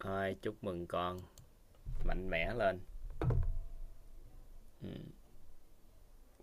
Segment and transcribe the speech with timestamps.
[0.00, 1.18] Thôi, chúc mừng con
[2.04, 2.80] mạnh mẽ lên.
[4.82, 4.88] Ừ.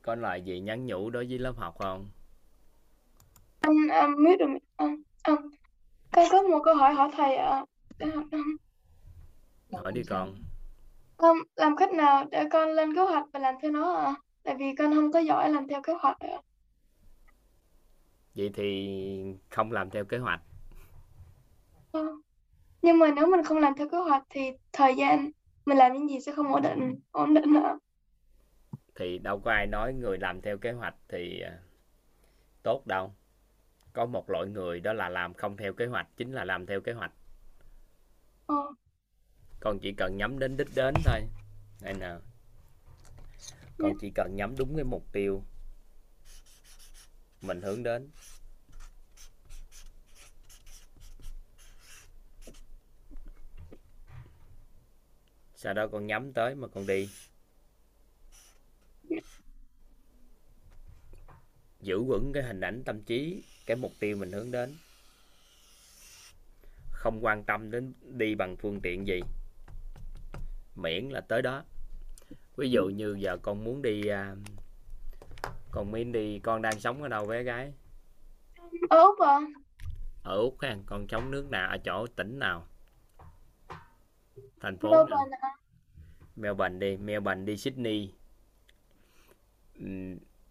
[0.01, 2.09] Có lời gì nhắn nhủ đối với lớp học không?
[3.59, 4.49] Anh, à, biết rồi.
[4.75, 5.35] Anh, anh,
[6.11, 7.65] con có một câu hỏi hỏi thầy ạ.
[9.71, 10.35] Hỏi đi con.
[11.17, 14.05] Con làm cách nào để con lên kế hoạch và làm theo nó ạ?
[14.05, 14.15] À?
[14.43, 16.37] Tại vì con không có giỏi làm theo kế hoạch ạ.
[18.35, 18.97] Vậy thì
[19.49, 20.41] không làm theo kế hoạch.
[21.91, 22.01] À.
[22.85, 25.31] Nhưng mà nếu mình không làm theo kế hoạch thì thời gian
[25.65, 27.79] mình làm những gì sẽ không ổn định, ổn định nữa.
[28.95, 31.59] Thì đâu có ai nói người làm theo kế hoạch thì à,
[32.63, 33.13] tốt đâu.
[33.93, 36.81] Có một loại người đó là làm không theo kế hoạch, chính là làm theo
[36.81, 37.11] kế hoạch.
[38.47, 38.73] Ờ.
[39.59, 41.21] Con chỉ cần nhắm đến đích đến thôi.
[41.81, 42.15] Đây nè.
[43.77, 45.43] Con chỉ cần nhắm đúng cái mục tiêu
[47.41, 48.09] mình hướng đến.
[55.65, 57.09] Sau đó con nhắm tới mà con đi.
[61.81, 64.75] Giữ vững cái hình ảnh tâm trí cái mục tiêu mình hướng đến.
[66.91, 69.19] Không quan tâm đến đi bằng phương tiện gì.
[70.75, 71.63] Miễn là tới đó.
[72.57, 74.35] Ví dụ như giờ con muốn đi à,
[75.71, 77.73] con muốn đi con đang sống ở đâu bé gái?
[78.89, 79.39] Ở úc à
[80.23, 82.67] ở úc ha con sống nước nào ở chỗ tỉnh nào
[84.65, 85.49] thành phố Melbourne à.
[86.35, 88.13] Melbourne đi Melbourne đi Sydney.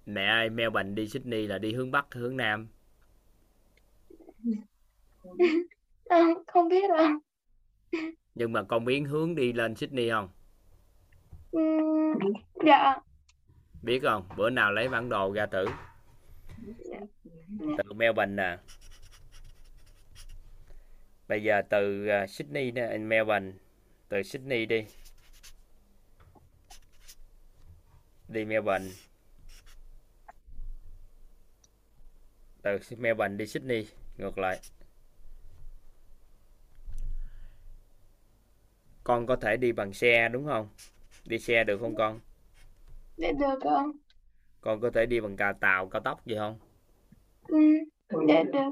[0.06, 2.68] Mẹ ơi Melbourne đi Sydney là đi hướng Bắc hướng Nam?
[6.08, 7.18] À, không biết à
[8.34, 10.28] nhưng mà con biết hướng đi lên Sydney không?
[11.56, 12.32] Uhm,
[12.66, 12.96] dạ.
[13.82, 14.28] Biết không?
[14.36, 15.66] Bữa nào lấy bản đồ ra thử.
[16.66, 16.98] Dạ.
[17.58, 18.58] từ Melbourne nè.
[21.28, 23.52] Bây giờ từ uh, Sydney đến Melbourne
[24.08, 24.86] từ Sydney đi.
[28.28, 28.88] Đi Melbourne.
[32.62, 33.86] Từ Melbourne đi Sydney
[34.18, 34.60] ngược lại.
[39.04, 40.68] Con có thể đi bằng xe đúng không?
[41.24, 42.20] Đi xe được không con?
[43.16, 43.92] Dạ, được không
[44.64, 46.58] con có thể đi bằng cà tàu cao tốc gì không?
[47.48, 47.58] Ừ
[48.28, 48.70] dạ, được.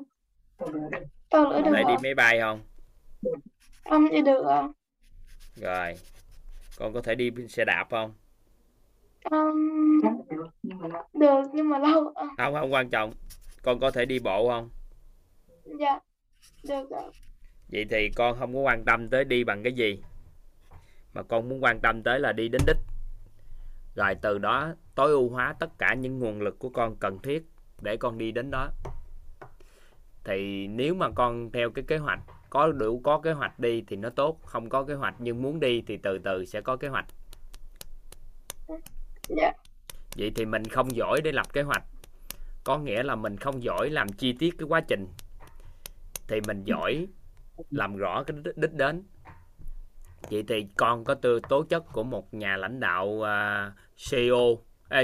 [1.31, 2.61] Tàu lửa được thể đi máy bay không?
[3.85, 4.69] Không đi được ạ
[5.57, 5.95] rồi.
[6.79, 8.13] Con có thể đi xe đạp không?
[9.31, 9.71] Um,
[11.13, 13.13] được nhưng mà lâu không không quan trọng.
[13.63, 14.71] Con có thể đi bộ không?
[15.65, 16.01] Dạ.
[16.63, 17.03] Được ạ.
[17.69, 20.03] Vậy thì con không có quan tâm tới đi bằng cái gì.
[21.15, 22.77] Mà con muốn quan tâm tới là đi đến đích.
[23.97, 27.43] Rồi từ đó tối ưu hóa tất cả những nguồn lực của con cần thiết
[27.83, 28.69] để con đi đến đó.
[30.25, 32.21] Thì nếu mà con theo cái kế hoạch
[32.53, 35.61] có đủ có kế hoạch đi thì nó tốt không có kế hoạch nhưng muốn
[35.61, 37.07] đi thì từ từ sẽ có kế hoạch.
[39.29, 39.53] Dạ.
[40.17, 41.83] Vậy thì mình không giỏi để lập kế hoạch.
[42.65, 45.07] Có nghĩa là mình không giỏi làm chi tiết cái quá trình.
[46.29, 47.07] Thì mình giỏi
[47.71, 49.03] làm rõ cái đích đến.
[50.31, 53.73] Vậy thì con có tư tố chất của một nhà lãnh đạo uh,
[54.11, 54.59] CEO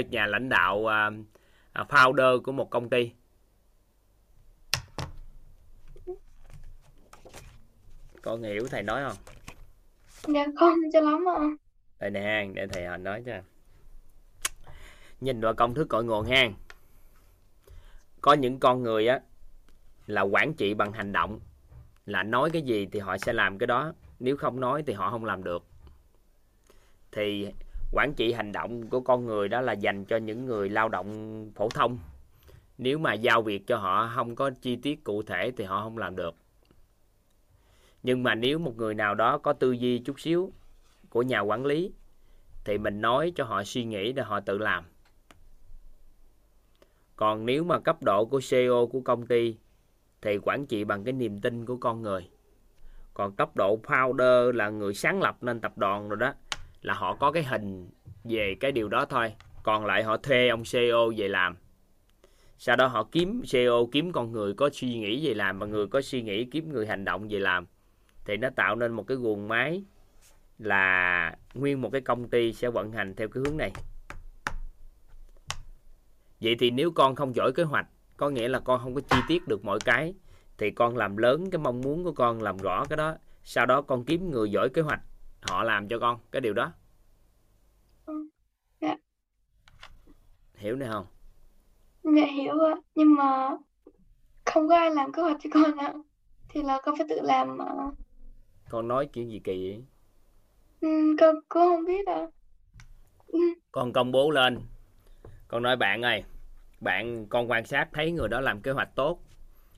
[0.09, 3.11] nhà lãnh đạo uh, founder của một công ty
[8.21, 9.17] con hiểu thầy nói không?
[10.35, 11.39] Dạ không cho lắm ạ.
[11.99, 13.33] Đây nè để thầy nói cho.
[15.21, 16.49] Nhìn vào công thức cội nguồn ha
[18.21, 19.19] có những con người á
[20.07, 21.39] là quản trị bằng hành động.
[22.05, 23.93] Là nói cái gì thì họ sẽ làm cái đó.
[24.19, 25.63] Nếu không nói thì họ không làm được.
[27.11, 27.47] Thì
[27.91, 31.51] quản trị hành động của con người đó là dành cho những người lao động
[31.55, 31.99] phổ thông.
[32.77, 35.97] Nếu mà giao việc cho họ không có chi tiết cụ thể thì họ không
[35.97, 36.35] làm được
[38.03, 40.53] nhưng mà nếu một người nào đó có tư duy chút xíu
[41.09, 41.91] của nhà quản lý,
[42.63, 44.83] thì mình nói cho họ suy nghĩ để họ tự làm.
[47.15, 49.57] Còn nếu mà cấp độ của CEO của công ty,
[50.21, 52.29] thì quản trị bằng cái niềm tin của con người.
[53.13, 56.33] Còn cấp độ founder là người sáng lập nên tập đoàn rồi đó,
[56.81, 57.89] là họ có cái hình
[58.23, 59.33] về cái điều đó thôi.
[59.63, 61.55] Còn lại họ thuê ông CEO về làm.
[62.57, 65.87] Sau đó họ kiếm CEO kiếm con người có suy nghĩ về làm và người
[65.87, 67.65] có suy nghĩ kiếm người hành động về làm
[68.25, 69.83] thì nó tạo nên một cái guồng máy
[70.57, 73.71] là nguyên một cái công ty sẽ vận hành theo cái hướng này
[76.41, 77.87] vậy thì nếu con không giỏi kế hoạch
[78.17, 80.13] có nghĩa là con không có chi tiết được mọi cái
[80.57, 83.81] thì con làm lớn cái mong muốn của con làm rõ cái đó sau đó
[83.81, 84.99] con kiếm người giỏi kế hoạch
[85.41, 86.71] họ làm cho con cái điều đó
[88.05, 88.29] ừ.
[88.81, 88.95] dạ.
[90.55, 91.05] hiểu nè không
[92.03, 93.49] dạ hiểu ạ nhưng mà
[94.45, 95.93] không có ai làm kế hoạch cho con ạ
[96.49, 97.65] thì là con phải tự làm mà
[98.69, 99.83] con nói chuyện gì kỳ vậy?
[100.81, 102.05] Ừ, con cô không biết
[103.27, 103.39] ừ.
[103.71, 104.59] con công bố lên.
[105.47, 106.23] Con nói bạn ơi
[106.81, 109.19] bạn con quan sát thấy người đó làm kế hoạch tốt.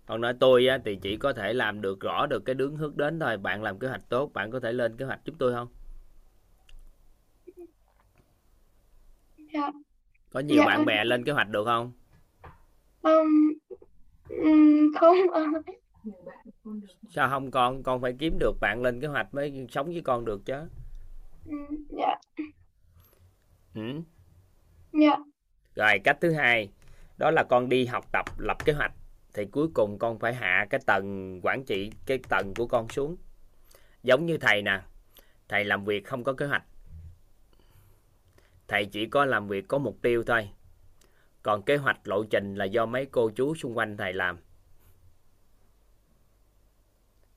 [0.05, 2.97] Con nói tôi á, thì chỉ có thể làm được rõ được cái hướng hướng
[2.97, 3.37] đến thôi.
[3.37, 5.67] Bạn làm kế hoạch tốt bạn có thể lên kế hoạch giúp tôi không?
[9.53, 9.71] Dạ.
[10.29, 10.65] Có nhiều Dạ.
[10.65, 11.91] bạn bè lên kế hoạch được không?
[13.01, 13.53] Um,
[14.29, 15.41] um, không ạ
[17.09, 20.25] sao không con con phải kiếm được bạn lên kế hoạch mới sống với con
[20.25, 20.55] được chứ?
[21.45, 21.57] Ừ,
[21.89, 22.15] dạ.
[23.75, 24.01] Ừ.
[24.93, 25.17] dạ.
[25.75, 26.69] Rồi cách thứ hai
[27.17, 28.91] đó là con đi học tập lập kế hoạch.
[29.33, 33.17] Thì cuối cùng con phải hạ cái tầng quản trị cái tầng của con xuống.
[34.03, 34.81] Giống như thầy nè
[35.47, 36.63] thầy làm việc không có kế hoạch.
[38.67, 40.49] Thầy chỉ có làm việc có mục tiêu thôi.
[41.43, 44.37] Còn kế hoạch lộ trình là do mấy cô chú xung quanh thầy làm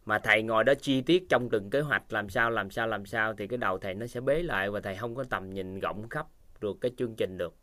[0.04, 3.06] mà thầy ngồi đó chi tiết trong từng kế hoạch làm sao làm sao làm
[3.06, 5.80] sao thì cái đầu thầy nó sẽ bế lại và thầy không có tầm nhìn
[5.80, 6.26] rộng khắp
[6.60, 7.54] được cái chương trình được.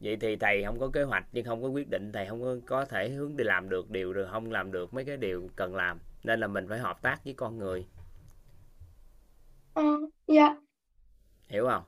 [0.00, 2.56] Vậy thì thầy không có kế hoạch nhưng không có quyết định thầy không có,
[2.66, 5.74] có thể hướng đi làm được điều rồi không làm được mấy cái điều cần
[5.74, 5.98] làm.
[6.24, 7.86] Nên là mình phải hợp tác với con người.
[9.74, 9.82] Ờ,
[10.26, 10.56] dạ.
[11.48, 11.82] Hiểu không?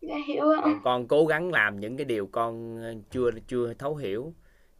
[0.00, 0.80] Dạ hiểu ạ.
[0.84, 2.80] Con cố gắng làm những cái điều con
[3.10, 4.34] chưa chưa thấu hiểu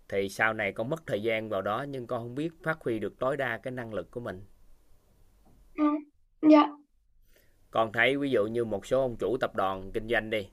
[0.09, 2.99] thì sau này con mất thời gian vào đó nhưng con không biết phát huy
[2.99, 4.45] được tối đa cái năng lực của mình.
[5.75, 5.85] Ừ,
[6.51, 6.69] dạ.
[7.71, 10.49] Con thấy ví dụ như một số ông chủ tập đoàn kinh doanh đi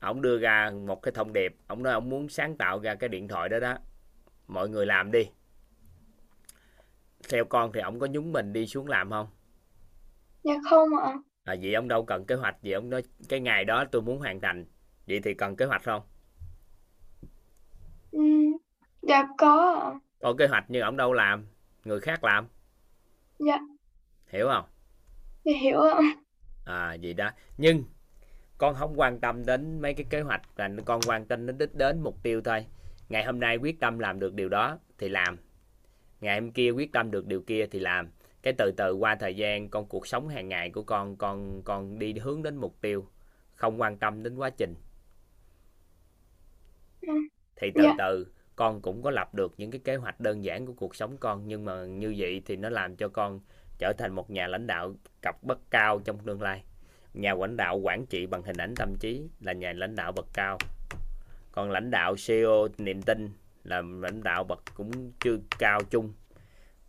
[0.00, 3.08] ông đưa ra một cái thông điệp ông nói ông muốn sáng tạo ra cái
[3.08, 3.78] điện thoại đó đó
[4.46, 5.30] mọi người làm đi.
[7.28, 9.28] Theo con thì ông có nhúng mình đi xuống làm không?
[10.42, 11.14] Dạ không ạ.
[11.44, 14.18] À vậy ông đâu cần kế hoạch gì ông nói cái ngày đó tôi muốn
[14.18, 14.66] hoàn thành
[15.06, 16.02] vậy thì cần kế hoạch không
[18.16, 18.22] ừ,
[19.02, 20.00] dạ có ạ.
[20.20, 21.46] Có kế hoạch nhưng ông đâu làm
[21.84, 22.46] người khác làm.
[23.38, 23.58] Dạ.
[24.28, 24.64] Hiểu không?
[25.44, 26.00] Dạ hiểu ạ.
[26.64, 27.30] À gì đó.
[27.58, 27.84] Nhưng
[28.58, 31.74] con không quan tâm đến mấy cái kế hoạch là con quan tâm đến đích
[31.74, 32.66] đến mục tiêu thôi.
[33.08, 35.36] Ngày hôm nay quyết tâm làm được điều đó thì làm.
[36.20, 38.08] Ngày hôm kia quyết tâm được điều kia thì làm.
[38.42, 41.98] Cái từ từ qua thời gian con cuộc sống hàng ngày của con con con
[41.98, 43.06] đi hướng đến mục tiêu.
[43.54, 44.74] Không quan tâm đến quá trình.
[47.00, 47.12] Ừ.
[47.56, 47.94] thì từ Dạ.
[47.98, 48.26] từ
[48.56, 51.42] con cũng có lập được những cái kế hoạch đơn giản của cuộc sống con
[51.48, 53.40] nhưng mà như vậy thì nó làm cho con
[53.78, 56.64] trở thành một nhà lãnh đạo cặp bất cao trong tương lai.
[57.14, 60.26] Nhà lãnh đạo quản trị bằng hình ảnh tâm trí là nhà lãnh đạo bậc
[60.34, 60.58] cao.
[61.52, 63.28] Còn lãnh đạo CEO niềm tin
[63.64, 66.12] là lãnh đạo bậc cũng chưa cao chung.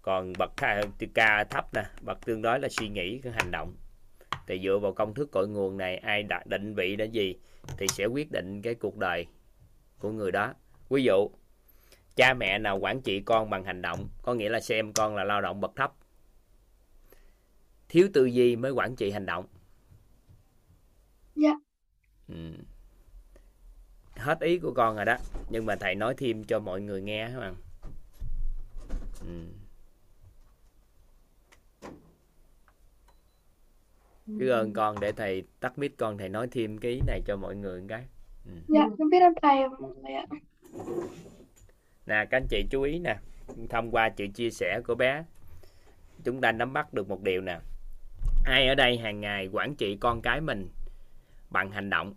[0.02, 0.82] Còn bậc tha-
[1.14, 3.76] ca thấp nè bậc tương đối là suy nghĩ cái hành động.
[4.48, 7.36] Thì dựa vào công thức cội nguồn này ai đặt định vị đến gì
[7.78, 9.26] thì sẽ quyết định cái cuộc đời
[10.00, 10.54] của người đó
[10.90, 11.30] ví dụ
[12.16, 15.24] cha mẹ nào quản trị con bằng hành động có nghĩa là xem con là
[15.24, 15.94] lao động bậc thấp
[17.90, 19.46] thiếu tư duy mới quản trị hành động
[21.36, 21.52] Dạ.
[22.28, 22.52] ừ.
[24.16, 25.18] hết ý của con rồi đó
[25.50, 27.56] nhưng mà thầy nói thêm cho mọi người nghe các bạn
[29.28, 29.48] ừ.
[34.26, 37.36] biết ơn con để thầy tắt mic con thầy nói thêm cái ý này cho
[37.36, 38.06] mọi người cái
[38.48, 38.54] ừ.
[38.68, 40.26] dạ con biết ơn thầy mọi người ạ.
[42.06, 43.18] Nè các anh chị chú ý nè
[43.70, 45.24] thông qua sự chia sẻ của bé
[46.24, 47.60] chúng ta nắm bắt được một điều nè.
[48.46, 50.68] Ai ở đây hàng ngày quản trị con cái mình
[51.50, 52.14] bằng hành động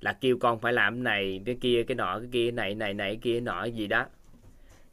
[0.00, 2.94] là kêu con phải làm cái này cái kia cái nọ cái kia này này
[2.94, 4.06] này kia nọ gì đó.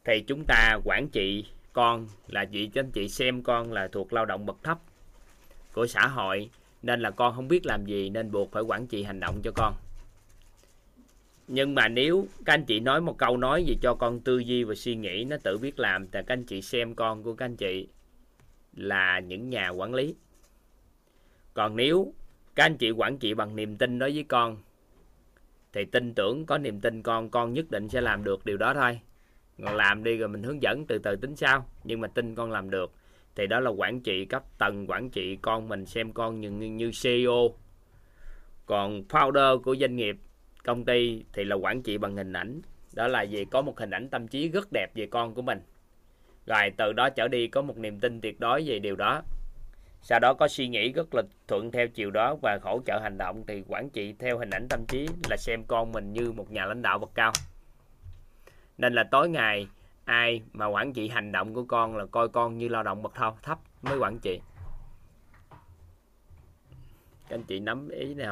[0.06, 4.14] Thì chúng ta quản trị con là chị cho anh chị xem con là thuộc
[4.14, 4.80] lao động bậc thấp
[5.74, 6.50] của xã hội
[6.82, 9.52] nên là con không biết làm gì nên buộc phải quản trị hành động cho
[9.56, 9.74] con
[11.52, 14.64] nhưng mà nếu các anh chị nói một câu nói gì cho con tư duy
[14.64, 17.46] và suy nghĩ nó tự biết làm thì các anh chị xem con của các
[17.46, 17.88] anh chị
[18.76, 20.16] là những nhà quản lý.
[21.54, 22.14] Còn nếu
[22.56, 24.58] các anh chị quản trị bằng niềm tin đối với con
[25.74, 28.74] thì tin tưởng có niềm tin con con nhất định sẽ làm được điều đó
[28.74, 29.00] thôi.
[29.64, 32.52] Còn làm đi rồi mình hướng dẫn từ từ tính sau nhưng mà tin con
[32.52, 32.92] làm được
[33.36, 36.92] thì đó là quản trị cấp tầng quản trị con mình xem con như, như
[37.04, 37.54] CEO
[38.66, 40.16] còn founder của doanh nghiệp
[40.64, 42.62] công ty thì là quản trị bằng hình ảnh.
[42.94, 45.62] Đó là gì có một hình ảnh tâm trí rất đẹp về con của mình.
[46.46, 49.22] Rồi từ đó trở đi có một niềm tin tuyệt đối về điều đó.
[50.02, 53.18] Sau đó có suy nghĩ rất là thuận theo chiều đó và hỗ trợ hành
[53.18, 56.52] động thì quản trị theo hình ảnh tâm trí là xem con mình như một
[56.52, 57.32] nhà lãnh đạo bậc cao.
[58.78, 59.68] Nên là tối ngày,
[60.06, 63.16] ai mà quản trị hành động của con là coi con như lao động bậc
[63.16, 64.40] thấp thấp mới quản trị.
[67.30, 68.28] Các anh chị nắm ý này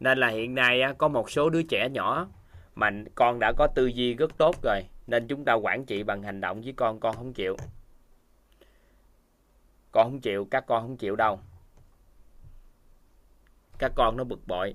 [0.00, 2.28] nên là hiện nay á, có một số đứa trẻ nhỏ
[2.74, 6.22] mà con đã có tư duy rất tốt rồi nên chúng ta quản trị bằng
[6.22, 7.56] hành động với con con không chịu.
[9.92, 11.40] Con không chịu các con không chịu đâu.
[13.78, 14.74] Các con nó bực bội.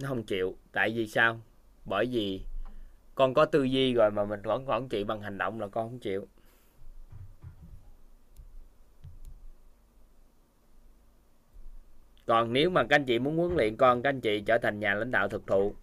[0.00, 0.56] Nó không chịu.
[0.72, 1.40] Tại vì sao?
[1.84, 2.42] Bởi vì
[3.14, 5.88] con có tư duy rồi mà mình vẫn quản trị bằng hành động là con
[5.88, 6.28] không chịu.
[12.26, 14.80] Còn nếu mà các anh chị muốn huấn luyện con, các anh chị trở thành
[14.80, 15.74] nhà lãnh đạo thực thụ,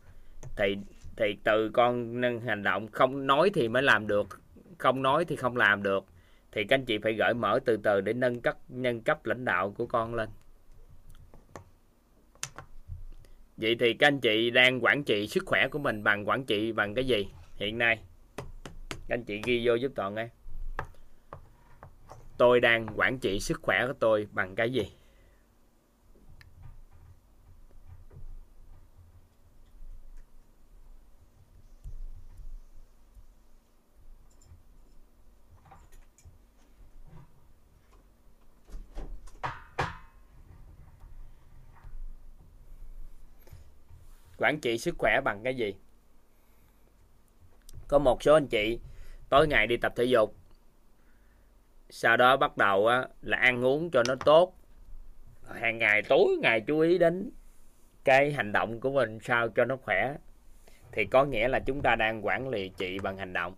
[0.55, 0.75] thì
[1.17, 4.27] thì từ con nâng hành động, không nói thì mới làm được,
[4.77, 6.05] không nói thì không làm được,
[6.51, 9.45] thì các anh chị phải gợi mở từ từ để nâng cấp nâng cấp lãnh
[9.45, 10.29] đạo của con lên.
[13.57, 16.71] Vậy thì các anh chị đang quản trị sức khỏe của mình bằng quản trị
[16.71, 17.99] bằng cái gì hiện nay?
[18.89, 20.29] Các anh chị ghi vô giúp toàn nghe.
[22.37, 24.91] Tôi đang quản trị sức khỏe của tôi bằng cái gì?
[44.37, 45.75] Quản trị sức khỏe bằng cái gì?
[47.87, 48.79] Có một số anh chị
[49.29, 50.35] tối ngày đi tập thể dục
[51.89, 54.53] sau đó bắt đầu á, là ăn uống cho nó tốt.
[55.53, 57.31] Hàng ngày tối ngày chú ý đến
[58.03, 60.15] cái hành động của mình sao cho nó khỏe.
[60.91, 63.55] Thì có nghĩa là chúng ta đang quản lý trị bằng hành động.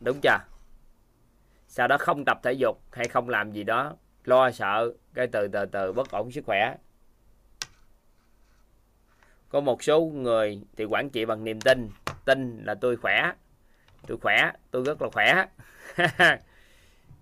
[0.00, 0.38] Đúng chưa?
[1.68, 5.48] Sau đó không tập thể dục hay không làm gì đó lo sợ cái từ
[5.48, 6.76] từ từ, bất ổn sức khỏe.
[9.48, 11.90] Có một số người thì quản trị bằng niềm tin.
[12.24, 13.32] Tin là tôi khỏe.
[14.06, 15.46] Tôi khỏe, tôi rất là khỏe.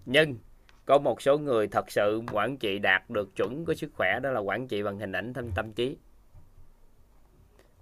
[0.06, 0.38] Nhưng
[0.86, 4.30] có một số người thật sự quản trị đạt được chuẩn của sức khỏe, đó
[4.30, 5.96] là quản trị bằng hình ảnh tâm tâm trí.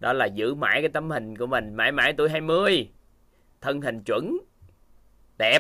[0.01, 1.75] Đó là giữ mãi cái tấm hình của mình.
[1.75, 2.91] Mãi mãi tuổi 20
[3.61, 4.39] thân hình chuẩn,
[5.39, 5.59] đẹp,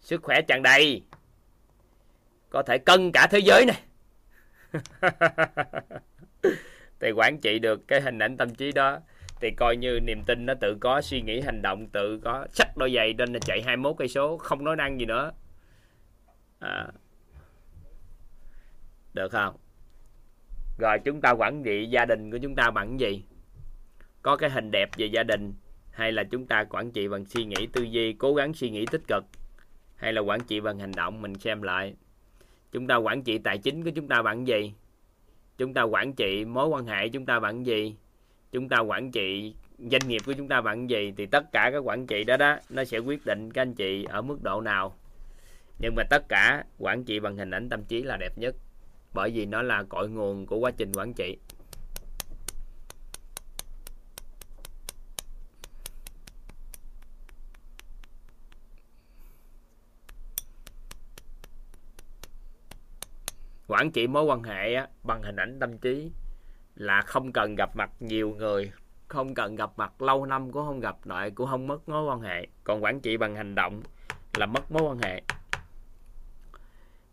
[0.00, 1.02] sức khỏe tràn đầy
[2.52, 3.82] có thể cân cả thế giới này.
[7.00, 8.98] Thì quản trị được cái hình ảnh tâm trí đó,
[9.40, 12.46] thì coi như niềm tin nó tự có, suy nghĩ, hành động tự có.
[12.52, 15.32] Sách đôi giày nên là chạy 21 cây số, không nói năng gì nữa.
[16.60, 16.86] À.
[19.14, 19.56] được không?
[20.78, 23.24] Rồi chúng ta quản trị gia đình của chúng ta bằng gì?
[24.22, 25.54] Có cái hình đẹp về gia đình,
[25.90, 28.86] hay là chúng ta quản trị bằng suy nghĩ tư duy, cố gắng suy nghĩ
[28.86, 29.24] tích cực,
[29.96, 31.94] hay là quản trị bằng hành động, mình xem lại
[32.72, 34.72] chúng ta quản trị tài chính của chúng ta bằng gì?
[35.58, 37.96] Chúng ta quản trị mối quan hệ chúng ta bằng gì?
[38.52, 41.12] Chúng ta quản trị doanh nghiệp của chúng ta bằng gì?
[41.16, 44.04] Thì tất cả các quản trị đó đó, nó sẽ quyết định các anh chị
[44.04, 44.94] ở mức độ nào.
[45.78, 48.54] Nhưng mà tất cả quản trị bằng hình ảnh tâm trí là đẹp nhất,
[49.14, 51.36] bởi vì nó là cội nguồn của quá trình quản trị.
[63.72, 66.12] Quản trị mối quan hệ á, bằng hình ảnh tâm trí
[66.74, 68.72] là không cần gặp mặt nhiều người
[69.12, 72.20] không cần gặp mặt lâu năm cũng không gặp lại cũng không mất mối quan
[72.20, 72.46] hệ.
[72.64, 73.82] Còn quản trị bằng hành động
[74.36, 75.22] là mất mối quan hệ.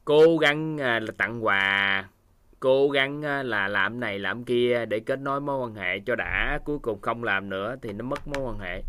[0.06, 2.06] Cố gắng à, là tặng quà
[2.60, 6.16] cố gắng à, là làm này làm kia để kết nối mối quan hệ cho
[6.16, 8.84] đã cuối cùng không làm nữa thì nó mất mối quan hệ.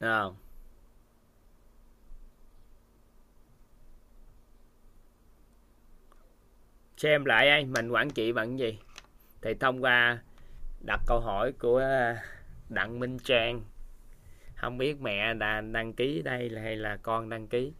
[0.00, 0.36] Không?
[6.96, 8.78] Xem lại ai mình quản trị bằng gì?
[9.42, 10.22] Thì thông qua
[10.86, 12.16] đặt câu hỏi của ờ,
[12.68, 13.62] đặng minh trang.
[14.56, 17.72] Không biết mẹ đã đăng ký đây hay là con đăng ký?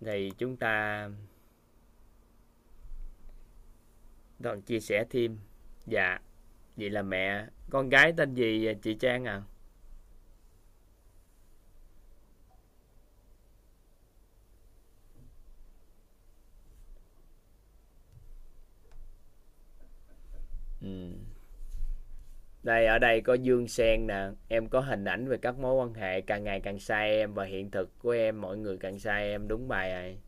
[0.00, 1.08] Thì chúng ta
[4.38, 5.38] đoạn chia sẻ thêm.
[5.86, 6.18] Dạ
[6.76, 9.42] vậy là mẹ, con gái tên gì chị Trang à?
[20.80, 21.12] Ừ.
[22.62, 24.28] đây, ở đây có Dương Sen nè.
[24.48, 27.44] Em có hình ảnh về các mối quan hệ, càng ngày càng sai em và
[27.44, 29.48] hiện thực của em, mọi người càng sai em.
[29.48, 30.18] Đúng bài này.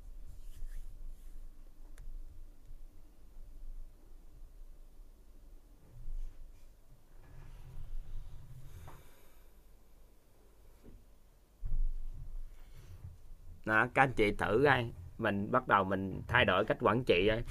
[13.64, 17.28] Đó, các anh chị thử ai mình bắt đầu mình thay đổi cách quản trị
[17.28, 17.42] ấy.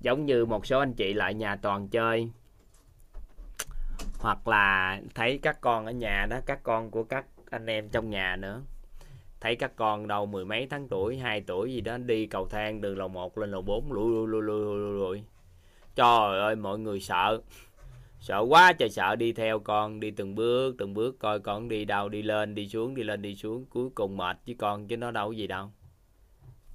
[0.00, 2.30] giống như một số anh chị lại nhà toàn chơi.
[4.18, 8.10] Hoặc là thấy các con ở nhà đó, các con của các anh em trong
[8.10, 8.62] nhà nữa.
[9.40, 12.80] Thấy các con đâu, mười mấy tháng tuổi, hai tuổi gì đó, đi cầu thang
[12.80, 15.22] đường lầu 1 lên lầu 4 lùi lùi lùi lùi lùi.
[15.94, 17.40] Trời ơi, mọi người sợ
[18.20, 21.84] sợ quá trời sợ đi theo con đi từng bước từng bước coi con đi
[21.84, 24.96] đâu đi lên đi xuống đi lên đi xuống cuối cùng mệt với con chứ
[24.96, 25.70] nó đâu có gì đâu.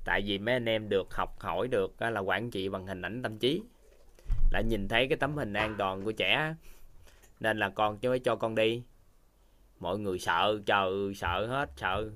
[0.06, 3.22] Tại vì mấy anh em được học hỏi được là quản trị bằng hình ảnh
[3.24, 3.62] tâm trí.
[4.52, 6.56] Lại nhìn thấy cái tấm hình an toàn của trẻ
[7.40, 8.84] nên là con chứ mới cho con đi.
[9.80, 12.12] Mọi người sợ chờ sợ hết sợ.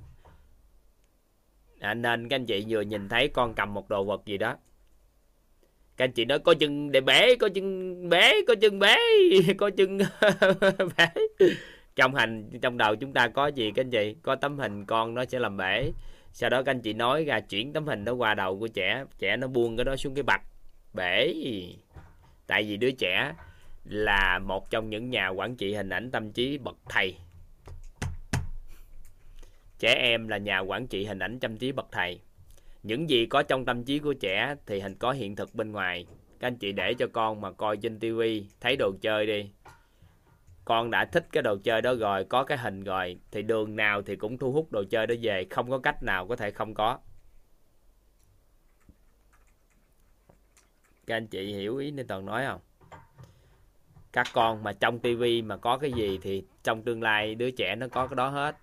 [1.79, 4.55] À, nên các anh chị vừa nhìn thấy con cầm một đồ vật gì đó
[5.99, 8.95] các anh chị nói có chân để bể, có chân bể, có chân bể,
[9.57, 9.97] có chân
[10.97, 11.07] bể.
[11.95, 14.15] Trong hành, trong đầu chúng ta có gì các anh chị?
[14.21, 15.91] Có tấm hình con nó sẽ làm bể.
[16.33, 19.03] Sau đó các anh chị nói ra chuyển tấm hình đó qua đầu của trẻ
[19.17, 20.41] trẻ nó buông cái đó xuống cái bạch,
[20.93, 21.33] bể.
[22.47, 23.33] Tại vì đứa trẻ
[23.85, 27.15] là một trong những nhà quản trị hình ảnh tâm trí bậc thầy.
[29.79, 32.19] Trẻ em là nhà quản trị hình ảnh tâm trí bậc thầy
[32.83, 36.05] những gì có trong tâm trí của trẻ thì hình có hiện thực bên ngoài.
[36.39, 39.51] Các anh chị để cho con mà coi trên tivi, thấy đồ chơi đi.
[40.65, 44.01] Con đã thích cái đồ chơi đó rồi, có cái hình rồi, thì đường nào
[44.01, 45.45] thì cũng thu hút đồ chơi đó về.
[45.49, 46.99] Không có cách nào có thể không có.
[51.07, 52.59] Các anh chị hiểu ý nên toàn nói không?
[54.11, 57.75] Các con mà trong tivi mà có cái gì thì trong tương lai đứa trẻ
[57.75, 58.57] nó có cái đó hết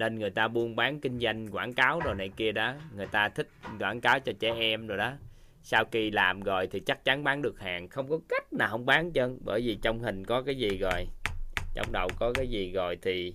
[0.00, 2.74] nên người ta buôn bán kinh doanh quảng cáo rồi này kia đó.
[2.96, 5.12] Người ta thích quảng cáo cho trẻ em rồi đó.
[5.62, 7.88] Sau khi làm rồi thì chắc chắn bán được hàng.
[7.88, 11.06] Không có cách nào không bán chân bởi vì trong hình có cái gì rồi.
[11.74, 13.34] Trong đầu có cái gì rồi thì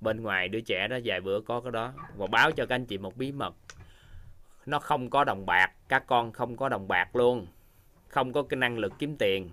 [0.00, 1.92] bên ngoài đứa trẻ đó vài bữa có cái đó.
[2.16, 3.54] Và báo cho các anh chị một bí mật.
[4.66, 5.72] Nó không có đồng bạc.
[5.88, 7.46] Các con không có đồng bạc luôn.
[8.08, 9.50] Không có cái năng lực kiếm tiền.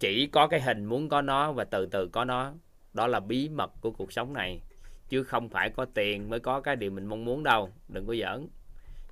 [0.00, 2.52] Chỉ có cái hình muốn có nó và từ từ có nó.
[2.92, 4.60] Đó là bí mật của cuộc sống này
[5.08, 7.70] chứ không phải có tiền mới có cái điều mình mong muốn đâu.
[7.88, 8.48] Đừng có giỡn.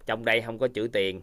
[0.07, 1.23] Trong đây không có chữ tiền.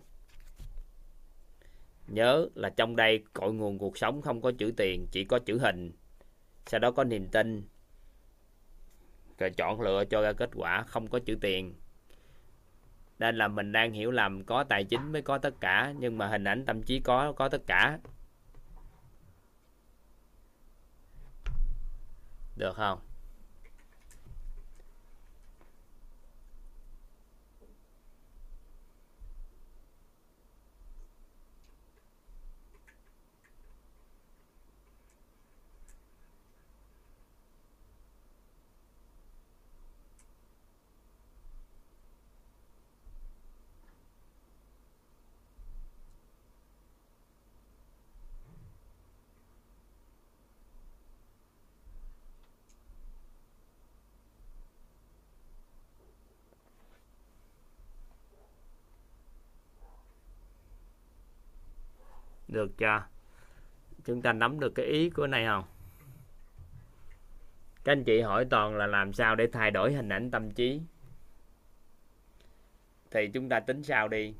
[2.07, 5.59] Nhớ là trong đây cội nguồn cuộc sống không có chữ tiền, chỉ có chữ
[5.59, 5.91] hình.
[6.65, 7.63] Sau đó có niềm tin.
[9.37, 11.73] Rồi chọn lựa cho ra kết quả không có chữ tiền.
[13.19, 16.27] Nên là mình đang hiểu lầm có tài chính mới có tất cả, nhưng mà
[16.27, 17.99] hình ảnh tâm trí có có tất cả.
[22.57, 22.99] Được không?
[62.49, 63.03] Được chưa?
[64.05, 65.63] Chúng ta nắm được cái ý của này không?
[67.83, 70.81] Các anh chị hỏi toàn là làm sao để thay đổi hình ảnh tâm trí.
[73.11, 74.33] Thì chúng ta tính sao đi?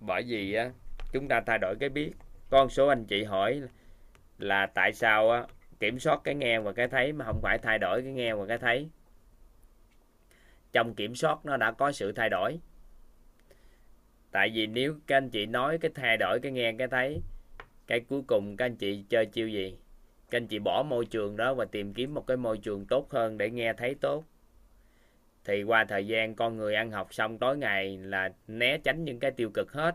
[0.00, 0.70] Bởi vì á,
[1.12, 2.12] chúng ta thay đổi cái biết.
[2.50, 3.62] Con số anh chị hỏi
[4.38, 5.44] là tại sao á,
[5.80, 8.46] kiểm soát cái nghe và cái thấy mà không phải thay đổi cái nghe và
[8.46, 8.88] cái thấy.
[10.72, 12.58] Trong kiểm soát nó đã có sự thay đổi.
[14.30, 17.20] Tại vì nếu các anh chị nói cái thay đổi cái nghe, cái thấy
[17.90, 19.76] cái cuối cùng các anh chị chơi chiêu gì?
[20.30, 23.10] Các anh chị bỏ môi trường đó và tìm kiếm một cái môi trường tốt
[23.10, 24.24] hơn để nghe thấy tốt.
[25.44, 29.18] Thì qua thời gian con người ăn học xong tối ngày là né tránh những
[29.18, 29.94] cái tiêu cực hết.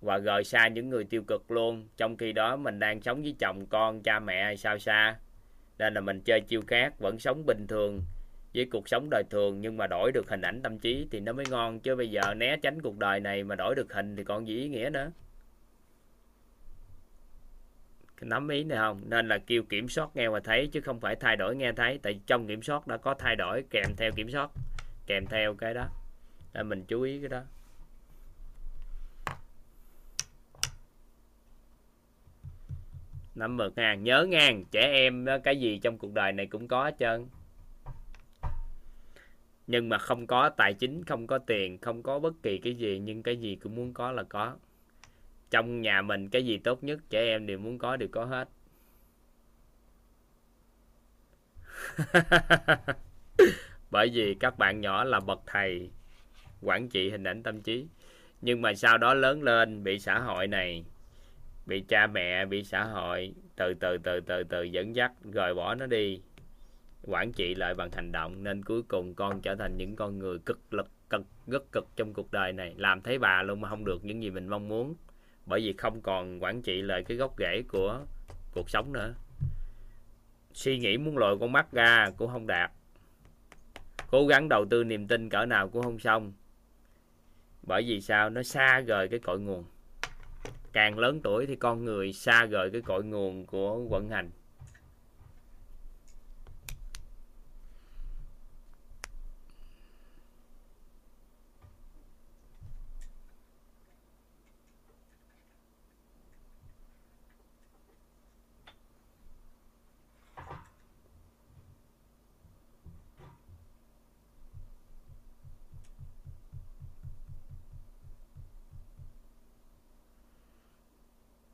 [0.00, 3.34] Và rời xa những người tiêu cực luôn, trong khi đó mình đang sống với
[3.38, 5.18] chồng, con, cha mẹ hay sao xa.
[5.78, 8.02] Nên là mình chơi chiêu khác, vẫn sống bình thường
[8.54, 11.32] với cuộc sống đời thường, nhưng mà đổi được hình ảnh tâm trí thì nó
[11.32, 11.80] mới ngon.
[11.80, 14.56] Chứ bây giờ né tránh cuộc đời này mà đổi được hình thì còn gì
[14.56, 15.10] ý nghĩa nữa
[18.20, 19.00] nắm ý này không?
[19.06, 21.98] Nên là kêu kiểm soát nghe và thấy, chứ không phải thay đổi nghe thấy.
[22.02, 24.50] Tại trong kiểm soát đã có thay đổi, kèm theo kiểm soát,
[25.06, 25.88] kèm theo cái đó.
[26.52, 27.42] Để mình chú ý cái đó.
[33.34, 36.84] Nắm mực ngàn nhớ ngang, trẻ em cái gì trong cuộc đời này cũng có
[36.84, 37.26] hết trơn.
[39.66, 42.98] Nhưng mà không có tài chính, không có tiền, không có bất kỳ cái gì,
[42.98, 44.56] nhưng cái gì cũng muốn có là có
[45.50, 48.48] trong nhà mình cái gì tốt nhất trẻ em đều muốn có, đều có hết.
[53.90, 55.90] Bởi vì các bạn nhỏ là bậc thầy,
[56.60, 57.86] quản trị hình ảnh tâm trí.
[58.40, 60.84] Nhưng mà sau đó lớn lên, bị xã hội này,
[61.66, 65.74] bị cha mẹ, bị xã hội, từ từ từ từ từ dẫn dắt rồi bỏ
[65.74, 66.20] nó đi,
[67.02, 68.44] quản trị lại bằng hành động.
[68.44, 72.14] Nên cuối cùng con trở thành những con người cực lực, cực, rất cực trong
[72.14, 72.74] cuộc đời này.
[72.76, 74.94] Làm thấy bà luôn mà không được những gì mình mong muốn
[75.50, 78.00] bởi vì không còn quản trị lại cái gốc rễ của
[78.52, 79.14] cuộc sống nữa.
[80.52, 82.70] Suy nghĩ muốn lội con mắt ra cũng không đạt.
[84.10, 86.32] Cố gắng đầu tư niềm tin cỡ nào cũng không xong.
[87.62, 88.30] Bởi vì sao?
[88.30, 89.64] Nó xa rời cái cội nguồn.
[90.72, 94.30] Càng lớn tuổi thì con người xa rời cái cội nguồn của vận hành.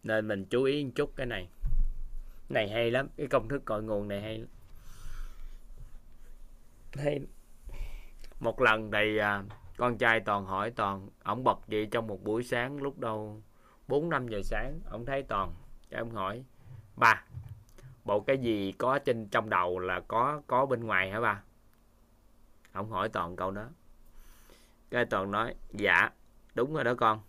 [0.06, 1.48] Nên mình chú ý một chút cái này.
[2.48, 4.48] Này hay lắm cái công thức cội nguồn này hay lắm.
[6.92, 7.20] hay
[8.40, 9.42] một lần thì à,
[9.76, 13.42] con trai toàn hỏi toàn ổng bật dậy trong một buổi sáng lúc đâu?
[13.88, 15.54] Bốn năm giờ sáng ổng thấy toàn.
[15.90, 16.44] Cái ông hỏi
[16.96, 17.24] ba
[18.04, 21.42] bộ cái gì có trên trong đầu là có có bên ngoài hả ba?
[22.72, 23.64] Ông hỏi toàn câu đó.
[24.90, 26.10] Cái toàn nói dạ
[26.54, 27.20] đúng rồi đó con.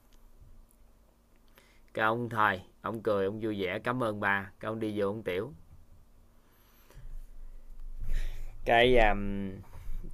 [1.94, 5.08] Cái ông thầy ông cười ông vui vẻ cảm ơn bà cái ông đi vô
[5.08, 5.54] ông tiểu.
[8.66, 9.52] Cái um,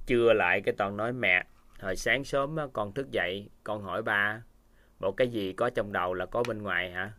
[0.06, 1.44] trưa lại cái toàn nói mẹ
[1.80, 4.42] hồi sáng sớm á, con thức dậy con hỏi ba
[5.00, 7.12] bộ cái gì có trong đầu là có bên ngoài hả?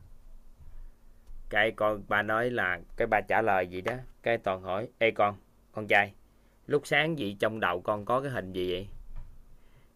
[1.49, 5.11] Cái con ba nói là cái ba trả lời gì đó cái toàn hỏi ê
[5.11, 5.35] con
[5.71, 6.13] con trai
[6.67, 8.87] lúc sáng gì trong đầu con có cái hình gì vậy?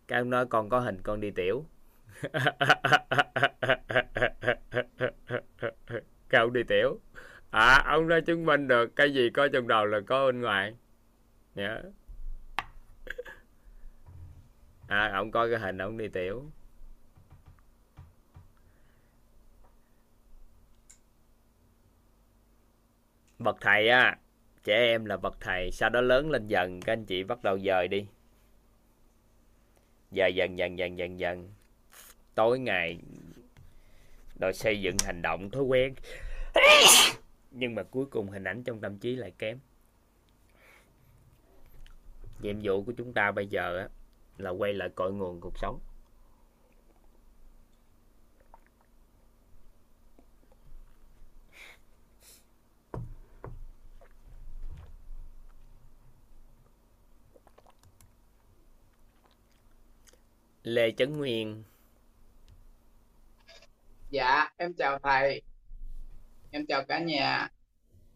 [0.07, 1.65] Cái ông nói con có hình con đi tiểu.
[6.29, 6.99] cậu đi tiểu.
[7.51, 10.75] À ông đã chứng minh được cái gì có trong đầu là có bên ngoài.
[11.55, 11.85] Yeah.
[14.87, 16.51] à ông coi cái hình ông đi tiểu.
[23.39, 24.17] Bậc thầy á,
[24.63, 27.59] trẻ em là bậc thầy, sau đó lớn lên dần, các anh chị bắt đầu
[27.59, 28.07] dời đi.
[30.11, 31.49] Dời dần dần dần dần dần
[32.39, 32.99] tối ngày
[34.39, 35.93] đòi xây dựng hành động thói quen.
[37.51, 39.59] Nhưng mà cuối cùng hình ảnh trong tâm trí lại kém.
[42.41, 43.89] Nhiệm vụ của chúng ta bây giờ á,
[44.37, 45.79] là quay lại cội nguồn cuộc sống.
[60.63, 61.63] Lê Trấn Nguyên
[64.09, 65.41] Dạ, em chào thầy.
[66.51, 67.49] Em chào cả nhà.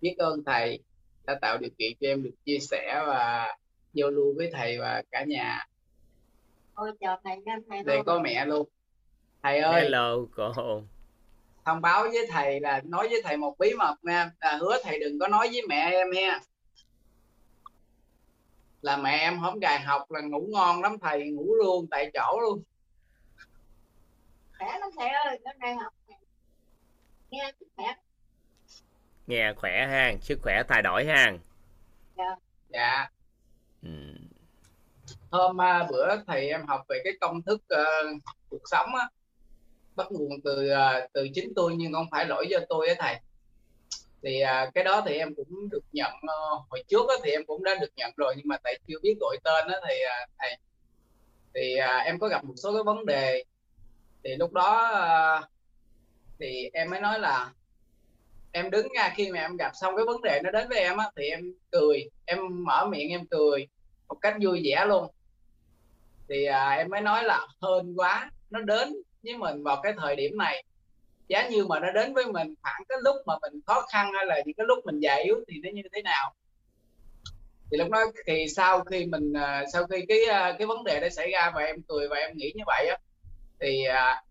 [0.02, 0.80] Biết ơn thầy
[1.26, 3.56] đã tạo điều kiện cho em được chia sẻ và
[3.94, 5.68] giao lưu với thầy và cả nhà.
[6.74, 8.70] Ôi chào thầy nha thầy Đây có mẹ luôn.
[9.44, 10.52] Thầy ơi, Hello cô
[11.66, 14.32] thông báo với thầy là nói với thầy một bí mật nha.
[14.40, 16.40] Là hứa thầy đừng có nói với mẹ em ha.
[18.82, 22.40] Là mẹ em hôm gài học là ngủ ngon lắm thầy, ngủ luôn tại chỗ
[22.42, 22.64] luôn.
[24.64, 25.94] Khỏe lắm thầy ơi cái này học
[27.30, 27.94] nghe sức khỏe.
[29.28, 31.34] Nghe khỏe ha sức khỏe thay đổi ha
[32.70, 33.10] Dạ,
[33.84, 33.90] ừ.
[35.32, 37.84] hôm à, bữa thầy em học về cái công thức ờ,
[38.50, 39.08] cuộc sống á.
[39.96, 43.16] Bắt nguồn từ à, từ chính tôi nhưng không phải lỗi do tôi á thầy.
[44.24, 46.36] Thì à, cái đó thì em cũng được nhận ờ,
[46.70, 49.16] hồi trước á, thì em cũng đã được nhận rồi nhưng mà tại chưa biết
[49.20, 50.58] gọi tên á thì à, thầy.
[51.54, 53.44] Thì à, em có gặp một số cái vấn đề
[54.24, 55.42] thì lúc đó ờ,
[56.40, 57.52] thì em mới nói là
[58.52, 60.98] em đứng ra khi mà em gặp xong cái vấn đề nó đến với em
[60.98, 63.68] á thì em cười em mở miệng em cười
[64.08, 65.08] một cách vui vẻ luôn.
[66.30, 70.16] Thì à, em mới nói là hơn quá nó đến với mình vào cái thời
[70.16, 70.64] điểm này.
[71.28, 74.26] Giá như mà nó đến với mình khoảng cái lúc mà mình khó khăn hay
[74.26, 76.34] là những cái lúc mình già yếu thì nó như thế nào.
[77.72, 81.00] Thì lúc đó thì sau khi mình à, sau khi cái à, cái vấn đề
[81.00, 82.98] đó xảy ra và em cười và em nghĩ như vậy á
[83.60, 84.24] thì à,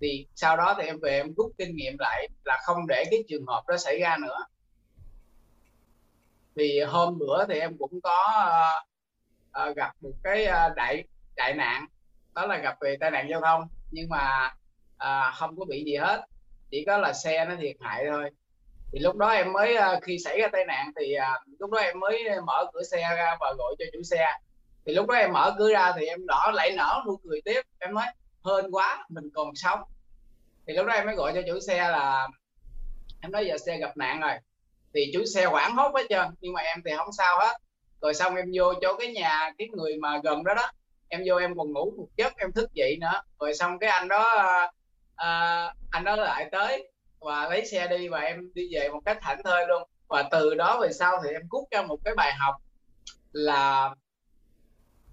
[0.00, 3.24] thì sau đó thì em về em rút kinh nghiệm lại là không để cái
[3.28, 4.38] trường hợp đó xảy ra nữa.
[6.56, 8.24] Thì hôm bữa thì em cũng có
[9.52, 11.04] à, uh, gặp một cái uh, đại
[11.36, 11.86] đại nạn
[12.34, 14.54] đó là gặp về tai nạn giao thông nhưng mà
[14.96, 16.24] uh, không có bị gì hết
[16.70, 18.30] chỉ có là xe nó thiệt hại thôi.
[18.92, 21.78] Thì lúc đó em mới uh, khi xảy ra tai nạn thì uh, lúc đó
[21.78, 24.26] em mới mở cửa xe ra và gọi cho chủ xe.
[24.86, 27.62] Thì lúc đó em mở cửa ra thì em đỏ lại nở nụ cười tiếp
[27.78, 28.06] em nói
[28.44, 29.80] hên quá mình còn sống.
[30.66, 32.28] Thì lúc đó em mới gọi cho chủ xe là
[33.20, 34.32] em nói giờ xe gặp nạn rồi.
[34.94, 37.56] Thì chủ xe hoảng hốt hết trơn nhưng mà em thì không sao hết.
[38.00, 40.70] Rồi xong em vô chỗ cái nhà cái người mà gần đó đó
[41.08, 43.22] em vô em còn ngủ một giấc em thức dậy nữa.
[43.40, 44.46] Rồi xong cái anh đó
[45.16, 49.18] à, anh đó lại tới và lấy xe đi và em đi về một cách
[49.20, 49.82] thảnh thơi luôn.
[50.08, 52.54] Và từ đó về sau thì em rút ra một cái bài học
[53.32, 53.94] là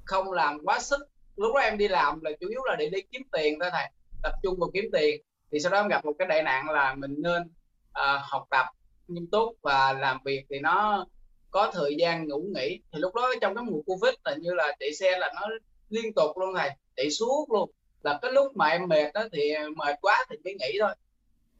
[0.05, 3.01] không làm quá sức lúc đó em đi làm là chủ yếu là để đi
[3.11, 3.91] kiếm tiền thôi thầy
[4.23, 5.21] tập trung vào kiếm tiền.
[5.51, 7.41] Thì sau đó em gặp một cái đại nạn là mình nên
[7.89, 8.65] uh, học tập
[9.07, 11.05] nghiêm túc và làm việc thì nó
[11.51, 12.79] có thời gian ngủ nghỉ.
[12.91, 15.49] Thì lúc đó trong cái mùa covid là như là chạy xe là nó
[15.89, 17.71] liên tục luôn thầy chạy suốt luôn.
[18.03, 20.95] Là cái lúc mà em mệt đó thì mệt quá thì mới nghỉ thôi.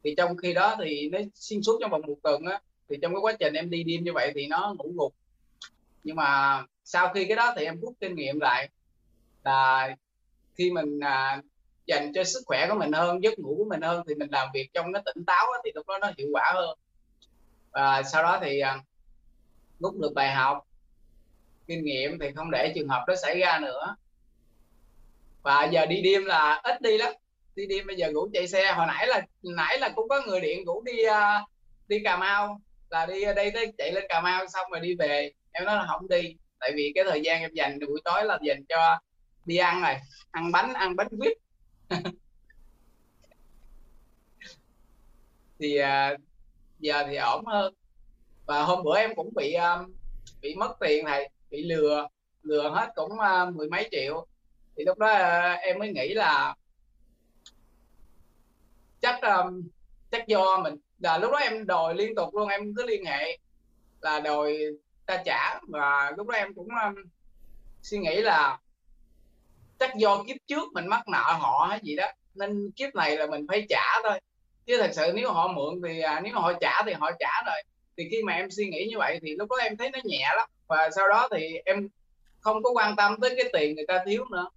[0.04, 3.14] Thì trong khi đó thì nó xuyên suốt trong vòng một tuần á thì trong
[3.14, 5.14] cái quá trình em đi đêm như vậy thì nó ngủ gục
[6.06, 8.68] nhưng mà sau khi cái đó thì em rút kinh nghiệm lại
[9.46, 9.96] là
[10.54, 11.42] khi mình à,
[11.86, 14.48] dành cho sức khỏe của mình hơn giấc ngủ của mình hơn thì mình làm
[14.54, 16.78] việc trong nó tỉnh táo thì lúc đó nó hiệu quả hơn.
[17.70, 18.78] Và sau đó thì à,
[19.80, 20.66] rút được bài học
[21.66, 23.96] kinh nghiệm thì không để trường hợp đó xảy ra nữa.
[25.42, 27.12] Và giờ đi đêm là ít đi lắm.
[27.54, 30.40] Đi đêm bây giờ ngủ chạy xe hồi nãy là nãy là cũng có người
[30.40, 31.48] điện ngủ đi uh,
[31.88, 34.94] đi cà mau là đi à, đây tới chạy lên cà mau xong rồi đi
[34.94, 35.32] về.
[35.52, 38.38] Em nói là không đi tại vì cái thời gian em dành buổi tối là
[38.42, 38.98] dành cho
[39.46, 39.94] đi ăn rồi
[40.30, 41.38] ăn bánh ăn bánh quýt.
[45.58, 46.20] Thì uh,
[46.78, 47.74] giờ thì ổn hơn.
[48.46, 49.94] Và hôm bữa em cũng bị um,
[50.42, 52.08] bị mất tiền thầy bị lừa.
[52.42, 54.26] Lừa hết cũng uh, mười mấy triệu.
[54.76, 56.54] Thì lúc đó uh, em mới nghĩ là
[59.00, 59.68] chắc um,
[60.10, 60.76] chắc do mình.
[60.98, 63.38] Là lúc đó em đòi liên tục luôn em cứ liên hệ
[64.00, 64.58] là đòi
[65.06, 65.60] ta trả.
[65.68, 66.94] Và lúc đó em cũng um,
[67.82, 68.58] suy nghĩ là
[69.78, 73.26] chắc do kiếp trước mình mắc nợ họ hay gì đó nên kiếp này là
[73.26, 74.20] mình phải trả thôi.
[74.66, 77.62] Chứ thật sự nếu họ mượn thì à, nếu họ trả thì họ trả rồi.
[77.96, 80.28] Thì khi mà em suy nghĩ như vậy thì lúc đó em thấy nó nhẹ
[80.36, 80.48] lắm.
[80.66, 81.88] Và sau đó thì em
[82.40, 84.48] không có quan tâm tới cái tiền người ta thiếu nữa.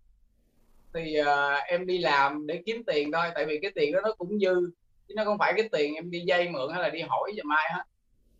[0.93, 4.11] Thì à, em đi làm để kiếm tiền thôi tại vì cái tiền đó nó
[4.17, 4.71] cũng dư.
[5.07, 7.43] Chứ nó không phải cái tiền em đi dây mượn hay là đi hỏi giờ
[7.45, 7.83] mai hết.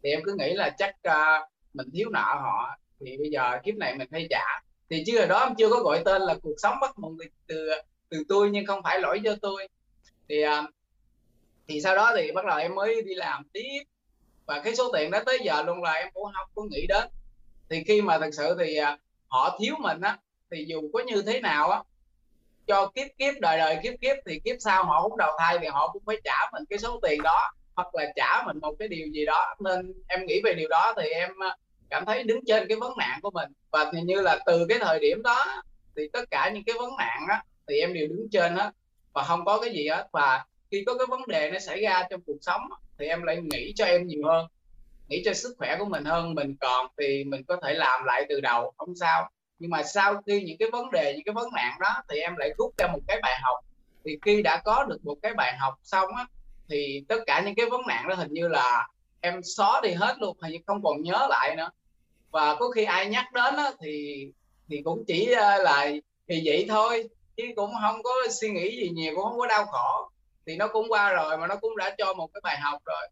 [0.03, 1.41] Thì em cứ nghĩ là chắc à,
[1.73, 5.39] mình thiếu nợ họ thì bây giờ kiếp này mình phải trả thì chưa đó
[5.39, 7.69] em chưa có gọi tên là cuộc sống bắt nguồn từ, từ
[8.09, 9.67] từ tôi nhưng không phải lỗi cho tôi.
[10.29, 10.63] Thì à,
[11.67, 13.83] thì sau đó thì bắt đầu em mới đi làm tiếp.
[14.45, 17.07] Và cái số tiền đó tới giờ luôn là em cũng không có nghĩ đến.
[17.69, 18.97] Thì khi mà thật sự thì à,
[19.27, 20.17] họ thiếu mình á
[20.51, 21.83] thì dù có như thế nào á
[22.67, 25.67] cho kiếp kiếp đời đời kiếp kiếp thì kiếp sau họ cũng đầu thai thì
[25.67, 28.87] họ cũng phải trả mình cái số tiền đó hoặc là trả mình một cái
[28.87, 29.55] điều gì đó.
[29.59, 31.55] Nên em nghĩ về điều đó thì em à,
[31.89, 33.51] cảm thấy đứng trên cái vấn nạn của mình.
[33.71, 35.63] Và thì như là từ cái thời điểm đó
[35.95, 38.71] thì tất cả những cái vấn nạn á, thì em đều đứng trên hết.
[39.13, 40.07] Và không có cái gì hết.
[40.11, 42.61] Và khi có cái vấn đề nó xảy ra trong cuộc sống
[42.99, 44.47] thì em lại nghĩ cho em nhiều hơn,
[45.07, 46.35] nghĩ cho sức khỏe của mình hơn.
[46.35, 49.29] Mình còn thì mình có thể làm lại từ đầu, không sao.
[49.59, 52.35] Nhưng mà sau khi những cái vấn đề, những cái vấn nạn đó thì em
[52.37, 53.57] lại rút ra một cái bài học.
[54.05, 56.25] Thì khi đã có được một cái bài học xong á,
[56.69, 58.87] thì tất cả những cái vấn nạn đó hình như là
[59.21, 60.37] em xóa đi hết luôn.
[60.41, 61.69] Hình như không còn nhớ lại nữa
[62.31, 64.27] và có khi ai nhắc đến á, thì
[64.69, 65.89] thì cũng chỉ là
[66.27, 68.11] thì vậy thôi chứ cũng không có
[68.41, 70.09] suy nghĩ gì nhiều cũng không có đau khổ.
[70.45, 73.07] Thì nó cũng qua rồi mà nó cũng đã cho một cái bài học rồi.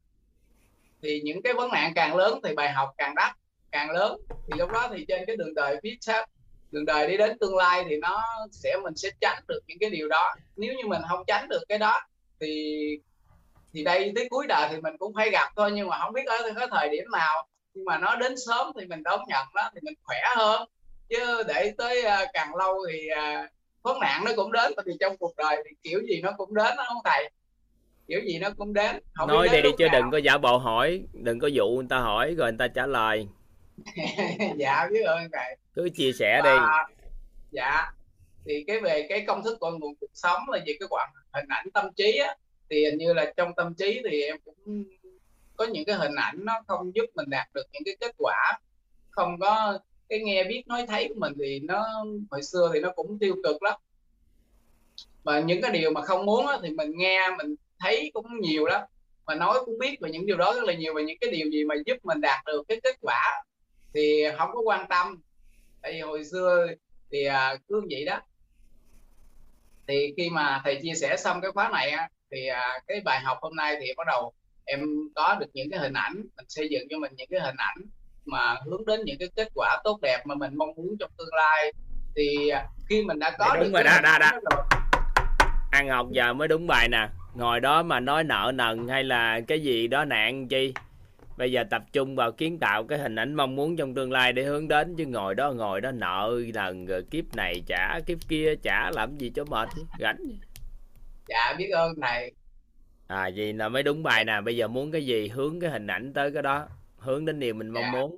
[1.02, 3.36] Thì những cái vấn nạn càng lớn thì bài học càng đắt
[3.72, 4.22] càng lớn.
[4.30, 6.26] Thì lúc đó thì trên cái đường đời phía sau
[6.72, 9.90] đường đời đi đến tương lai thì nó sẽ mình sẽ tránh được những cái
[9.90, 10.36] điều đó.
[10.56, 12.02] Nếu như mình không tránh được cái đó
[12.40, 12.76] thì
[13.74, 16.26] thì đây tới cuối đời thì mình cũng phải gặp thôi nhưng mà không biết
[16.26, 17.48] ở cái thời điểm nào
[17.78, 20.70] nhưng mà nó đến sớm thì mình đón nhận đó thì mình khỏe hơn.
[21.10, 23.50] Chứ để tới uh, càng lâu thì uh,
[23.82, 24.74] vấn nạn nó cũng đến.
[24.86, 27.30] Vì trong cuộc đời thì kiểu gì nó cũng đến đó không thầy?
[28.08, 29.00] Kiểu gì nó cũng đến.
[29.14, 30.02] Không nói đi đi chứ nào.
[30.02, 32.86] đừng có giả bộ hỏi đừng có dụ người ta hỏi rồi người ta trả
[32.86, 33.28] lời.
[34.58, 35.58] Dạ biết ơn thầy.
[35.76, 36.56] Cứ chia sẻ đi.
[37.52, 37.92] dạ
[38.46, 41.46] thì cái về cái công thức con nguồn cuộc sống là về cái quản hình
[41.48, 42.36] ảnh tâm trí á
[42.70, 44.84] thì hình như là trong tâm trí thì em cũng
[45.58, 48.60] có những cái hình ảnh nó không giúp mình đạt được những cái kết quả.
[49.10, 52.92] Không có cái nghe biết nói thấy của mình thì nó hồi xưa thì nó
[52.96, 53.80] cũng tiêu cực lắm.
[55.24, 58.66] Và những cái điều mà không muốn á, thì mình nghe mình thấy cũng nhiều
[58.66, 58.82] lắm.
[59.26, 61.50] Mà nói cũng biết về những điều đó rất là nhiều về những cái điều
[61.50, 63.44] gì mà giúp mình đạt được cái kết quả
[63.94, 65.22] thì không có quan tâm.
[65.82, 66.68] Tại vì hồi xưa
[67.12, 68.22] thì à, cứ vậy đó.
[69.88, 73.20] Thì khi mà thầy chia sẻ xong cái khóa này á, thì à, cái bài
[73.20, 74.34] học hôm nay thì bắt đầu
[74.68, 74.80] em
[75.16, 77.78] có được những cái hình ảnh mình xây dựng cho mình những cái hình ảnh
[78.26, 81.34] mà hướng đến những cái kết quả tốt đẹp mà mình mong muốn trong tương
[81.36, 81.74] lai.
[82.16, 84.32] Thì à, khi mình đã có Dạ, đúng được rồi đó, đó,
[85.72, 87.10] ăn học giờ mới đúng bài nè.
[87.36, 90.74] Ngồi đó mà nói nợ nần hay là cái gì đó nạn chi?
[91.38, 94.34] Bây giờ tập trung vào kiến tạo cái hình ảnh mong muốn trong tương lai
[94.34, 98.18] để hướng đến chứ ngồi đó ngồi đó nợ nần rồi kiếp này trả kiếp
[98.28, 99.70] kia trả làm gì cho mệt?
[100.00, 100.18] Gánh
[101.28, 102.32] dạ biết ơn thầy
[103.08, 104.42] à gì là mới đúng bài nè.
[104.42, 106.68] Bây giờ muốn cái gì hướng cái hình ảnh tới cái đó.
[106.98, 107.92] Hướng đến điều mình mong Dạ.
[107.92, 108.18] muốn.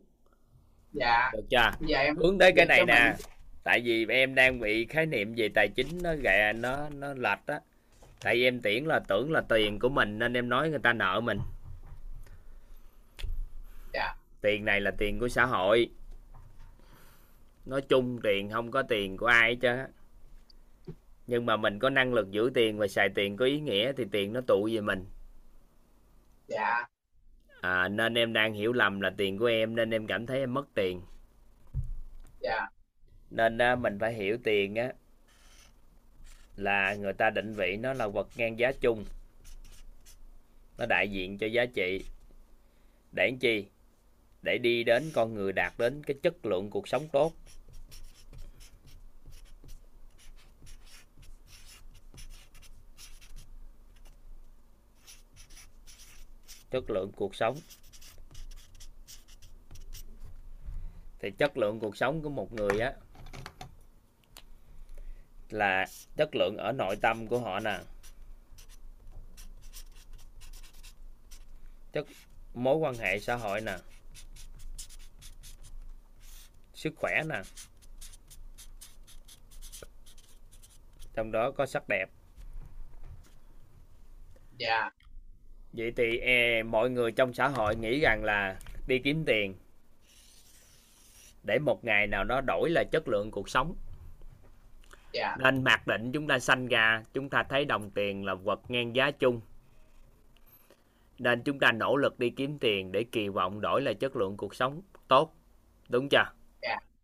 [0.93, 1.29] Dạ.
[1.33, 1.71] Được chưa?
[1.87, 3.25] Giờ em hướng tới cái Dạ, này nè mình-
[3.63, 7.45] tại vì em đang bị khái niệm về tài chính nó gẹ nó nó lệch
[7.45, 7.59] á.
[8.21, 10.93] Tại vì em tiễn là tưởng là tiền của mình nên em nói người ta
[10.93, 11.39] nợ mình.
[13.93, 14.15] Dạ.
[14.41, 15.89] tiền này là tiền của xã hội.
[17.65, 19.87] Nói chung tiền không có tiền của ai hết trơn á
[21.29, 24.05] nhưng mà mình có năng lực giữ tiền và xài tiền có ý nghĩa thì
[24.11, 25.05] tiền nó tụ về mình.
[26.47, 26.87] Dạ.
[27.61, 30.53] À, nên em đang hiểu lầm là tiền của em nên em cảm thấy em
[30.53, 31.01] mất tiền.
[32.39, 32.67] Dạ.
[33.29, 34.93] Nên á, mình phải hiểu tiền á
[36.55, 39.05] là người ta định vị nó là vật ngang giá chung.
[40.77, 42.05] Nó đại diện cho giá trị.
[43.11, 43.65] Để làm chi?
[44.41, 47.33] Để đi đến con người đạt đến cái chất lượng cuộc sống tốt
[56.71, 57.57] chất lượng cuộc sống.
[61.19, 62.93] Thì chất lượng cuộc sống của một người á,
[65.49, 65.85] là
[66.17, 67.79] chất lượng ở nội tâm của họ nè.
[71.93, 72.05] Chất,
[72.53, 73.77] mối quan hệ xã hội nè.
[76.73, 77.41] Sức khỏe nè.
[81.13, 82.09] Trong đó có sắc đẹp.
[84.57, 84.89] Dạ
[85.73, 89.55] vậy thì e, mọi người trong xã hội nghĩ rằng là đi kiếm tiền
[91.43, 93.75] để một ngày nào đó đổi là chất lượng cuộc sống.
[95.13, 95.35] Dạ.
[95.39, 98.95] Nên mặc định chúng ta sanh ra chúng ta thấy đồng tiền là vật ngang
[98.95, 99.41] giá chung.
[101.19, 104.37] Nên chúng ta nỗ lực đi kiếm tiền để kỳ vọng đổi lại chất lượng
[104.37, 104.81] cuộc sống.
[105.07, 105.35] Tốt
[105.89, 106.25] đúng chưa?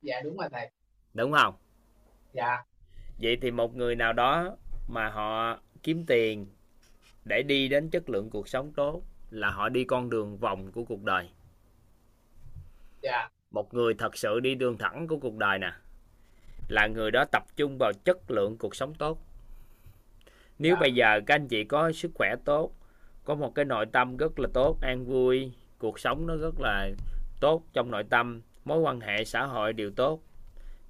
[0.01, 0.69] Dạ đúng rồi thầy.
[1.13, 1.55] Đúng không?
[2.33, 2.63] Dạ.
[3.21, 6.47] Vậy thì một người nào đó mà họ kiếm tiền
[7.25, 10.83] để đi đến chất lượng cuộc sống tốt là họ đi con đường vòng của
[10.83, 11.29] cuộc đời.
[13.01, 13.29] Dạ.
[13.51, 15.73] Một người thật sự đi đường thẳng của cuộc đời nè
[16.67, 19.21] là người đó tập trung vào chất lượng cuộc sống tốt.
[20.59, 20.79] Nếu Dạ.
[20.79, 22.71] bây giờ các anh chị có sức khỏe tốt
[23.23, 26.89] có một cái nội tâm rất là tốt an vui cuộc sống nó rất là
[27.39, 30.21] tốt trong nội tâm mối quan hệ xã hội đều tốt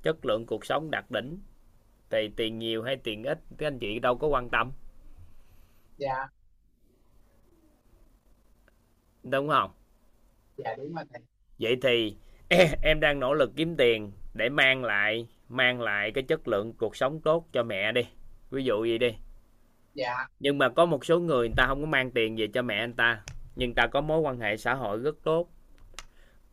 [0.03, 1.39] chất lượng cuộc sống đạt đỉnh
[2.09, 4.71] thì tiền nhiều hay tiền ít các anh chị đâu có quan tâm
[5.97, 6.27] dạ.
[9.23, 9.71] Đúng không?
[10.57, 11.21] Dạ đúng rồi thầy.
[11.59, 12.15] Vậy thì
[12.81, 16.95] em đang nỗ lực kiếm tiền để mang lại mang lại cái chất lượng cuộc
[16.95, 18.01] sống tốt cho mẹ đi.
[18.51, 19.15] Ví dụ gì đi.
[19.93, 20.27] Dạ.
[20.39, 22.77] Nhưng mà có một số người người ta không có mang tiền về cho mẹ
[22.77, 23.23] anh ta
[23.55, 25.49] nhưng ta có mối quan hệ xã hội rất tốt.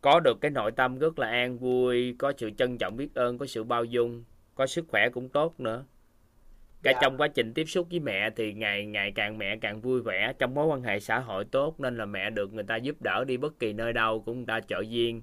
[0.01, 3.39] Có được cái nội tâm rất là an vui có sự trân trọng biết ơn
[3.39, 4.25] có sự bao dung
[4.55, 5.85] có sức khỏe cũng tốt nữa
[6.83, 6.99] cả Dạ.
[7.03, 10.33] trong quá trình tiếp xúc với mẹ thì ngày ngày càng mẹ càng vui vẻ
[10.39, 13.25] trong mối quan hệ xã hội tốt nên là mẹ được người ta giúp đỡ
[13.25, 15.23] đi bất kỳ nơi đâu cũng người ta trợ duyên.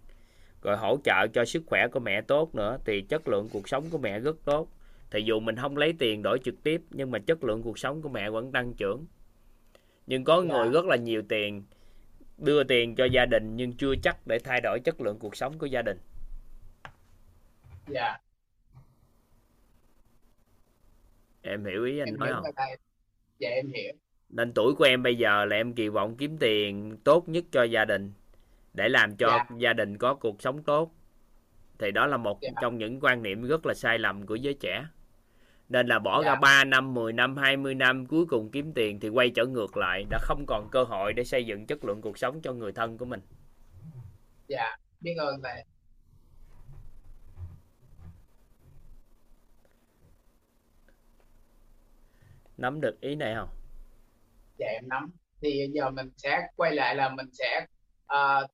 [0.61, 3.85] Rồi hỗ trợ cho sức khỏe của mẹ tốt nữa thì chất lượng cuộc sống
[3.91, 4.67] của mẹ rất tốt.
[5.11, 8.01] Thì dù mình không lấy tiền đổi trực tiếp nhưng mà chất lượng cuộc sống
[8.01, 9.05] của mẹ vẫn tăng trưởng.
[10.07, 10.53] Nhưng có Dạ.
[10.55, 11.63] người rất là nhiều tiền
[12.37, 15.57] đưa tiền cho gia đình nhưng chưa chắc để thay đổi chất lượng cuộc sống
[15.57, 15.97] của gia đình.
[17.87, 18.17] Dạ
[21.41, 22.43] em hiểu ý anh em nói không?
[23.39, 23.93] dạ em hiểu.
[24.29, 27.63] Nên tuổi của em bây giờ là em kỳ vọng kiếm tiền tốt nhất cho
[27.63, 28.13] gia đình
[28.73, 29.55] để làm cho Dạ.
[29.57, 30.91] gia đình có cuộc sống tốt.
[31.79, 32.49] Thì đó là một Dạ.
[32.61, 34.85] trong những quan niệm rất là sai lầm của giới trẻ.
[35.69, 36.29] Nên là bỏ Dạ.
[36.29, 39.77] ra 3 năm 10 năm 20 năm cuối cùng kiếm tiền thì quay trở ngược
[39.77, 42.71] lại đã không còn cơ hội để xây dựng chất lượng cuộc sống cho người
[42.71, 43.21] thân của mình.
[44.47, 45.63] Dạ biết ơn thầy
[52.61, 53.49] nắm được ý này không?
[54.57, 55.11] Dạ em nắm.
[55.41, 57.65] Thì giờ mình sẽ quay lại là mình sẽ
[58.05, 58.47] ờ,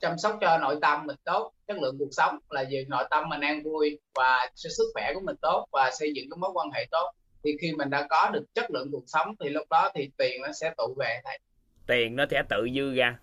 [0.00, 1.52] chăm sóc cho nội tâm mình tốt.
[1.66, 2.84] Chất lượng cuộc sống là gì?
[2.88, 6.38] Nội tâm mình an vui và sức khỏe của mình tốt và xây dựng cái
[6.38, 7.12] mối quan hệ tốt.
[7.44, 10.42] Thì khi mình đã có được chất lượng cuộc sống thì lúc đó thì tiền
[10.42, 11.38] nó sẽ tụ về thầy.
[11.86, 13.18] Tiền nó sẽ tự dư ra.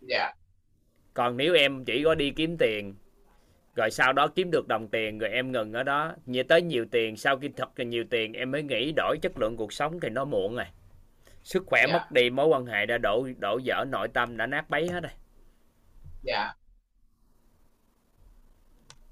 [0.00, 0.32] Dạ.
[1.14, 2.94] Còn nếu em chỉ có đi kiếm tiền
[3.74, 6.14] rồi sau đó kiếm được đồng tiền rồi em ngừng ở đó.
[6.26, 9.38] Như tới nhiều tiền sau khi thật là nhiều tiền em mới nghĩ đổi chất
[9.38, 10.66] lượng cuộc sống thì nó muộn rồi.
[11.42, 11.92] Sức khỏe Dạ.
[11.92, 15.00] mất đi mối quan hệ đã đổ đổ vỡ nội tâm đã nát bấy hết
[15.02, 15.12] rồi.
[16.22, 16.54] Dạ.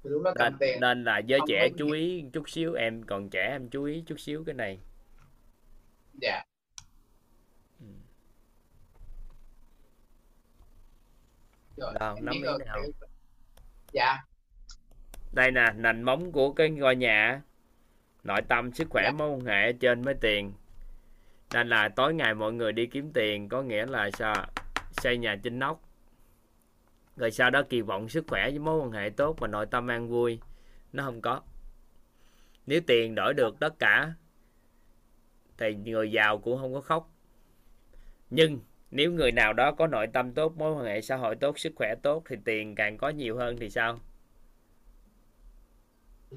[0.03, 0.79] Đó cầm nên, tiền.
[0.81, 4.03] nên là giới không trẻ chú ý chút xíu em còn trẻ em chú ý
[4.07, 4.79] chút xíu cái này.
[6.21, 6.43] Dạ.
[7.79, 7.85] Ừ.
[11.77, 12.77] rồi Đâu, em biết rồi nào?
[13.93, 14.17] dạ
[15.31, 17.41] đây nè nền móng của cái ngôi nhà
[18.23, 19.11] nội tâm sức khỏe Dạ.
[19.11, 20.53] mối quan hệ trên mới tiền.
[21.53, 24.45] Nên là tối ngày mọi người đi kiếm tiền có nghĩa là sao
[24.91, 25.81] xây nhà trên nóc
[27.17, 29.87] rồi sau đó kỳ vọng sức khỏe với mối quan hệ tốt và nội tâm
[29.87, 30.39] an vui.
[30.93, 31.41] Nó không có.
[32.65, 34.13] Nếu tiền đổi được tất cả
[35.57, 37.11] thì người giàu cũng không có khóc.
[38.29, 38.59] Nhưng
[38.91, 41.73] nếu người nào đó có nội tâm tốt mối quan hệ xã hội tốt sức
[41.75, 43.99] khỏe tốt thì tiền càng có nhiều hơn thì sao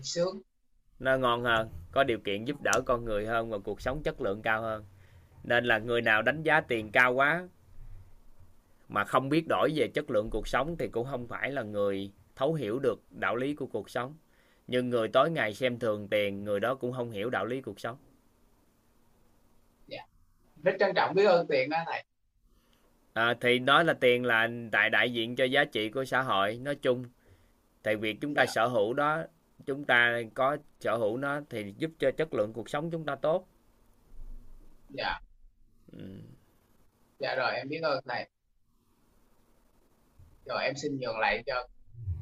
[0.03, 0.40] sướng.
[0.99, 4.20] Nó ngon hơn có điều kiện giúp đỡ con người hơn và cuộc sống chất
[4.20, 4.84] lượng cao hơn.
[5.45, 7.49] Nên là người nào đánh giá tiền cao quá
[8.88, 12.12] mà không biết đổi về chất lượng cuộc sống thì cũng không phải là người
[12.36, 14.14] thấu hiểu được đạo lý của cuộc sống.
[14.66, 17.80] Nhưng người tối ngày xem thường tiền người đó cũng không hiểu đạo lý cuộc
[17.80, 17.97] sống.
[20.62, 22.05] Rất trân trọng biết ơn tiền đó thầy.
[23.12, 26.59] À, thì nói là tiền là tại đại diện cho giá trị của xã hội.
[26.59, 27.05] Nói chung
[27.84, 28.53] thì việc chúng ta Dạ.
[28.55, 29.24] sở hữu đó
[29.66, 33.16] chúng ta có sở hữu nó thì giúp cho chất lượng cuộc sống chúng ta
[33.16, 33.48] tốt.
[34.88, 35.20] Dạ.
[35.92, 36.05] Ừ.
[37.18, 38.28] dạ rồi em biết ơn thầy.
[40.46, 41.68] Rồi em xin nhường lại cho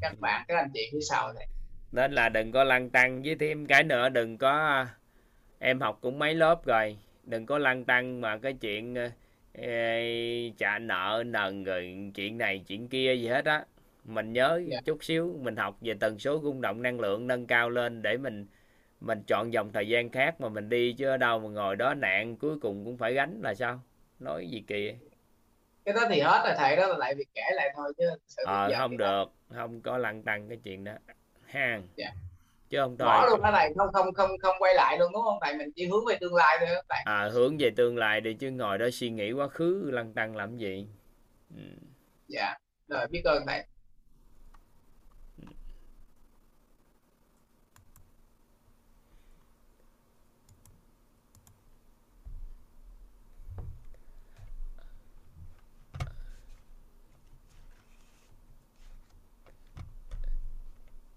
[0.01, 1.47] các bạn các anh chị phía sau thầy
[1.93, 4.87] nên là đừng có lăn tăng với thêm cái nữa đừng có
[5.59, 8.95] em học cũng mấy lớp rồi đừng có lăn tăng mà cái chuyện
[9.53, 13.64] ê, trả nợ nần rồi chuyện này chuyện kia gì hết á
[14.05, 14.81] mình nhớ Dạ.
[14.85, 18.17] chút xíu mình học về tần số rung động năng lượng nâng cao lên để
[18.17, 18.47] mình
[19.01, 21.95] mình chọn dòng thời gian khác mà mình đi chứ ở đâu mà ngồi đó
[21.95, 23.81] nạn cuối cùng cũng phải gánh là sao?
[24.21, 24.93] Nói gì kỳ
[25.85, 28.43] cái đó thì hết rồi thầy đó là lại việc kể lại thôi chứ sự
[28.47, 29.25] ờ không được
[29.55, 30.93] không có lăn tăng cái chuyện đó.
[31.47, 32.11] Ha Dạ.
[32.71, 33.07] chứ không thôi.
[33.07, 35.55] Bỏ luôn đó thầy không không không không quay lại luôn đúng không thầy?
[35.55, 38.35] Mình chỉ hướng về tương lai thôi đó thầy à, hướng về tương lai đi
[38.35, 40.87] chứ ngồi đó suy nghĩ quá khứ lăn tăng làm gì?
[41.57, 41.63] Ừ.
[42.29, 42.55] dạ.
[42.89, 43.65] Rồi biết ơn thầy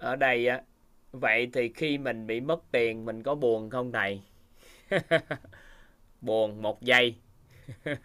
[0.06, 0.62] ở đây á,
[1.12, 4.22] vậy thì khi mình bị mất tiền mình có buồn không thầy?
[6.22, 7.16] Buồn một giây.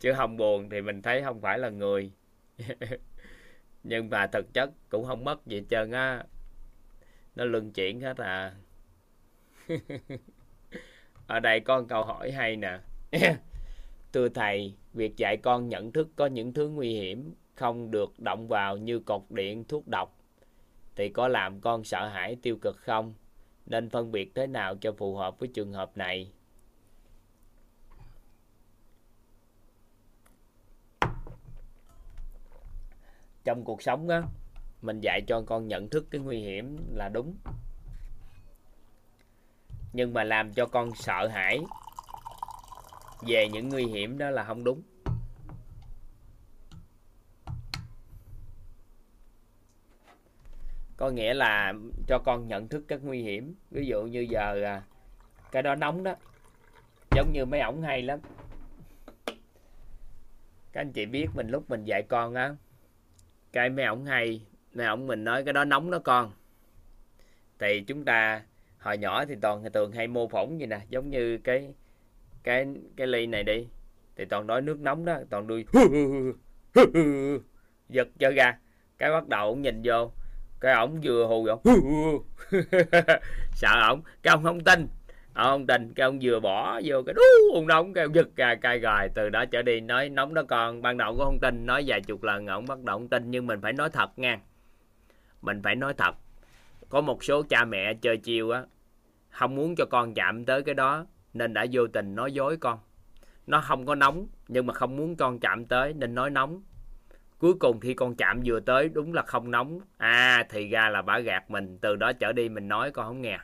[0.00, 2.12] Chứ không buồn thì mình thấy không phải là người.
[3.84, 6.24] Nhưng mà thực chất cũng không mất gì hết trơn á.
[7.36, 8.54] Nó luân chuyển hết à.
[11.26, 12.78] Ở đây có một câu hỏi hay nè.
[14.12, 18.48] Thưa thầy, việc dạy con nhận thức có những thứ nguy hiểm không được động
[18.48, 20.18] vào như cột điện thuốc độc,
[20.96, 23.14] thì có làm con sợ hãi tiêu cực không?
[23.66, 26.32] Nên phân biệt thế nào cho phù hợp với trường hợp này?
[33.44, 34.22] Trong cuộc sống á,
[34.82, 37.36] mình dạy cho con nhận thức cái nguy hiểm là đúng.
[39.92, 41.60] Nhưng mà làm cho con sợ hãi
[43.26, 44.82] về những nguy hiểm đó là không đúng.
[51.02, 51.74] Có nghĩa là
[52.06, 53.54] cho con nhận thức các nguy hiểm.
[53.70, 54.82] Ví dụ như giờ à,
[55.52, 56.14] cái đó nóng đó.
[57.16, 58.20] Giống như mấy ổng hay lắm.
[60.72, 62.54] Các anh chị biết mình lúc mình dạy con á,
[63.52, 66.32] cái mấy ổng hay, mấy ổng mình nói cái đó nóng đó con.
[67.58, 68.42] Thì chúng ta,
[68.78, 71.74] hồi nhỏ thì toàn, thường hay mô phỏng vậy nè, giống như cái
[72.42, 73.68] cái cái ly này đi.
[74.16, 75.66] Thì toàn nói nước nóng đó, toàn đuôi
[77.88, 78.58] giật cho ra.
[78.98, 80.12] Cái bắt đầu cũng nhìn vô
[80.62, 81.60] cái ổng vừa hù ổng
[83.52, 84.88] sợ ổng, cái ông không tin.
[85.34, 88.28] Ông không tin, cái ông vừa bỏ vô cái đú ông nóng cái ông giật
[88.36, 90.82] ra cài gài, từ đó trở đi nói, nóng đó con.
[90.82, 93.46] Ban đầu cũng không tin, nói vài chục lần ổng bắt đầu không tin, nhưng
[93.46, 94.40] mình phải nói thật nha.
[95.42, 96.14] Mình phải nói thật.
[96.88, 98.62] Có một số cha mẹ chơi chiêu á,
[99.30, 102.78] không muốn cho con chạm tới cái đó, nên đã vô tình nói dối con.
[103.46, 106.62] Nó không có nóng, nhưng mà không muốn con chạm tới, nên nói nóng
[107.42, 109.80] cuối cùng khi con chạm vừa tới đúng là không nóng.
[109.96, 113.22] À thì ra là bả gạt mình từ đó trở đi mình nói con không
[113.22, 113.38] nghe.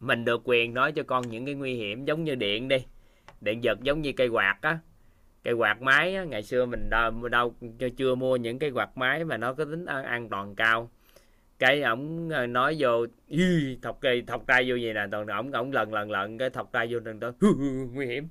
[0.00, 2.76] Mình được quyền nói cho con những cái nguy hiểm giống như điện đi.
[3.40, 4.78] Điện giật giống như cây quạt á.
[5.44, 7.54] Cây quạt máy á, ngày xưa mình đâu, đâu
[7.96, 10.90] chưa mua những cái quạt máy mà nó có tính an, an toàn cao.
[11.58, 15.06] Cái ổng ờ, nói vô "Ý, thọc cây thọc tay vô gì nè.
[15.10, 17.32] Toàn ổng ổng lần lần lần cái thọc tay vô đừng đó
[17.92, 18.28] nguy hiểm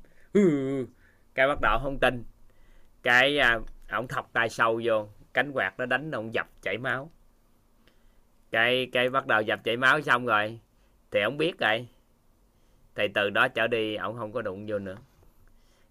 [1.38, 2.24] cái bắt đầu không tin.
[3.04, 3.60] Cái à,
[3.90, 7.12] ông thọc tay sâu vô cánh quạt nó đánh ông dập chảy máu.
[8.52, 10.60] Cái cái bắt đầu dập chảy máu xong rồi
[11.12, 11.88] thì ông biết rồi.
[12.96, 14.96] Thì từ đó trở đi ông không có đụng vô nữa.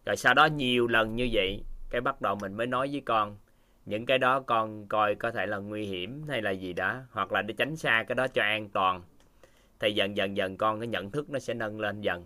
[0.06, 3.36] Rồi sau đó nhiều lần như vậy cái bắt đầu mình mới nói với con
[3.84, 7.32] những cái đó con coi có thể là nguy hiểm hay là gì đó hoặc
[7.32, 9.02] là để tránh xa cái đó cho an toàn.
[9.80, 12.24] Thì dần dần dần con cái nhận thức nó sẽ nâng lên dần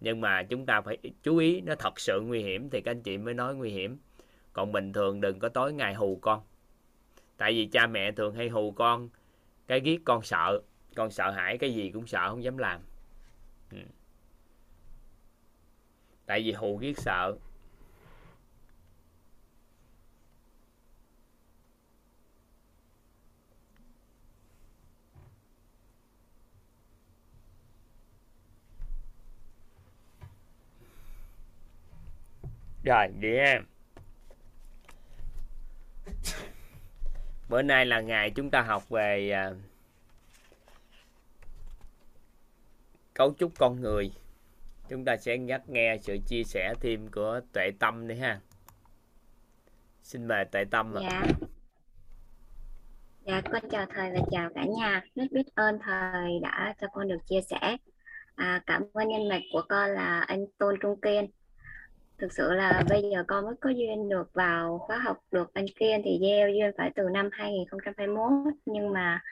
[0.00, 3.02] nhưng mà chúng ta phải chú ý, nó thật sự nguy hiểm thì các anh
[3.02, 3.98] chị mới nói nguy hiểm.
[4.52, 6.42] Còn bình thường đừng có tối ngày hù con.
[7.36, 9.08] Tại vì cha mẹ thường hay hù con,
[9.66, 10.60] cái ghét con sợ.
[10.94, 12.80] Con sợ hãi cái gì cũng sợ, không dám làm.
[13.72, 13.78] Ừ.
[16.26, 17.36] Tại vì hù ghét sợ.
[32.84, 33.60] Rồi vậy ha
[37.48, 39.56] bữa nay là ngày chúng ta học về uh,
[43.14, 44.12] cấu trúc con người
[44.88, 48.40] chúng ta sẽ nhắc nghe sự chia sẻ thêm của tuệ tâm đi ha
[50.02, 51.00] xin mời tuệ tâm ạ.
[51.10, 51.22] Dạ.
[53.26, 55.02] Dạ, con chào thầy và chào cả nhà.
[55.14, 57.76] Rất biết ơn thầy đã cho con được chia sẻ.
[58.34, 61.30] À, cảm ơn nhân mạch của con là anh Tôn Trung Kiên.
[62.20, 65.66] Thực sự là bây giờ con mới có duyên được vào khóa học được anh
[65.78, 68.30] Kiên thì gieo duyên phải từ năm 2021
[68.66, 69.22] nhưng mà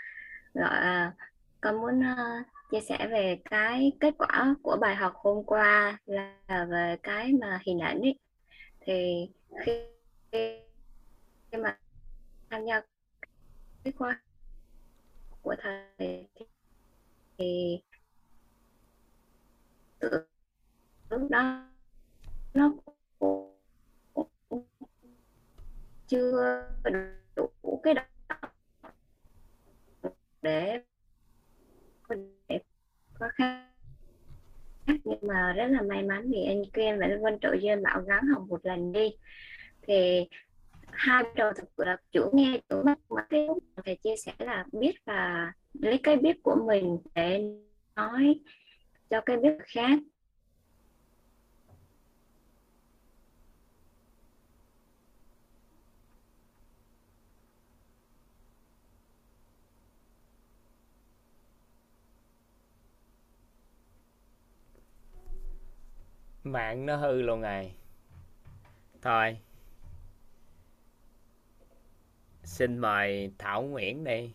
[0.55, 1.13] gọi là
[1.61, 6.67] con muốn uh, chia sẻ về cái kết quả của bài học hôm qua là
[6.71, 8.19] về cái mà hình ảnh ấy.
[8.81, 9.29] Thì
[9.65, 9.73] khi,
[11.53, 11.79] khi mà
[12.51, 12.83] tham gia
[13.85, 14.21] cái khóa
[15.43, 16.29] của thầy
[17.39, 17.81] thì
[19.99, 20.27] tự
[21.11, 21.68] lúc đó
[22.55, 22.73] nó
[23.19, 23.55] cũng
[26.07, 26.65] chưa
[27.37, 28.03] đủ cái đó
[30.43, 30.81] để
[32.49, 32.61] để
[33.15, 33.65] có khác.
[34.87, 38.03] Nhưng mà rất là may mắn vì anh Kiên và anh Vân Trợ Duyên bảo
[38.03, 39.17] gắng học một lần đi.
[39.83, 40.29] Thì
[40.91, 43.49] hai đầu thực sự là chủ nghe, chủ mắt mà cái
[43.85, 47.43] thầy chia sẻ là biết và lấy cái biết của mình để
[47.97, 48.41] nói
[49.11, 49.99] cho cái biết khác.
[66.53, 67.73] Mạng nó hư luôn rồi
[69.03, 69.39] thôi
[72.45, 74.33] xin mời thảo nguyễn đi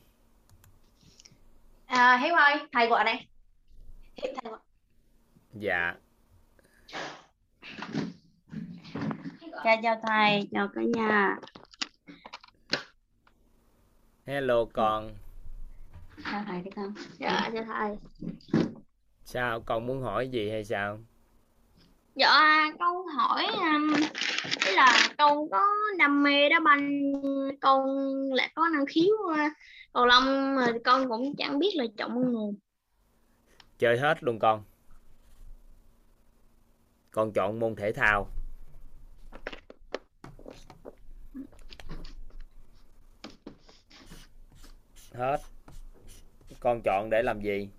[1.86, 3.28] À, Hiếu ơi, thầy gọi này.
[4.16, 4.59] Hiếu, thầy gọi.
[5.53, 5.95] dạ
[9.66, 11.36] Dạ chào thầy, chào cả nhà.
[14.26, 15.14] hello con
[16.32, 16.93] Chào thầy đi con.
[17.20, 17.97] Dạ, thưa thầy.
[19.26, 20.99] sao con muốn hỏi gì hay sao
[22.16, 23.93] Dạ, con hỏi um,
[24.76, 25.61] là con có
[25.97, 27.14] đam mê đá banh,
[27.61, 27.86] con
[28.34, 29.51] lại có năng khiếu uh,
[29.93, 32.53] cầu lông mà con cũng chẳng biết là chọn môn nào.
[33.80, 34.64] chơi hết luôn con.
[37.11, 38.28] Con chọn môn thể thao.
[45.14, 45.38] Hết.
[46.59, 47.70] Con chọn để làm gì?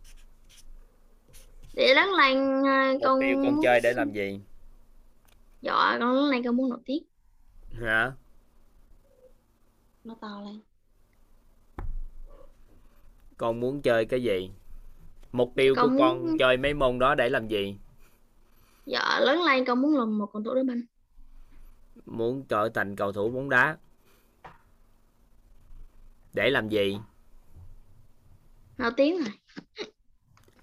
[1.75, 4.41] Để lớn lên uh, mục con tiêu con muốn chơi để làm gì?
[5.63, 7.03] Dạ con lớn lên con muốn nổi tiếng,
[7.81, 8.13] hả?
[10.05, 10.61] Nó to lên.
[13.37, 14.51] con muốn chơi cái gì?
[15.33, 17.77] Mục tiêu của Con con muốn- chơi mấy môn đó để làm gì?
[18.87, 20.81] Dạ, lớn lên con muốn làm một cầu thủ đá banh.
[22.07, 23.77] muốn trở thành cầu thủ bóng đá.
[26.33, 26.99] Để làm gì?
[28.79, 29.33] Nổi tiếng rồi.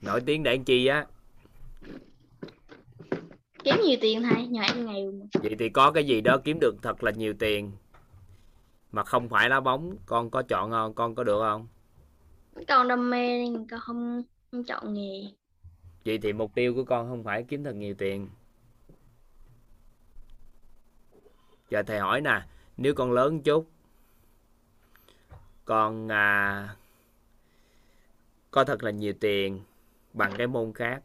[0.01, 1.05] Nổi tiếng để làm chi á
[3.63, 5.25] Kiếm nhiều tiền thầy, nhỏ em nghèo mà.
[5.33, 7.71] vậy thì có cái gì đó kiếm được thật là nhiều tiền
[8.91, 11.67] mà không phải đá bóng con có chọn không con có được không
[12.67, 15.21] Con đam mê nên con không, không chọn nghề.
[16.05, 18.29] vậy thì mục tiêu của con không phải kiếm thật nhiều tiền
[21.69, 22.41] giờ thầy hỏi nè
[22.77, 23.67] nếu con lớn chút
[25.65, 26.75] con à,
[28.51, 29.61] có thật là nhiều tiền
[30.13, 31.01] bằng cái môn khác.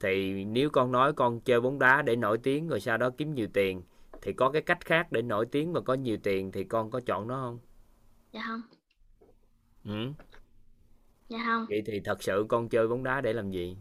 [0.00, 3.34] Thì nếu con nói con chơi bóng đá để nổi tiếng rồi sau đó kiếm
[3.34, 3.82] nhiều tiền
[4.22, 7.00] thì có cái cách khác để nổi tiếng và có nhiều tiền thì con có
[7.06, 7.58] chọn nó không?
[8.32, 8.62] Dạ không,
[9.84, 10.12] ừ?
[11.28, 11.66] dạ không.
[11.68, 13.76] vậy thì thật sự con chơi bóng đá để làm gì?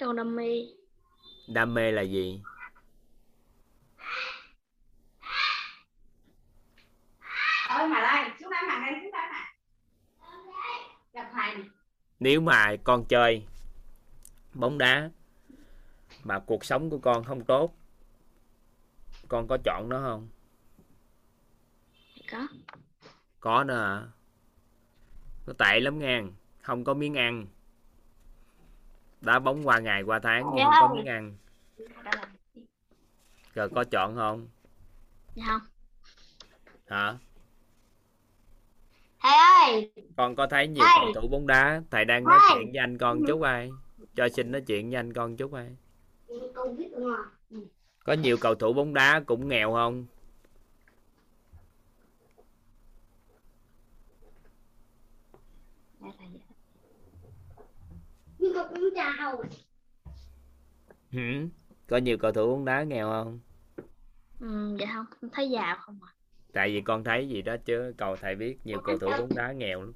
[0.00, 0.66] Con đam mê.
[1.48, 2.40] đam mê là gì?
[7.68, 9.44] Ơi mà đây xuống đây mà đây xuống đây mà
[11.12, 11.54] gặp thầy
[12.24, 13.44] nếu mà con chơi
[14.54, 15.10] bóng đá
[16.22, 17.74] mà cuộc sống của con không tốt
[19.28, 20.28] con có chọn nó không?
[22.30, 22.46] Có.
[23.40, 24.08] Có nữa hả
[25.46, 26.22] nó tệ lắm nghe.
[26.62, 27.46] Không có miếng ăn.
[29.20, 31.36] Đá bóng qua ngày qua tháng nhưng không có miếng ăn.
[33.54, 34.48] Rồi có chọn không?
[35.34, 35.60] Dạ không.
[36.86, 37.18] Hả
[39.24, 39.92] thầy ơi!
[40.16, 41.04] Con có thấy nhiều Thầy!
[41.14, 42.58] cầu thủ bóng đá thầy đang nói Thầy!
[42.58, 43.70] chuyện với anh con chút ai?
[44.16, 45.76] Cho xin nói chuyện với anh con chút ai?
[46.54, 47.16] Con biết rồi
[48.04, 50.06] có nhiều cầu thủ bóng đá cũng nghèo không?
[61.86, 63.40] Có nhiều cầu thủ bóng đá nghèo không?
[64.40, 66.13] Ừ, dạ không thấy giàu không à
[66.54, 69.52] tại vì con thấy gì đó chứ cầu thầy biết nhiều cầu thủ bóng đá
[69.52, 69.92] nghèo lắm.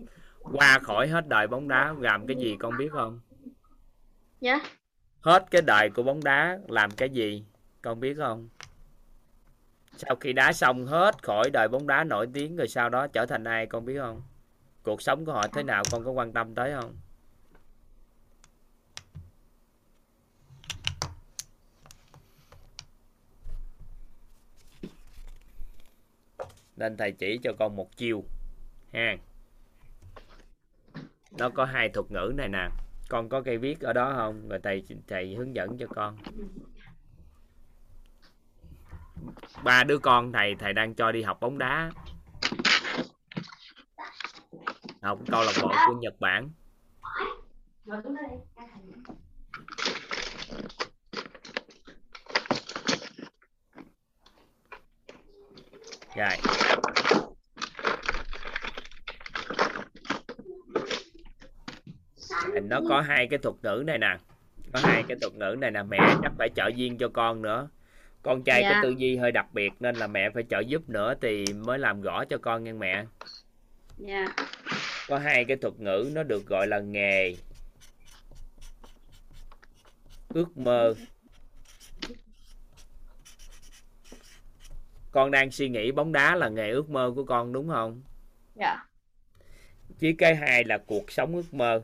[0.52, 3.20] Qua khỏi hết đời bóng đá làm cái gì con biết không?
[4.40, 4.60] Dạ.
[5.20, 7.44] Hết cái đời của bóng đá làm cái gì
[7.82, 8.48] con biết không?
[9.96, 13.26] Sau khi đá xong hết khỏi đời bóng đá nổi tiếng rồi sau đó trở
[13.26, 14.22] thành ai con biết không?
[14.82, 16.96] Cuộc sống của họ thế nào con có quan tâm tới không
[26.78, 28.24] nên thầy chỉ cho con một chiêu.
[28.92, 29.16] Ha.
[31.38, 32.68] Nó có hai thuật ngữ này nè.
[33.08, 34.48] Con có cây viết ở đó không?
[34.48, 36.16] Rồi thầy thầy hướng dẫn cho con.
[39.64, 41.90] Ba đứa con thầy thầy đang cho đi học bóng đá.
[45.02, 46.50] Học câu lạc bộ của Nhật Bản
[47.88, 48.38] ngồi xuống đây
[56.18, 56.36] rồi.
[62.54, 64.16] Thì nó có hai cái thuật ngữ này nè.
[64.72, 67.68] Có hai cái thuật ngữ này nè mẹ chắc phải trợ duyên cho con nữa.
[68.22, 68.80] Con trai có Dạ.
[68.82, 72.00] tư duy hơi đặc biệt nên là mẹ phải trợ giúp nữa thì mới làm
[72.00, 73.04] rõ cho con nha mẹ.
[73.96, 74.26] Dạ.
[75.08, 77.34] Có hai cái thuật ngữ nó được gọi là nghề
[80.28, 80.94] ước mơ
[85.10, 88.02] con đang suy nghĩ bóng đá là nghề ước mơ của con đúng không?
[88.54, 88.84] Dạ.
[89.98, 91.82] Chứ cái hai là cuộc sống ước mơ.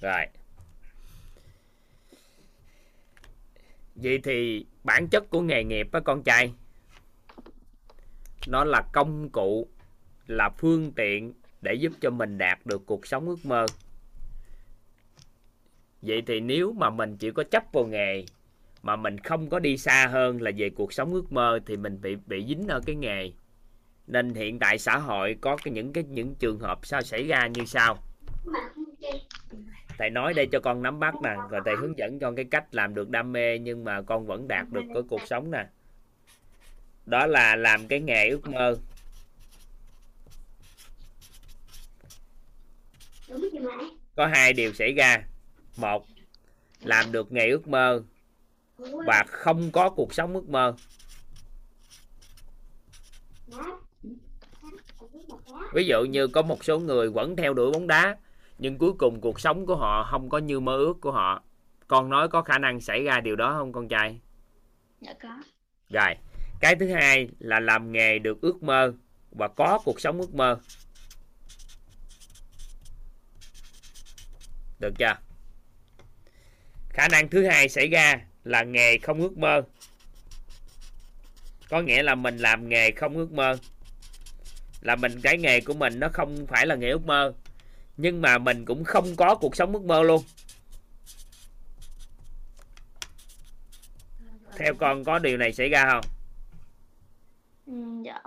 [0.00, 0.26] Rồi.
[3.94, 6.52] Vậy thì bản chất của nghề nghiệp á con trai
[8.46, 9.68] nó là công cụ
[10.26, 13.66] là phương tiện để giúp cho mình đạt được cuộc sống ước mơ
[16.02, 18.24] vậy thì nếu mà mình chỉ có chấp vào nghề,
[18.82, 22.00] mà mình không có đi xa hơn là về cuộc sống ước mơ thì mình
[22.00, 23.32] bị bị dính ở cái nghề.
[24.06, 27.46] Nên hiện tại xã hội có cái những cái, những trường hợp sao xảy ra
[27.46, 27.98] như sau.
[29.98, 32.74] Thầy nói đây cho con nắm bắt nè rồi thầy hướng dẫn con cái cách
[32.74, 35.66] làm được đam mê nhưng mà con vẫn đạt được cái cuộc sống nè.
[37.06, 38.76] Đó là làm cái nghề ước mơ.
[44.16, 45.22] Có hai điều xảy ra
[45.76, 46.06] một
[46.80, 48.02] làm được nghề ước mơ
[49.06, 50.74] và không có cuộc sống ước mơ.
[55.74, 58.16] Ví dụ như có một số người vẫn theo đuổi bóng đá
[58.58, 61.42] nhưng cuối cùng cuộc sống của họ không có như mơ ước của họ.
[61.88, 64.20] Con nói có khả năng xảy ra điều đó không con trai?
[65.00, 65.28] Dạ có.
[65.90, 66.14] Rồi
[66.60, 68.92] cái thứ hai là làm nghề được ước mơ
[69.30, 70.60] và có cuộc sống ước mơ.
[74.80, 75.14] Được chưa
[76.92, 79.62] khả năng thứ hai xảy ra là nghề không ước mơ.
[81.68, 83.56] Có nghĩa là mình làm nghề không ước mơ.
[84.80, 87.32] Là mình cái nghề của mình nó không phải là nghề ước mơ
[87.96, 90.22] nhưng mà mình cũng không có cuộc sống ước mơ luôn.
[94.56, 96.04] Theo con có điều này xảy ra không?
[97.66, 98.22] Ừ, dạ.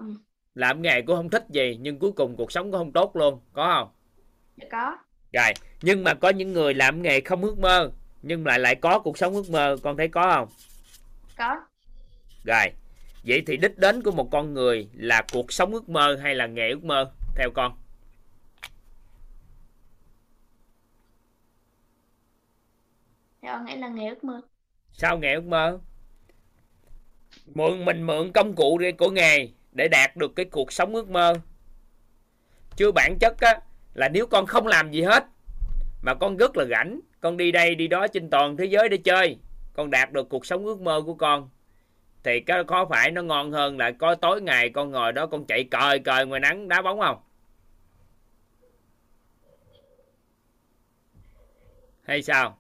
[0.56, 3.40] Làm nghề cũng không thích gì nhưng cuối cùng cuộc sống cũng không tốt luôn.
[3.54, 3.94] Có không?
[4.58, 4.98] Dạ có.
[5.34, 7.92] Rồi nhưng mà có những người làm nghề không ước mơ
[8.28, 10.50] nhưng lại lại có cuộc sống ước mơ con thấy có không?
[11.38, 11.62] Có.
[12.44, 12.72] Rồi
[13.24, 16.48] vậy thì đích đến của một con người là cuộc sống ước mơ hay là
[16.48, 17.12] nghề ước mơ?
[17.36, 17.78] Theo con.
[23.42, 24.42] Theo con nghĩ là nghề ước mơ.
[24.92, 25.80] Sao nghề ước mơ?
[27.46, 31.10] Mượn mình mượn công cụ đi của nghề để đạt được cái cuộc sống ước
[31.10, 31.34] mơ.
[32.76, 33.60] Chứ bản chất á
[33.94, 35.26] là nếu con không làm gì hết
[36.02, 38.98] mà con rất là rảnh con đi đây đi đó trên toàn thế giới để
[38.98, 39.38] chơi.
[39.74, 41.50] Con đạt được cuộc sống ước mơ của con.
[42.24, 45.46] Thì có có phải nó ngon hơn là có tối ngày con ngồi đó con
[45.46, 47.18] chạy cời cời ngoài nắng đá bóng không?
[52.04, 52.58] Hay sao?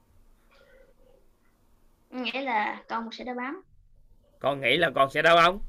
[2.09, 3.55] Nghĩa là con sẽ đá bóng.
[4.39, 5.59] Con nghĩ là con sẽ đá bóng.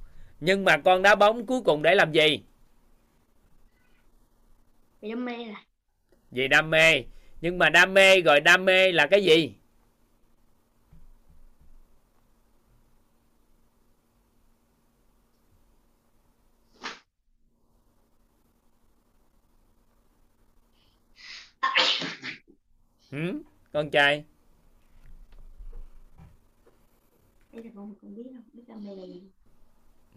[0.41, 2.43] Nhưng mà con đá bóng cuối cùng để làm gì?
[5.01, 5.65] Vì đam mê là.
[6.31, 7.05] Vì đam mê
[7.41, 9.55] nhưng mà đam mê rồi đam mê là cái gì?
[23.11, 23.43] Ừ?
[23.73, 24.25] con trai.
[29.07, 29.23] Gì.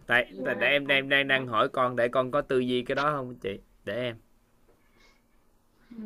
[0.06, 2.94] Tại tại để em đang đang đang hỏi con để con có tư duy cái
[2.94, 3.58] đó không chị?
[3.84, 4.16] Để em.
[5.90, 5.96] Ừ.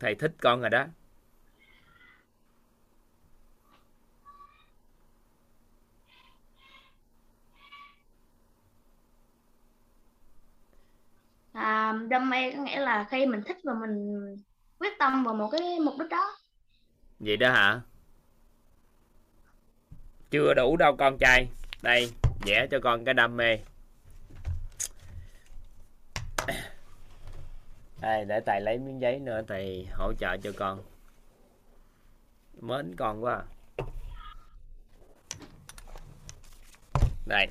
[0.00, 0.86] thầy thích con rồi đó.
[11.52, 14.20] À, đam mê có nghĩa là khi mình thích và mình
[14.78, 16.36] quyết tâm vào một cái mục đích đó.
[17.18, 17.80] Vậy đó hả?
[20.30, 21.48] Chưa đủ đâu con trai.
[21.82, 22.12] Đây
[22.46, 23.58] vẽ cho con cái đam mê
[28.06, 30.82] đây để thầy lấy miếng giấy nữa thầy hỗ trợ cho con
[32.60, 33.44] mến con quá à.
[37.26, 37.46] đây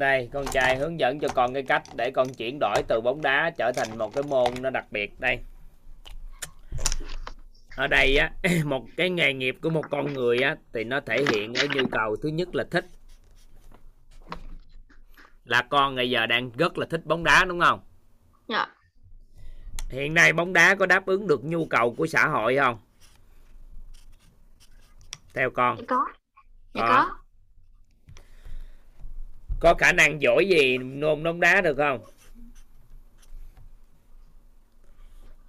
[0.00, 3.22] đây con trai hướng dẫn cho con cái cách để con chuyển đổi từ bóng
[3.22, 5.38] đá trở thành một cái môn nó đặc biệt đây.
[7.76, 8.32] Ở đây á
[8.64, 11.86] một cái nghề nghiệp của một con người á thì nó thể hiện ở nhu
[11.90, 12.86] cầu thứ nhất là thích.
[15.44, 17.80] Là con bây giờ đang rất là thích bóng đá đúng không?
[18.48, 18.66] Dạ.
[19.88, 22.78] Hiện nay bóng đá có đáp ứng được nhu cầu của xã hội không?
[25.34, 25.76] Theo con.
[25.78, 26.06] Dạ có.
[26.74, 27.19] Dạ Có
[29.60, 32.00] có khả năng giỏi gì nôn bóng đá được không?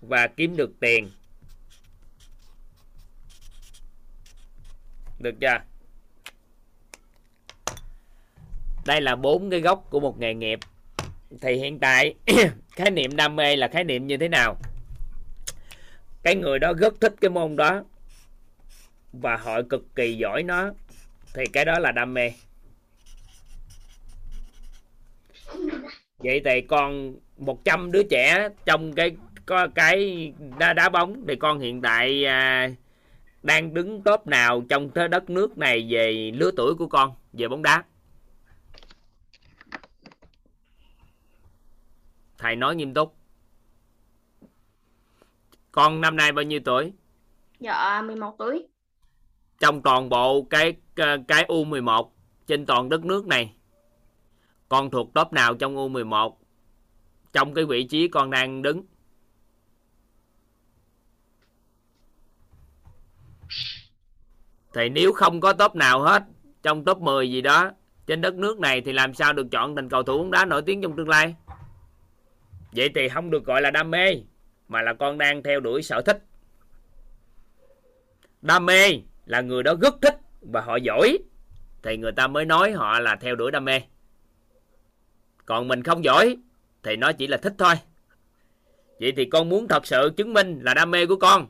[0.02, 1.10] Và kiếm được tiền.
[5.20, 5.58] Được chưa?
[8.86, 10.60] Đây là bốn cái gốc của một nghề nghiệp.
[11.42, 12.16] Thì hiện tại,
[12.76, 14.58] khái niệm đam mê là khái niệm như thế nào?
[16.24, 17.84] Cái người đó rất thích cái môn đó
[19.14, 20.72] và họ cực kỳ giỏi nó.
[21.34, 22.32] Thì cái đó là đam mê.
[26.24, 29.16] Vậy thì con 100 đứa trẻ trong cái
[29.46, 32.72] có cái đá, đá bóng thì con hiện tại à,
[33.44, 37.48] đang đứng top nào trong thế đất nước này về lứa tuổi của con về
[37.48, 37.84] bóng đá?
[42.38, 43.16] Thầy nói nghiêm túc.
[45.72, 46.94] Con năm nay bao nhiêu tuổi?
[47.60, 48.68] Dạ 11 tuổi.
[49.60, 50.76] Trong toàn bộ cái
[51.28, 52.10] cái U11
[52.48, 53.54] trên toàn đất nước này
[54.72, 56.34] con thuộc top nào trong U11
[57.34, 58.84] trong cái vị trí con đang đứng.
[64.74, 66.24] Thì nếu không có top nào hết
[66.64, 67.72] trong top 10 gì đó,
[68.06, 70.62] trên đất nước này thì làm sao được chọn thành cầu thủ bóng đá nổi
[70.62, 71.36] tiếng trong tương lai?
[72.72, 74.16] Vậy thì không được gọi là đam mê,
[74.68, 76.24] mà là con đang theo đuổi sở thích.
[78.42, 81.18] Đam mê là người đó rất thích và họ giỏi,
[81.84, 83.82] thì người ta mới nói họ là theo đuổi đam mê
[85.46, 86.38] còn mình không giỏi,
[86.84, 87.74] thì nó chỉ là thích thôi.
[89.00, 91.48] Vậy thì con muốn thật sự chứng minh là đam mê của con,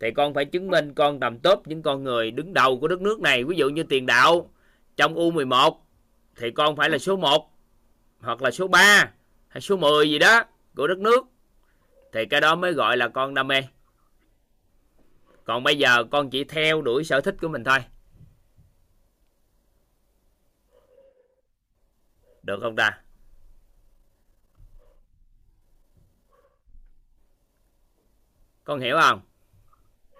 [0.00, 3.00] thì con phải chứng minh con tầm top những con người đứng đầu của đất
[3.00, 3.44] nước này.
[3.44, 4.50] Ví dụ như tiền đạo
[4.96, 5.76] trong U11
[6.36, 7.52] thì con phải là số 1
[8.20, 9.10] hoặc là số 3
[9.48, 10.44] hay số 10 gì đó
[10.76, 11.26] của đất nước,
[12.12, 13.62] thì cái đó mới gọi là con đam mê.
[15.44, 17.78] Còn bây giờ con chỉ theo đuổi sở thích của mình thôi.
[22.42, 23.00] Được không ta?
[28.68, 29.20] Con hiểu không?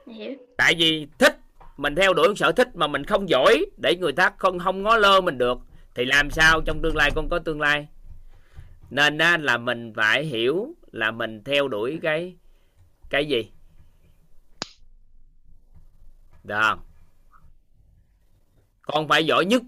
[0.06, 0.32] Hiểu.
[0.56, 1.38] Tại vì thích
[1.76, 4.96] mình theo đuổi sở thích mà mình không giỏi để người ta không không ngó
[4.96, 5.58] lơ mình được
[5.94, 7.88] thì làm sao trong tương lai con có tương lai?
[8.90, 12.36] Nên á, là mình phải hiểu là mình theo đuổi cái
[13.10, 13.50] cái gì?
[16.44, 16.80] Được không?
[18.82, 19.62] Con phải giỏi nhất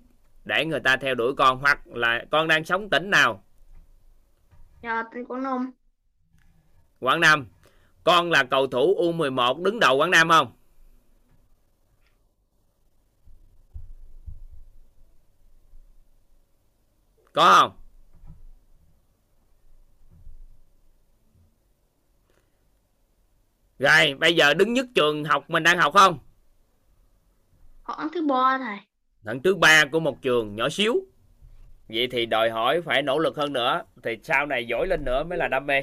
[0.45, 3.45] để người ta theo đuổi con hoặc là con đang sống tỉnh nào?
[4.83, 5.72] Dạ tỉnh quảng nam
[7.01, 7.47] quảng nam
[8.05, 10.53] con là cầu thủ u11 đứng đầu quảng nam không?
[17.33, 17.77] Có không?
[23.79, 26.19] Rồi bây giờ đứng nhất trường học mình đang học không?
[27.83, 28.79] Khoảng thứ ba thầy.
[29.23, 30.95] Lần thứ ba của một trường nhỏ xíu.
[31.89, 35.25] Vậy thì đòi hỏi phải nỗ lực hơn nữa thì sau này giỏi lên nữa
[35.25, 35.83] mới là đam mê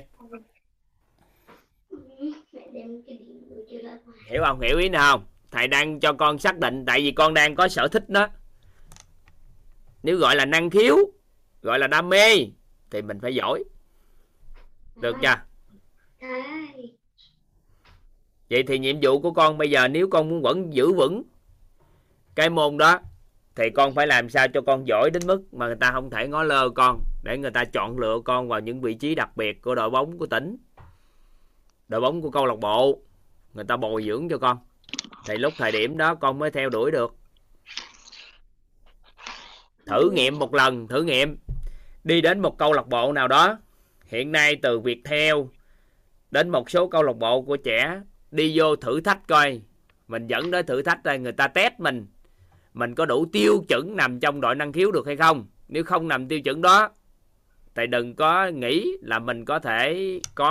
[2.78, 4.20] đem cái điện vừa chưa ngoài.
[4.32, 4.60] hiểu không?
[4.60, 5.26] Hiểu ý nào không?
[5.52, 8.28] Thầy đang cho con xác định tại vì con đang có sở thích đó.
[10.04, 10.98] Nếu gọi là năng khiếu
[11.62, 12.48] gọi là đam mê
[12.90, 13.64] thì mình phải giỏi.
[14.96, 15.36] Được chưa?
[18.50, 21.24] Vậy thì nhiệm vụ của con bây giờ nếu con muốn vẫn giữ vững
[22.36, 23.00] cái môn đó
[23.56, 26.28] thì con phải làm sao cho con giỏi đến mức mà người ta không thể
[26.28, 29.62] ngó lơ con để người ta chọn lựa con vào những vị trí đặc biệt
[29.62, 30.58] của đội bóng của tỉnh
[31.88, 33.00] đội bóng của câu lạc bộ.
[33.54, 34.58] Người ta bồi dưỡng cho con.
[35.26, 37.16] Thì lúc thời điểm đó con mới theo đuổi được.
[39.86, 41.38] Thử nghiệm một lần, thử nghiệm.
[42.04, 43.58] Đi đến một câu lạc bộ nào đó,
[44.06, 45.50] hiện nay từ việc theo
[46.32, 49.62] đến một số câu lạc bộ của trẻ, đi vô thử thách coi.
[50.08, 52.08] Mình dẫn đến thử thách đây, người ta test mình.
[52.74, 55.48] Mình có đủ tiêu chuẩn nằm trong đội năng khiếu được hay không?
[55.68, 56.90] Nếu không nằm tiêu chuẩn đó
[57.78, 60.50] thì đừng có nghĩ là mình có thể có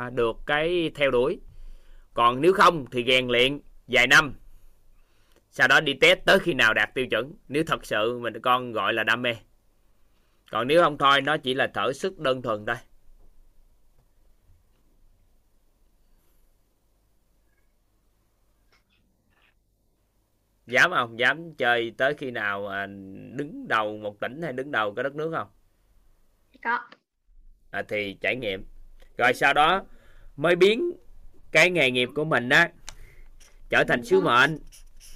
[0.00, 1.40] à, được cái theo đuổi.
[2.14, 4.34] Còn nếu không thì rèn luyện vài năm.
[5.50, 8.72] Sau đó đi test tới khi nào đạt tiêu chuẩn, nếu thật sự mình con
[8.72, 9.36] gọi là đam mê.
[10.50, 12.76] Còn nếu không thôi, nó chỉ là thở sức đơn thuần thôi.
[20.66, 21.18] Dám không?
[21.18, 22.86] Dám chơi tới khi nào à,
[23.36, 25.48] đứng đầu một tỉnh hay đứng đầu cái đất nước không?
[26.62, 26.78] Có.
[27.70, 28.64] À, thì trải nghiệm.
[29.18, 29.84] Rồi sau đó
[30.36, 30.92] mới biến
[31.52, 32.70] cái nghề nghiệp của mình á
[33.68, 34.58] trở thành sứ mệnh.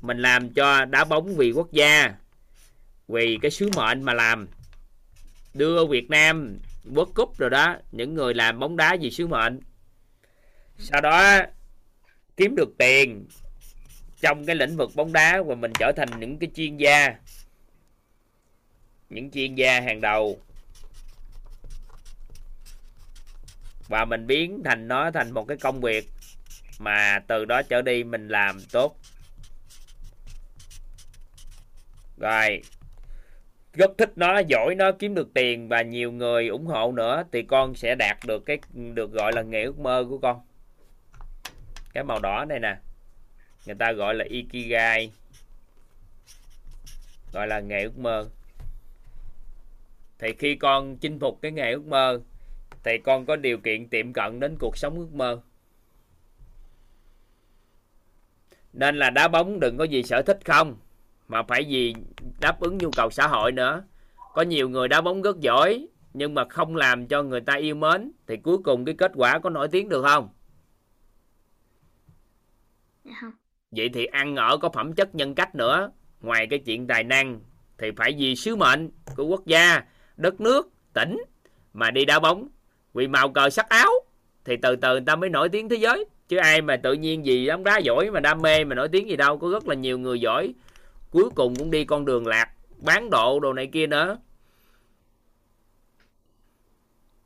[0.03, 2.15] Mình làm cho đá bóng vì quốc gia
[3.09, 4.49] vì cái sứ mệnh mà làm.
[5.55, 9.61] Đưa Việt Nam World Cup rồi đó những người làm bóng đá vì sứ mệnh.
[10.79, 11.41] Sau đó
[12.37, 13.27] kiếm được tiền
[14.21, 17.15] trong cái lĩnh vực bóng đá và mình trở thành những cái chuyên gia
[19.11, 20.39] những chuyên gia hàng đầu.
[23.93, 26.09] Và mình biến thành nó thành một cái công việc
[26.79, 28.97] mà từ đó trở đi mình làm tốt.
[32.19, 32.63] Rồi
[33.75, 37.43] rất thích nó, giỏi nó, kiếm được tiền và nhiều người ủng hộ nữa thì
[37.43, 40.41] con sẽ đạt được cái, được gọi là nghề ước mơ của con.
[41.93, 42.77] Cái màu đỏ này nè,
[43.67, 45.13] người ta gọi là ikigai,
[47.33, 48.29] gọi là nghề ước mơ.
[50.19, 52.21] Thì khi con chinh phục cái nghề ước mơ
[52.85, 55.41] thì con có điều kiện tiệm cận đến cuộc sống ước mơ.
[58.73, 60.77] Nên là đá bóng đừng có gì sở thích không
[61.29, 61.95] mà phải vì
[62.41, 63.85] đáp ứng nhu cầu xã hội nữa.
[64.35, 67.75] Có nhiều người đá bóng rất giỏi nhưng mà không làm cho người ta yêu
[67.75, 70.29] mến thì cuối cùng cái kết quả có nổi tiếng được không?
[73.05, 73.33] Dạ không.
[73.71, 75.91] Vậy thì ăn ở có phẩm chất nhân cách nữa.
[76.21, 77.41] Ngoài cái chuyện tài năng
[77.79, 79.85] thì phải vì sứ mệnh của quốc gia
[80.17, 81.23] đất nước tỉnh
[81.73, 82.49] mà đi đá bóng
[82.95, 83.91] vì màu cờ sắc áo,
[84.45, 86.05] thì từ từ người ta mới nổi tiếng thế giới.
[86.29, 89.09] Chứ ai mà tự nhiên gì bóng đá giỏi mà đam mê mà nổi tiếng
[89.09, 90.55] gì đâu, có rất là nhiều người giỏi.
[91.11, 94.19] Cuối cùng cũng đi con đường lạc, bán độ đồ này kia nữa.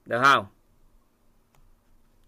[0.06, 0.46] Được không?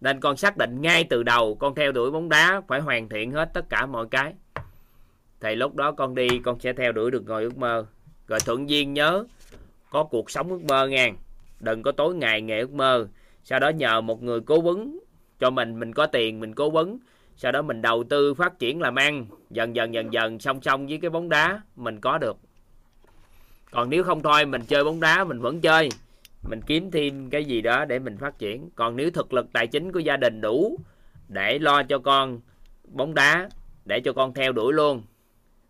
[0.00, 3.32] Nên con xác định ngay từ đầu con theo đuổi bóng đá phải hoàn thiện
[3.32, 4.34] hết tất cả mọi cái.
[5.40, 7.86] Thì lúc đó con đi, con sẽ theo đuổi được ngồi ước mơ.
[8.26, 9.24] Rồi thuận duyên nhớ,
[9.90, 11.16] có cuộc sống ước mơ ngang.
[11.60, 13.08] Đừng có tối ngày nghề ước mơ
[13.48, 14.98] sau đó nhờ một người cố vấn
[15.38, 16.98] cho mình mình có tiền, mình cố vấn.
[17.36, 20.86] Sau đó mình đầu tư phát triển làm ăn, dần dần dần dần, song song
[20.86, 22.36] với cái bóng đá mình có được.
[23.70, 25.88] Còn nếu không thôi, mình chơi bóng đá, mình vẫn chơi.
[26.48, 28.70] Mình kiếm thêm cái gì đó để mình phát triển.
[28.74, 30.76] Còn nếu thực lực tài chính của gia đình đủ
[31.28, 32.40] để lo cho con
[32.84, 33.48] bóng đá,
[33.84, 35.02] để cho con theo đuổi luôn,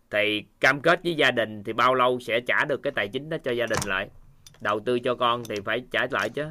[0.09, 3.29] thì cam kết với gia đình thì bao lâu sẽ trả được cái tài chính
[3.29, 4.09] đó cho gia đình lại?
[4.61, 6.45] Đầu tư cho con thì phải trả lại chứ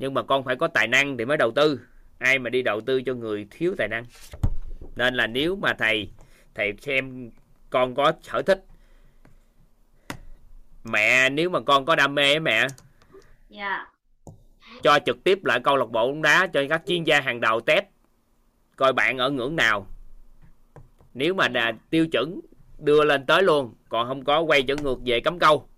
[0.00, 1.80] nhưng mà con phải có tài năng thì mới đầu tư.
[2.18, 4.04] Ai mà đi đầu tư cho người thiếu tài năng?
[4.96, 6.10] Nên là nếu mà thầy
[6.54, 7.30] thầy xem
[7.70, 8.64] con có sở thích
[10.84, 12.66] mẹ nếu mà con có đam mê á mẹ
[13.48, 13.86] dạ.
[14.82, 17.60] cho trực tiếp lại câu lạc bộ bóng đá cho các chuyên gia hàng đầu
[17.60, 17.84] test
[18.76, 19.86] coi bạn ở ngưỡng nào.
[21.14, 22.40] Nếu mà là tiêu chuẩn
[22.78, 25.68] đưa lên tới luôn còn không có quay trở ngược về cấm câu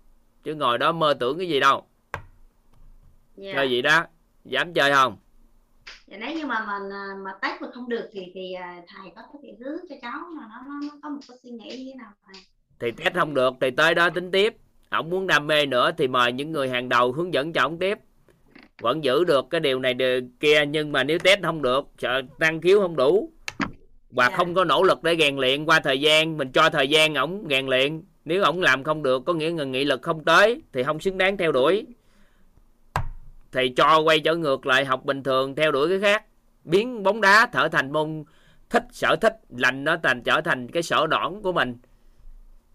[0.43, 1.85] chứ ngồi đó mơ tưởng cái gì đâu
[3.35, 3.53] dạ.
[3.55, 4.05] Chơi gì đó.
[4.45, 5.17] Dám chơi không?
[6.07, 9.11] Dạ, nếu như mà mình à, mà test mà không được thì thì à, thầy
[9.15, 11.91] có thể hướng cho cháu là nó nó, nó có một cái suy nghĩ như
[11.91, 12.43] thế nào thầy?
[12.79, 14.55] Thì test không được thì tới đó tính tiếp.
[14.89, 17.77] Ông muốn đam mê nữa thì mời những người hàng đầu hướng dẫn cho ông
[17.79, 17.97] tiếp.
[18.81, 22.21] Vẫn giữ được cái điều này điều kia nhưng mà nếu test không được sợ
[22.39, 23.31] năng khiếu không đủ.
[24.09, 24.37] Và Dạ.
[24.37, 27.43] không có nỗ lực để rèn luyện qua thời gian mình cho thời gian ổng
[27.49, 28.01] rèn luyện.
[28.25, 31.17] Nếu ổng làm không được có nghĩa là nghị lực không tới thì không xứng
[31.17, 31.85] đáng theo đuổi
[33.53, 36.25] thì cho quay trở ngược lại học bình thường theo đuổi cái khác.
[36.63, 38.23] Biến bóng đá trở thành môn
[38.69, 41.77] thích sở thích lành nó thành trở thành cái sở đoản của mình.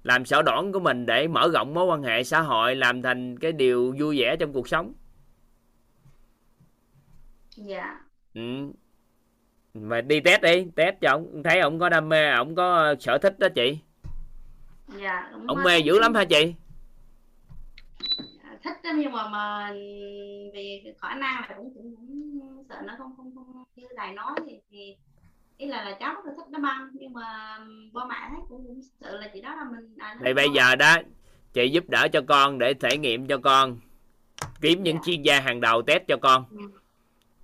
[0.02, 3.38] Làm sở đoản của mình để mở rộng mối quan hệ xã hội làm thành
[3.38, 4.92] cái điều vui vẻ trong cuộc sống.
[7.56, 8.00] Dạ.
[8.34, 8.72] Ừ.
[9.74, 13.18] mà đi test đi test cho ông thấy ông có đam mê ông có sở
[13.18, 13.78] thích đó chị.
[14.88, 16.54] Dạ đúng ông mê dữ lắm hả chị
[18.64, 19.70] thích đó, nhưng mà mà
[20.54, 24.32] vì khả năng là cũng cũng, cũng sợ nó không không không như thầy nói
[24.46, 24.96] thì, thì
[25.56, 27.58] ý là là cháu rất thích đá banh nhưng mà
[27.92, 30.54] ba mẹ thấy cũng cũng sợ là chỉ đó là mình à, thì bây không-
[30.54, 30.96] giờ đó
[31.52, 33.78] chị giúp đỡ cho con để thể nghiệm cho con
[34.60, 35.02] kiếm những Dạ.
[35.04, 36.44] chuyên gia hàng đầu test cho con.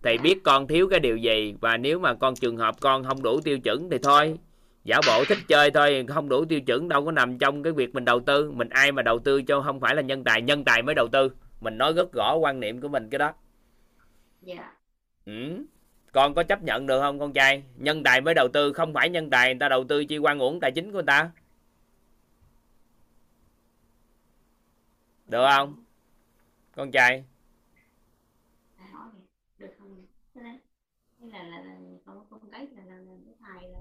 [0.03, 3.23] Thì biết con thiếu cái điều gì và nếu mà con trường hợp con không
[3.23, 4.39] đủ tiêu chuẩn thì thôi
[4.85, 7.95] giả bộ thích chơi thôi không đủ tiêu chuẩn đâu có nằm trong cái việc
[7.95, 8.51] mình đầu tư.
[8.51, 11.09] Mình ai mà đầu tư cho không phải là nhân tài nhân tài mới đầu
[11.09, 11.31] tư.
[11.61, 13.33] Mình nói rất rõ quan niệm của mình cái đó.
[14.43, 14.73] Dạ.
[15.27, 15.65] Ừ.
[16.13, 17.63] con có chấp nhận được không con trai?
[17.77, 20.39] Nhân tài mới đầu tư không phải nhân tài người ta đầu tư chi quan
[20.39, 21.31] uổng tài chính của người ta.
[25.27, 25.85] Được không?
[26.77, 27.25] Con trai.
[29.59, 30.07] Được không?
[30.35, 31.77] Là là, là
[32.07, 33.79] con con cái là là, là cái thầy là,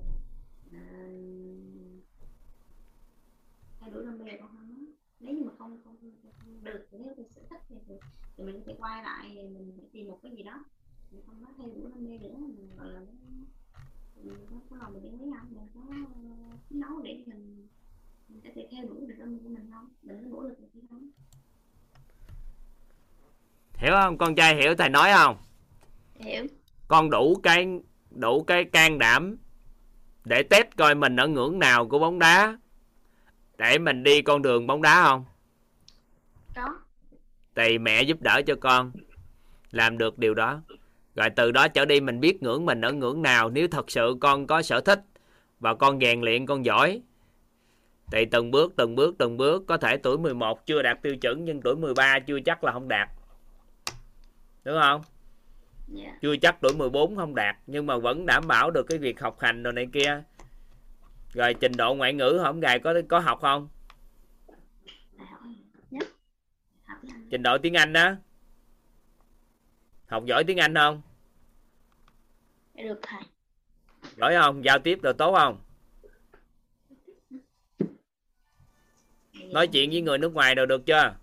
[3.81, 4.85] là đổi đam mê con không
[5.19, 5.95] nếu như mà không không,
[6.39, 7.93] không được thì nếu tôi sẽ thích thì, thì,
[8.37, 10.65] mình sẽ quay lại thì mình tìm một cái gì đó.
[11.11, 13.45] Mình không có thay đổi đam mê nữa mình gọi là nó-
[14.23, 15.81] mình có có lòng mình đi mấy năm mình có
[16.69, 17.67] phấn đấu để mình
[18.27, 19.89] mình có thể theo đuổi được đam mê của mình không?
[20.03, 21.09] Mình có nỗ lực được không?
[23.73, 24.17] Hiểu không?
[24.17, 25.37] Con trai hiểu thầy nói không?
[26.15, 26.45] Hiểu.
[26.87, 27.67] Con đủ cái
[28.09, 29.37] đủ cái can đảm
[30.25, 32.57] để test coi mình ở ngưỡng nào của bóng đá
[33.63, 35.25] để mình đi con đường bóng đá không?
[36.55, 36.75] Có.
[37.55, 38.91] Thì mẹ giúp đỡ cho con.
[39.71, 40.61] Làm được điều đó.
[41.15, 44.15] Rồi từ đó trở đi mình biết ngưỡng mình ở ngưỡng nào nếu thật sự
[44.21, 45.01] con có sở thích
[45.59, 47.01] và con rèn luyện con giỏi.
[48.11, 51.45] Thì từng bước từng bước từng bước có thể tuổi 11 chưa đạt tiêu chuẩn
[51.45, 53.09] nhưng tuổi 13 chưa chắc là không đạt.
[54.63, 55.01] Đúng không?
[55.87, 56.17] Dạ.
[56.21, 59.39] Chưa chắc tuổi 14 không đạt nhưng mà vẫn đảm bảo được cái việc học
[59.39, 60.23] hành rồi này kia
[61.33, 63.67] rồi trình độ ngoại ngữ không gài có có học không?
[66.85, 68.15] Anh trình độ tiếng Anh đó.
[70.07, 71.01] Học giỏi tiếng Anh không?
[72.75, 73.21] Được thầy.
[74.17, 74.65] Giỏi không?
[74.65, 75.59] Giao tiếp được tốt không?
[79.33, 81.15] Nói chuyện với người nước ngoài đều được chưa?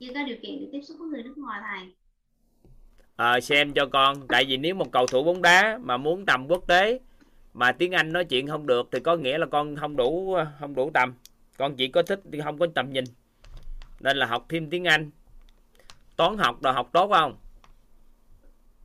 [0.00, 1.94] Chưa có điều kiện để tiếp xúc với người nước ngoài thầy.
[3.16, 4.26] Ờ xem cho con.
[4.28, 7.00] Tại vì nếu một cầu thủ bóng đá mà muốn tầm quốc tế
[7.52, 10.74] mà tiếng Anh nói chuyện không được thì có nghĩa là con không đủ không
[10.74, 11.14] đủ tầm.
[11.58, 13.04] Con chỉ có thích không có tầm nhìn.
[14.00, 15.10] Nên là học thêm tiếng Anh.
[16.16, 17.36] Toán học đồ học tốt không?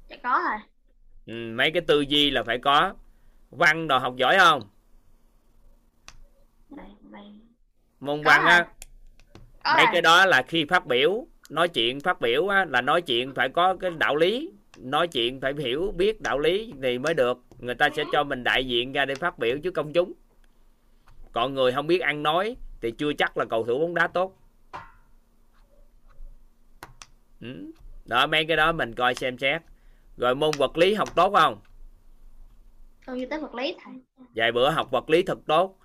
[0.10, 0.60] Dạ có thầy
[1.26, 2.94] ừ, mấy cái tư duy là phải có.
[3.50, 4.62] Văn đồ học giỏi không?
[6.70, 7.24] Đây đây
[8.00, 8.56] môn Có văn á.
[8.58, 8.68] à.
[9.64, 13.02] có mấy cái đó là khi phát biểu nói chuyện phát biểu á, là nói
[13.02, 14.52] chuyện phải có cái đạo lý.
[14.78, 18.44] Nói chuyện phải hiểu biết đạo lý thì mới được người ta sẽ cho mình
[18.44, 20.14] đại diện ra để phát biểu trước công chúng.
[21.32, 24.38] Còn người không biết ăn nói thì chưa chắc là cầu thủ bóng đá tốt.
[27.42, 27.72] Ừ.
[28.06, 29.62] đó mấy cái đó mình coi xem xét.
[30.18, 31.60] Rồi môn vật lý học tốt không?
[33.08, 33.94] Như tới vật lý thầy.
[34.36, 35.80] Vài bữa học vật lý thật tốt.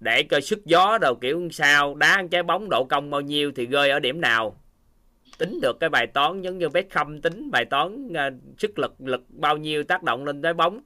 [0.00, 3.52] Để coi sức gió đầu kiểu sao đá một trái bóng độ công bao nhiêu
[3.56, 4.60] thì rơi ở điểm nào.
[5.38, 9.24] Tính được cái bài toán giống như Beckham tính bài toán à, sức lực lực
[9.28, 10.80] bao nhiêu tác động lên trái bóng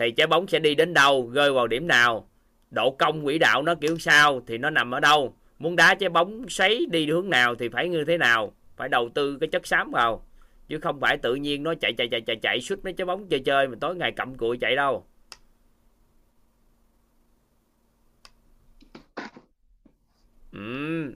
[0.00, 2.28] thì trái bóng sẽ đi đến đâu, rơi vào điểm nào?
[2.70, 5.34] Độ cong quỹ đạo nó kiểu sao thì nó nằm ở đâu?
[5.58, 8.52] Muốn đá trái bóng xoáy đi hướng nào thì phải như thế nào?
[8.76, 10.26] Phải đầu tư cái chất xám vào.
[10.68, 13.28] Chứ không phải tự nhiên nó chạy chạy chạy chạy chạy suốt mấy trái bóng
[13.28, 15.06] chơi chơi mà tối ngày cầm cụi chạy đâu.
[20.52, 21.14] Ừ.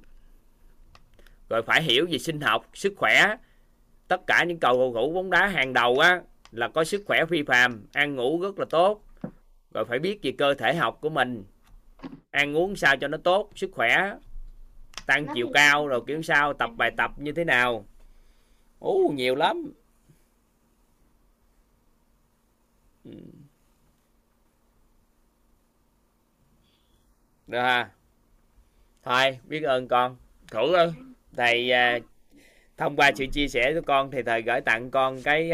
[1.49, 3.37] rồi phải hiểu về sinh học, sức khỏe.
[4.09, 6.21] Tất cả những cầu thủ bóng đá hàng đầu á
[6.55, 9.05] là có sức khỏe phi phàm ăn ngủ rất là tốt.
[9.75, 11.45] Rồi phải biết về cơ thể học của mình.
[12.31, 14.15] Ăn uống sao cho nó tốt sức khỏe
[15.07, 17.87] tăng chiều cao rồi kiểu sao tập bài tập như thế nào.
[18.79, 19.73] Ú nhiều lắm.
[23.05, 23.11] Ừ.
[27.47, 27.91] được ha.
[29.03, 30.17] Thôi biết ơn con.
[30.51, 30.93] Thủ ơi
[31.37, 31.99] thầy à,
[32.77, 35.51] thông qua sự chia sẻ của con thì thầy gửi tặng con cái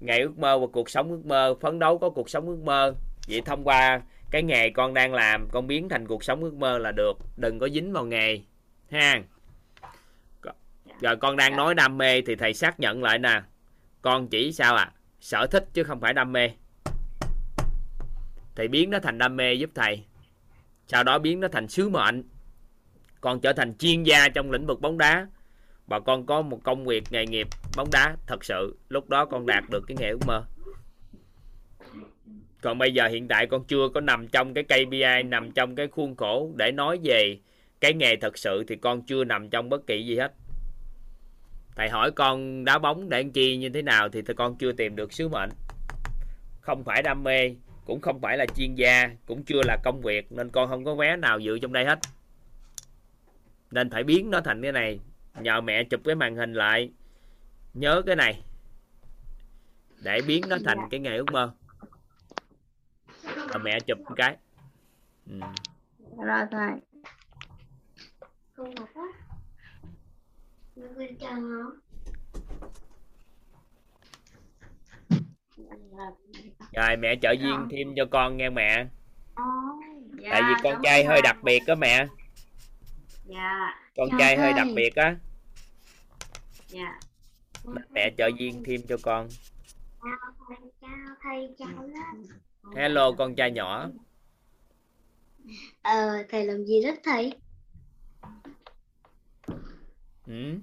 [0.00, 2.58] nghề ngày ước mơ và cuộc sống ước mơ, phấn đấu có cuộc sống ước
[2.64, 2.94] mơ.
[3.28, 6.78] Vậy thông qua cái nghề con đang làm, con biến thành cuộc sống ước mơ
[6.78, 7.12] là được.
[7.36, 8.40] Đừng có dính vào nghề,
[8.90, 9.22] ha?
[11.00, 13.42] Rồi con đang nói đam mê thì thầy xác nhận lại nè.
[14.02, 16.50] Con chỉ sao à sở thích chứ không phải đam mê.
[18.56, 20.04] Thầy biến nó thành đam mê giúp thầy.
[20.86, 22.24] Sau đó biến nó thành sứ mệnh.
[23.20, 25.26] Con trở thành chuyên gia trong lĩnh vực bóng đá.
[25.86, 29.46] Và con có một công việc nghề nghiệp bóng đá, thật sự, lúc đó con
[29.46, 30.44] đạt được cái nghề ước mơ.
[32.62, 35.88] Còn bây giờ hiện tại con chưa có nằm trong cái KPI nằm trong cái
[35.88, 37.38] khuôn khổ để nói về
[37.80, 40.32] cái nghề thật sự thì con chưa nằm trong bất kỳ gì hết.
[41.76, 44.96] Thầy hỏi con đá bóng để ăn chi, như thế nào thì con chưa tìm
[44.96, 45.50] được sứ mệnh.
[46.60, 47.54] Không phải đam mê,
[47.84, 50.94] cũng không phải là chuyên gia, cũng chưa là công việc, nên con không có
[50.94, 51.98] vé nào dự trong đây hết.
[53.70, 55.00] Nên phải biến nó thành cái này,
[55.40, 56.90] nhờ mẹ chụp cái màn hình lại
[57.76, 58.42] nhớ cái này.
[60.02, 61.54] Để biến nó thành cái nghề ước mơ.
[63.22, 64.36] Và mẹ chụp một cái.
[65.30, 65.40] Ừ.
[66.16, 66.70] rồi thầy
[68.52, 69.02] không ngọt á
[70.96, 71.64] quên chào hả
[76.72, 77.66] rồi mẹ trợ duyên dạ.
[77.70, 78.86] thêm cho con nghe mẹ.
[80.22, 82.06] Dạ, tại vì con trai hơi đặc biệt đó mẹ.
[83.24, 83.74] Dạ.
[83.96, 85.16] Con trai hơi đặc biệt á.
[86.68, 87.00] Dạ
[87.90, 89.28] mẹ trợ duyên thêm cho con.
[90.80, 92.26] Chào thầy chào lên
[92.76, 93.88] hello con trai nhỏ.
[95.82, 97.32] Ờ thầy làm gì rất thầy?
[100.26, 100.58] Ừ.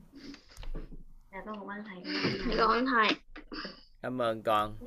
[1.31, 2.03] Dạ con cảm ơn thầy.
[2.57, 3.07] Dạ con thầy.
[4.01, 4.77] Cảm ơn con.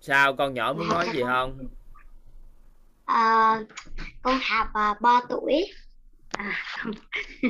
[0.00, 1.58] Sao con nhỏ muốn nói gì không?
[3.04, 3.60] À,
[4.22, 5.64] con Hạp à, 3 tuổi
[6.36, 6.52] à,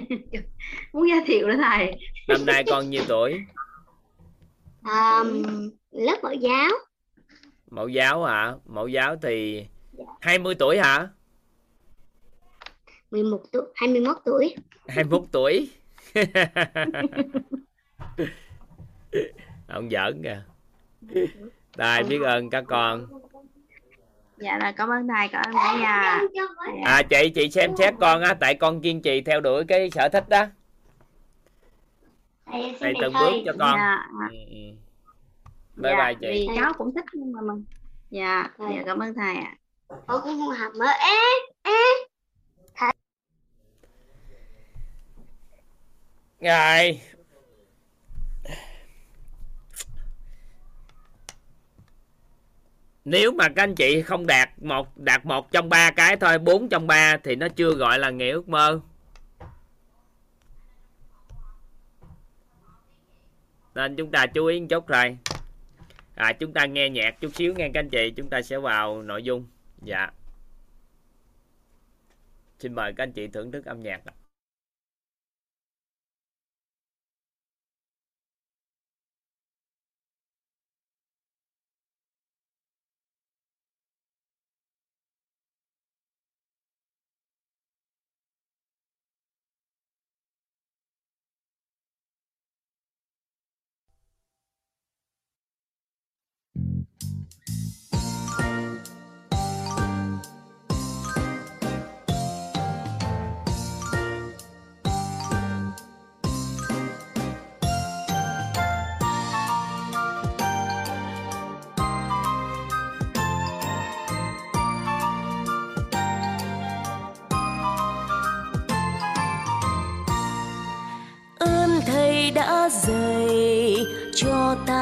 [0.92, 1.92] muốn giới thiệu nữa thầy.
[2.28, 3.40] Năm nay con nhiêu tuổi?
[4.82, 5.24] À,
[5.90, 6.70] lớp mẫu giáo.
[7.70, 8.54] Mẫu giáo hả?
[8.66, 10.04] Mẫu giáo thì dạ.
[10.20, 11.08] 20 tuổi hả?
[13.10, 13.62] 11 tuổi.
[13.74, 14.54] 21 tuổi
[14.88, 15.70] 21 tuổi.
[19.68, 20.42] Ông giỡn kìa.
[21.76, 23.06] Đây biết ơn các con
[24.38, 26.20] dạ là cảm ơn thầy cảm ơn cả nhà.
[26.84, 30.08] À chị chị xem xét con á tại con kiên trì theo đuổi cái sở
[30.08, 30.46] thích đó.
[32.80, 33.78] Thầy từng bước cho con.
[33.78, 34.08] Dạ.
[34.30, 34.56] ừ, ừ.
[35.76, 36.26] bye dạ, bye chị.
[36.48, 37.64] vì cháu cũng thích nhưng mà mình
[38.10, 39.56] dạ dạ cảm ơn thầy ạ.
[39.88, 39.96] À.
[40.06, 41.16] con cũng muốn học mở ế
[41.62, 42.06] ế
[46.40, 47.00] rồi
[53.06, 56.68] nếu mà các anh chị không đạt một đạt một trong ba cái thôi bốn
[56.68, 58.80] trong ba thì nó chưa gọi là nghề ước mơ.
[63.74, 65.18] Nên chúng ta chú ý một chút rồi.
[66.14, 69.02] À, chúng ta nghe nhạc chút xíu nghe các anh chị chúng ta sẽ vào
[69.02, 69.46] nội dung.
[69.82, 70.10] Dạ.
[72.58, 74.12] Xin mời các anh chị thưởng thức âm nhạc ạ.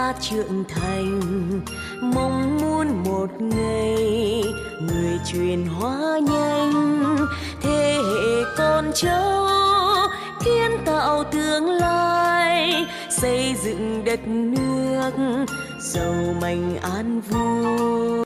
[0.04, 1.20] Ta trưởng thành.
[2.00, 4.42] Mong muốn một ngày
[4.80, 7.16] người truyền hóa nhanh.
[7.62, 9.48] Thế hệ con cháu
[10.44, 15.12] kiến tạo tạo tương lai, xây dựng đất nước
[15.80, 18.23] giàu mạnh an vui.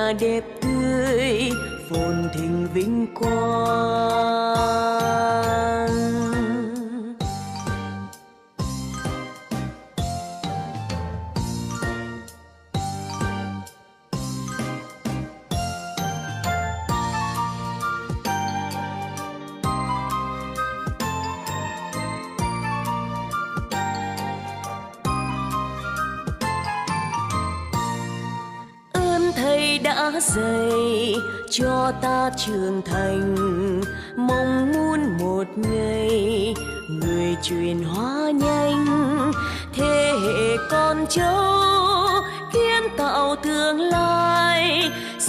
[0.00, 1.50] Nhà đẹp tươi
[1.90, 4.29] phồn thịnh vinh quang.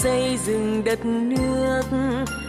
[0.03, 1.81] Xây dựng đất nước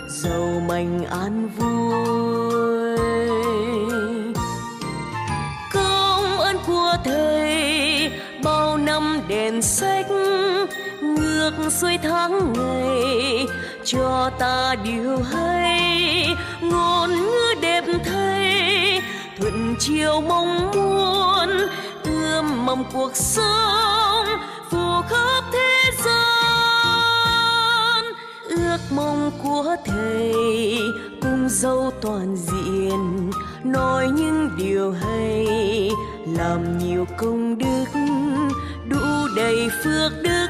[0.08, 2.96] giàu mạnh an vui.
[5.72, 8.10] Công ơn của thầy
[8.44, 10.06] bao năm đèn sách,
[11.00, 13.46] ngược xuôi tháng ngày,
[13.84, 16.28] cho ta điều hay,
[16.60, 19.00] ngôn ngữ đẹp thầy
[19.40, 21.48] thuận chiều mong muốn,
[22.04, 24.26] ươm mầm cuộc sống,
[24.70, 25.71] phù khắp thế
[28.96, 30.34] mong của thầy
[31.22, 33.30] cùng dâu toàn diện
[33.64, 35.46] nói những điều hay,
[36.26, 37.84] làm nhiều công đức,
[38.88, 40.48] đủ đầy phước đức,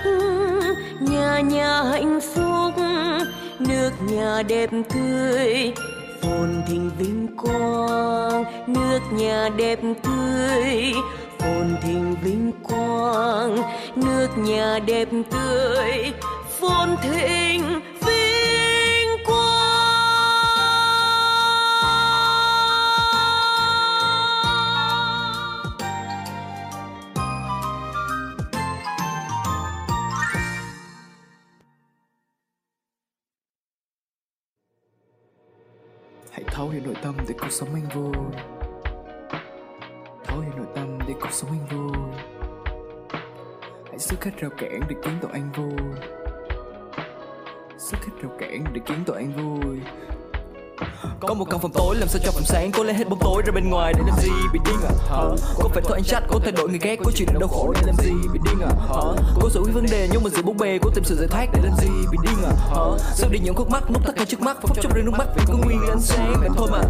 [1.01, 2.85] nhà nhà hạnh phúc,
[3.59, 5.73] nước nhà đẹp tươi,
[6.23, 10.93] phồn thịnh vinh quang, nước nhà đẹp tươi,
[11.39, 13.57] phồn thịnh vinh quang,
[13.97, 16.13] nước nhà đẹp tươi,
[16.61, 18.32] phồn thịnh vinh
[36.73, 38.15] thấu hiểu nội tâm để cuộc sống anh vui.
[40.25, 41.93] Thấu hiểu nội tâm để cuộc sống anh vui.
[43.89, 45.77] Hãy sức hết rào cản để kiến tạo anh vui.
[47.79, 49.81] Sức hết rào cản để kiến tạo anh vui
[51.21, 52.71] có một căn phòng tối làm sao cho phòng sáng?
[52.73, 54.31] Cố lấy hết bóng tối ra bên ngoài để làm gì?
[54.53, 55.23] Bị điên à hả?
[55.57, 57.81] Có phải thôi anh trách cố thay đổi người ghét, Có chuyện đau khổ để
[57.87, 58.13] làm gì?
[58.33, 59.03] Bị điên à hả?
[59.41, 61.47] Cố giải quyết vấn đề nhưng mà giữ bút bề Cố tìm sự giải thoát
[61.53, 61.89] để làm gì?
[62.11, 62.85] Bị điên à hả?
[63.15, 65.29] Sao đi những khúc mắc nút tất cả trước mắt Phóng trong rơi nước mắt
[65.37, 66.35] vì có nguyên ánh sáng.
[66.41, 66.83] Vậy thôi mà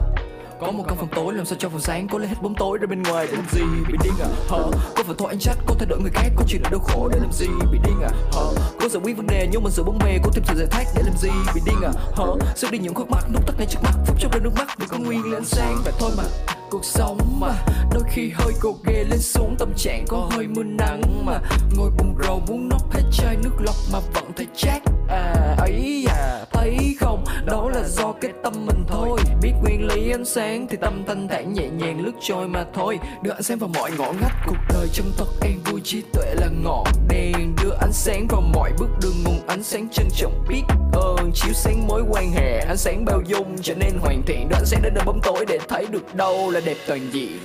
[0.63, 2.09] có một căn phòng tối làm sao cho phòng sáng?
[2.09, 3.63] Cố lấy hết bóng tối ra bên ngoài để làm gì?
[3.89, 4.29] Bị điên à?
[4.51, 4.59] Hả?
[4.97, 7.09] Có phải thôi anh trách có thay đổi người khác, Có chuyện là đau khổ
[7.13, 7.47] để làm gì?
[7.73, 8.11] Bị điên à?
[8.33, 8.43] Hả?
[8.81, 10.85] Có giải quyết vấn đề nhưng mà sự bóng bề Cố tìm sự giải thoát
[10.97, 11.31] để làm gì?
[11.55, 11.93] Bị điên à?
[12.17, 12.25] Hả?
[12.57, 14.79] Sao đi những khúc mắt nút tắt ngay trước mắt, phút trong rơi nước mắt
[14.79, 15.77] vì có nguyên lên sáng.
[15.85, 16.25] Vậy thôi mà,
[16.71, 17.53] cuộc sống mà,
[17.93, 21.39] đôi khi hơi gồ ghề lên xuống tâm trạng có hơi mưa nắng mà.
[21.77, 24.83] Ngồi bùng rầu muốn nốc hết chai nước lọc mà vẫn thấy chát
[25.13, 27.25] à ấy à thấy không?
[27.45, 29.19] Đó là do cái tâm mình thôi.
[29.43, 32.99] Biết nguyên lý ánh sáng thì tâm thanh thản nhẹ nhàng lướt trôi mà thôi.
[33.23, 36.35] Đưa ánh sáng vào mọi ngõ ngách cuộc đời trong thật em vui trí tuệ
[36.35, 37.55] là ngọn đèn.
[37.63, 40.45] Đưa ánh sáng vào mọi bước đường nguồn ánh sáng trân trọng.
[40.49, 40.63] Biết
[40.93, 42.59] ơn chiếu sáng mối quan hệ.
[42.59, 44.49] Ánh sáng bao dung trở nên hoàn thiện.
[44.49, 47.39] Đưa ánh sáng đến nơi bóng tối để thấy được đâu là đẹp toàn diện.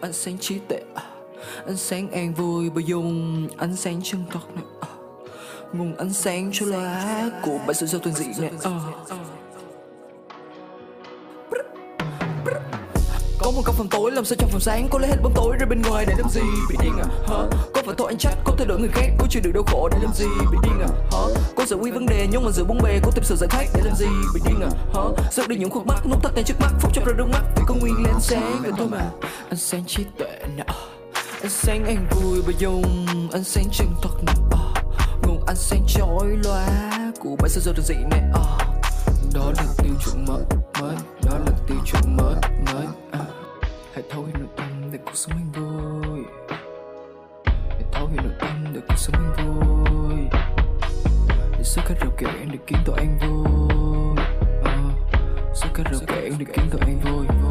[0.00, 0.80] Ánh sáng trí tuệ.
[1.66, 3.48] Ánh sáng an vui bao dung.
[3.56, 4.64] Ánh sáng chân thật này
[5.72, 8.58] nguồn ánh sáng cho lá của bản sự giao tuần dị này à.
[8.62, 9.16] Ờ, ờ.
[13.38, 15.56] có một căn phòng tối làm sao trong phòng sáng có lấy hết bóng tối
[15.60, 16.40] ra bên ngoài để làm gì?
[16.68, 17.06] Bị điên à?
[17.28, 17.36] Hả?
[17.74, 18.36] Có phải thôi anh trách?
[18.44, 19.06] Có thay đổi người khác?
[19.18, 20.26] Có chịu được đau khổ để làm gì?
[20.52, 20.88] Bị điên à?
[21.12, 21.42] Hả?
[21.56, 23.64] Có giải quyết vấn đề nhưng mà giữa bốn bề có tìm sự giải thoát
[23.74, 24.06] để làm gì?
[24.34, 24.70] Bị điên à?
[24.94, 25.02] Hả?
[25.32, 27.42] Giật đi những khuôn mắt, nút tắt ngay trước mắt phút chốc ra nước mắt
[27.56, 28.58] vì có nguyên lên sáng.
[28.62, 29.10] Vậy thôi mà,
[29.48, 30.64] anh sáng trí tuệ nè.
[30.66, 31.20] Ờ, à.
[31.42, 34.32] ánh sáng an vui và dùng ánh sáng chân thật nè.
[34.50, 34.71] À
[35.52, 38.42] ánh sáng chói lóa của bản sao giao được dị nè à.
[39.34, 40.44] đó là tiêu chuẩn mới
[40.80, 42.34] mới đó là tiêu chuẩn mới
[42.66, 43.24] mới à.
[43.94, 46.24] hãy thấu hiểu nội tâm để cuộc sống anh vui
[47.46, 50.18] hãy thấu hiểu nội tâm để cuộc sống anh vui
[51.58, 54.24] để khách các rào em được kiến tụi anh vui
[54.64, 54.78] à.
[55.54, 57.41] khách các rào em được kiến tụi anh vui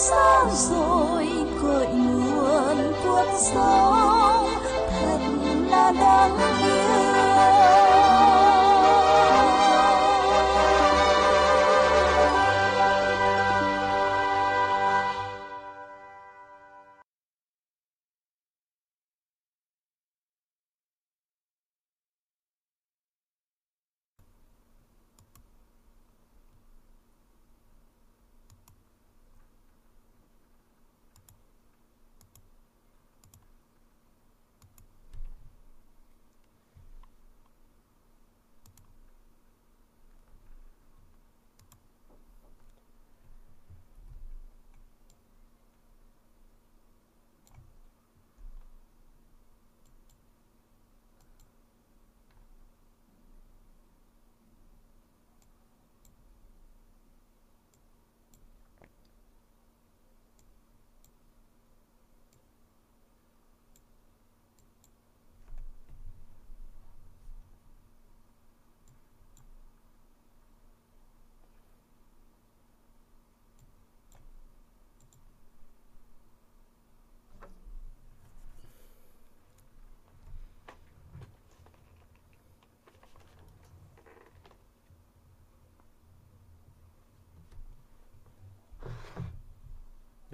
[0.00, 1.26] xa rồi
[1.62, 4.48] cội nguồn cuộc sống?
[5.00, 5.18] Thật
[5.70, 6.59] là đáng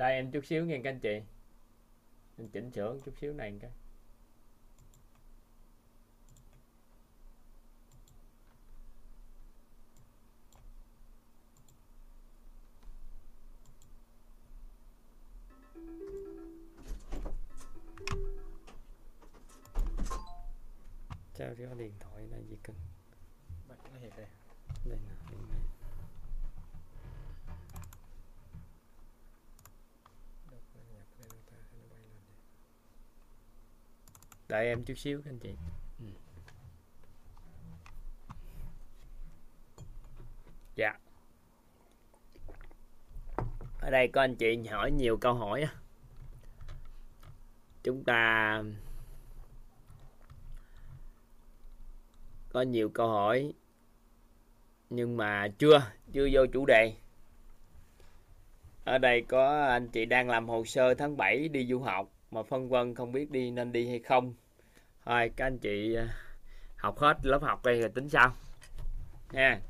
[0.07, 1.21] đây, em chút xíu nghe các anh chị.
[2.39, 3.71] Em chỉnh sửa chút xíu này cái.
[34.57, 35.55] Tại em chút xíu các anh chị.
[35.99, 36.07] Ừ.
[40.75, 40.99] Dạ.
[43.81, 45.75] Ở đây có anh chị hỏi nhiều câu hỏi á.
[47.83, 48.63] Chúng ta
[52.49, 53.53] có nhiều câu hỏi,
[54.91, 56.93] nhưng mà chưa chưa vô chủ đề.
[58.85, 62.43] Ở đây có anh chị đang làm hồ sơ tháng 7 đi du học, mà
[62.43, 64.35] phân vân không biết đi nên đi hay không
[65.07, 66.07] thôi các anh chị ờ,
[66.77, 68.33] học hết lớp học đây rồi tính sau.
[69.33, 69.61] Nha.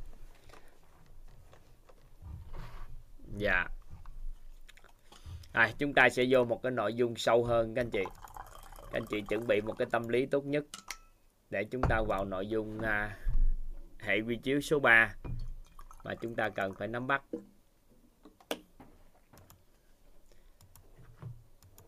[3.36, 3.64] Dạ.
[5.54, 8.04] Rồi chúng ta sẽ vô một cái nội dung sâu hơn các anh chị.
[8.76, 10.64] Các anh chị chuẩn bị một cái tâm lý tốt nhất
[11.50, 13.16] để chúng ta vào nội dung à,
[14.00, 15.14] hệ quy chiếu số 3
[16.04, 17.22] mà chúng ta cần phải nắm bắt.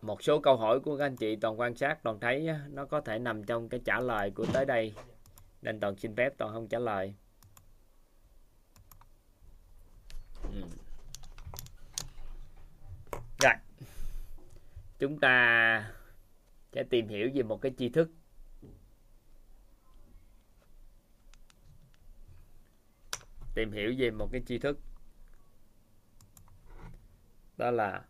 [0.03, 3.01] Một số câu hỏi của các anh chị toàn quan sát, toàn thấy nó có
[3.01, 4.95] thể nằm trong cái trả lời của tới đây.
[5.63, 7.15] Nên toàn xin phép, toàn không trả lời.
[10.43, 10.63] Ừ.
[13.43, 13.53] rồi.
[14.99, 15.93] Chúng ta
[16.73, 18.11] sẽ tìm hiểu về một cái tri thức.
[23.55, 24.79] Tìm hiểu về một cái tri thức.
[27.57, 28.05] Đó là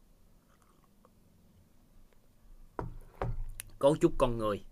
[3.78, 4.64] cấu trúc con người.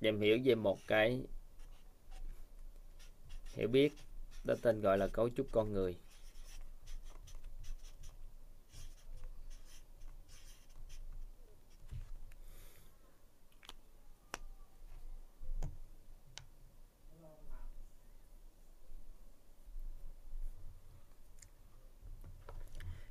[0.00, 1.26] Tìm hiểu về một cái
[3.54, 3.92] hiểu biết,
[4.44, 5.96] đó tên gọi là cấu trúc con người.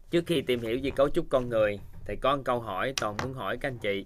[0.09, 3.17] Trước khi tìm hiểu về cấu trúc con người, thì có một câu hỏi toàn
[3.23, 4.05] muốn hỏi các anh chị.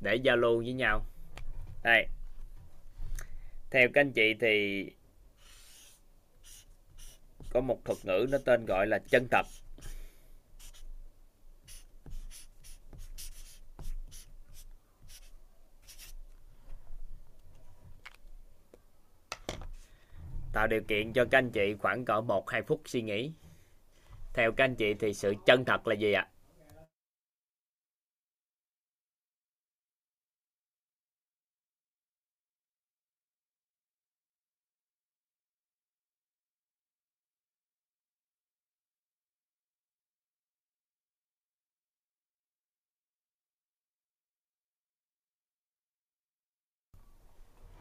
[0.00, 1.06] Để giao lưu với nhau.
[1.82, 2.06] Đây.
[3.70, 4.86] Theo các anh chị thì
[7.52, 9.46] có một thuật ngữ nó tên gọi là chân thật.
[20.52, 23.32] Tạo điều kiện cho các anh chị khoảng cỡ một, hai phút suy nghĩ
[24.40, 26.28] theo các anh chị thì sự chân thật là gì ạ?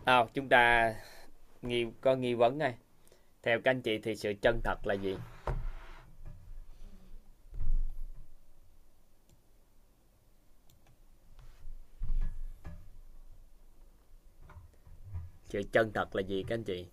[0.05, 0.93] À, chúng ta
[1.61, 2.73] nghi có nghi vấn này
[3.43, 5.15] theo các anh chị thì sự chân thật là gì?
[15.49, 16.87] Sự chân thật là gì các anh chị?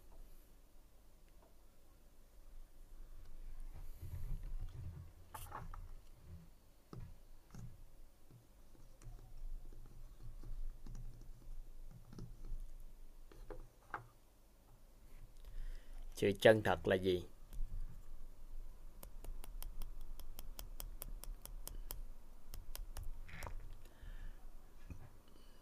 [16.14, 17.26] Sự chân thật là gì?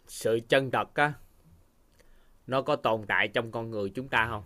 [0.09, 1.24] Sự chân thật á?
[2.47, 4.45] Nó có tồn tại trong con người chúng ta không?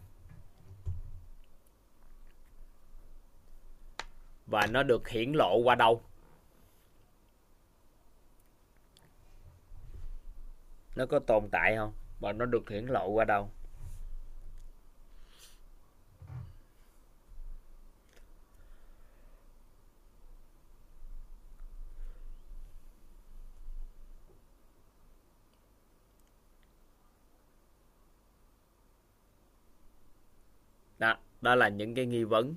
[4.46, 6.02] Và nó được hiển lộ qua đâu?
[10.96, 11.92] Nó có tồn tại không?
[12.20, 13.50] Và nó được hiển lộ qua đâu?
[31.40, 32.55] Đó là những cái nghi vấn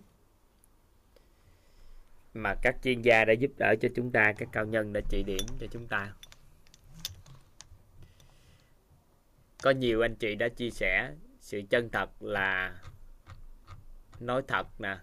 [2.33, 5.23] mà các chuyên gia đã giúp đỡ cho chúng ta, các cao nhân đã chỉ
[5.23, 6.13] điểm cho chúng ta.
[9.63, 12.81] Có nhiều anh chị đã chia sẻ sự chân thật là
[14.19, 14.97] nói thật nè,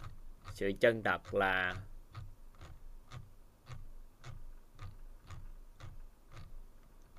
[0.54, 1.74] sự chân thật là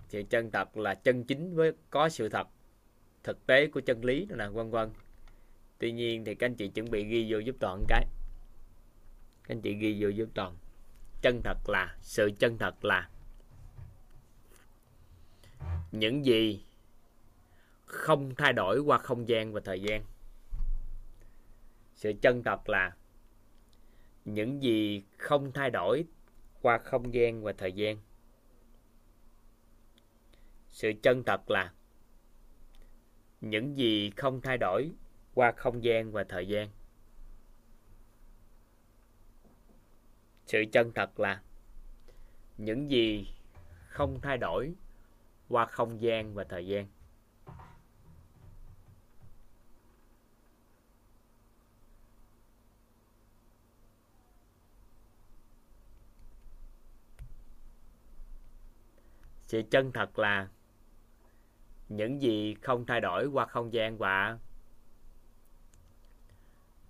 [0.10, 2.48] sự chân thật là chân chính với, có sự thật
[3.23, 4.90] thực tế của chân lý nữa nè, vân vân
[5.80, 8.06] tuy nhiên thì các anh chị chuẩn bị ghi vô giúp toàn cái.
[9.43, 10.56] Các anh chị ghi vô giúp toàn.
[11.22, 13.10] Chân thật là, sự chân thật là.
[15.91, 16.64] Những gì
[17.85, 20.03] không thay đổi qua không gian và thời gian.
[21.95, 22.95] Sự chân thật là,
[24.26, 26.06] những gì không thay đổi
[26.61, 27.97] qua không gian và thời gian.
[30.68, 31.73] Sự chân thật là,
[33.41, 34.91] những gì không thay đổi
[35.39, 36.69] qua không gian và thời gian.
[40.45, 41.41] Sự chân thật là,
[42.57, 43.27] những gì
[43.87, 44.73] không thay đổi
[45.49, 46.87] qua không gian và thời gian.
[59.47, 60.47] Sự chân thật là,
[61.89, 64.39] những gì không thay đổi qua không gian và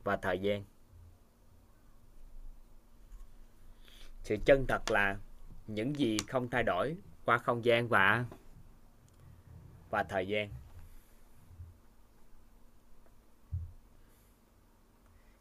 [0.04, 0.64] và thời gian.
[4.24, 5.18] Sự chân thật là
[5.68, 6.96] những gì không thay đổi
[7.26, 8.26] qua không gian và
[9.90, 10.50] và thời gian.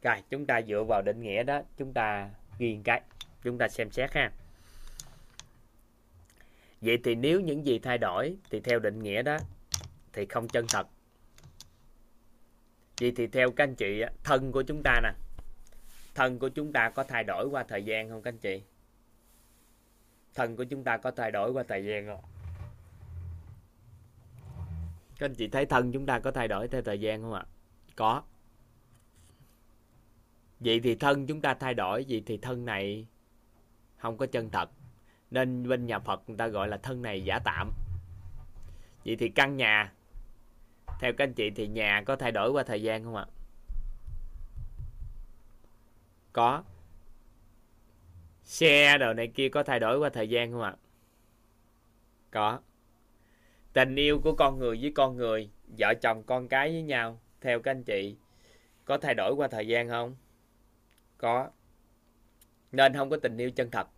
[0.03, 3.03] Rồi, chúng ta dựa vào định nghĩa đó, chúng ta ghi cái,
[3.43, 4.33] chúng ta xem xét ha.
[6.81, 9.39] Vậy thì nếu những gì thay đổi thì theo định nghĩa đó
[10.13, 10.89] thì không chân thật
[13.01, 15.13] vậy thì theo các anh chị thân của chúng ta nè.
[16.15, 18.63] Thân của chúng ta có thay đổi qua thời gian không các anh chị?
[20.35, 22.21] Thân của chúng ta có thay đổi qua thời gian không?
[25.19, 27.45] Các anh chị thấy thân chúng ta có thay đổi theo thời gian không ạ?
[27.97, 28.23] Có.
[30.61, 33.07] Vậy thì thân chúng ta thay đổi, vậy thì thân này
[33.97, 34.71] không có chân thật.
[35.31, 37.73] Nên bên nhà Phật người ta gọi là thân này giả tạm.
[39.05, 39.93] Vậy thì căn nhà
[40.99, 43.27] theo các anh chị thì nhà có thay đổi qua thời gian không ạ?
[46.33, 46.63] Có.
[48.43, 50.77] Xe đồ này kia có thay đổi qua thời gian không ạ?
[52.31, 52.61] Có.
[53.73, 57.61] Tình yêu của con người với con người, vợ chồng con cái với nhau, theo
[57.61, 58.17] các anh chị,
[58.85, 60.17] có thay đổi qua thời gian không?
[61.19, 61.51] Có.
[62.73, 63.89] Nên không có tình yêu chân thật.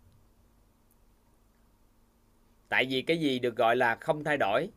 [2.69, 4.69] Tại vì cái gì được gọi là không thay đổi?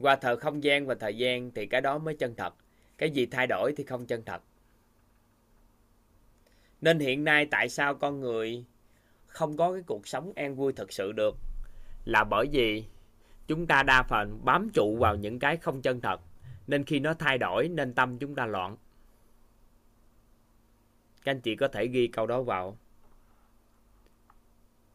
[0.00, 2.54] Qua thời không gian và thời gian thì cái đó mới chân thật.
[2.98, 4.42] Cái gì thay đổi thì không chân thật.
[6.80, 8.64] Nên hiện nay tại sao con người
[9.26, 11.36] không có cái cuộc sống an vui thật sự được?
[12.04, 12.84] Là bởi vì
[13.46, 16.20] chúng ta đa phần bám trụ vào những cái không chân thật.
[16.66, 18.76] Nên khi nó thay đổi, nên tâm chúng ta loạn.
[21.24, 22.78] Các anh chị có thể ghi câu đó vào.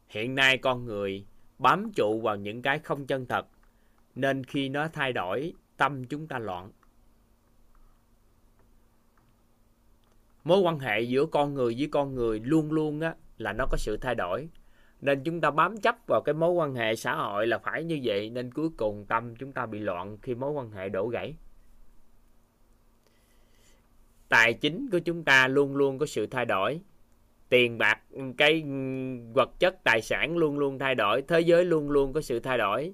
[0.08, 1.26] Hiện nay con người
[1.60, 3.48] bám trụ vào những cái không chân thật
[4.16, 6.72] nên khi nó thay đổi, tâm chúng ta loạn.
[10.44, 13.78] Mối quan hệ giữa con người với con người luôn luôn á, là nó có
[13.78, 14.50] sự thay đổi.
[15.02, 18.00] Nên chúng ta bám chấp vào cái mối quan hệ xã hội là phải như
[18.04, 21.36] vậy, nên cuối cùng tâm chúng ta bị loạn khi mối quan hệ đổ gãy.
[24.30, 26.82] Tài chính của chúng ta luôn luôn có sự thay đổi.
[27.50, 28.02] Tiền bạc,
[28.38, 28.64] cái
[29.34, 31.22] vật chất, tài sản luôn luôn thay đổi.
[31.22, 32.94] Thế giới luôn luôn có sự thay đổi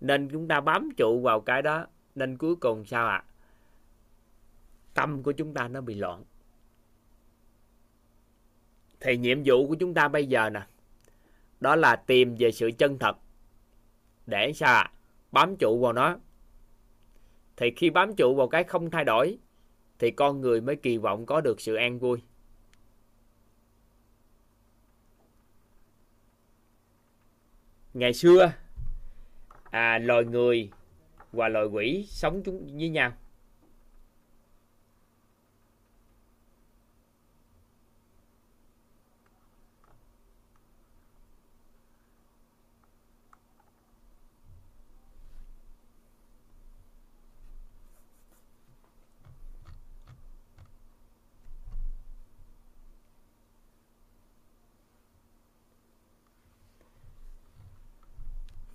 [0.00, 1.86] nên chúng ta bám trụ vào cái đó.
[2.14, 3.24] Nên cuối cùng sao ạ?
[3.26, 3.32] À?
[4.96, 6.24] tâm của chúng ta nó bị loạn.
[9.00, 10.66] Thì nhiệm vụ của chúng ta bây giờ nè,
[11.60, 13.16] đó là tìm về sự chân thật.
[14.26, 14.82] Để sao ạ?
[14.82, 14.92] À?
[15.32, 16.16] bám trụ vào nó.
[17.56, 19.38] Thì khi bám trụ vào cái không thay đổi,
[19.98, 22.22] thì con người mới kỳ vọng có được sự an vui.
[27.94, 28.52] Ngày xưa
[29.70, 30.70] à, loài người
[31.32, 33.12] và loài quỷ sống chúng với nhau.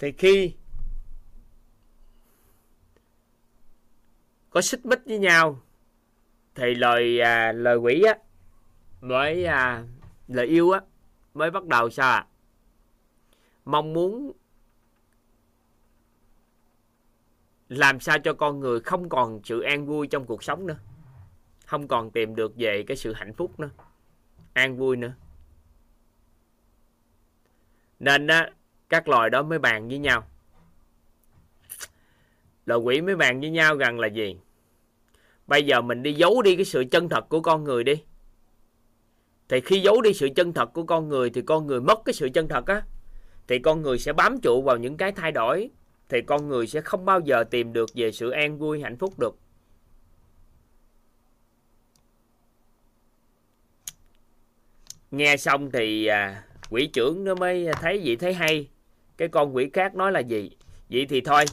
[0.02, 0.54] Thì khi
[4.52, 5.60] có xích mích với nhau.
[6.56, 8.18] Thì lời à, lời quỷ á
[9.02, 9.84] mới à,
[10.28, 10.82] lời yêu á
[11.34, 12.28] mới bắt đầu sao à?
[13.66, 14.32] mong muốn
[17.70, 20.78] làm sao cho con người không còn sự an vui trong cuộc sống nữa.
[21.66, 23.70] Không còn tìm được về cái sự hạnh phúc nữa
[24.54, 25.14] an vui nữa.
[28.00, 28.52] Nên á
[28.90, 30.28] các loài đó mới bàn với nhau
[32.66, 34.38] loài quỷ mới bàn với nhau rằng là gì?
[35.48, 38.04] Bây giờ mình đi giấu đi cái sự chân thật của con người đi.
[39.50, 42.14] Thì khi giấu đi sự chân thật của con người thì con người mất cái
[42.14, 42.82] sự chân thật á.
[43.48, 45.70] Thì con người sẽ bám trụ vào những cái thay đổi.
[46.10, 49.20] Thì con người sẽ không bao giờ tìm được về sự an vui hạnh phúc
[49.20, 49.36] được.
[55.12, 58.70] Nghe xong thì à, quỷ trưởng nó mới thấy gì thấy hay.
[59.18, 60.52] Cái con quỷ khác nói là gì?
[60.90, 61.46] Vậy thì thôi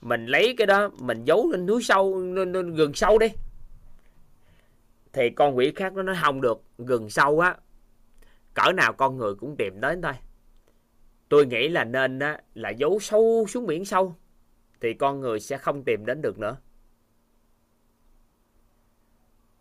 [0.00, 3.26] mình lấy cái đó mình giấu lên núi sâu lên, lên gần sâu đi.
[5.12, 7.56] Thì con quỷ khác nó nói không được gần sâu á
[8.54, 10.12] cỡ nào con người cũng tìm đến thôi.
[11.28, 14.14] Tôi nghĩ là nên á, là giấu sâu xuống biển sâu
[14.80, 16.56] thì con người sẽ không tìm đến được nữa.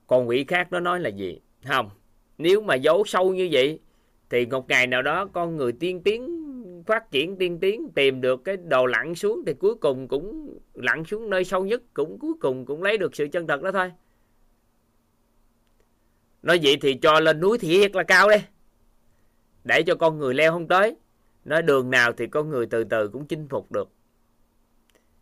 [0.08, 1.42] Con quỷ khác nó nói là gì?
[1.68, 1.90] Không
[2.38, 3.80] nếu mà giấu sâu như vậy
[4.30, 6.45] thì một ngày nào đó con người tiên tiến
[6.86, 11.06] phát triển tiên tiến, tìm được cái đồ lặn xuống thì cuối cùng cũng lặn
[11.06, 13.92] xuống nơi sâu nhất, cũng cuối cùng cũng lấy được sự chân thật đó thôi.
[16.44, 18.38] Nói vậy thì cho lên núi thiệt là cao đi.
[19.64, 20.96] Để cho con người leo không tới,
[21.46, 23.90] nói đường nào thì con người từ từ cũng chinh phục được.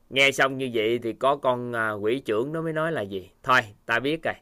[0.09, 3.29] Nghe xong như vậy thì có con à, quỷ trưởng nó mới nói là gì?
[3.43, 4.33] Thôi, ta biết rồi.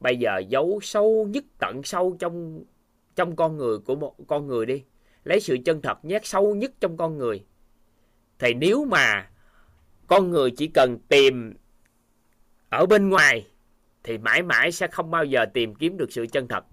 [0.00, 2.64] Bây giờ giấu sâu nhất tận sâu trong
[3.14, 4.82] trong con người của một, con người đi
[5.24, 7.44] lấy sự chân thật nhét sâu nhất trong con người.
[8.38, 9.30] Thì nếu mà
[10.06, 11.54] con người chỉ cần tìm
[12.68, 13.46] ở bên ngoài,
[14.02, 16.64] thì mãi mãi sẽ không bao giờ tìm kiếm được sự chân thật.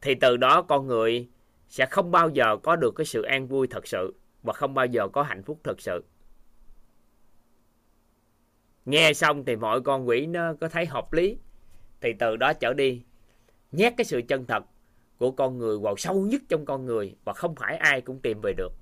[0.00, 1.28] Thì từ đó con người
[1.68, 4.86] sẽ không bao giờ có được cái sự an vui thật sự và không bao
[4.86, 6.04] giờ có hạnh phúc thật sự.
[8.84, 11.38] Nghe xong thì mọi con quỷ nó có thấy hợp lý,
[12.00, 13.02] thì từ đó trở đi,
[13.72, 14.64] nhét cái sự chân thật
[15.20, 18.40] của con người vào sâu nhất trong con người và không phải ai cũng tìm
[18.42, 18.72] về được.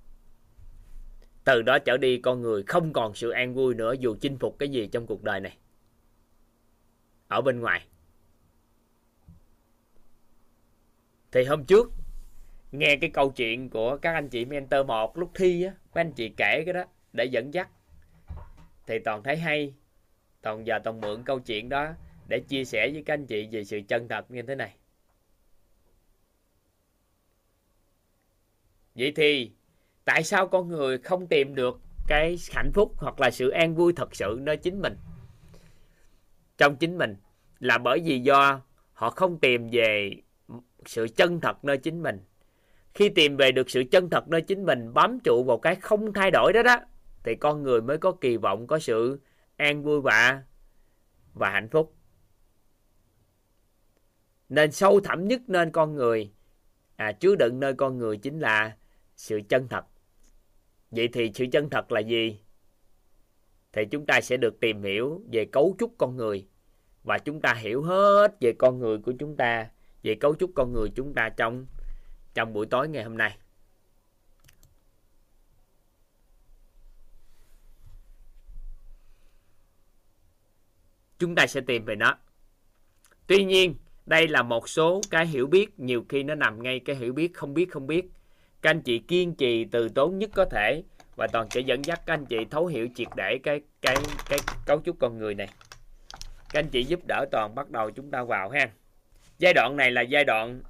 [1.45, 4.59] Từ đó trở đi, con người không còn sự an vui nữa dù chinh phục
[4.59, 5.59] cái gì trong cuộc đời này.
[7.29, 7.87] Ở bên ngoài,
[11.33, 11.91] thì hôm trước,
[12.73, 16.13] nghe cái câu chuyện của các anh chị mentor một lúc thi á các anh
[16.13, 17.69] chị kể cái đó để dẫn dắt.
[18.87, 19.75] Thì toàn thấy hay,
[20.43, 21.95] toàn giờ toàn mượn câu chuyện đó
[22.29, 24.75] để chia sẻ với các anh chị về sự chân thật như thế này.
[28.99, 29.53] Vậy thì,
[30.05, 33.93] tại sao con người không tìm được cái hạnh phúc hoặc là sự an vui
[33.93, 34.97] thật sự nơi chính mình?
[36.59, 37.17] Trong chính mình
[37.59, 38.61] là bởi vì do
[38.93, 40.11] họ không tìm về
[40.87, 42.21] sự chân thật nơi chính mình.
[42.95, 46.13] Khi tìm về được sự chân thật nơi chính mình, bám trụ vào cái không
[46.13, 46.77] thay đổi đó đó,
[47.25, 49.21] thì con người mới có kỳ vọng, có sự
[49.57, 50.43] an vui và
[51.35, 51.95] và hạnh phúc.
[54.49, 56.33] Nên sâu thẳm nhất nên con người
[56.97, 58.77] à chứa đựng nơi con người chính là
[59.19, 59.85] sự chân thật.
[60.91, 62.41] Vậy thì sự chân thật là gì?
[63.73, 66.47] Thì chúng ta sẽ được tìm hiểu về cấu trúc con người
[67.05, 69.71] và chúng ta hiểu hết về con người của chúng ta,
[70.03, 71.67] về cấu trúc con người chúng ta trong
[72.35, 73.39] trong buổi tối ngày hôm nay.
[81.19, 82.19] Chúng ta sẽ tìm về nó.
[83.27, 83.75] Tuy nhiên,
[84.07, 87.35] đây là một số cái hiểu biết, nhiều khi nó nằm ngay cái hiểu biết
[87.35, 88.05] không biết không biết
[88.63, 90.83] các anh chị kiên trì từ tốn nhất có thể
[91.17, 93.97] và toàn sẽ dẫn dắt các anh chị thấu hiểu triệt để cái cái
[94.29, 95.49] cái cấu trúc con người này.
[96.51, 98.71] Các anh chị giúp đỡ toàn bắt đầu chúng ta vào ha.
[99.39, 100.61] Giai đoạn này là giai đoạn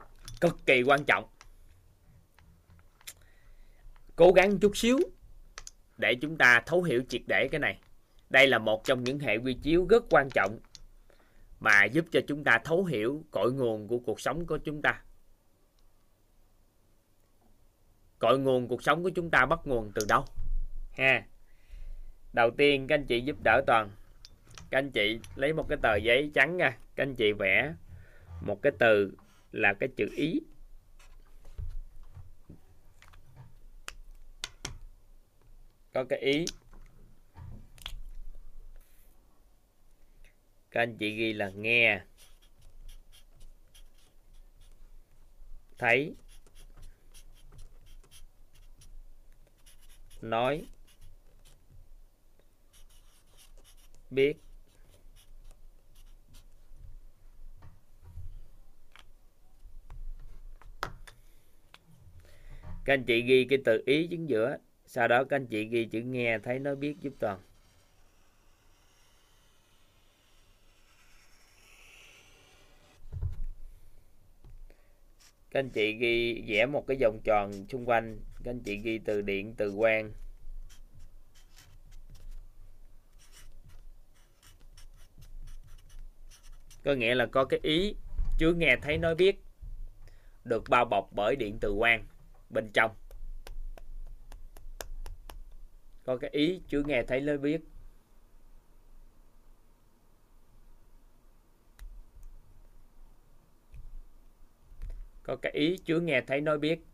[0.41, 1.25] cực kỳ quan trọng.
[4.17, 4.99] Cố gắng chút xíu
[5.97, 7.79] để chúng ta thấu hiểu triệt để cái này.
[8.31, 10.59] Đây là một trong những hệ quy chiếu rất quan trọng
[11.61, 15.03] mà giúp cho chúng ta thấu hiểu cội nguồn của cuộc sống của chúng ta.
[18.19, 20.25] Cội nguồn cuộc sống của chúng ta bắt nguồn từ đâu?
[20.93, 21.27] Ha.
[22.33, 23.91] Đầu tiên, các anh chị giúp đỡ toàn.
[24.71, 26.79] Các anh chị lấy một cái tờ giấy trắng nha.
[26.97, 27.75] Các anh chị vẽ
[28.41, 29.13] một cái từ
[29.53, 30.41] là cái chữ ý.
[35.95, 36.45] Có cái ý.
[40.71, 42.01] Các anh chị ghi là nghe.
[45.79, 46.15] Thấy.
[50.21, 50.65] nói.
[54.11, 54.37] Biết.
[62.85, 65.85] Các anh chị ghi cái từ ý chính giữa, sau đó các anh chị ghi
[65.85, 67.41] chữ nghe thấy nói biết giúp toàn.
[75.51, 78.99] Các anh chị ghi vẽ một cái vòng tròn xung quanh các anh chị ghi
[78.99, 80.13] từ điện, từ quang.
[86.85, 87.95] Có nghĩa là có cái ý,
[88.39, 89.43] chưa nghe thấy nói biết,
[90.45, 92.07] được bao bọc bởi điện từ quang
[92.51, 92.95] bên trong.
[96.05, 97.61] Có cái ý, chưa nghe thấy nói biết.
[105.23, 106.88] Có cái ý, chưa nghe thấy nói biết.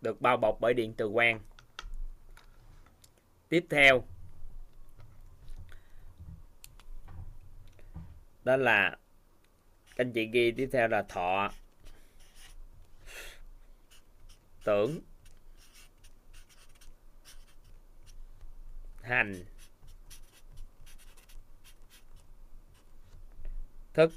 [0.00, 1.40] Được bao bọc bởi điện từ quang.
[3.48, 4.04] Tiếp theo,
[8.44, 8.96] đó là
[9.96, 11.50] anh chị ghi tiếp theo là thọ,
[14.64, 15.00] tưởng,
[19.02, 19.44] hành,
[23.94, 24.12] thức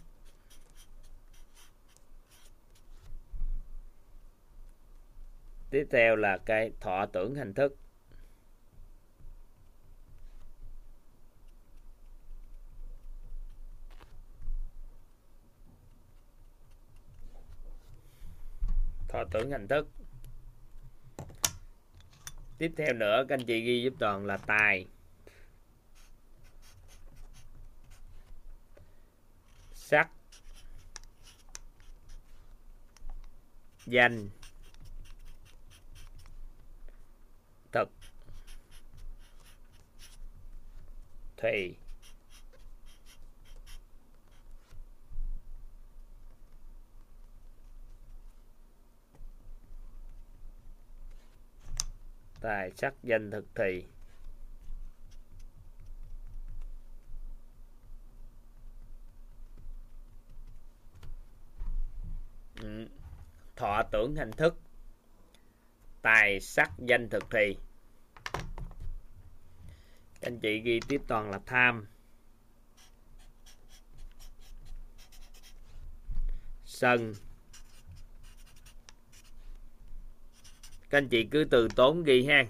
[5.73, 7.77] tiếp theo là cái thọ tưởng hành thức.
[19.07, 19.87] Thọ tưởng hành thức.
[22.57, 24.87] Tiếp theo nữa, các anh chị ghi giúp toàn là tài.
[29.73, 30.09] Sắc.
[33.85, 34.29] Danh
[37.73, 37.89] thực
[41.43, 41.75] thùy
[52.43, 53.85] tài sắc danh thực thị,
[62.61, 62.87] ừ.
[63.55, 64.55] thọ tưởng hành thức.
[66.01, 67.57] Tài sắc danh thực thị
[70.23, 71.87] anh chị ghi tiếp toàn là tham.
[76.65, 77.13] Sân.
[80.89, 82.45] Các anh chị cứ từ tốn ghi ha.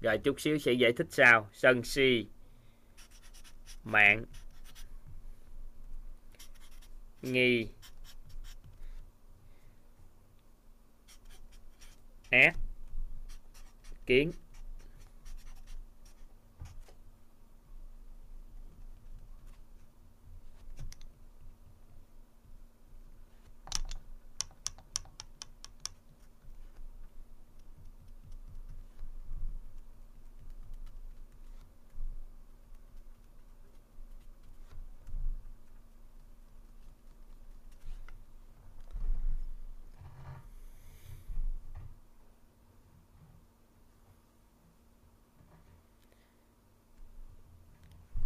[0.00, 1.50] Rồi chút xíu sẽ giải thích sau.
[1.52, 2.26] Sân si.
[3.84, 4.24] Mạng.
[7.22, 7.68] Nghi.
[12.30, 12.56] Ác.
[14.06, 14.32] Kiến.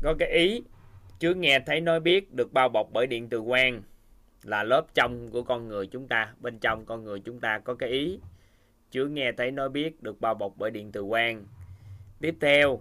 [0.03, 0.63] Có cái ý
[1.19, 3.83] chưa nghe thấy nói biết được bao bọc bởi điện từ quang
[4.43, 7.75] là lớp trong của con người chúng ta, bên trong con người chúng ta có
[7.75, 8.19] cái ý.
[8.91, 11.45] Chưa nghe thấy nói biết được bao bọc bởi điện từ quang
[12.21, 12.81] tiếp theo,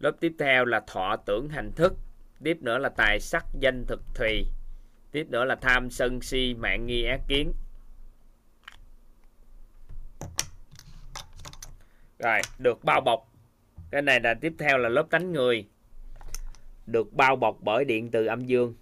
[0.00, 1.94] lớp tiếp theo là thọ tưởng hành thức.
[2.44, 4.44] Tiếp nữa là tài sắc danh thực thùy.
[5.12, 7.52] Tiếp nữa là tham sân si mạng nghi ác kiến.
[12.18, 13.32] Rồi, được bao bọc.
[13.90, 15.68] Cái này là tiếp theo là lớp tánh người
[16.86, 18.74] được bao bọc bởi điện từ âm dương.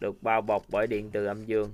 [0.00, 1.72] Được bao bọc bởi điện từ âm dương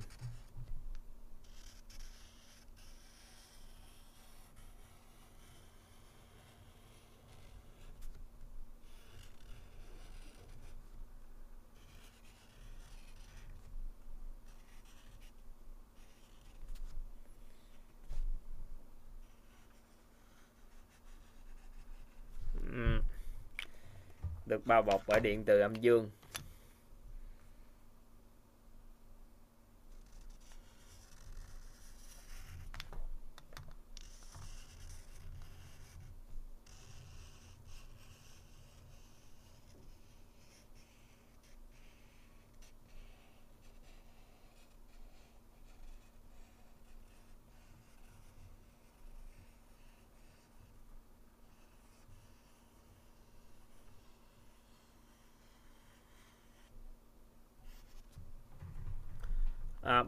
[24.49, 26.11] được bao bọc bởi điện từ âm dương.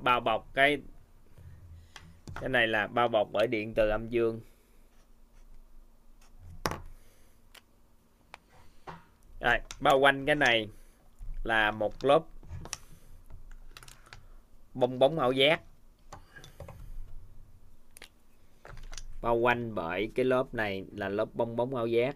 [0.01, 0.81] bao bọc cái
[2.41, 4.41] cái này là bao bọc bởi điện từ âm dương.
[9.39, 10.69] Rồi, bao quanh cái này
[11.43, 12.23] là một lớp
[14.73, 15.61] bong bóng ảo giác.
[19.21, 22.15] Bao quanh bởi cái lớp này là lớp bong bóng ảo giác.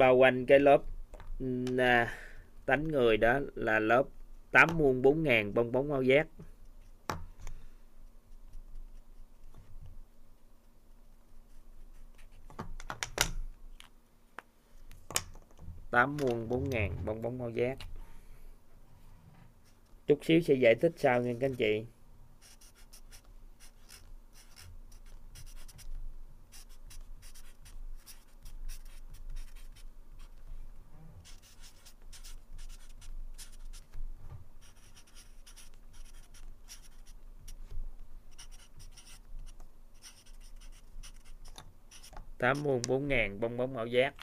[0.00, 0.82] Bao quanh cái lớp
[1.78, 2.14] à,
[2.66, 4.02] tánh người đó là lớp
[4.50, 6.26] 8 muôn 4 ngàn bong bóng áo giác.
[15.90, 17.78] Tám muôn bốn ngàn bong bóng áo giác.
[20.06, 21.86] Chút xíu sẽ giải thích sau nha các anh chị.
[42.40, 44.14] Tám muôn bốn ngàn bong bóng ảo giác.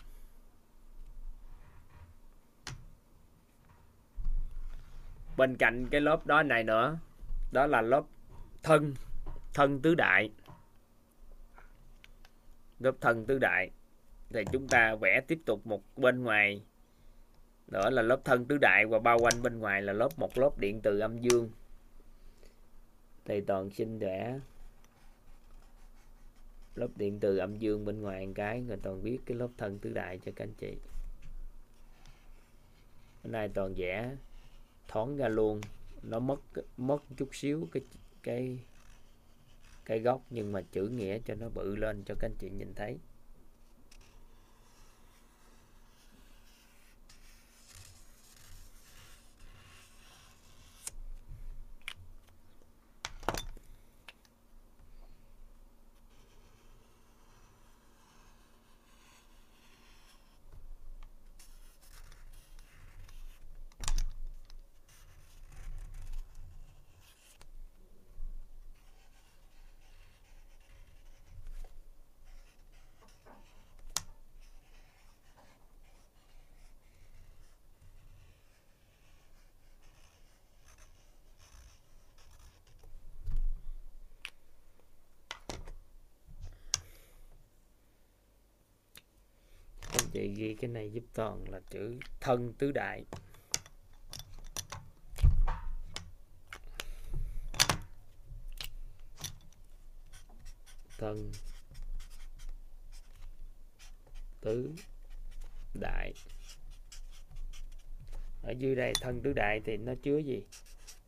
[5.38, 6.98] Bên cạnh cái lớp đó này nữa,
[7.52, 8.03] đó là lớp
[8.64, 8.94] thân
[9.53, 10.31] thân tứ đại.
[12.80, 13.72] Lớp thân tứ đại.
[14.30, 16.64] Thì chúng ta vẽ tiếp tục một bên ngoài.
[17.68, 20.57] Nữa là lớp thân tứ đại và bao quanh bên ngoài là lớp một lớp
[20.57, 21.52] điện từ âm dương.
[23.26, 24.39] Thì toàn xin vẽ
[26.78, 29.80] lớp điện từ âm dương bên ngoài một cái, người toàn viết cái lớp thân
[29.80, 30.74] tứ đại cho các anh chị.
[33.24, 34.16] Hôm nay toàn vẽ,
[34.88, 35.62] thoáng ra luôn.
[36.04, 36.40] Nó mất
[36.78, 37.84] mất chút xíu cái
[38.24, 38.60] cái
[39.86, 42.74] cái góc nhưng mà chữ nghĩa cho nó bự lên cho các anh chị nhìn
[42.76, 42.98] thấy.
[90.28, 93.04] Anh ghi cái này giúp toàn là chữ thân tứ đại.
[100.98, 101.32] Thân
[104.41, 104.74] tứ
[105.74, 106.14] đại.
[108.44, 110.44] Ở dưới đây thân tứ đại thì nó chứa gì?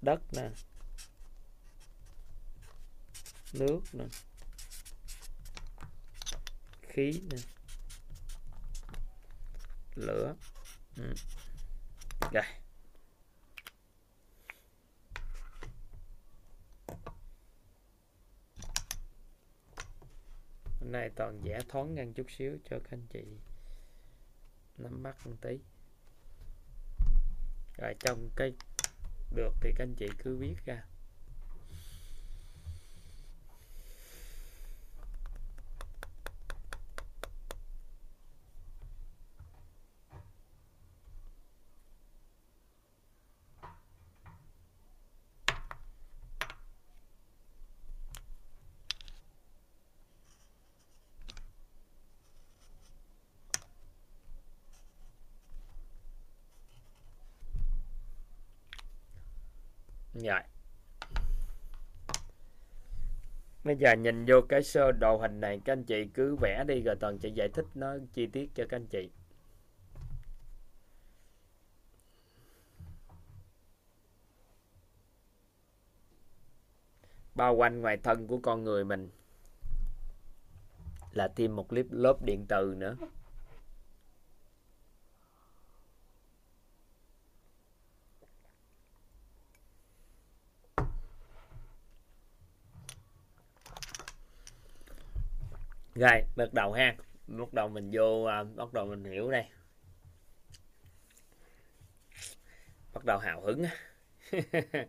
[0.01, 0.49] Đất nè.
[3.53, 4.05] Nước nè.
[6.81, 7.37] Khí nè
[9.95, 10.35] lửa.
[10.97, 11.13] Ừ.
[12.31, 12.43] rồi
[20.79, 23.23] hôm nay toàn vẽ thoáng ngang chút xíu cho các anh chị
[24.77, 25.59] nắm bắt một tí.
[27.77, 28.53] Rồi trong cái
[29.35, 30.83] được thì các anh chị cứ viết ra.
[60.23, 60.41] Rồi.
[63.63, 66.81] Bây giờ nhìn vô cái sơ đồ hình này, các anh chị cứ vẽ đi
[66.81, 69.09] rồi toàn sẽ giải thích nó chi tiết cho các anh chị.
[77.39, 79.09] bao quanh ngoài thân của con người mình
[81.11, 82.95] là thêm một lớp lớp điện từ nữa
[95.99, 96.95] rồi bắt đầu ha.
[97.27, 99.45] Bắt đầu mình vô à, bắt đầu mình hiểu đây.
[102.93, 103.75] Bắt đầu hào hứng á.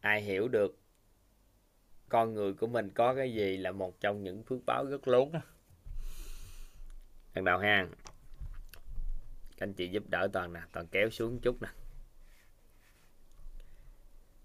[0.00, 0.78] ai hiểu được
[2.08, 5.32] con người của mình có cái gì là một trong những phước báo rất lớn
[5.32, 5.40] đó
[7.34, 7.86] bắt đầu ha.
[9.56, 11.68] Các anh chị giúp đỡ toàn nè, toàn kéo xuống chút nè.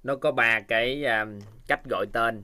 [0.04, 1.26] Nó có ba cái à,
[1.68, 2.44] cách gọi tên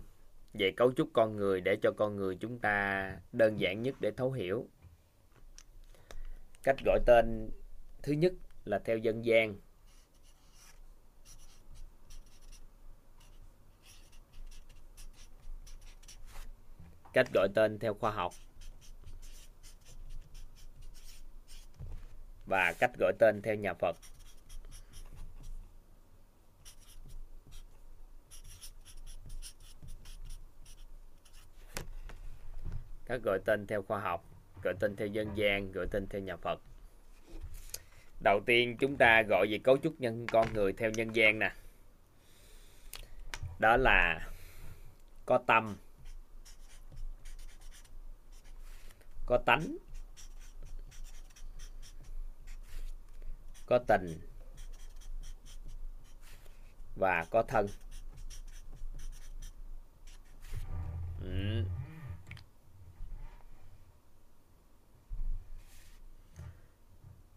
[0.54, 4.12] về cấu trúc con người để cho con người chúng ta đơn giản nhất để
[4.18, 4.68] thấu hiểu.
[6.64, 7.50] Cách gọi tên
[8.04, 8.34] thứ nhất
[8.66, 9.56] là theo dân gian.
[17.14, 18.34] Cách gọi tên theo khoa học.
[22.46, 23.96] Và cách gọi tên theo nhà Phật.
[33.14, 34.26] Các gọi tên theo khoa học,
[34.64, 36.60] gọi tên theo dân gian, gọi tên theo nhà Phật.
[38.24, 41.54] Đầu tiên chúng ta gọi về cấu trúc nhân, con người theo nhân gian nè.
[43.60, 44.28] Đó là
[45.26, 45.76] có tâm,
[49.26, 49.78] có tánh,
[53.66, 54.20] có tình
[56.96, 57.68] và có thân.
[61.22, 61.64] Ừ.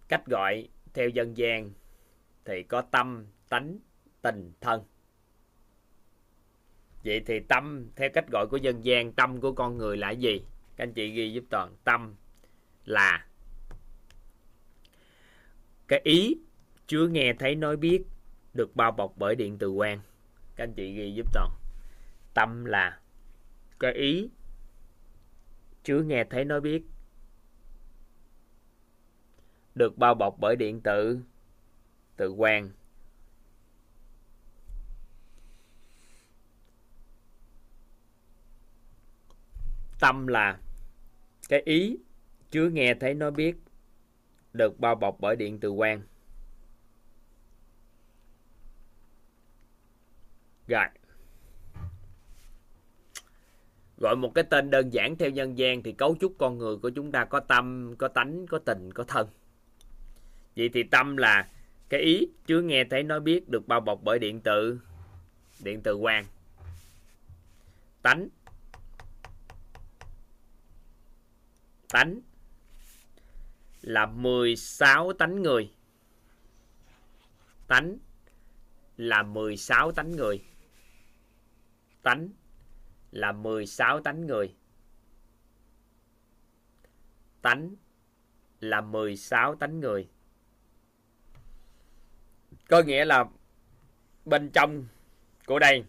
[0.09, 1.71] cách gọi theo dân gian
[2.45, 3.79] thì có tâm, tánh,
[4.23, 4.85] tình, thân.
[7.05, 10.41] Vậy thì tâm, theo cách gọi của dân gian, tâm của con người là gì?
[10.77, 12.15] Các anh chị ghi giúp toàn, tâm
[12.85, 13.27] là
[15.89, 16.37] cái ý
[16.87, 18.03] chưa nghe thấy nói biết
[18.55, 20.01] được bao bọc bởi điện từ quan.
[20.57, 21.51] Các anh chị ghi giúp toàn.
[22.35, 23.01] Tâm là
[23.81, 24.31] cái ý
[25.85, 26.83] chưa nghe thấy nói biết
[29.77, 31.21] được bao bọc bởi điện tử
[32.17, 32.71] tự quan
[40.01, 40.59] tâm là
[41.49, 41.99] cái ý
[42.51, 43.57] chưa nghe thấy nó biết,
[44.53, 46.03] được bao bọc bởi điện từ quan
[50.67, 50.87] rồi.
[53.97, 56.91] Gọi một cái tên đơn giản theo nhân gian thì cấu trúc con người của
[56.91, 59.29] chúng ta có tâm, có tánh, có tình, có thân
[60.57, 61.49] vậy thì tâm là
[61.89, 64.81] cái ý chưa nghe thấy nói biết được bao bọc bởi điện tử,
[65.65, 66.25] điện từ quan
[68.03, 68.29] tánh
[71.89, 72.21] tánh
[73.83, 75.73] là 16 tánh người.
[77.67, 77.99] Tánh
[78.97, 80.45] là 16 tánh người.
[82.03, 82.29] Tánh
[83.11, 84.55] là 16 tánh người.
[87.43, 87.75] Tánh
[88.61, 90.09] là 16 tánh người.
[92.69, 93.25] Có nghĩa là
[94.25, 94.87] bên trong
[95.47, 95.85] của đây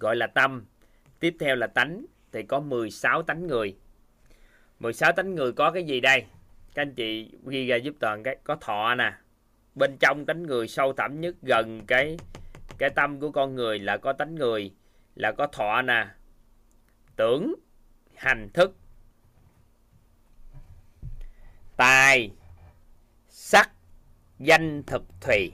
[0.00, 0.64] gọi là tâm,
[1.20, 3.76] tiếp theo là tánh thì có 16 tánh người
[4.80, 6.24] 16 tánh người có cái gì đây?
[6.74, 9.12] Các anh chị ghi ra giúp toàn cái có thọ nè.
[9.74, 12.16] Bên trong tánh người sâu thẳm nhất gần cái
[12.78, 14.72] cái tâm của con người là có tánh người
[15.14, 16.06] là có thọ nè.
[17.16, 17.54] Tưởng,
[18.14, 18.76] hành thức.
[21.76, 22.30] Tài,
[23.28, 23.70] sắc,
[24.38, 25.52] danh thực thùy.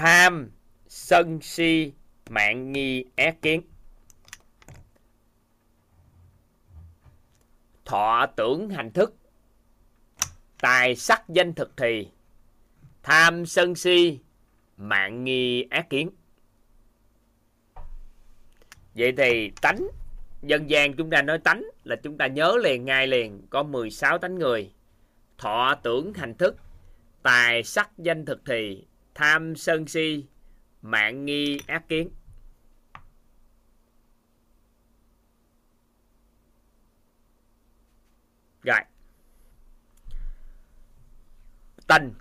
[0.00, 0.50] Tham,
[0.88, 1.92] sân si,
[2.30, 3.62] mạng nghi, ác kiến.
[7.84, 9.14] thọ tưởng hành thức.
[10.60, 12.08] Tài sắc danh thực thì.
[13.02, 14.18] Tham sân si
[14.76, 16.10] mạng nghi ác kiến.
[18.94, 19.88] Vậy thì tánh
[20.42, 24.18] dân gian chúng ta nói tánh là chúng ta nhớ liền ngay liền có 16
[24.18, 24.72] tánh người.
[25.38, 26.56] Thọ tưởng hành thức
[27.22, 28.84] tài sắc danh thực thì
[29.14, 30.24] tham sân si
[30.82, 32.10] mạng nghi ác kiến
[38.62, 38.80] Rồi.
[41.86, 42.14] Tình.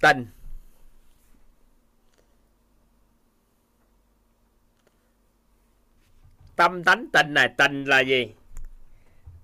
[0.00, 0.26] Tình.
[6.56, 8.34] Tâm tánh tình này, tình là gì?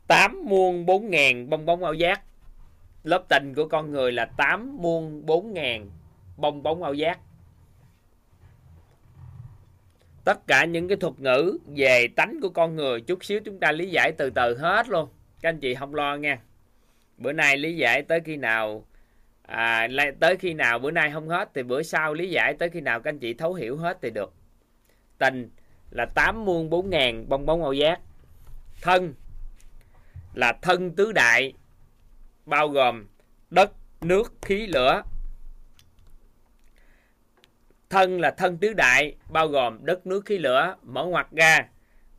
[0.07, 2.26] Tám muôn bốn ngàn bong bóng ảo giác.
[3.07, 5.91] Lớp tình của con người là tám muôn bốn ngàn
[6.37, 7.19] bong bóng ảo giác.
[10.27, 13.73] tất cả những cái thuật ngữ về tánh của con người chút xíu chúng ta
[13.73, 15.09] lý giải từ từ hết luôn.
[15.41, 16.39] Các anh chị không lo nha.
[17.19, 18.87] Bữa nay lý giải tới khi nào
[19.43, 19.89] à,
[20.21, 23.01] tới khi nào bữa nay không hết thì bữa sau lý giải tới khi nào
[23.01, 24.33] các anh chị thấu hiểu hết thì được.
[25.19, 25.51] Tình
[25.91, 28.01] là tám muôn bốn ngàn bong bóng ảo giác.
[28.83, 29.15] Thân
[30.35, 31.53] là thân tứ đại
[32.47, 33.07] bao gồm
[33.51, 35.03] đất, nước, khí, lửa.
[37.91, 41.69] Thân là thân tứ đại, bao gồm đất, nước, khí, lửa mở ngoặt ra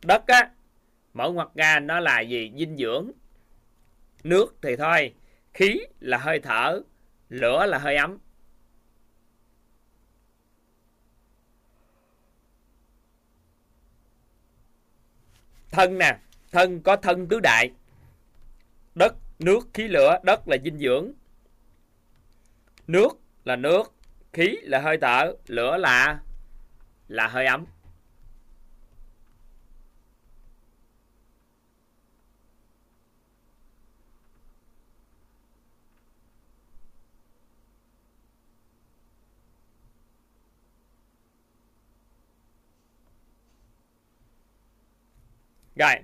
[0.02, 0.50] đất á
[1.14, 2.52] mở ngoặt ra nó là gì?
[2.58, 3.10] Dinh dưỡng.
[4.24, 5.14] Nước thì thôi,
[5.54, 6.80] khí là hơi thở,
[7.28, 8.18] lửa là hơi ấm.
[15.70, 16.18] Thân nè,
[16.52, 17.70] thân có thân tứ đại.
[18.94, 21.12] Đất nước khí lửa đất là dinh dưỡng.
[22.86, 23.08] Nước
[23.44, 23.94] là nước
[24.32, 26.20] khí là hơi thở lửa là
[27.08, 27.66] là hơi ấm.
[45.76, 45.94] Rồi,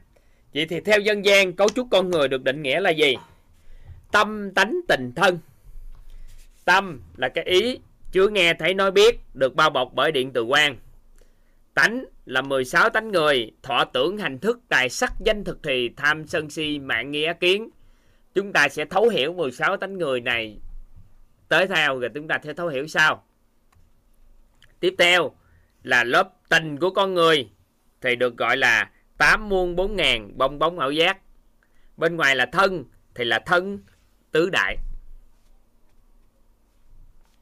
[0.54, 3.16] vậy thì theo dân gian cấu trúc con người được định nghĩa là gì?
[4.12, 5.38] Tâm tánh tình thân.
[6.64, 7.78] Tâm là cái ý
[8.12, 10.76] chưa nghe thấy nói biết được bao bọc bởi điện từ quan.
[11.74, 16.26] Tánh là 16 tánh người, thọ tưởng hành thức, tài sắc danh thực thì, tham
[16.26, 17.70] sân si, mạng nghĩa kiến.
[18.34, 20.58] Chúng ta sẽ thấu hiểu 16 tánh người này
[21.48, 23.24] tới theo rồi chúng ta sẽ thấu hiểu sao.
[24.80, 25.32] Tiếp theo
[25.82, 27.48] là lớp tình của con người
[28.00, 28.90] thì được gọi là
[29.24, 31.18] tám muôn bốn ngàn bong bóng ảo giác.
[31.96, 32.84] Bên ngoài là thân
[33.14, 33.78] thì là thân
[34.32, 34.76] tứ đại.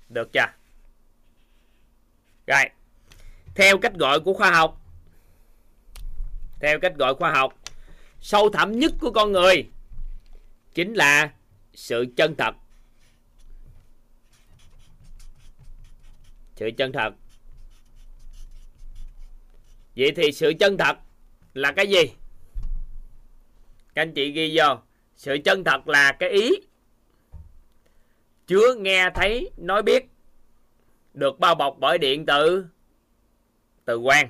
[0.09, 0.46] Được chưa?
[2.46, 2.64] Rồi.
[3.54, 4.80] Theo cách gọi của khoa học.
[6.60, 7.59] Theo cách gọi khoa học,
[8.20, 9.68] sâu thẳm nhất của con người
[10.74, 11.32] chính là
[11.74, 12.54] sự chân thật.
[16.56, 17.14] Sự chân thật.
[19.96, 20.96] Vậy thì sự chân thật
[21.55, 22.03] là cái gì?
[23.95, 24.79] Các anh chị ghi vô.
[25.16, 26.51] Sự chân thật là cái ý
[28.47, 30.07] chứa nghe thấy, nói biết,
[31.15, 32.66] được bao bọc bởi điện từ
[33.85, 34.29] từ quan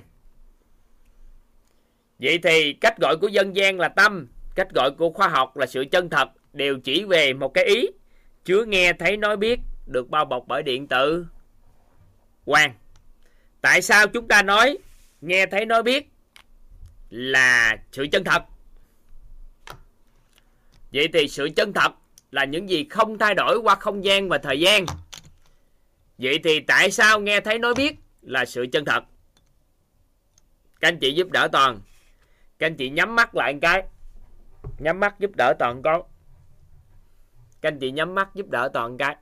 [2.19, 5.65] vậy thì cách gọi của dân gian là tâm, cách gọi của khoa học là
[5.65, 7.87] sự chân thật, đều chỉ về một cái ý
[8.45, 11.25] chứa nghe thấy, nói biết, được bao bọc bởi điện tử
[12.45, 12.73] quan
[13.61, 14.77] tại sao chúng ta nói
[15.21, 16.12] nghe thấy, nói biết
[17.13, 18.43] là sự chân thật.
[20.93, 21.91] Vậy thì sự chân thật
[22.31, 24.85] là những gì không thay đổi qua không gian và thời gian.
[26.17, 29.03] Vậy thì tại sao nghe thấy nói biết là sự chân thật?
[30.79, 31.81] Các anh chị giúp đỡ toàn.
[32.59, 33.83] Các anh chị nhắm mắt lại một cái.
[34.79, 36.01] Nhắm mắt giúp đỡ toàn con
[37.61, 39.15] các anh chị nhắm mắt giúp đỡ toàn cái.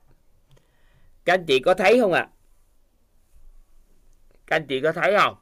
[1.25, 2.21] Các anh chị có thấy không ạ?
[2.21, 2.29] À?
[4.47, 5.35] các anh chị có thấy không?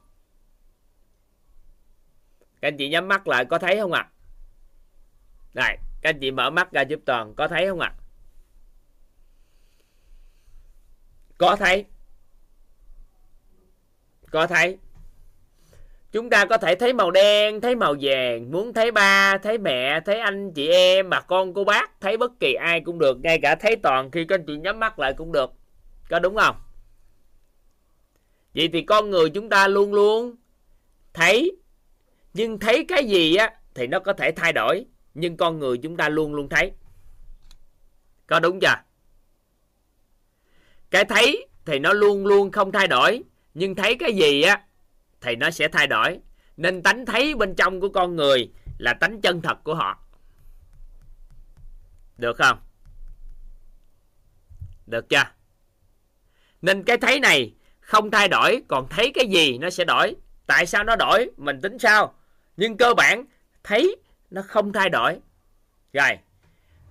[2.61, 4.11] Các anh chị nhắm mắt lại có thấy không ạ à?
[5.53, 7.99] này, các anh chị mở mắt ra giúp toàn, có thấy không ạ à?
[11.37, 11.85] có thấy
[14.31, 14.77] có thấy
[16.11, 19.99] chúng ta có thể thấy màu đen, thấy màu vàng, muốn thấy ba, thấy mẹ,
[20.05, 23.39] thấy anh chị em, bà con, cô bác, thấy bất kỳ ai cũng được, ngay
[23.41, 25.53] cả thấy toàn khi các anh chị nhắm mắt lại cũng được
[26.09, 26.55] có đúng không
[28.55, 30.35] vậy thì con người chúng ta luôn luôn
[31.13, 31.57] thấy
[32.33, 34.85] nhưng thấy cái gì á, thì nó có thể thay đổi.
[35.13, 36.71] Nhưng con người chúng ta luôn luôn thấy.
[38.27, 38.75] Có đúng chưa?
[40.91, 43.23] Cái thấy thì nó luôn luôn không thay đổi.
[43.53, 44.63] Nhưng thấy cái gì á,
[45.21, 46.19] thì nó sẽ thay đổi.
[46.57, 49.99] Nên tánh thấy bên trong của con người là tánh chân thật của họ.
[52.17, 52.59] Được không?
[54.87, 55.23] Được chưa?
[56.61, 60.15] Nên cái thấy này không thay đổi, còn thấy cái gì nó sẽ đổi.
[60.47, 61.29] Tại sao nó đổi?
[61.37, 62.18] Mình tính sao?
[62.59, 63.25] Nhưng cơ bản,
[63.63, 63.95] thấy
[64.29, 65.19] nó không thay đổi.
[65.93, 66.09] Rồi,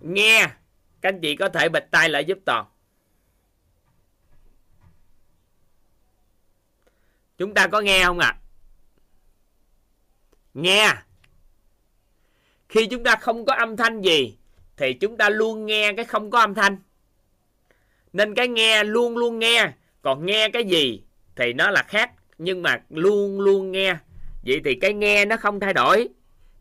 [0.01, 0.47] nghe,
[1.01, 2.67] các anh chị có thể bịt tay lại giúp toàn.
[7.39, 8.29] Chúng ta có nghe không ạ?
[8.29, 8.39] À?
[10.55, 10.95] nghe.
[12.69, 14.39] Khi chúng ta không có âm thanh gì,
[14.77, 16.79] thì chúng ta luôn nghe cái không có âm thanh.
[18.13, 19.73] Nên cái nghe luôn luôn nghe,
[20.03, 21.03] còn nghe cái gì
[21.37, 23.97] thì nó là khác, nhưng mà luôn luôn nghe
[24.49, 26.09] vậy thì cái nghe nó không thay đổi,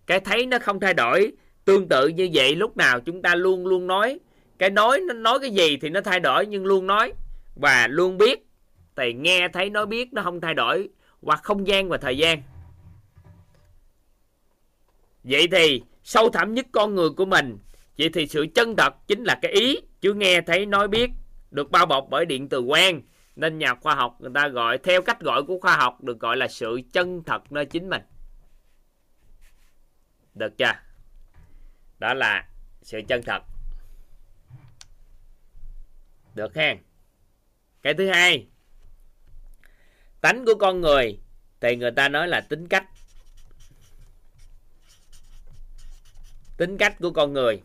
[0.08, 1.32] cái thấy nó không thay đổi,
[1.66, 4.20] tương tự như vậy lúc nào chúng ta luôn luôn nói.
[4.58, 7.14] Cái nói nó nói cái gì thì nó thay đổi nhưng luôn nói
[7.56, 8.46] và luôn biết.
[8.96, 10.90] Thì nghe thấy nói biết nó không thay đổi
[11.22, 12.42] hoặc không gian và thời gian.
[15.24, 17.58] Vậy thì sâu thẳm nhất con người của mình,
[17.98, 21.10] vậy thì sự chân thật chính là cái ý, chứ nghe thấy nói biết
[21.52, 23.02] được bao bọc bởi điện từ quan
[23.38, 26.38] nên nhà khoa học người ta gọi, theo cách gọi của khoa học, được gọi
[26.38, 28.02] là sự chân thật nơi chính mình.
[30.36, 30.74] Được chưa?
[32.00, 32.48] Đó là
[32.82, 33.44] sự chân thật.
[36.36, 36.78] Được hen?
[37.82, 38.48] Cái thứ hai,
[40.22, 41.20] tánh của con người
[41.62, 42.86] thì người ta nói là tính cách.
[46.58, 47.62] Tính cách của con người.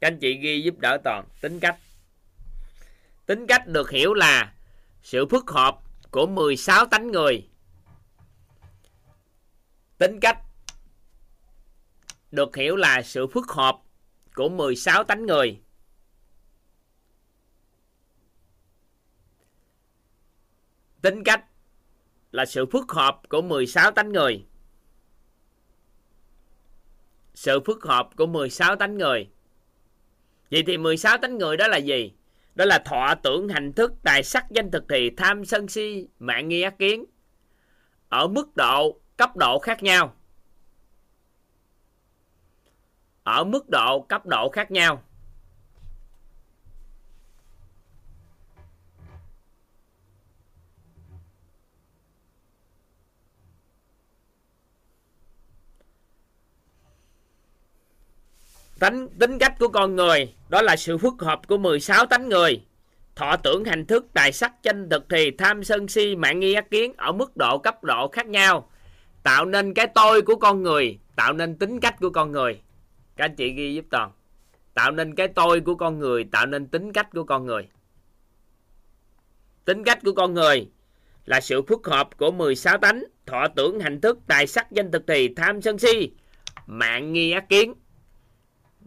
[0.00, 1.78] Các anh chị ghi giúp đỡ toàn, tính cách.
[3.26, 4.52] Tính cách được hiểu là
[5.08, 5.78] sự phức hợp
[6.10, 7.48] của 16 tánh người.
[9.98, 10.38] Tính cách
[12.30, 13.78] được hiểu là sự phức hợp
[14.34, 15.60] của 16 tánh người.
[21.02, 21.44] Tính cách
[22.32, 24.46] là sự phức hợp của 16 tánh người.
[27.34, 29.30] Sự phức hợp của 16 tánh người.
[30.50, 32.17] Vậy thì 16 tánh người đó là gì?
[32.58, 36.48] Đó là thọ tưởng hành thức, tài sắc danh thực thì tham sân si, mạng
[36.48, 37.04] nghi ác kiến.
[38.08, 40.14] Ở mức độ, cấp độ khác nhau.
[43.22, 45.02] Ở mức độ, cấp độ khác nhau.
[58.80, 62.62] Tính tính cách của con người, đó là sự phức hợp của 16 tánh người.
[63.16, 66.70] Thọ tưởng hành thức, tài sắc tranh thực thì tham sân si, mạng nghi ác
[66.70, 68.70] kiến ở mức độ cấp độ khác nhau.
[69.22, 72.60] Tạo nên cái tôi của con người, tạo nên tính cách của con người.
[73.16, 74.10] Các anh chị ghi giúp toàn.
[74.74, 77.68] Tạo nên cái tôi của con người, tạo nên tính cách của con người.
[79.64, 80.68] Tính cách của con người
[81.26, 83.04] là sự phức hợp của 16 tánh.
[83.26, 86.10] Thọ tưởng hành thức, tài sắc danh thực thì tham sân si,
[86.66, 87.74] mạng nghi ác kiến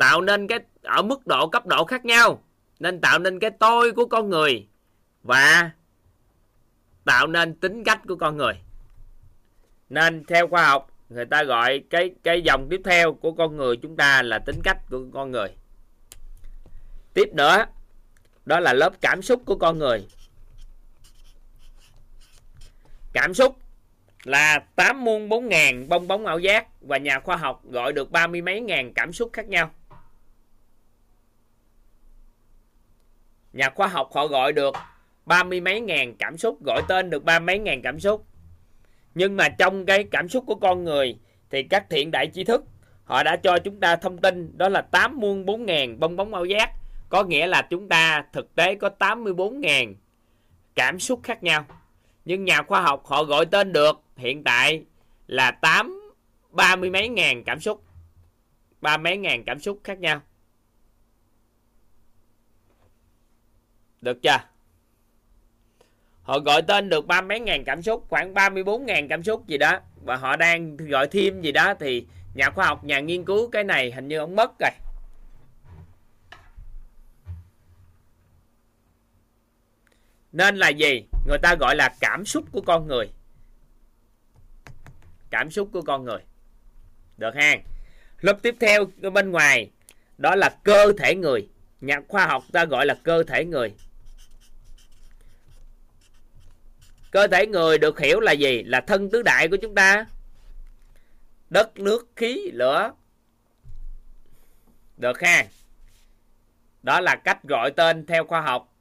[0.01, 2.43] tạo nên cái, ở mức độ cấp độ khác nhau,
[2.79, 4.67] nên tạo nên cái tôi của con người
[5.23, 5.71] và
[7.05, 8.53] tạo nên tính cách của con người.
[9.89, 13.77] Nên theo khoa học, người ta gọi cái cái dòng tiếp theo của con người
[13.77, 15.47] chúng ta là tính cách của con người.
[17.13, 17.65] Tiếp nữa,
[18.45, 20.05] đó là lớp cảm xúc của con người.
[23.13, 23.57] Cảm xúc
[24.23, 28.11] là 8 muôn 4 ngàn bong bóng ảo giác và nhà khoa học gọi được
[28.11, 29.71] ba mươi mấy ngàn cảm xúc khác nhau.
[33.53, 34.75] Nhà khoa học họ gọi được
[35.25, 38.25] ba mươi mấy ngàn cảm xúc, gọi tên được ba mấy ngàn cảm xúc.
[39.15, 41.19] Nhưng mà trong cái cảm xúc của con người
[41.49, 42.63] thì các thiện đại tri thức,
[43.03, 46.33] họ đã cho chúng ta thông tin đó là tám muôn bốn ngàn bong bóng
[46.33, 46.69] ảo giác.
[47.09, 49.95] Có nghĩa là chúng ta thực tế có 84 ngàn
[50.75, 51.65] cảm xúc khác nhau.
[52.25, 54.83] Nhưng nhà khoa học họ gọi tên được hiện tại
[55.27, 56.11] là 8
[56.49, 57.83] ba mươi mấy ngàn cảm xúc.
[58.81, 60.21] Ba mấy ngàn cảm xúc khác nhau.
[64.01, 64.37] Được chưa?
[66.23, 69.57] Họ gọi tên được ba mấy ngàn cảm xúc, khoảng 34 ngàn cảm xúc gì
[69.57, 69.79] đó.
[70.03, 73.63] Và họ đang gọi thêm gì đó thì nhà khoa học, nhà nghiên cứu cái
[73.63, 74.71] này hình như ông mất rồi.
[80.31, 81.03] Nên là gì?
[81.27, 83.09] Người ta gọi là cảm xúc của con người.
[85.29, 86.19] Cảm xúc của con người.
[87.17, 87.55] Được ha?
[88.21, 89.71] Lớp tiếp theo bên ngoài
[90.17, 91.49] đó là cơ thể người.
[91.81, 93.73] Nhà khoa học ta gọi là cơ thể người.
[97.11, 98.63] Cơ thể người được hiểu là gì?
[98.63, 100.05] Là thân tứ đại của chúng ta.
[101.49, 102.91] Đất, nước, khí, lửa.
[104.97, 105.45] Được ha.
[106.83, 108.73] Đó là cách gọi tên theo khoa học.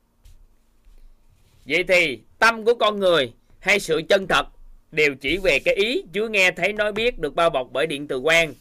[1.64, 4.46] Vậy thì tâm của con người hay sự chân thật
[4.92, 8.08] đều chỉ về cái ý chưa nghe thấy nói biết được bao bọc bởi điện
[8.08, 8.54] từ quan.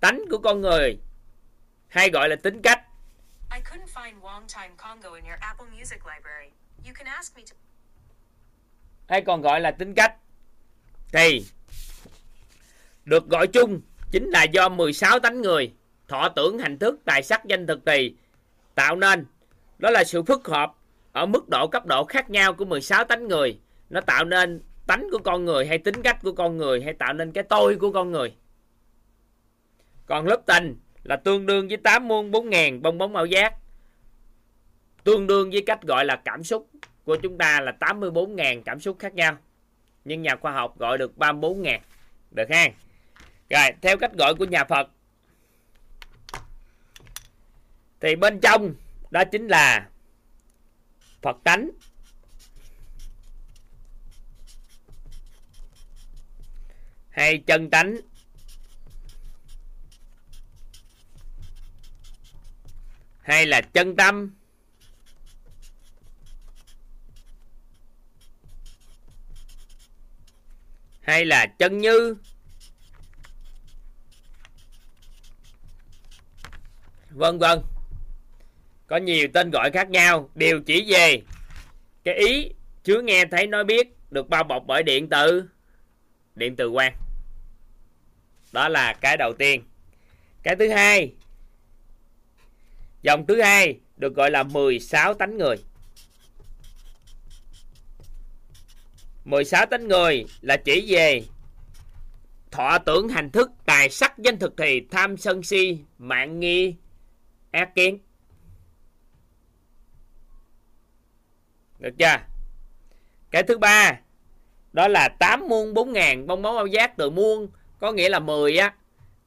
[0.00, 0.98] Tánh của con người
[1.88, 2.82] hay gọi là tính cách.
[3.54, 6.50] I couldn't find Wong Time Congo in your Apple Music library.
[6.86, 7.56] You can ask me to
[9.08, 10.16] hay còn gọi là tính cách,
[11.12, 11.44] thì
[13.04, 13.80] được gọi chung
[14.10, 15.72] chính là do 16 tánh người
[16.08, 18.14] thọ tưởng hành thức, tài sắc, danh thực tỳ
[18.74, 19.26] tạo nên.
[19.78, 20.72] Đó là sự phức hợp
[21.12, 23.58] ở mức độ cấp độ khác nhau của 16 tánh người.
[23.90, 27.12] Nó tạo nên tánh của con người hay tính cách của con người hay tạo
[27.12, 28.34] nên cái tôi của con người.
[30.06, 33.54] Còn lớp tình là tương đương với 8 muôn 4 ngàn bong bóng ảo giác,
[35.04, 36.68] tương đương với cách gọi là cảm xúc
[37.04, 39.36] của chúng ta là 84.000 cảm xúc khác nhau.
[40.04, 41.80] Nhưng nhà khoa học gọi được 34.000
[42.30, 42.68] được ha?
[43.50, 44.88] Rồi, theo cách gọi của nhà Phật,
[48.00, 48.74] thì bên trong
[49.10, 49.88] đó chính là
[51.22, 51.70] Phật tánh.
[57.10, 57.96] Hay chân tánh.
[63.22, 64.34] Hay là chân tâm.
[71.02, 72.16] Hay là chân như?
[77.10, 77.58] Vân vân
[78.86, 81.22] có nhiều tên gọi khác nhau, đều chỉ về.
[82.04, 82.50] Cái ý
[82.84, 85.44] chứa nghe thấy nói biết được bao bọc bởi điện tử.
[86.34, 86.92] Điện từ quan
[88.52, 89.62] đó là cái đầu tiên.
[90.42, 91.14] Cái thứ hai.
[93.02, 95.56] Dòng thứ hai được gọi là 16 tánh người.
[99.24, 101.22] 16 tánh người là chỉ về
[102.50, 106.74] thọ tưởng hành thức, tài sắc danh thực thì tham sân si, mạng nghi,
[107.50, 107.98] ác kiến.
[111.78, 112.16] Được chưa?
[113.30, 114.00] Cái thứ ba,
[114.72, 116.96] đó là 8 muôn 4 ngàn bong bóng ao giác.
[116.96, 117.48] Từ muôn,
[117.80, 118.74] có nghĩa là 10 á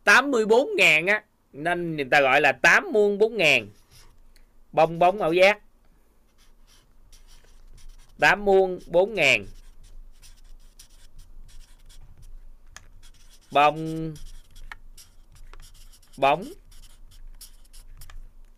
[0.04, 1.24] 84 ngàn á,
[1.54, 3.68] nên người ta gọi là 8 muôn 4 ngàn
[4.72, 5.60] bong bóng ảo giác.
[8.20, 9.46] 8 muôn 4 ngàn
[13.56, 14.14] bông.
[16.18, 16.44] Bóng.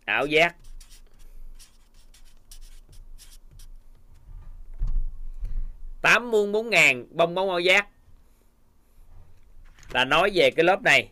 [0.04, 0.56] Ảo giác.
[6.02, 7.88] Tám muôn bốn ngàn bong bóng ảo giác.
[9.90, 11.10] Là nói về cái lớp này.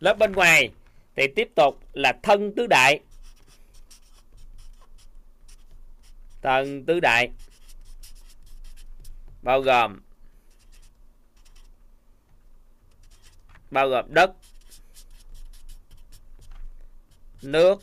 [0.00, 0.72] Lớp bên ngoài
[1.16, 3.00] thì tiếp tục là thân tứ đại.
[6.42, 7.30] Thân tứ đại.
[9.42, 10.00] Bao gồm
[13.74, 14.32] bao gồm đất
[17.42, 17.82] nước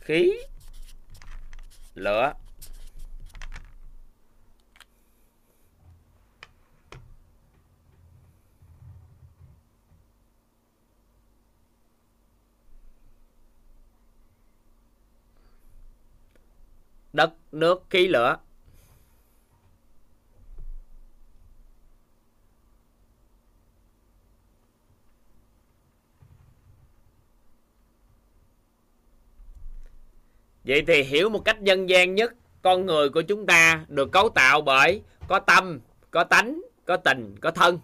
[0.00, 0.32] khí
[1.94, 2.32] lửa.
[17.12, 18.36] Đất nước khí lửa.
[30.64, 34.28] Vậy thì hiểu một cách dân gian nhất, con người của chúng ta được cấu
[34.28, 35.80] tạo bởi có tâm,
[36.10, 37.78] có tánh, có tình, có thân.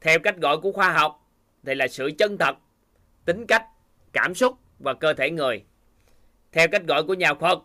[0.00, 1.28] Theo cách gọi của khoa học
[1.66, 2.56] thì là sự chân thật,
[3.24, 3.66] tính cách,
[4.12, 5.64] cảm xúc và cơ thể người.
[6.52, 7.58] Theo cách gọi của nhà Phật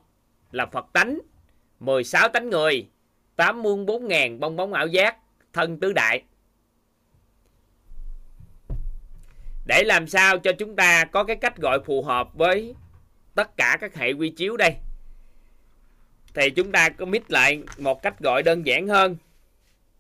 [0.51, 1.19] là Phật tánh
[1.79, 2.87] 16 tánh người
[3.35, 5.17] 8 muôn 4 ngàn bong bóng ảo giác,
[5.53, 6.23] thân tứ đại.
[9.67, 12.75] Để làm sao cho chúng ta có cái cách gọi phù hợp với
[13.37, 14.75] tất cả các hệ quy chiếu đây.
[16.33, 19.17] Thì chúng ta có mít lại một cách gọi đơn giản hơn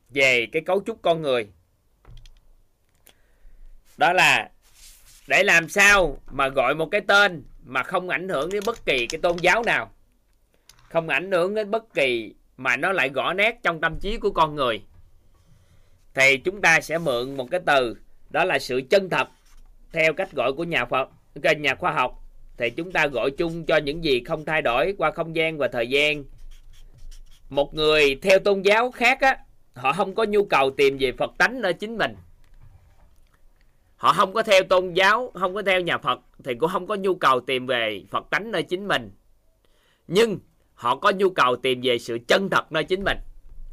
[0.09, 1.47] về cái cấu trúc con người.
[3.97, 4.49] Đó là
[5.27, 9.07] để làm sao mà gọi một cái tên mà không ảnh hưởng đến bất kỳ
[9.07, 9.91] cái tôn giáo nào,
[10.89, 14.31] không ảnh hưởng đến bất kỳ mà nó lại gõ nét trong tâm trí của
[14.31, 14.81] con người.
[16.13, 17.97] Thì chúng ta sẽ mượn một cái từ,
[18.29, 19.27] đó là sự chân thật
[19.91, 21.09] theo cách gọi của nhà Phật
[21.43, 22.23] kênh nhà khoa học
[22.57, 25.67] thì chúng ta gọi chung cho những gì không thay đổi qua không gian và
[25.67, 26.23] thời gian.
[27.49, 29.37] Một người theo tôn giáo khác á,
[29.73, 32.15] họ không có nhu cầu tìm về Phật tánh nơi chính mình.
[33.95, 36.95] Họ không có theo tôn giáo, không có theo nhà Phật, thì cũng không có
[36.95, 39.11] nhu cầu tìm về Phật tánh nơi chính mình.
[40.07, 40.39] Nhưng
[40.73, 43.17] họ có nhu cầu tìm về sự chân thật nơi chính mình.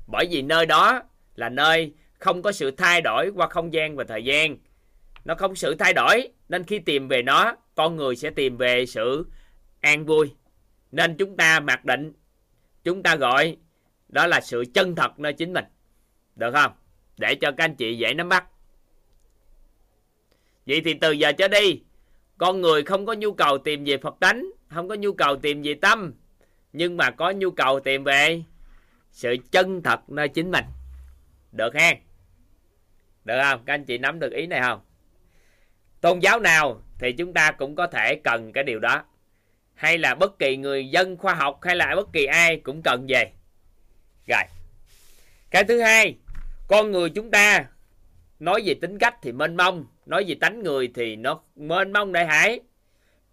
[0.06, 1.02] Bởi vì nơi đó
[1.36, 4.56] là nơi không có sự thay đổi qua không gian và thời gian
[5.25, 6.29] nó không sự thay đổi.
[6.49, 9.27] Nên khi tìm về nó, con người sẽ tìm về sự
[9.81, 10.35] an vui.
[10.93, 12.13] Nên chúng ta mặc định,
[12.85, 13.57] chúng ta gọi
[14.09, 15.65] đó là sự chân thật nơi chính mình.
[16.37, 16.73] Được không?
[17.19, 18.45] Để cho các anh chị dễ nắm bắt.
[20.67, 21.83] Vậy thì từ giờ trở đi,
[22.39, 25.63] con người không có nhu cầu tìm về phật tánh, không có nhu cầu tìm
[25.63, 26.15] về tâm,
[26.73, 28.43] nhưng mà có nhu cầu tìm về
[29.11, 30.65] sự chân thật nơi chính mình.
[31.53, 31.99] Được hen
[33.25, 33.65] được không?
[33.65, 34.81] Các anh chị nắm được ý này không?
[36.05, 39.05] Tôn giáo nào thì chúng ta cũng có thể cần cái điều đó.
[39.75, 43.07] Hay là bất kỳ người dân khoa học hay là bất kỳ ai cũng cần
[43.09, 43.31] về.
[44.29, 44.43] Rồi.
[45.51, 46.15] Cái thứ hai,
[46.69, 47.65] con người chúng ta,
[48.41, 52.13] nói về tính cách thì mênh mông, nói về tánh người thì nó mênh mông
[52.13, 52.61] đại hải.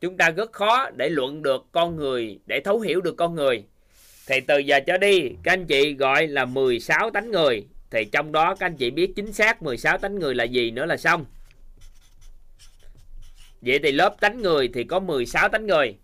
[0.02, 3.64] Chúng ta rất khó để luận được con người, để thấu hiểu được con người.
[4.28, 7.66] Thì từ giờ trở đi, các anh chị gọi là 16 tánh người.
[7.90, 10.86] Thì trong đó các anh chị biết chính xác 16 tánh người là gì nữa
[10.86, 11.26] là xong
[13.62, 15.98] vậy thì lớp tánh người thì có 16 tánh người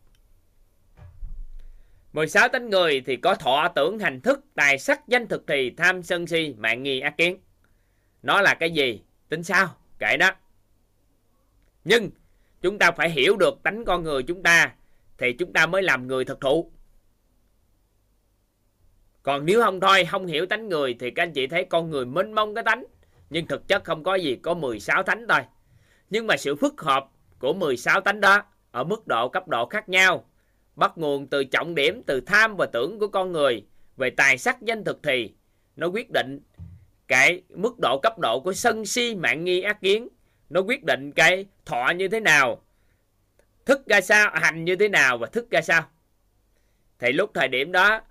[2.17, 6.03] 16 tánh người thì có thọ tưởng hành thức, tài sắc danh thực thì tham
[6.03, 7.37] sân si, mạng nghi ác kiến.
[8.23, 9.01] Nó là cái gì?
[9.29, 9.75] Tính sao?
[9.99, 10.31] Kệ đó.
[11.83, 12.09] Nhưng
[12.61, 14.73] chúng ta phải hiểu được tánh con người chúng ta
[15.17, 16.71] thì chúng ta mới làm người thực thụ.
[19.23, 22.05] Còn nếu không thôi, không hiểu tánh người thì các anh chị thấy con người
[22.05, 22.83] mênh mông cái tánh.
[23.29, 25.41] Nhưng thực chất không có gì, có 16 tánh thôi.
[26.09, 27.09] Nhưng mà sự phức hợp
[27.39, 30.25] của 16 tánh đó ở mức độ cấp độ khác nhau,
[30.75, 33.65] bắt nguồn từ trọng điểm, từ tham và tưởng của con người
[33.97, 35.33] về tài sắc danh thực thì.
[35.75, 36.39] Nó quyết định
[37.07, 40.07] cái mức độ cấp độ của sân si mạng nghi ác kiến.
[40.49, 42.61] Nó quyết định cái thọ như thế nào,
[43.65, 45.83] thức ra sao, hành như thế nào và thức ra sao.
[46.99, 48.01] Thì lúc thời điểm đó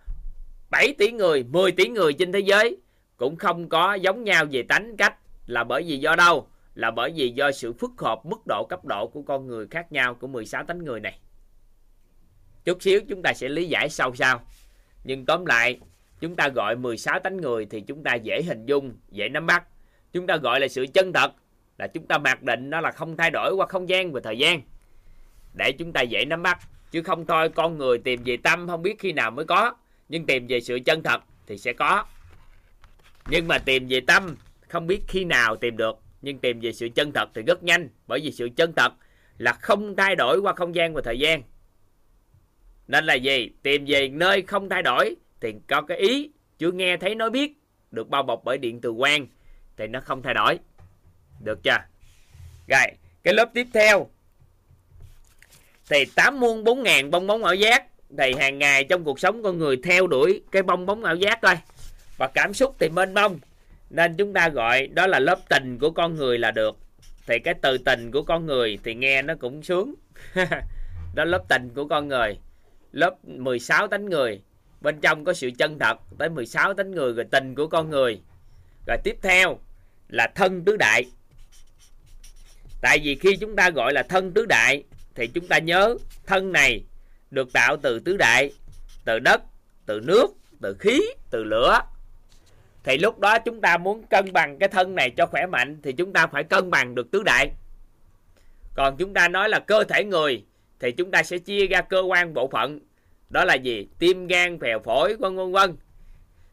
[0.70, 2.76] 7 tỷ người 10 tỷ người trên thế giới
[3.16, 5.14] cũng không có giống nhau về tánh cách
[5.46, 8.84] là bởi vì do đâu là bởi vì do sự phức hợp mức độ cấp
[8.84, 11.18] độ của con người khác nhau của 16 tánh người này.
[12.64, 14.40] Chút xíu chúng ta sẽ lý giải sâu sau
[15.06, 15.80] nhưng tóm lại,
[16.20, 19.64] chúng ta gọi 16 tánh người thì chúng ta dễ hình dung, dễ nắm bắt.
[20.12, 21.32] Chúng ta gọi là sự chân thật,
[21.78, 24.38] là chúng ta mặc định nó là không thay đổi qua không gian và thời
[24.38, 24.60] gian.
[25.54, 26.58] Để chúng ta dễ nắm bắt,
[26.90, 29.74] chứ không thôi con người tìm về tâm không biết khi nào mới có,
[30.08, 32.04] nhưng tìm về sự chân thật thì sẽ có.
[33.30, 34.36] Nhưng mà tìm về tâm
[34.68, 37.88] không biết khi nào tìm được nhưng tìm về sự chân thật thì rất nhanh,
[38.06, 38.92] bởi vì sự chân thật
[39.38, 41.42] là không thay đổi qua không gian và thời gian.
[42.88, 43.50] Nên là gì?
[43.62, 47.52] Tìm về nơi không thay đổi thì có cái ý chưa nghe thấy nói biết,
[47.90, 49.26] được bao bọc bởi điện từ quang
[49.76, 50.58] thì nó không thay đổi.
[51.40, 51.78] Được chưa?
[52.68, 52.86] Rồi,
[53.22, 54.10] cái lớp tiếp theo.
[55.90, 57.86] Thì tám muôn bốn ngàn bong bóng ảo giác,
[58.18, 61.38] thì hàng ngày trong cuộc sống con người theo đuổi cái bong bóng ảo giác
[61.42, 61.54] thôi
[62.16, 63.38] và cảm xúc thì mênh mông
[63.90, 66.76] nên chúng ta gọi đó là lớp tình của con người là được.
[67.26, 69.94] Thì cái từ tình của con người thì nghe nó cũng sướng.
[71.14, 72.38] Đó, lớp tình của con người.
[72.92, 74.40] Lớp 16 tánh người.
[74.80, 78.20] Bên trong có sự chân thật, tới 16 tánh người rồi tình của con người.
[78.86, 79.58] Rồi tiếp theo
[80.08, 81.04] là thân tứ đại.
[82.80, 84.84] Tại vì khi chúng ta gọi là thân tứ đại
[85.14, 85.96] thì chúng ta nhớ
[86.26, 86.84] thân này
[87.30, 88.52] được tạo từ tứ đại,
[89.04, 89.42] từ đất,
[89.86, 90.26] từ nước,
[90.62, 91.00] từ khí,
[91.30, 91.80] từ lửa
[92.86, 95.92] thì lúc đó chúng ta muốn cân bằng cái thân này cho khỏe mạnh, thì
[95.92, 97.50] chúng ta phải cân bằng được tứ đại.
[98.74, 100.44] Còn chúng ta nói là cơ thể người,
[100.80, 102.80] thì chúng ta sẽ chia ra cơ quan bộ phận.
[103.30, 103.88] Đó là gì?
[103.98, 105.76] Tim gan, phèo phổi, vân vân vân.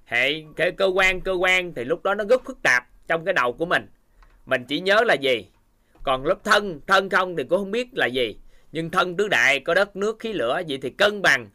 [0.05, 3.34] Hệ, cái cơ quan cơ quan thì lúc đó nó rất phức tạp trong cái
[3.34, 3.88] đầu của mình.
[4.45, 5.47] Mình chỉ nhớ là gì?
[6.03, 8.38] Còn lớp thân thân không thì cũng không biết là gì.
[8.72, 11.49] Nhưng thân tứ đại, có đất nước, khí lửa, vậy thì cân bằng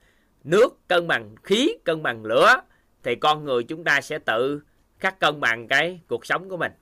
[0.44, 2.60] nước, cân bằng khí, cân bằng lửa.
[3.02, 4.60] Thì con người chúng ta sẽ tự
[4.98, 6.72] khắc cân bằng cái cuộc sống của mình.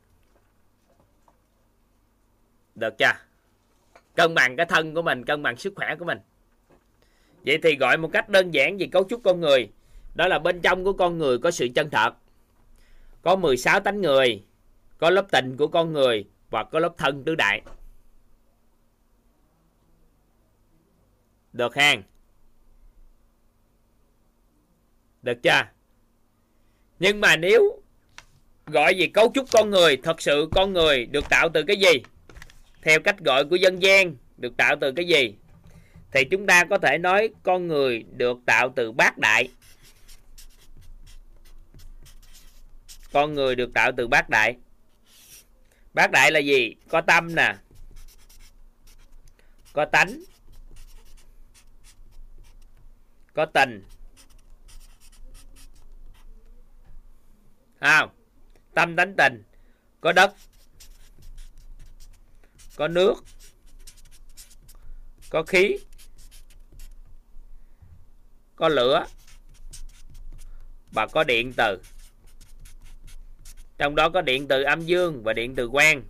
[2.74, 3.12] Được chưa?
[4.14, 6.18] Cân bằng cái thân của mình, cân bằng sức khỏe của mình.
[7.46, 9.70] Vậy thì gọi một cách đơn giản về cấu trúc con người,
[10.14, 12.14] đó là bên trong của con người có sự chân thật,
[13.22, 14.44] có 16 tánh người,
[14.98, 17.62] có lớp tình của con người và có lớp thân tứ đại.
[21.52, 22.02] Được hàng
[25.26, 25.62] được chưa?
[26.98, 27.82] Nhưng mà nếu
[28.66, 32.02] gọi về cấu trúc con người, thật sự con người được tạo từ cái gì?
[32.82, 35.34] Theo cách gọi của dân gian, được tạo từ cái gì?
[36.12, 39.48] Thì chúng ta có thể nói con người được tạo từ bát đại.
[43.12, 44.56] Con người được tạo từ bát đại.
[45.94, 46.74] Bát đại là gì?
[46.88, 47.54] Có tâm nè.
[49.72, 50.20] Có tánh.
[53.34, 53.82] Có tình.
[57.80, 58.15] Không?
[58.76, 59.42] Tâm tánh tình.
[60.00, 60.34] Có đất,
[62.76, 63.14] có nước,
[65.30, 65.78] có khí,
[68.56, 69.06] có lửa
[70.92, 71.78] và có điện từ.
[73.78, 76.02] Trong đó có điện từ âm dương và điện từ quang.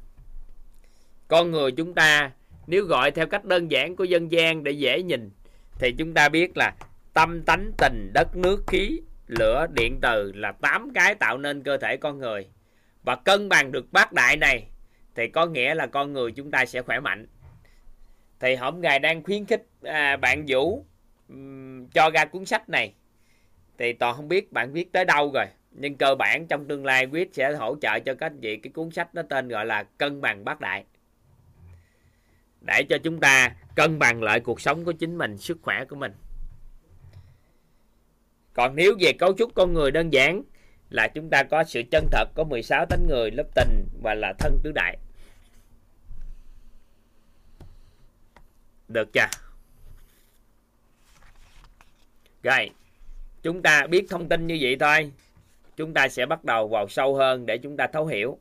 [1.28, 2.30] Con người chúng ta,
[2.66, 5.30] nếu gọi theo cách đơn giản của dân gian để dễ nhìn,
[5.78, 6.74] thì chúng ta biết là
[7.14, 11.76] tâm tánh tình, đất nước, khí, lửa, điện từ là tám cái tạo nên cơ
[11.76, 12.48] thể con người
[13.06, 14.66] và cân bằng được bát đại này
[15.14, 17.26] thì có nghĩa là con người chúng ta sẽ khỏe mạnh.
[18.40, 20.84] Thì hổng ngài đang khuyến khích à, bạn vũ
[21.28, 22.94] um, cho ra cuốn sách này.
[23.78, 27.06] Thì toàn không biết bạn viết tới đâu rồi nhưng cơ bản trong tương lai
[27.06, 29.82] quyết sẽ hỗ trợ cho các anh chị cái cuốn sách nó tên gọi là
[29.82, 30.84] cân bằng bát đại.
[32.60, 35.96] Để cho chúng ta cân bằng lại cuộc sống của chính mình sức khỏe của
[35.96, 36.12] mình.
[38.52, 40.42] Còn nếu về cấu trúc con người đơn giản
[40.90, 44.32] là chúng ta có sự chân thật, có 16 tánh người lớp tình và là
[44.38, 44.98] thân tứ đại.
[48.88, 49.26] Được chưa?
[52.42, 52.70] Rồi,
[53.42, 55.12] chúng ta biết thông tin như vậy thôi.
[55.76, 58.38] Chúng ta sẽ bắt đầu vào sâu hơn để chúng ta thấu hiểu.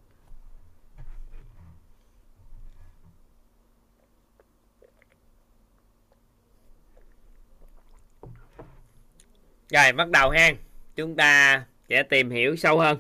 [9.69, 10.51] Rồi, bắt đầu ha.
[10.95, 12.97] Chúng ta sẽ tìm hiểu sâu hơn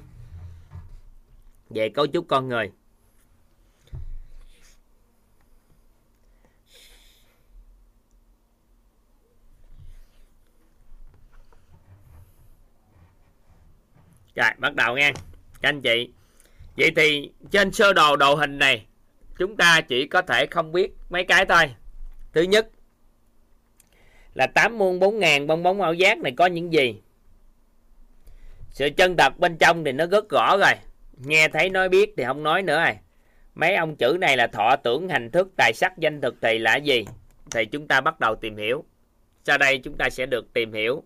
[1.69, 2.71] về cấu trúc con người
[14.35, 15.11] Rồi, bắt đầu nha.
[15.61, 16.09] Các anh chị.
[16.77, 18.85] Vậy thì trên sơ đồ đồ hình này
[19.37, 21.75] chúng ta chỉ có thể không biết mấy cái thôi.
[22.33, 22.69] Thứ nhất
[24.33, 27.01] là 8 muôn bốn ngàn bong bóng ảo giác này có những gì?
[28.75, 30.73] Sự chân thật bên trong thì nó rất rõ rồi.
[31.17, 32.97] Nghe thấy nói biết thì không nói nữa rồi.
[33.53, 36.75] Mấy ông chữ này là thọ tưởng hành thức, tài sắc, danh thực thì là
[36.75, 37.05] gì?
[37.51, 38.83] Thì chúng ta bắt đầu tìm hiểu.
[39.43, 41.03] Sau đây chúng ta sẽ được tìm hiểu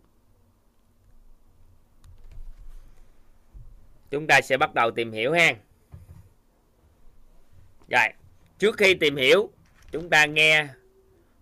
[4.12, 5.54] chúng ta sẽ bắt đầu tìm hiểu ha
[7.90, 8.08] rồi,
[8.60, 9.50] trước khi tìm hiểu,
[9.92, 10.68] chúng ta nghe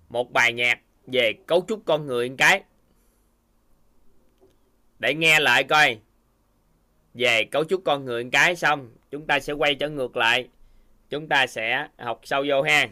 [0.10, 2.64] một bài nhạc về cấu trúc con người một cái
[5.00, 6.00] để nghe lại coi
[7.18, 10.48] về cấu trúc con người một cái xong, chúng ta sẽ quay trở ngược lại.
[11.10, 12.90] Chúng ta sẽ học sâu vô hang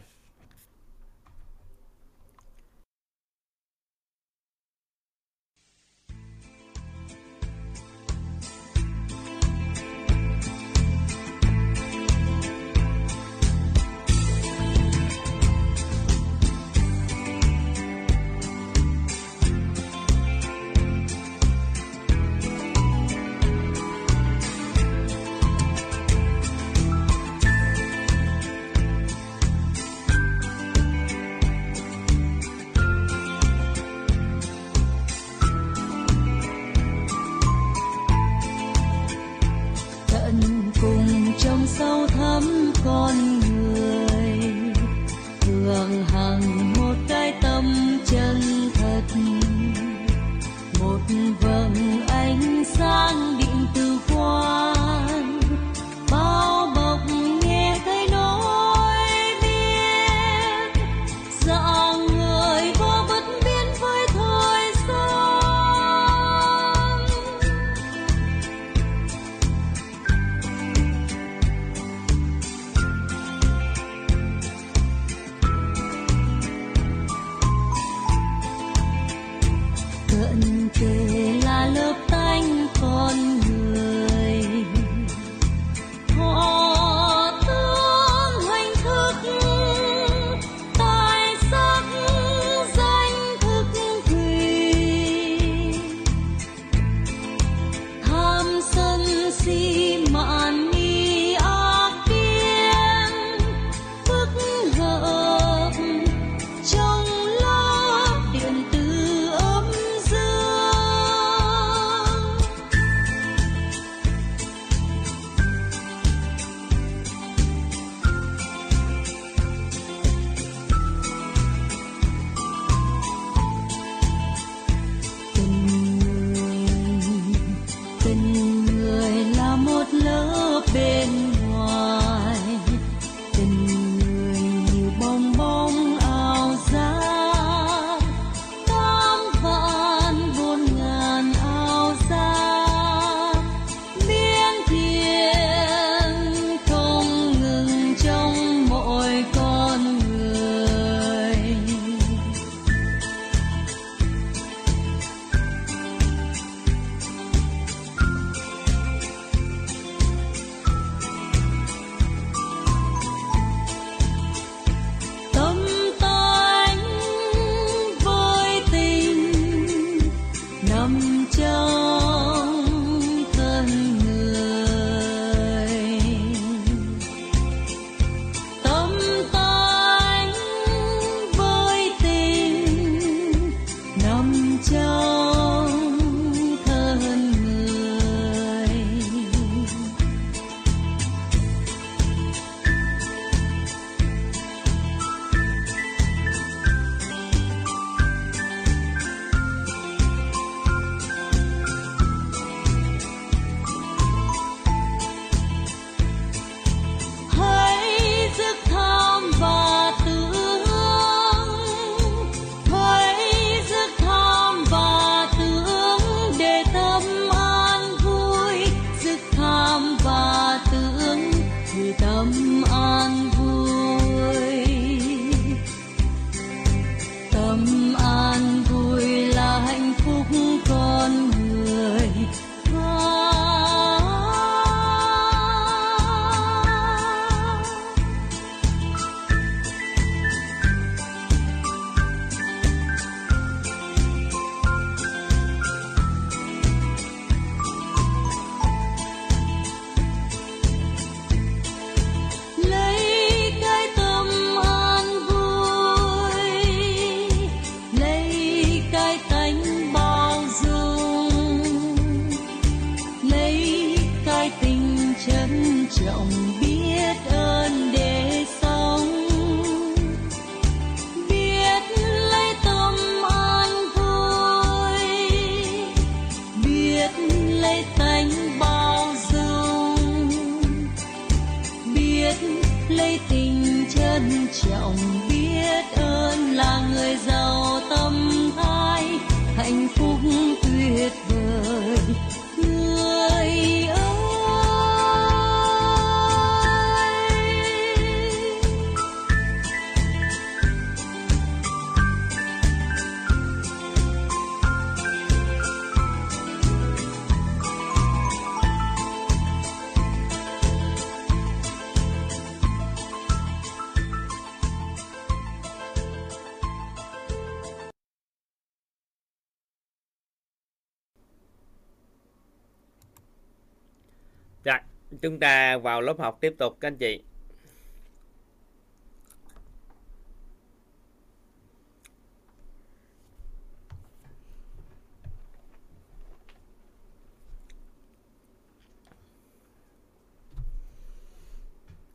[325.36, 327.24] chúng ta vào lớp học tiếp tục các anh chị.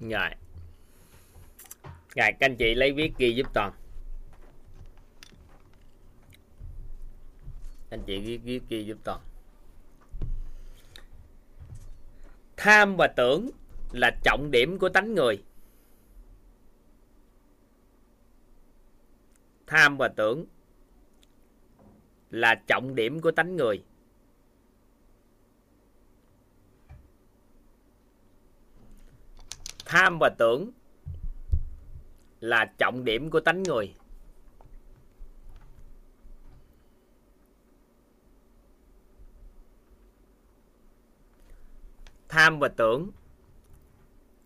[0.01, 0.31] Rồi.
[2.17, 3.73] Rồi, các anh chị lấy viết ghi giúp toàn.
[7.91, 9.21] Anh chị viết viết ghi giúp toàn.
[12.63, 13.51] Tham và tưởng
[13.93, 15.43] là trọng điểm của tánh người.
[19.67, 20.47] Tham và tưởng
[22.31, 23.85] là trọng điểm của tánh người.
[29.85, 30.71] Tham và tưởng
[32.41, 33.95] là trọng điểm của tánh người.
[42.31, 43.10] Tham và tưởng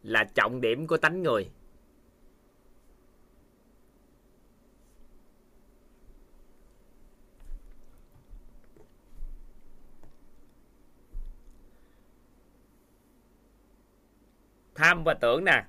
[0.03, 1.51] là trọng điểm của tánh người.
[14.75, 15.65] Tham và tưởng nè,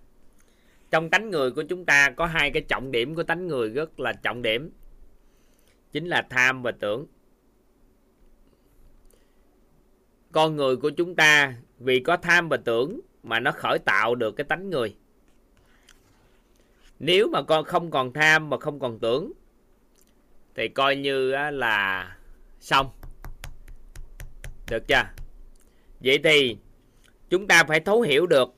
[0.91, 3.99] trong tánh người của chúng ta có hai cái trọng điểm của tánh người rất
[3.99, 4.71] là trọng điểm.
[5.91, 7.07] Chính là tham và tưởng.
[10.35, 14.31] Con người của chúng ta vì có tham và tưởng mà nó khởi tạo được
[14.31, 14.95] cái tánh người.
[16.99, 19.31] Nếu mà con không còn tham mà không còn tưởng,
[20.55, 22.17] thì coi như là
[22.59, 22.89] xong.
[24.69, 25.03] Được chưa?
[25.99, 26.57] Vậy thì
[27.29, 28.49] chúng ta phải thấu hiểu được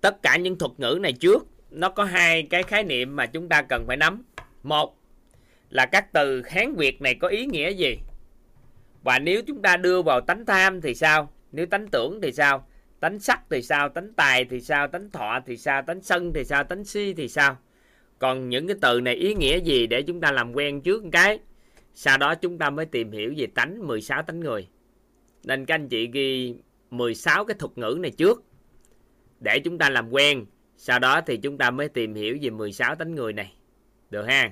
[0.00, 1.46] tất cả những thuật ngữ này trước.
[1.70, 4.24] Nó có hai cái khái niệm mà chúng ta cần phải nắm.
[4.62, 4.98] Một
[5.70, 7.98] là các từ hán việt này có ý nghĩa gì?
[9.08, 11.32] Và nếu chúng ta đưa vào tánh tham thì sao?
[11.52, 12.66] Nếu tánh tưởng thì sao?
[13.00, 13.88] Tánh sắc thì sao?
[13.88, 14.88] Tánh tài thì sao?
[14.88, 15.82] Tánh thọ thì sao?
[15.82, 16.64] Tánh sân thì sao?
[16.64, 17.56] Tánh si thì sao?
[18.18, 21.10] Còn những cái từ này ý nghĩa gì để chúng ta làm quen trước một
[21.12, 21.38] cái?
[21.94, 24.68] Sau đó chúng ta mới tìm hiểu về tánh 16 tánh người.
[25.44, 26.54] Nên các anh chị ghi
[26.90, 28.44] 16 cái thuật ngữ này trước.
[29.40, 30.46] Để chúng ta làm quen,
[30.76, 33.52] sau đó thì chúng ta mới tìm hiểu về 16 tánh người này.
[34.10, 34.42] Được ha?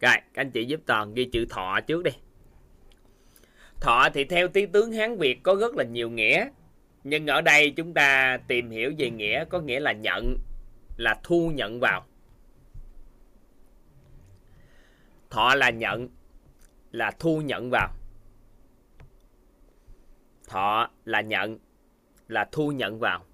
[0.00, 2.12] Rồi, các anh chị giúp toàn ghi chữ thọ trước đi
[3.82, 6.48] thọ thì theo tiếng tướng hán việt có rất là nhiều nghĩa.
[7.04, 10.36] Nhưng ở đây chúng ta tìm hiểu về nghĩa, có nghĩa là nhận,
[10.96, 12.06] là thu nhận vào.
[15.30, 16.08] Thọ là nhận,
[16.92, 17.88] là thu nhận vào.
[20.48, 21.58] Thọ là nhận,
[22.28, 23.24] là thu nhận vào.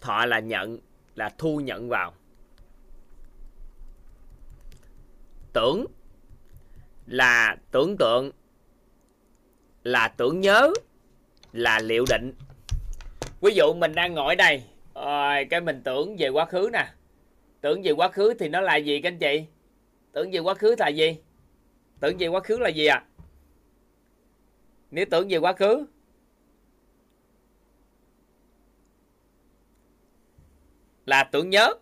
[0.00, 0.78] Thọ là nhận,
[1.14, 2.14] là thu nhận vào.
[5.54, 5.86] Tưởng
[7.06, 8.30] là tưởng tượng,
[9.82, 10.72] là tưởng nhớ,
[11.52, 12.32] là liệu định.
[13.40, 14.62] Ví dụ mình đang ngồi đây,
[14.94, 16.86] rồi cái mình tưởng về quá khứ nè.
[17.60, 19.44] Tưởng về quá khứ thì nó là gì các anh chị?
[20.12, 21.16] Tưởng về quá khứ là gì?
[22.00, 23.04] Tưởng về quá khứ là gì à
[24.94, 25.86] nếu tưởng về quá khứ,
[31.06, 31.74] là tưởng nhớ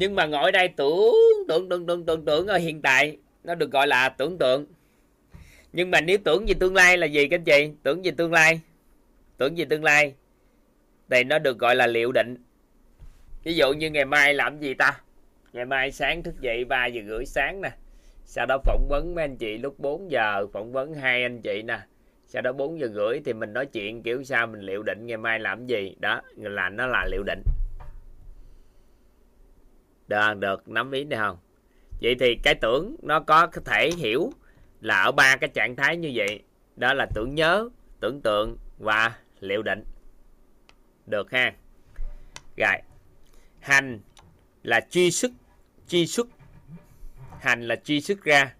[0.00, 1.14] nhưng mà ngồi đây tưởng
[1.48, 4.66] tưởng tưởng tưởng tưởng tưởng ở hiện tại, nó được gọi là tưởng tượng.
[5.72, 7.70] Nhưng mà nếu tưởng về tương lai là gì các anh chị?
[7.82, 8.60] Tưởng về tương lai.
[9.38, 10.14] Tưởng về tương lai
[11.10, 12.36] thì nó được gọi là liệu định.
[13.44, 15.00] Ví dụ như ngày mai làm gì ta?
[15.52, 17.70] Ngày mai sáng thức dậy 3 giờ rưỡi sáng nè.
[18.24, 21.62] Sau đó phỏng vấn mấy anh chị lúc 4 giờ, phỏng vấn hai anh chị
[21.62, 21.78] nè.
[22.26, 25.16] Sau đó 4 giờ rưỡi thì mình nói chuyện kiểu sao mình liệu định ngày
[25.16, 25.94] mai làm gì.
[26.00, 27.42] Đó, là, nó là liệu định
[30.10, 31.38] được được, nắm ý này không?
[32.02, 34.32] Vậy thì cái tưởng nó có thể hiểu
[34.80, 36.42] là ở ba cái trạng thái như vậy.
[36.76, 37.68] Đó là tưởng nhớ,
[38.00, 39.84] tưởng tượng và liệu định.
[41.06, 41.52] Được ha?
[42.56, 42.76] Rồi.
[43.60, 44.00] Hành
[44.62, 45.32] là truy xuất
[45.88, 46.26] truy xuất.
[47.40, 48.54] Hành là truy xuất ra.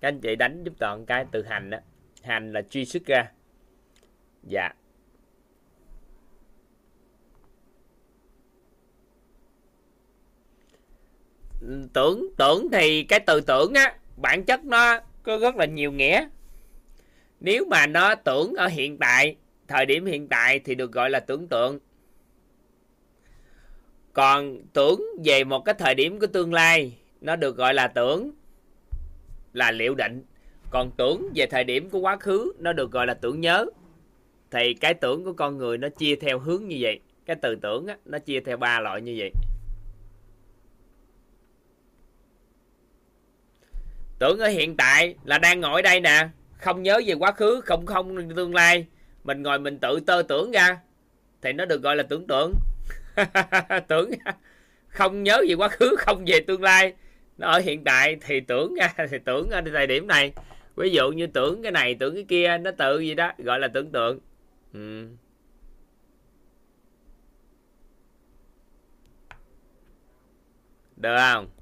[0.00, 1.78] Các anh chị đánh giúp toàn cái từ hành đó
[2.22, 3.30] hành là truy xuất ra.
[4.42, 4.68] Dạ.
[11.92, 16.28] Tưởng tưởng thì cái từ tưởng á bản chất nó có rất là nhiều nghĩa.
[17.40, 19.36] Nếu mà nó tưởng ở hiện tại
[19.68, 21.78] thời điểm hiện tại thì được gọi là tưởng tượng.
[24.12, 28.30] Còn tưởng về một cái thời điểm của tương lai nó được gọi là tưởng
[29.52, 30.24] là liệu định.
[30.70, 33.66] Còn tưởng về thời điểm của quá khứ nó được gọi là tưởng nhớ.
[34.50, 37.86] Thì cái tưởng của con người nó chia theo hướng như vậy cái từ tưởng
[37.86, 39.30] á, nó chia theo ba loại như vậy.
[44.22, 46.28] Tưởng ở hiện tại là đang ngồi đây nè.
[46.58, 48.86] Không nhớ về quá khứ, không không tương lai.
[49.24, 50.78] Mình ngồi mình tự tơ tưởng ra.
[51.42, 52.54] Thì nó được gọi là tưởng tượng.
[53.88, 54.10] Tưởng
[54.88, 56.94] không nhớ về quá khứ, không về tương lai.
[57.38, 60.32] Nó ở hiện tại thì tưởng ra, thì tưởng ở thời điểm này.
[60.76, 63.68] Ví dụ như tưởng cái này, tưởng cái kia, nó tự gì đó, gọi là
[63.68, 64.18] tưởng tượng.
[64.72, 65.06] Ừ.
[70.96, 71.61] được không?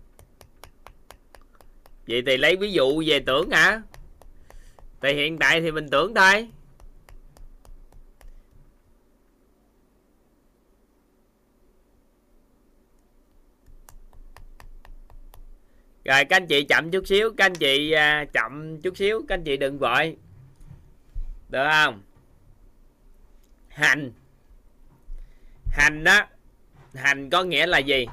[2.10, 3.82] Vậy thì lấy ví dụ về tưởng hả?
[5.00, 6.48] Thì hiện tại thì mình tưởng thôi.
[16.04, 19.34] Rồi, các anh chị chậm chút xíu, các anh chị à, chậm chút xíu, các
[19.34, 20.16] anh chị đừng vội.
[21.48, 22.02] Được không?
[23.68, 24.12] Hành.
[25.66, 26.26] Hành đó.
[26.94, 28.06] Hành có nghĩa là gì?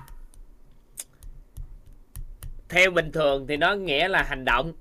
[2.69, 4.73] Theo bình thường thì nó nghĩa là hành động.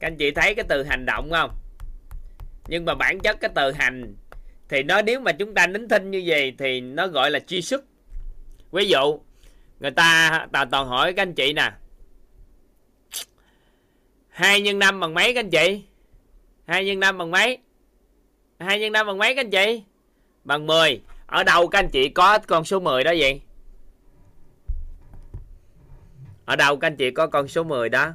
[0.00, 1.50] Các anh chị thấy cái từ hành động không?
[2.68, 4.14] Nhưng mà bản chất cái từ hành
[4.68, 7.62] thì nó nếu mà chúng ta nín thinh như vậy thì nó gọi là chi
[7.62, 7.84] xuất
[8.72, 9.20] ví dụ,
[9.80, 11.72] người ta ta toàn hỏi các anh chị nè.
[14.28, 15.82] Hai nhân năm bằng mấy các anh chị?
[16.66, 17.58] Hai nhân năm bằng mấy?
[18.58, 19.82] Hai nhân năm bằng mấy các anh chị?
[20.44, 23.40] Bằng 10 ở đâu các anh chị có con số 10 đó vậy?
[26.44, 28.12] Ở đâu các anh chị có con số 10 đó?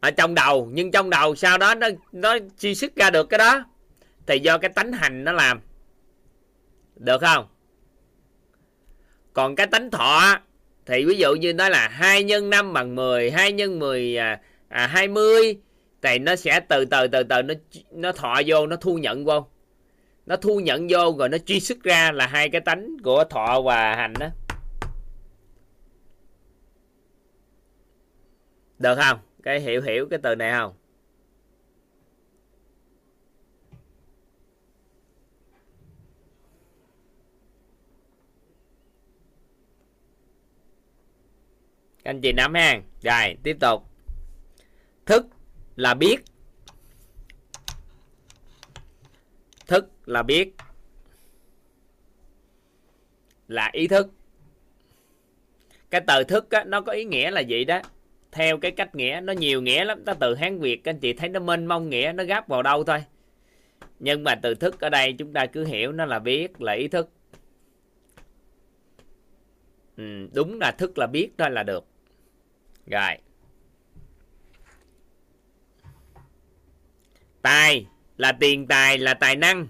[0.00, 3.38] Ở trong đầu nhưng trong đầu sau đó nó nó chi sức ra được cái
[3.38, 3.64] đó?
[4.26, 5.60] Thì do cái tánh hành nó làm.
[6.96, 7.46] Được không?
[9.32, 10.38] Còn cái tánh thọ
[10.86, 14.40] thì ví dụ như nói là 2 nhân 5 bằng 10 2 nhân 10 à,
[14.68, 15.56] à, 20
[16.02, 17.54] thì nó sẽ từ từ từ từ nó
[17.90, 19.46] nó thọ vô nó thu nhận vô
[20.30, 23.60] nó thu nhận vô rồi nó truy xuất ra là hai cái tánh của thọ
[23.60, 24.26] và hành đó.
[28.78, 29.18] Được không?
[29.42, 30.74] Cái hiểu hiểu cái từ này không?
[42.04, 42.80] Anh chị nắm ha.
[43.02, 43.82] Rồi, tiếp tục.
[45.06, 45.26] Thức
[45.76, 46.24] là biết
[49.66, 50.54] thức là biết
[53.48, 54.10] là ý thức.
[55.90, 57.80] Cái từ thức á, nó có ý nghĩa là gì đó?
[58.32, 60.04] Theo cái cách nghĩa nó nhiều nghĩa lắm.
[60.04, 62.62] Ta từ hán việt các anh chị thấy nó mênh mông nghĩa nó gáp vào
[62.62, 63.04] đâu thôi.
[63.98, 66.88] Nhưng mà từ thức ở đây chúng ta cứ hiểu nó là biết là ý
[66.88, 67.10] thức.
[69.96, 71.84] Ừ, đúng là thức là biết thôi là được.
[72.86, 73.16] Rồi.
[77.42, 79.66] Tài là tiền tài là tài năng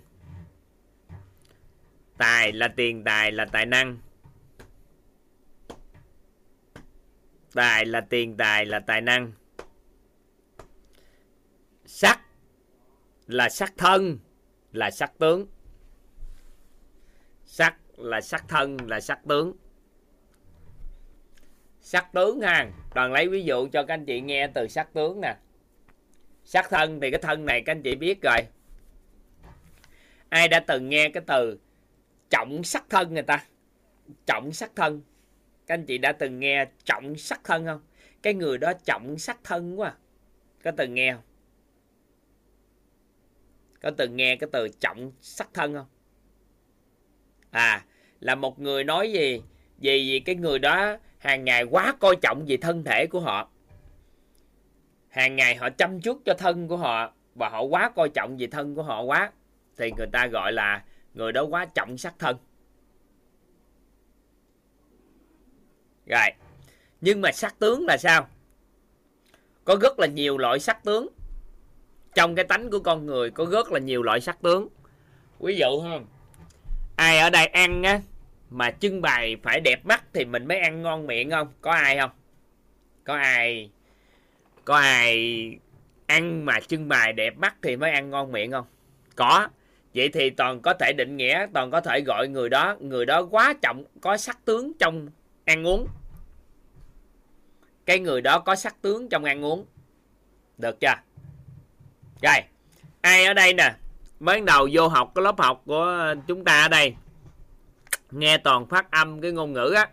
[2.21, 3.99] tài là tiền, tài là tài năng.
[7.55, 9.33] Tài là tiền, tài là tài năng.
[11.87, 12.21] Sắc
[13.27, 14.19] là sắc thân,
[14.73, 15.47] là sắc tướng.
[17.45, 19.53] Sắc là sắc thân, là sắc tướng.
[21.81, 22.71] Sắc tướng ha.
[22.95, 25.37] Toàn lấy ví dụ cho các anh chị nghe từ sắc tướng nè.
[26.45, 28.39] Sắc thân thì cái thân này các anh chị biết rồi.
[30.29, 31.59] Ai đã từng nghe cái từ
[32.31, 33.45] trọng sắc thân người ta.
[34.27, 35.03] Trọng sắc thân.
[35.67, 37.81] Các anh chị đã từng nghe trọng sắc thân không?
[38.23, 39.97] Cái người đó trọng sắc thân quá à.
[40.65, 41.23] có từng nghe không?
[43.83, 45.87] Có từng nghe cái từ trọng sắc thân không?
[47.51, 47.85] À
[48.21, 49.43] là một người nói gì?
[49.79, 53.51] Vì, vì cái người đó hàng ngày quá coi trọng về thân thể của họ.
[55.09, 58.47] Hàng ngày họ chăm chút cho thân của họ và họ quá coi trọng về
[58.47, 59.33] thân của họ quá.
[59.77, 60.85] Thì người ta gọi là
[61.15, 62.37] người đó quá trọng sắc thân.
[66.07, 66.31] Rồi,
[67.01, 68.29] nhưng mà sắc tướng là sao?
[69.65, 71.09] Có rất là nhiều loại sắc tướng.
[72.15, 74.69] Trong cái tánh của con người có rất là nhiều loại sắc tướng.
[75.41, 76.01] Ví dụ ha,
[76.97, 78.01] ai ở đây ăn á,
[78.51, 81.53] mà trưng bày phải đẹp mắt thì mình mới ăn ngon miệng không?
[81.61, 82.11] Có ai không?
[83.05, 83.71] Có ai
[84.65, 85.59] có ai
[86.07, 88.67] ăn mà trưng bày đẹp mắt thì mới ăn ngon miệng không?
[89.17, 89.49] Có
[89.95, 93.23] vậy thì toàn có thể định nghĩa, toàn có thể gọi người đó người đó
[93.31, 95.09] quá trọng, có sắc tướng trong
[95.45, 95.87] ăn uống.
[97.87, 99.67] Cái người đó có sắc tướng trong ăn uống.
[100.59, 100.95] Được chưa?
[102.23, 102.41] Rồi,
[103.01, 103.75] ai ở đây nè?
[104.21, 106.95] Mới đầu vô học, cái lớp học của chúng ta ở đây.
[108.11, 109.89] Nghe toàn phát âm cái ngôn ngữ á.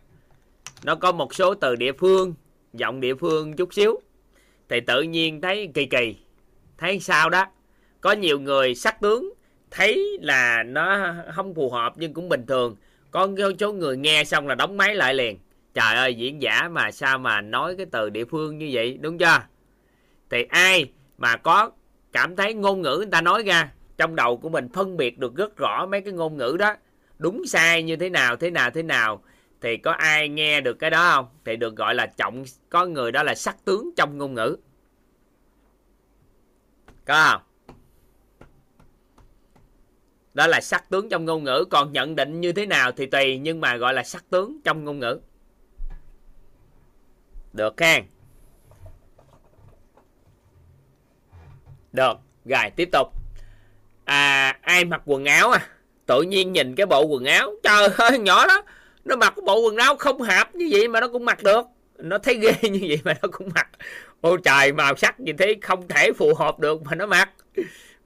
[0.83, 2.33] Nó có một số từ địa phương,
[2.73, 3.99] giọng địa phương chút xíu.
[4.69, 6.15] Thì tự nhiên thấy kỳ kỳ.
[6.77, 7.45] Thấy sao đó?
[8.01, 9.33] Có nhiều người sắc tướng
[9.71, 12.75] thấy là nó không phù hợp nhưng cũng bình thường.
[13.11, 13.27] Có
[13.59, 15.37] số người nghe xong là đóng máy lại liền.
[15.73, 19.17] Trời ơi, diễn giả mà sao mà nói cái từ địa phương như vậy, đúng
[19.17, 19.39] chưa?
[20.29, 21.71] Thì ai mà có
[22.11, 25.35] cảm thấy ngôn ngữ người ta nói ra, trong đầu của mình phân biệt được
[25.35, 26.75] rất rõ mấy cái ngôn ngữ đó.
[27.19, 29.23] Đúng sai như thế nào thế nào thế nào?
[29.61, 31.25] Thì có ai nghe được cái đó không?
[31.45, 34.57] Thì được gọi là trọng, có người đó là sắc tướng trong ngôn ngữ.
[37.05, 37.41] Có không?
[40.37, 41.65] Đó là sắc tướng trong ngôn ngữ.
[41.69, 44.83] Còn nhận định như thế nào thì tùy, nhưng mà gọi là sắc tướng trong
[44.83, 45.19] ngôn ngữ.
[47.53, 48.03] Được khen
[51.93, 52.13] được.
[52.45, 53.07] Rồi, tiếp tục.
[54.05, 55.67] À ai mặc quần áo à?
[56.05, 57.53] Tự nhiên nhìn cái bộ quần áo.
[57.63, 58.63] Trời ơi, nhỏ đó
[59.05, 61.65] nó mặc cái bộ quần áo không hợp như vậy mà nó cũng mặc được.
[61.97, 63.67] Nó thấy ghê như vậy mà nó cũng mặc.
[64.21, 67.29] Ôi trời, màu sắc như thế không thể phù hợp được mà nó mặc.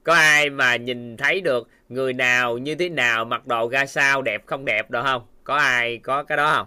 [0.04, 4.22] Có ai mà nhìn thấy được người nào như thế nào, mặc đồ ra sao,
[4.22, 5.26] đẹp không đẹp được không?
[5.44, 6.66] Có ai có cái đó không?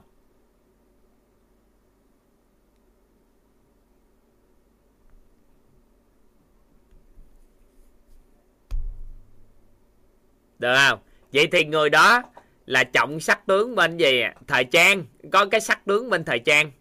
[10.59, 10.99] Được không?
[11.33, 12.23] Vậy thì người đó
[12.65, 15.05] là trọng sắc tướng bên gì thời trang.
[15.31, 16.71] Có cái sắc tướng bên thời trang.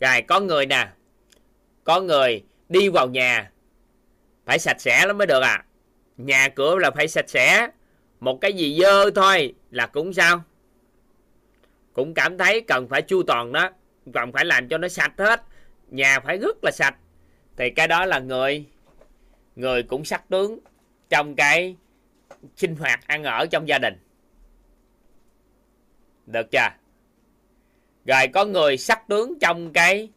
[0.00, 0.88] Rồi, có người nè.
[1.84, 3.50] Có người đi vào nhà.
[4.44, 5.64] Phải sạch sẽ lắm mới được à
[6.26, 7.68] nhà cửa là phải sạch sẽ.
[8.20, 10.42] Một cái gì dơ thôi là cũng sao?
[11.92, 13.70] Cũng cảm thấy cần phải chu toàn đó,
[14.14, 15.42] cần phải làm cho nó sạch hết.
[15.90, 16.96] Nhà phải rất là sạch.
[17.56, 18.66] Thì cái đó là người
[19.56, 20.58] người cũng sắc tướng
[21.08, 21.76] trong cái
[22.56, 23.94] sinh hoạt ăn ở trong gia đình.
[26.26, 26.68] Được chưa?
[28.04, 30.08] Rồi có người sắc tướng trong cái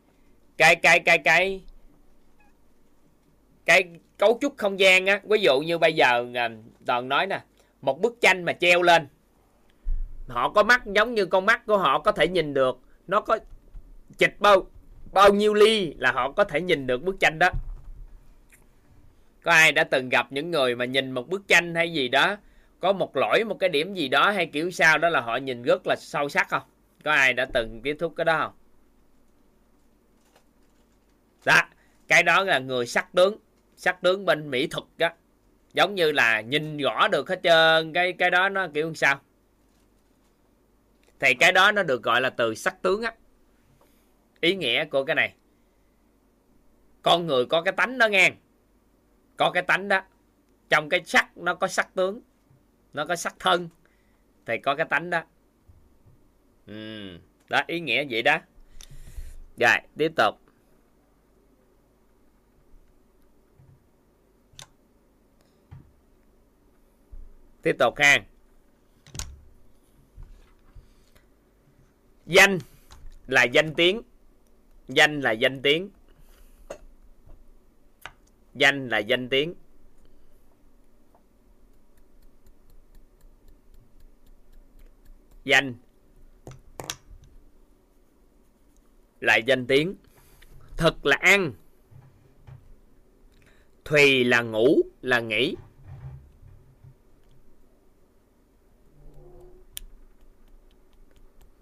[0.58, 1.62] cái cái cái cái
[3.66, 3.84] cái
[4.24, 6.50] cấu trúc không gian á, ví dụ như bây giờ à,
[6.86, 7.42] toàn nói nè,
[7.82, 9.08] một bức tranh mà treo lên,
[10.28, 13.40] họ có mắt giống như con mắt của họ có thể nhìn được, nó có
[14.18, 14.68] chịch bao
[15.12, 17.50] bao nhiêu ly là họ có thể nhìn được bức tranh đó.
[19.44, 22.38] Có ai đã từng gặp những người mà nhìn một bức tranh hay gì đó,
[22.80, 25.64] có một lỗi, một cái điểm gì đó hay kiểu sao đó là họ nhìn
[25.64, 26.64] rất là sâu sắc không?
[27.04, 28.54] Có ai đã từng tiếp xúc cái đó không?
[31.46, 31.62] Đó,
[32.08, 33.38] cái đó là người sắc tướng
[33.84, 35.10] sắc tướng bên mỹ thuật đó
[35.74, 39.22] giống như là nhìn rõ được hết trơn, cái cái đó nó kiểu sao?
[41.20, 43.14] Thì cái đó nó được gọi là từ sắc tướng á.
[44.42, 45.34] Ý nghĩa của cái này,
[47.02, 48.32] con người có cái tánh đó nghe.
[49.38, 50.02] Có cái tánh đó,
[50.70, 52.22] trong cái sắc nó có sắc tướng,
[52.94, 53.70] nó có sắc thân,
[54.46, 55.24] thì có cái tánh đó.
[56.68, 57.10] Ừ.
[57.50, 58.38] đó, ý nghĩa vậy đó.
[59.58, 60.43] Rồi, tiếp tục.
[67.64, 68.26] Tiếp tục ha.
[72.26, 72.60] Danh
[73.28, 74.02] là danh tiếng.
[74.88, 75.90] Danh là danh tiếng.
[78.54, 79.54] Danh là danh tiếng.
[85.44, 85.76] Danh
[89.20, 89.96] là danh tiếng.
[90.78, 91.54] Thực là ăn.
[93.86, 95.56] Thùy là ngủ, là nghỉ.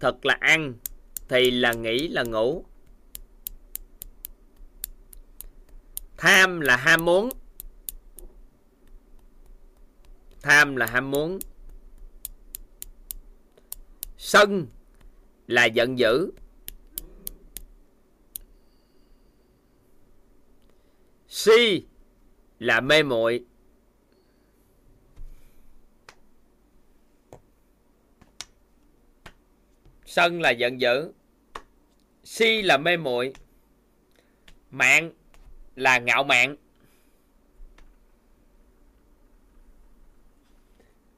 [0.02, 0.74] Thật là ăn,
[1.30, 2.66] thì là nghĩ là ngủ.
[6.18, 7.30] Tham là ham muốn.
[10.42, 11.40] Tham là ham muốn.
[14.18, 14.68] Sân
[15.48, 16.32] là giận dữ.
[21.28, 21.86] Si
[22.60, 23.46] là mê muội.
[30.12, 31.12] Sân là giận dữ.
[32.24, 33.34] Si là mê muội.
[34.72, 35.12] Mạng
[35.76, 36.56] là ngạo mạn.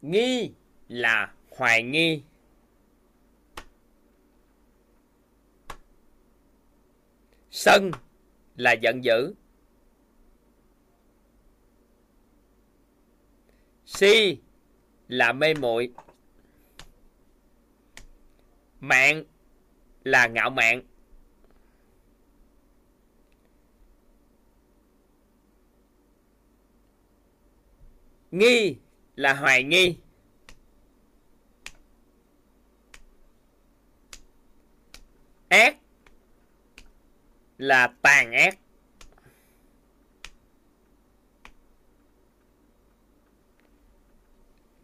[0.02, 0.52] Nghi
[0.88, 2.22] là hoài nghi.
[7.52, 7.92] Sân
[8.56, 9.34] là giận dữ.
[13.86, 14.38] Si
[15.08, 15.94] là mê muội
[18.84, 19.24] mạng
[20.04, 20.82] là ngạo mạn.
[28.32, 28.78] Nghi
[29.16, 29.98] là hoài nghi.
[35.50, 35.78] Ác
[37.58, 38.58] là tàn ác.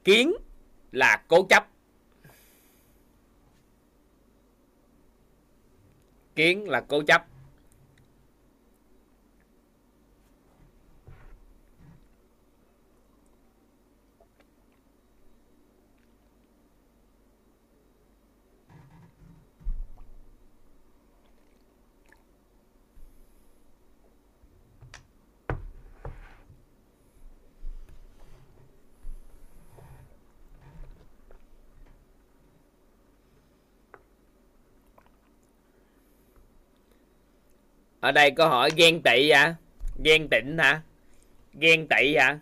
[0.04, 0.34] Kiến
[0.92, 1.69] là cố chấp.
[6.40, 7.26] Kiến là cố chấp.
[38.00, 39.56] Ở đây có hỏi, ghen tị hả
[40.04, 40.82] ghen tịnh hả?
[41.54, 42.40] Ghen tị hả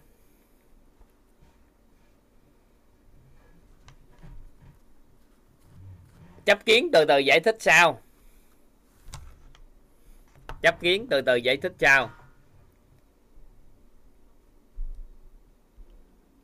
[6.47, 8.01] chấp kiến từ từ giải thích sao?
[10.61, 12.11] Chấp kiến từ từ giải thích sao?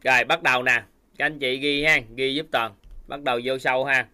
[0.04, 0.84] Rồi, bắt đầu nè.
[1.18, 2.76] Các anh chị ghi ha, ghi giúp toàn.
[3.08, 4.08] Bắt đầu vô sâu ha.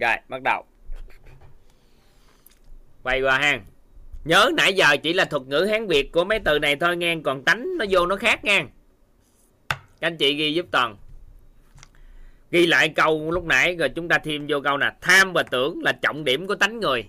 [0.00, 0.64] Rồi, bắt đầu
[3.02, 3.60] quay qua ha
[4.24, 7.16] nhớ nãy giờ chỉ là thuật ngữ hán việt của mấy từ này thôi nghe,
[7.24, 8.66] còn tánh nó vô nó khác nha.
[9.68, 10.96] Các anh chị ghi giúp toàn.
[12.50, 14.92] Ghi lại câu lúc nãy, rồi chúng ta thêm vô câu nè.
[15.00, 17.08] Tham và tưởng là trọng điểm của tánh người.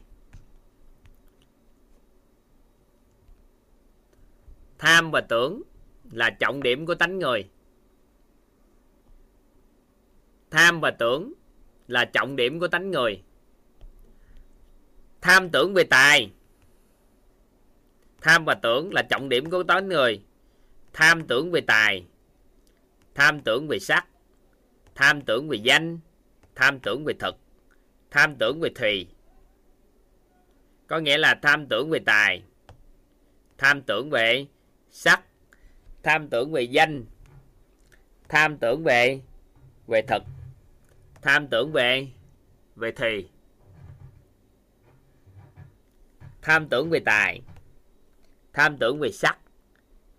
[4.77, 5.61] Tham và tưởng
[6.11, 7.49] là trọng điểm của tánh người.
[10.51, 11.33] Tham và tưởng
[11.87, 13.21] là trọng điểm của tánh người
[15.23, 16.31] tham tưởng về tài
[18.21, 20.21] tham và tưởng là trọng điểm của toán người
[20.93, 22.05] tham tưởng về tài
[23.15, 24.07] tham tưởng về sắc
[24.95, 25.99] tham tưởng về danh
[26.55, 27.35] tham tưởng về thực
[28.11, 29.07] tham tưởng về thùy
[30.87, 32.43] có nghĩa là tham tưởng về tài
[33.57, 34.45] tham tưởng về
[34.91, 35.21] sắc
[36.03, 37.05] tham tưởng về danh
[38.29, 39.19] tham tưởng về
[39.87, 40.23] về thực
[41.21, 42.07] tham tưởng về
[42.75, 43.29] về thùy
[46.43, 47.41] tham tưởng về tài.
[48.53, 49.39] Tham tưởng về sắc.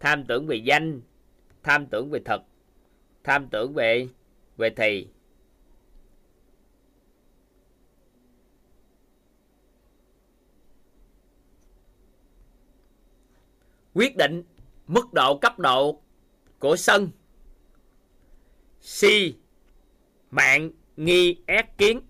[0.00, 1.00] Tham tưởng về danh.
[1.62, 2.40] Tham tưởng về thực.
[3.24, 4.08] Tham tưởng về
[4.56, 5.08] về thì.
[13.94, 14.42] Quyết định
[14.86, 16.00] mức độ cấp độ
[16.58, 17.10] của sân.
[18.80, 19.34] Si
[20.30, 22.00] mạng nghi ác kiến.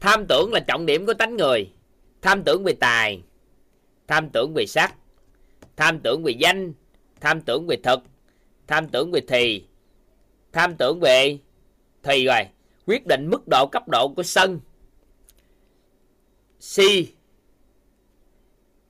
[0.00, 1.72] Tham tưởng là trọng điểm của tánh người.
[2.22, 3.22] Tham tưởng về tài.
[4.06, 4.94] Tham tưởng về sắc.
[5.76, 6.72] Tham tưởng về danh.
[7.20, 8.00] Tham tưởng về thực.
[8.66, 9.64] Tham tưởng về thì.
[10.52, 11.38] Tham tưởng về
[12.02, 12.42] thì rồi.
[12.86, 14.60] Quyết định mức độ cấp độ của sân.
[16.60, 17.12] Si.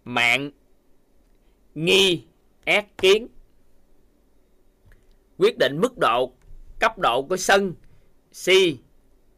[0.04, 0.50] Mạng.
[1.74, 2.22] Nghi.
[2.64, 3.28] Ác kiến.
[5.38, 6.32] Quyết định mức độ
[6.80, 7.74] cấp độ của sân.
[8.32, 8.78] Si.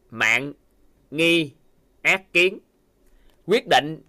[0.09, 0.53] Mạng.
[1.11, 1.51] Nghi
[2.01, 2.59] ác kiến.
[3.45, 4.01] Quyết định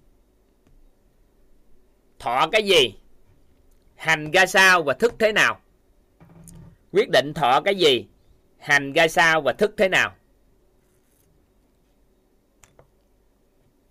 [2.19, 2.95] thọ cái gì,
[3.97, 5.61] hành ra sao và thức thế nào.
[6.93, 8.07] Quyết định thọ cái gì,
[8.59, 10.15] hành ra sao và thức thế nào.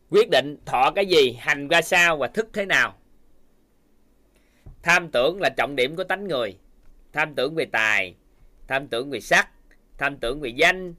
[0.10, 2.98] Quyết định thọ cái gì, hành ra sao và thức thế nào.
[4.84, 6.58] Tham tưởng là trọng điểm của tánh người.
[7.14, 8.16] Tham tưởng về tài,
[8.68, 9.50] tham tưởng về sắc,
[9.98, 10.94] tham tưởng về danh,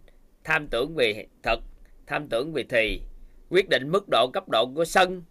[0.44, 1.58] tham tưởng về thực
[2.12, 3.00] tham tưởng về thì,
[3.50, 5.22] quyết định mức độ cấp độ của sân.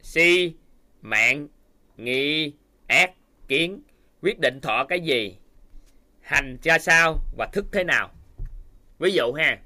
[0.00, 0.54] Si
[1.02, 1.48] mạng.
[1.96, 2.52] Nghi,
[2.86, 3.12] ác,
[3.48, 3.82] kiến.
[4.22, 5.36] Quyết định thọ cái gì?
[6.20, 8.10] Hành ra sao và thức thế nào?
[8.98, 9.58] Ví dụ ha,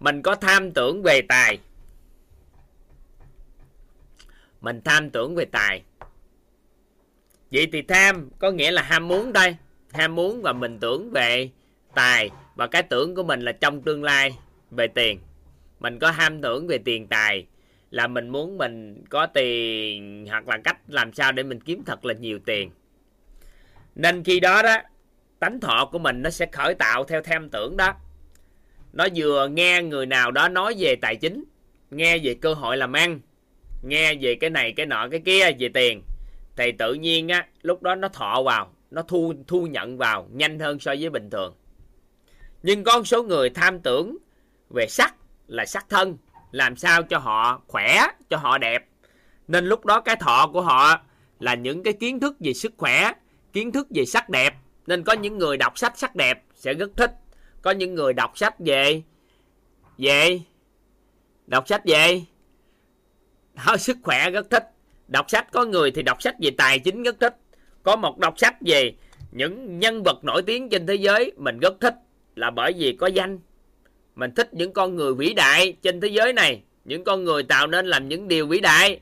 [0.00, 1.58] mình có tham tưởng về tài.
[4.60, 5.82] Mình tham tưởng về tài.
[7.50, 9.56] Vậy thì tham có nghĩa là ham muốn đây.
[9.92, 11.50] Ham muốn và mình tưởng về
[11.94, 14.38] tài và cái tưởng của mình là trong tương lai
[14.70, 15.20] về tiền.
[15.80, 17.46] Mình có ham tưởng về tiền tài,
[17.90, 22.04] là mình muốn mình có tiền hoặc là cách làm sao để mình kiếm thật
[22.04, 22.70] là nhiều tiền.
[23.94, 24.76] Nên khi đó đó,
[25.38, 27.94] tánh thọ của mình nó sẽ khởi tạo theo tham tưởng đó.
[28.92, 31.44] Nó vừa nghe người nào đó nói về tài chính,
[31.90, 33.20] nghe về cơ hội làm ăn,
[33.82, 36.02] nghe về cái này, cái nọ, cái kia về tiền,
[36.56, 40.58] thì tự nhiên á, lúc đó nó thọ vào, nó thu thu nhận vào, nhanh
[40.58, 41.54] hơn so với bình thường.
[42.62, 44.16] Nhưng có số người tham tưởng
[44.70, 45.14] về sắc
[45.46, 46.16] là sắc thân
[46.50, 48.88] làm sao cho họ khỏe cho họ đẹp.
[49.48, 51.00] Nên lúc đó cái thọ của họ
[51.40, 53.12] là những cái kiến thức về sức khỏe
[53.52, 54.54] kiến thức về sắc đẹp.
[54.86, 57.12] Nên có những người đọc sách sắc đẹp sẽ rất thích.
[57.62, 59.02] Có những người đọc sách về
[59.98, 60.40] về
[61.46, 62.22] đọc sách về
[63.66, 64.70] đó, sức khỏe rất thích.
[65.08, 67.36] Đọc sách có người thì đọc sách về tài chính rất thích.
[67.82, 68.94] Có một đọc sách về
[69.32, 71.94] những nhân vật nổi tiếng trên thế giới mình rất thích
[72.34, 73.38] là bởi vì có danh
[74.18, 76.62] mình thích những con người vĩ đại trên thế giới này.
[76.84, 79.00] Những con người tạo nên làm những điều vĩ đại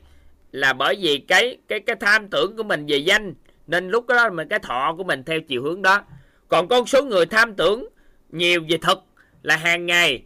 [0.51, 3.33] là bởi vì cái cái cái tham tưởng của mình về danh.
[3.67, 6.01] Nên lúc đó mình, cái thọ của mình theo chiều hướng đó.
[6.47, 7.87] Còn con số người tham tưởng
[8.29, 8.97] nhiều về thực
[9.43, 10.23] là hàng ngày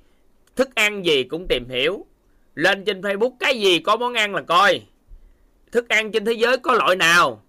[0.56, 2.06] thức ăn gì cũng tìm hiểu.
[2.56, 4.82] Lên trên facebook cái gì có món ăn là coi.
[5.72, 7.44] Thức ăn trên thế giới có loại nào?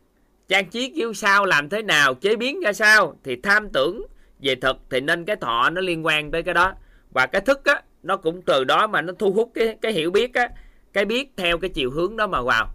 [0.49, 3.17] Trang trí kiểu sao, làm thế nào, chế biến ra sao?
[3.25, 4.07] Thì tham tưởng
[4.43, 6.75] về thực thì nên cái thọ nó liên quan tới cái đó
[7.13, 10.11] và cái thức á, nó cũng từ đó mà nó thu hút cái cái hiểu
[10.11, 10.49] biết á,
[10.93, 12.69] cái biết theo cái chiều hướng đó mà vào.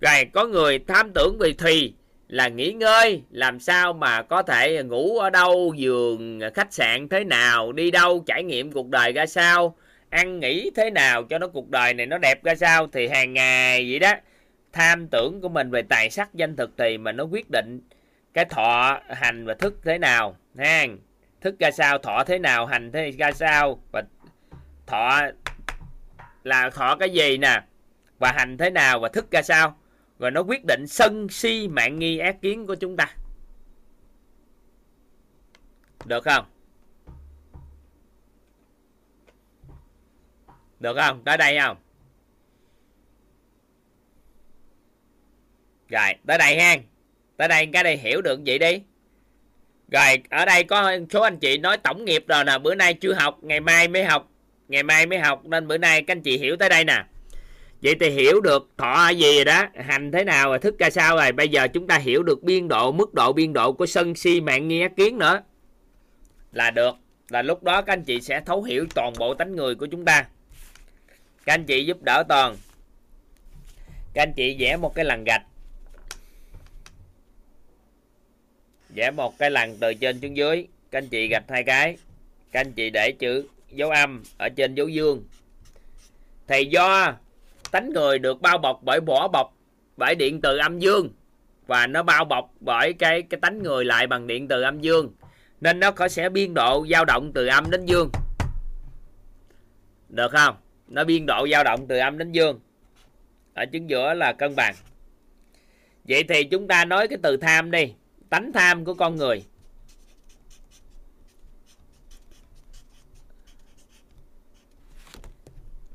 [0.00, 1.92] Rồi có người tham tưởng về thì
[2.28, 7.24] là nghỉ ngơi, làm sao mà có thể ngủ ở đâu, giường, khách sạn thế
[7.24, 9.76] nào, đi đâu, trải nghiệm cuộc đời ra sao,
[10.08, 12.86] ăn nghỉ thế nào cho nó cuộc đời này nó đẹp ra sao.
[12.92, 14.12] Thì hàng ngày vậy đó,
[14.72, 17.80] tham tưởng của mình về tài sắc danh thực thì mà nó quyết định
[18.34, 20.86] cái thọ hành và thức thế nào, ha
[21.40, 24.02] thức ra sao, thọ thế nào, hành thế ra sao, và
[24.86, 25.20] thọ
[26.44, 27.62] là thọ cái gì nè,
[28.18, 29.76] và hành thế nào, và thức ra sao.
[30.18, 33.14] Rồi nó quyết định sân si mạng nghi ác kiến của chúng ta.
[36.04, 36.44] Được không?
[40.80, 41.24] Được không?
[41.24, 41.76] Tới đây không?
[45.88, 46.76] Rồi, tới đây ha
[47.36, 48.82] tới đây cái đây hiểu được vậy đi
[49.90, 53.12] rồi, ở đây có số anh chị nói tổng nghiệp rồi nè, bữa nay chưa
[53.12, 54.30] học, ngày mai mới học,
[54.68, 57.04] ngày mai mới học, nên bữa nay các anh chị hiểu tới đây nè.
[57.82, 61.16] Vậy thì hiểu được thọ gì rồi đó, hành thế nào và thức ra sao
[61.16, 64.14] rồi, bây giờ chúng ta hiểu được biên độ, mức độ biên độ của sân
[64.14, 65.42] si mạng nghi ác kiến nữa.
[66.52, 66.94] Là được,
[67.28, 70.04] là lúc đó các anh chị sẽ thấu hiểu toàn bộ tánh người của chúng
[70.04, 70.24] ta.
[71.44, 72.56] Các anh chị giúp đỡ toàn.
[74.14, 75.42] Các anh chị vẽ một cái lằn gạch.
[78.94, 80.66] Vẽ một cái lằn từ trên xuống dưới.
[80.90, 81.96] Các anh chị gạch hai cái.
[82.52, 85.24] Các anh chị để chữ dấu âm ở trên dấu dương.
[86.46, 87.14] Thì do
[87.70, 89.56] tánh người được bao bọc bởi vỏ bọc,
[89.96, 91.08] bởi điện từ âm dương.
[91.66, 95.12] Và nó bao bọc bởi cái cái tánh người lại bằng điện từ âm dương.
[95.60, 98.10] Nên nó có sẽ biên độ dao động từ âm đến dương.
[100.08, 100.56] Được không?
[100.88, 102.60] Nó biên độ dao động từ âm đến dương.
[103.54, 104.74] Ở chứng giữa là cân bằng.
[106.04, 107.92] Vậy thì chúng ta nói cái từ tham đi
[108.30, 109.44] tánh tham của con người.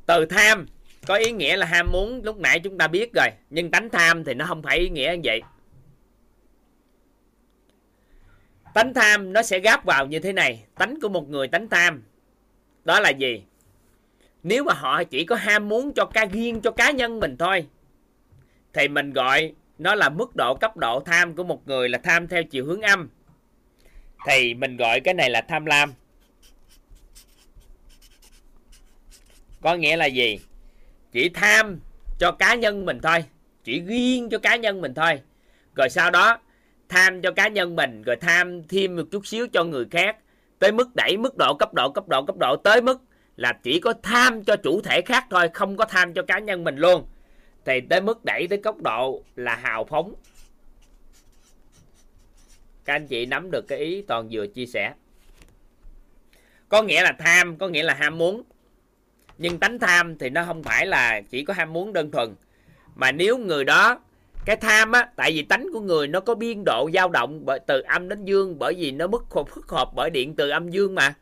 [0.05, 0.65] Từ tham
[1.07, 4.23] có ý nghĩa là ham muốn, lúc nãy chúng ta biết rồi, nhưng tánh tham
[4.23, 5.41] thì nó không phải ý nghĩa như vậy.
[8.73, 12.03] Tánh tham nó sẽ gáp vào như thế này, tánh của một người tánh tham,
[12.83, 13.43] đó là gì?
[14.43, 17.67] Nếu mà họ chỉ có ham muốn cho cá, riêng cho cá nhân mình thôi,
[18.73, 22.27] thì mình gọi nó là mức độ cấp độ tham của một người là tham
[22.27, 23.09] theo chiều hướng âm.
[24.27, 25.93] Thì mình gọi cái này là tham lam.
[29.61, 30.39] Có nghĩa là gì?
[31.11, 31.79] Chỉ tham
[32.19, 33.23] cho cá nhân mình thôi.
[33.63, 35.21] Chỉ riêng cho cá nhân mình thôi.
[35.75, 36.39] Rồi sau đó,
[36.89, 40.17] tham cho cá nhân mình, rồi tham thêm một chút xíu cho người khác.
[40.59, 43.01] Tới mức đẩy mức độ cấp độ cấp độ cấp độ tới mức
[43.35, 46.63] là chỉ có tham cho chủ thể khác thôi, không có tham cho cá nhân
[46.63, 47.05] mình luôn
[47.65, 50.13] thì tới mức đẩy tới cấp độ là hào phóng.
[52.85, 54.93] Các anh chị nắm được cái ý toàn vừa chia sẻ.
[56.69, 58.43] Có nghĩa là tham, có nghĩa là ham muốn.
[59.37, 62.35] Nhưng tánh tham thì nó không phải là chỉ có ham muốn đơn thuần.
[62.95, 63.99] Mà nếu người đó,
[64.45, 67.59] cái tham á, tại vì tánh của người nó có biên độ dao động bởi,
[67.67, 70.95] từ âm đến dương, bởi vì nó mức phức hợp bởi điện từ âm dương
[70.95, 71.13] mà.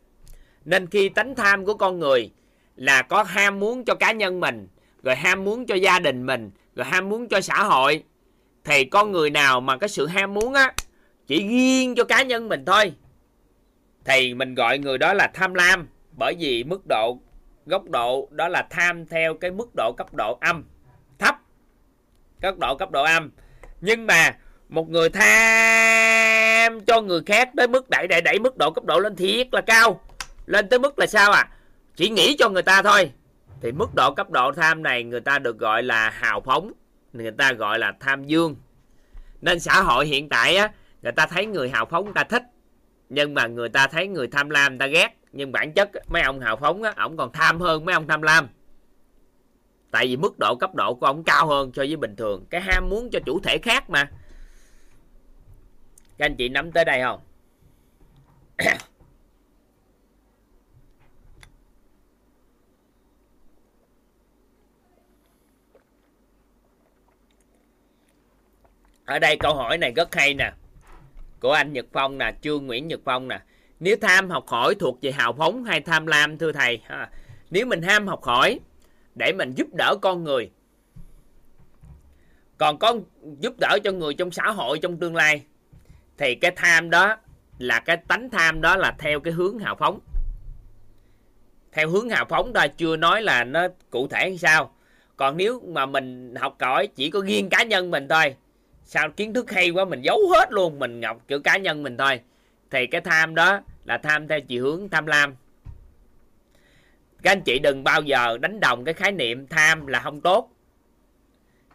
[0.65, 2.31] Nên khi tánh tham của con người
[2.75, 4.67] là có ham muốn cho cá nhân mình
[5.03, 8.03] rồi ham muốn cho gia đình mình, rồi ham muốn cho xã hội,
[8.63, 10.73] thì con người nào mà cái sự ham muốn á,
[11.27, 12.93] chỉ riêng cho cá nhân mình thôi.
[14.05, 17.19] Thì mình gọi người đó là tham lam, bởi vì mức độ,
[17.65, 20.63] góc độ đó là tham theo cái mức độ cấp độ âm,
[21.19, 21.35] thấp,
[22.41, 23.31] cấp độ cấp độ âm.
[23.81, 24.37] Nhưng mà
[24.69, 28.99] một người tham cho người khác tới mức đẩy đẩy đẩy mức độ cấp độ
[28.99, 30.01] lên thiệt là cao,
[30.45, 31.49] lên tới mức là sao à?
[31.95, 33.11] Chỉ nghĩ cho người ta thôi
[33.63, 36.71] thì mức độ cấp độ tham này người ta được gọi là hào phóng,
[37.13, 38.55] người ta gọi là tham dương.
[39.41, 42.43] Nên xã hội hiện tại á, người ta thấy người hào phóng người ta thích,
[43.09, 45.09] nhưng mà người ta thấy người tham lam người ta ghét.
[45.31, 48.21] Nhưng bản chất mấy ông hào phóng á, ổng còn tham hơn mấy ông tham
[48.21, 48.47] lam.
[49.91, 52.45] Tại vì mức độ cấp độ của ông cao hơn so với bình thường.
[52.49, 54.11] Cái ham muốn cho chủ thể khác mà.
[56.17, 57.19] Các anh chị nắm tới đây không?
[69.13, 70.51] Ở đây câu hỏi này rất hay nè.
[71.39, 73.39] Của anh Nhật Phong nè, Trương Nguyễn Nhật Phong nè.
[73.79, 76.81] Nếu tham học hỏi thuộc về hào phóng hay tham lam, thưa thầy?
[76.85, 77.09] Ha.
[77.49, 78.59] nếu mình ham học hỏi,
[79.15, 80.51] để mình giúp đỡ con người.
[82.57, 82.95] Còn có
[83.39, 85.43] giúp đỡ cho người trong xã hội, trong tương lai,
[86.17, 87.15] thì cái tham đó
[87.57, 89.99] là cái tánh tham đó là theo cái hướng hào phóng.
[91.71, 94.75] Theo hướng hào phóng ta chưa nói là nó cụ thể hay sao.
[95.15, 98.35] Còn nếu mà mình học hỏi chỉ có riêng cá nhân mình thôi
[98.85, 101.97] sao kiến thức hay quá, mình giấu hết luôn, mình ngọc kiểu cá nhân mình
[101.97, 102.19] thôi.
[102.71, 105.35] Thì cái tham đó là tham theo chiều hướng tham lam.
[107.23, 110.49] Các anh chị đừng bao giờ đánh đồng cái khái niệm tham là không tốt.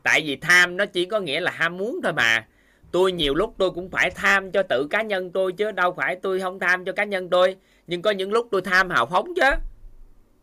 [0.03, 2.47] Tại vì tham nó chỉ có nghĩa là ham muốn thôi mà.
[2.93, 6.17] Tôi nhiều lúc tôi cũng phải tham cho tự cá nhân tôi chứ, đâu phải
[6.17, 7.57] tôi không tham cho cá nhân tôi.
[7.87, 9.51] Nhưng có những lúc tôi tham hào phóng chứ.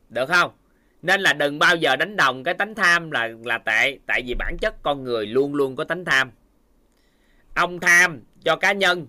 [0.09, 0.51] Được không?
[1.01, 3.97] Nên là đừng bao giờ đánh đồng cái tánh tham là là tệ.
[4.05, 6.31] Tại vì bản chất con người luôn luôn có tánh tham
[7.55, 9.07] ông tham cho cá nhân.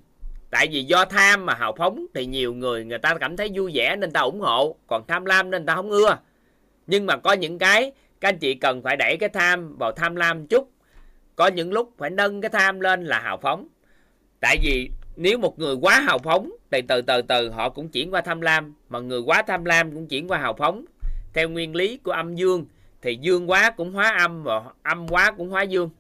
[0.50, 3.70] Tại vì do tham mà hào phóng thì nhiều người người ta cảm thấy vui
[3.74, 4.76] vẻ nên ta ủng hộ.
[4.86, 6.18] Còn tham lam nên ta không ưa.
[6.86, 10.16] Nhưng mà có những cái, các anh chị cần phải đẩy cái tham vào tham
[10.16, 10.70] lam chút.
[11.36, 13.68] Có những lúc phải nâng cái tham lên là hào phóng.
[14.40, 18.10] Tại vì nếu một người quá hào phóng thì từ từ từ họ cũng chuyển
[18.10, 18.74] qua tham lam.
[18.88, 20.84] Mà người quá tham lam cũng chuyển qua hào phóng.
[21.34, 22.66] Theo nguyên lý của âm dương
[23.02, 25.90] thì dương quá cũng hóa âm và âm quá cũng hóa dương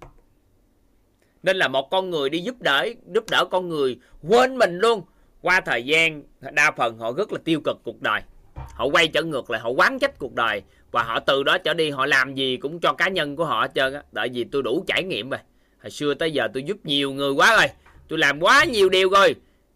[1.46, 3.98] nên là một con người đi giúp đỡ giúp đỡ con người.
[4.22, 5.02] Quên mình luôn.
[5.42, 8.20] Qua thời gian đa phần họ rất là tiêu cực cuộc đời.
[8.54, 10.62] Họ quay trở ngược lại họ quán trách cuộc đời.
[10.90, 13.60] Và họ từ đó trở đi họ làm gì cũng cho cá nhân của họ
[13.60, 14.02] hết trơn á.
[14.14, 15.40] Tại vì tôi đủ trải nghiệm rồi.
[15.82, 17.66] Hồi xưa tới giờ tôi giúp nhiều người quá rồi.
[18.08, 19.34] Tôi làm quá nhiều điều rồi.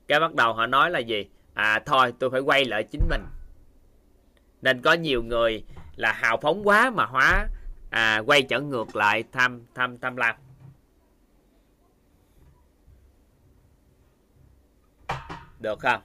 [0.08, 1.26] Cái bắt đầu họ nói là gì?
[1.54, 3.22] À thôi tôi phải quay lại chính mình.
[4.62, 5.64] Nên có nhiều người
[5.96, 7.46] là hào phóng quá mà hóa
[7.90, 10.34] à, quay trở ngược lại tham tham tham lam.
[15.60, 16.02] Được không?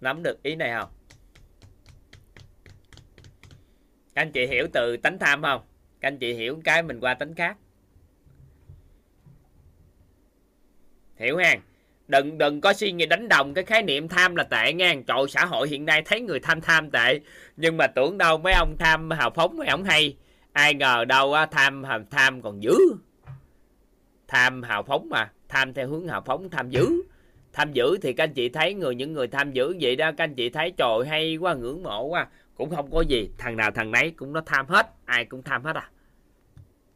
[0.00, 0.90] Nắm được ý này không?
[4.14, 5.62] Các anh chị hiểu từ tánh tham không?
[6.00, 7.56] Các anh chị hiểu cái mình qua tánh khác.
[11.16, 11.56] Hiểu ha
[12.08, 15.18] đừng đừng có suy nghĩ đánh đồng cái khái niệm tham là tệ nha trời
[15.28, 17.20] xã hội hiện nay thấy người tham tham tệ,
[17.56, 20.16] nhưng mà tưởng đâu mấy ông tham hào phóng mấy ông hay
[20.56, 22.74] ai ngờ đâu á, tham tham còn dữ.
[24.28, 27.02] Tham hào phóng mà tham theo hướng hào phóng tham dữ.
[27.52, 30.24] Tham dữ thì các anh chị thấy người những người tham dữ vậy đó các
[30.24, 32.26] anh chị thấy trời hay quá ngưỡng mộ quá.
[32.54, 35.64] Cũng không có gì thằng nào thằng nấy cũng nó tham hết ai cũng tham
[35.64, 35.90] hết à.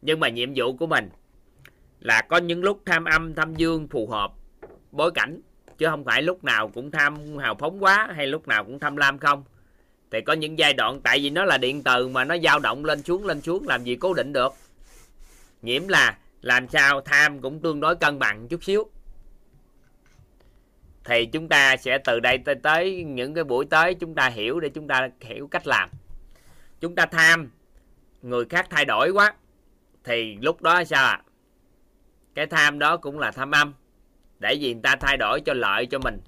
[0.01, 1.09] Nhưng mà nhiệm vụ của mình
[1.99, 4.33] là có những lúc tham âm tham dương phù hợp
[4.91, 5.41] bối cảnh
[5.77, 8.95] chứ không phải lúc nào cũng tham hào phóng quá hay lúc nào cũng tham
[8.95, 9.43] lam không
[10.11, 12.85] thì có những giai đoạn tại vì nó là điện từ mà nó dao động
[12.85, 14.53] lên xuống lên xuống làm gì cố định được.
[15.61, 18.89] Nhiễm là làm sao tham cũng tương đối cân bằng chút xíu.
[21.03, 24.59] Thì chúng ta sẽ từ đây tới, tới những cái buổi tới chúng ta hiểu
[24.59, 25.89] để chúng ta hiểu cách làm.
[26.79, 27.49] Chúng ta tham
[28.21, 29.33] người khác thay đổi quá
[30.03, 31.11] thì lúc đó sao ạ?
[31.11, 31.23] À?
[32.35, 33.73] cái tham đó cũng là tham âm
[34.39, 36.19] để vì người ta thay đổi cho lợi cho mình.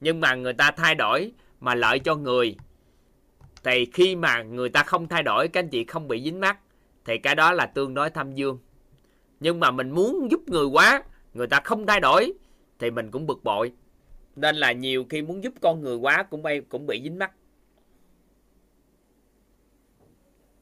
[0.00, 2.56] Nhưng mà người ta thay đổi mà lợi cho người.
[3.64, 6.58] Thì khi mà người ta không thay đổi, các anh chị không bị dính mắt
[7.04, 8.58] thì cái đó là tương đối thâm dương.
[9.40, 11.02] Nhưng mà mình muốn giúp người quá,
[11.34, 12.32] người ta không thay đổi,
[12.78, 13.72] thì mình cũng bực bội.
[14.36, 17.32] Nên là nhiều khi muốn giúp con người quá cũng bay, cũng bị dính mắt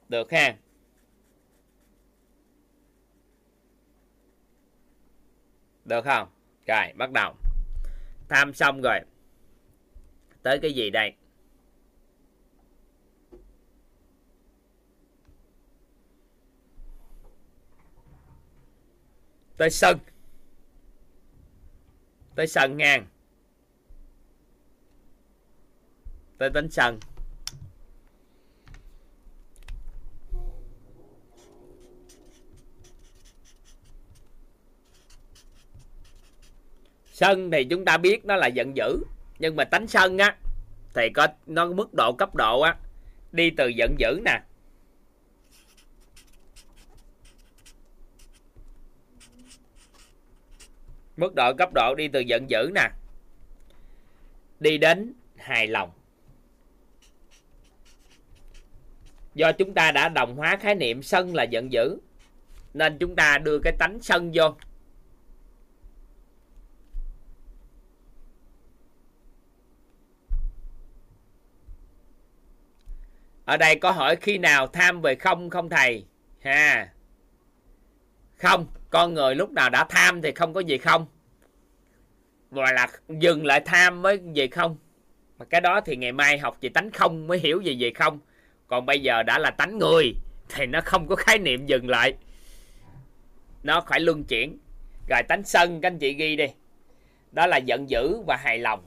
[0.09, 0.57] được ha?
[5.85, 6.29] Được không?
[6.67, 7.35] Rồi, bắt đầu.
[8.29, 9.01] Tham xong rồi
[10.43, 11.13] tới cái gì đây?
[19.57, 19.99] Tới sân.
[22.35, 23.07] Tới sân ngang.
[26.39, 27.01] Tới tính sân
[37.21, 39.03] sân thì chúng ta biết nó là giận dữ
[39.41, 40.37] nhưng mà tánh sân á,
[40.95, 42.77] thì có, nó có mức độ cấp độ á,
[43.33, 44.43] đi từ giận dữ nè.
[51.17, 52.89] Mức độ cấp độ đi từ giận dữ nè.
[54.61, 55.91] Đi đến hài lòng.
[59.35, 61.99] Do chúng ta đã đồng hóa khái niệm sân là giận dữ,
[62.75, 64.55] nên chúng ta đưa cái tánh sân vô.
[73.51, 76.05] Ở đây có hỏi khi nào tham về không không thầy?
[76.43, 76.89] Ha.
[78.37, 81.07] Không, con người lúc nào đã tham thì không có gì không.
[82.51, 84.77] Gọi là dừng lại tham mới gì không?
[85.39, 88.21] Mà cái đó thì ngày mai học về tánh không mới hiểu gì về không.
[88.67, 90.15] Còn bây giờ đã là tánh người,
[90.49, 92.15] thì nó không có khái niệm dừng lại.
[93.63, 94.59] Nó phải luân chuyển.
[95.09, 96.47] Rồi tánh sân các anh chị ghi đi.
[97.33, 98.83] Đó là giận dữ và hài lòng.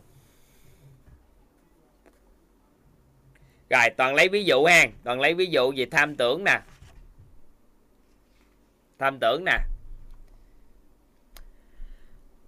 [3.73, 6.59] Rồi, toàn lấy ví dụ ha toàn lấy ví dụ về tham tưởng nè.
[8.99, 9.57] Tham tưởng nè.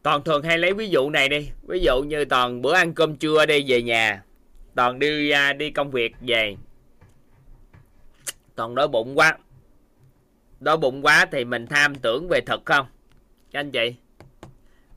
[0.03, 1.49] Toàn thường hay lấy ví dụ này đi.
[1.67, 4.23] Ví dụ như toàn bữa ăn cơm trưa đi về nhà.
[4.75, 6.55] Toàn đi à, đi công việc về.
[8.55, 9.37] Toàn đói bụng quá.
[10.59, 12.87] Đói bụng quá thì mình tham tưởng về thực không?
[13.51, 13.95] Các anh chị.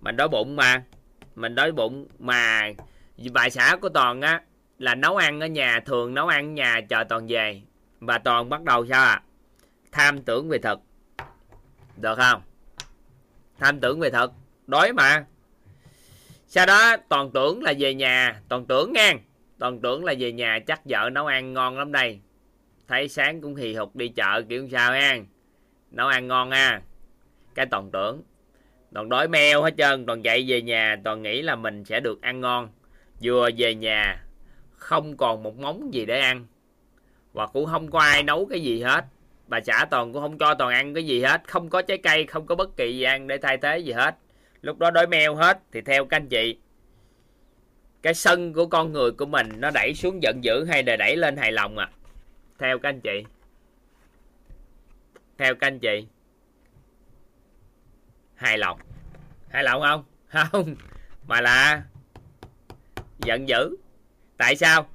[0.01, 0.85] Mình đói bụng mà.
[1.35, 2.73] Mình đói bụng mà.
[3.33, 4.43] Bài xã của toàn á
[4.79, 7.63] là nấu ăn ở nhà thường nấu ăn ở nhà chờ toàn về.
[8.01, 9.23] Và toàn bắt đầu sao à
[9.93, 10.81] tham tưởng về thực
[11.97, 12.43] được không?
[13.59, 14.33] Tham tưởng về thực
[14.67, 15.25] đói mà.
[16.47, 18.41] Sau đó toàn tưởng là về nhà.
[18.49, 19.21] Toàn tưởng ngang,
[19.59, 22.21] toàn tưởng là về nhà chắc vợ nấu ăn ngon lắm đây.
[22.89, 25.17] Thấy sáng cũng hì hục đi chợ kiểu sao ha
[25.91, 26.81] nấu ăn ngon ha.
[27.55, 28.23] Cái toàn tưởng.
[28.95, 32.23] Toàn đói meo hết trơn toàn dậy về nhà toàn nghĩ là mình sẽ được
[32.23, 32.69] ăn ngon.
[33.23, 34.25] Vừa về nhà
[34.79, 36.47] không còn một món gì để ăn.
[37.33, 39.05] Và cũng không có ai nấu cái gì hết.
[39.47, 41.43] Bà xã toàn, cũng không cho toàn ăn cái gì hết.
[41.49, 44.17] Không có trái cây, không có bất kỳ gì ăn để thay thế gì hết.
[44.63, 46.57] Lúc đó đói meo hết, thì theo các anh chị,
[48.03, 51.17] cái sân của con người của mình nó đẩy xuống giận dữ hay là đẩy
[51.17, 51.91] lên hài lòng à
[52.59, 53.25] theo các anh chị.
[55.39, 56.07] Theo các anh chị.
[58.35, 58.81] Hài lòng.
[59.49, 60.05] Hài lòng không?
[60.53, 60.75] Không.
[61.27, 61.83] Mà là
[63.19, 63.77] giận dữ
[64.39, 64.87] tại sao?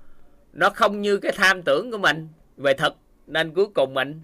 [0.53, 2.27] Nó không như cái tham tưởng của mình.
[2.57, 2.97] Về thực
[3.27, 4.21] nên cuối cùng mình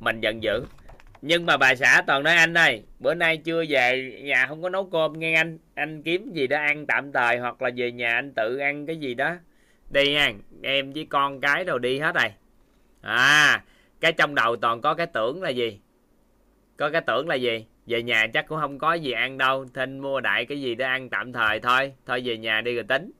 [0.00, 0.64] mình giận dữ.
[1.22, 4.68] Nhưng mà bà xã toàn nói anh ơi, bữa nay chưa về nhà không có
[4.68, 8.14] nấu cơm, nghe anh anh kiếm gì đó ăn tạm thời hoặc là về nhà
[8.14, 9.34] anh tự ăn cái gì đó.
[9.90, 10.32] Đi nha
[10.62, 12.32] em với con cái đồ đi hết rồi.
[13.00, 13.64] À
[14.00, 15.80] cái trong đầu toàn có cái tưởng là gì?
[16.76, 17.66] Có cái tưởng là gì?
[17.86, 20.84] Về nhà chắc cũng không có gì ăn đâu, thinh mua đại cái gì để
[20.84, 21.92] ăn tạm thời thôi.
[22.06, 23.10] Thôi về nhà đi rồi tính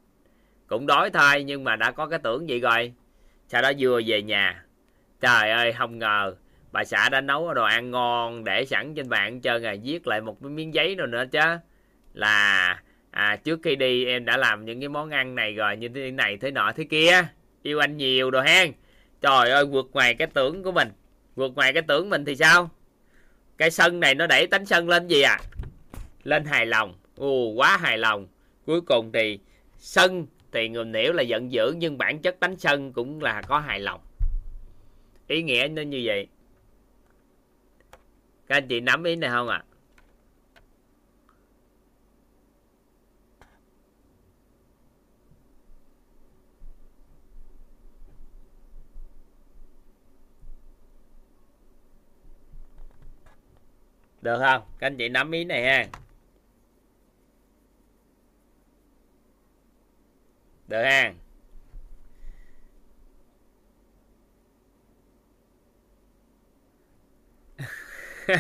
[0.73, 2.93] cũng đói thôi nhưng mà đã có cái tưởng vậy rồi.
[3.49, 4.65] Sau đó vừa về nhà
[5.21, 6.35] trời ơi không ngờ
[6.73, 10.21] bà xã đã nấu đồ ăn ngon để sẵn trên bàn trơn ngày viết lại
[10.21, 11.41] một miếng giấy rồi nữa chứ.
[12.15, 15.89] Là à, trước khi đi em đã làm những cái món ăn này rồi như
[15.89, 17.25] thế này thế nọ thế kia.
[17.63, 18.73] Yêu anh nhiều đồ hen.
[19.21, 20.89] Trời ơi vượt ngoài cái tưởng của mình.
[21.35, 22.71] Vượt ngoài cái tưởng mình thì sao?
[23.59, 25.39] Cái sân này nó đẩy tánh sân lên gì à?
[26.25, 26.95] Lên hài lòng.
[27.17, 28.27] Ồ quá hài lòng.
[28.67, 29.39] Cuối cùng thì
[29.79, 33.59] sân thì người hiểu là giận dữ, nhưng bản chất tánh sân cũng là có
[33.59, 34.01] hài lòng.
[35.27, 36.27] Ý nghĩa nên như vậy.
[38.47, 39.65] Các anh chị nắm ý này không ạ?
[39.69, 39.73] À?
[54.23, 54.63] được không?
[54.79, 56.02] Các anh chị nắm ý này ha.
[60.73, 61.13] Được ha.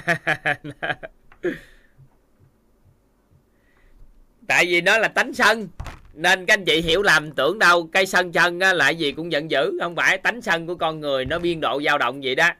[4.48, 5.68] Tại vì nó là tánh sân
[6.14, 9.32] nên các anh chị hiểu lầm tưởng đâu cái sân chân á, là gì cũng
[9.32, 12.34] giận dữ không phải tánh sân của con người nó biên độ dao động vậy
[12.34, 12.50] đó.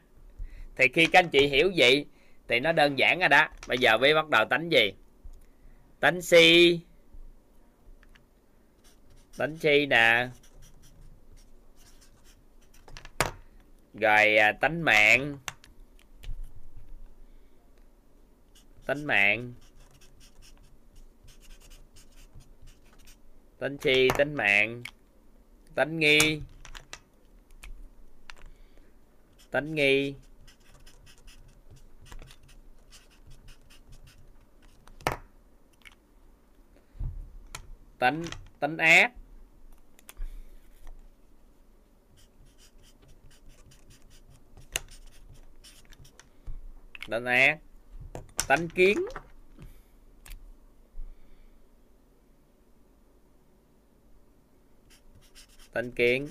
[0.75, 2.05] Thì khi các anh chị hiểu vậy
[2.47, 3.47] thì nó đơn giản rồi đó.
[3.67, 4.93] Bây giờ mới bắt đầu tánh gì?
[5.99, 6.79] Tánh si
[9.37, 10.29] tính chi nè.
[13.93, 15.37] Rồi tính tánh mạng.
[18.85, 19.53] Tánh mạng.
[23.59, 24.83] Tánh chi tánh mạng.
[25.75, 26.41] Tánh nghi.
[29.51, 30.13] Tánh nghi.
[37.99, 38.23] Tánh
[38.59, 39.11] tánh ác.
[47.07, 47.59] Đánh án
[48.47, 48.97] tánh kiến.
[55.73, 56.27] Tánh kiến.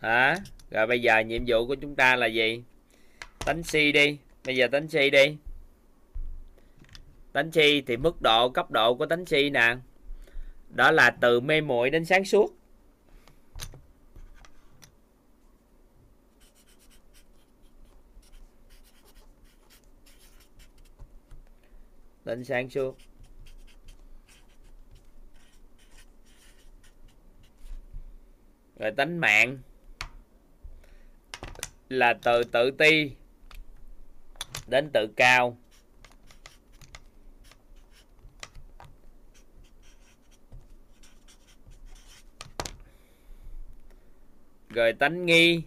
[0.00, 0.36] Hả?
[0.70, 2.62] Rồi bây giờ nhiệm vụ của chúng ta là gì?
[3.46, 4.18] Tánh si đi.
[4.44, 5.36] Bây giờ tánh si đi.
[7.32, 9.76] Tánh si thì mức độ, cấp độ của tánh si nè.
[10.68, 12.53] Đó là từ mê muội đến sáng suốt.
[22.24, 22.96] Lên sáng xuống,
[28.78, 29.58] rồi tánh mạng
[31.88, 33.10] là từ tự ti
[34.66, 35.58] đến tự cao.
[44.68, 45.62] Rồi tánh nghi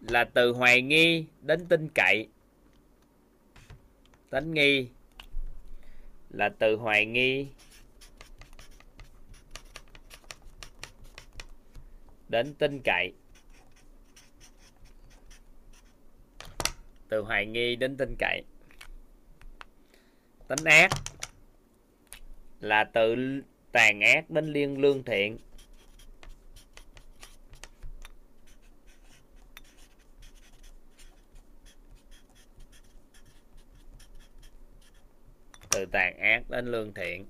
[0.00, 2.28] là từ hoài nghi đến tin cậy.
[4.30, 4.88] Tánh nghi
[6.36, 7.46] là từ hoài nghi.
[12.28, 13.12] Đến tin cậy.
[17.08, 18.42] Từ hoài nghi đến tin cậy.
[20.48, 20.90] Tính ác
[22.60, 23.16] là từ
[23.72, 25.38] tàn ác đến liên lương thiện.
[35.74, 37.26] Từ tàn ác đến lương thiện.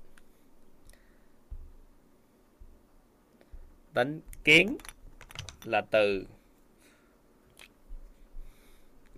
[3.93, 4.77] Tính kiến
[5.63, 6.25] là từ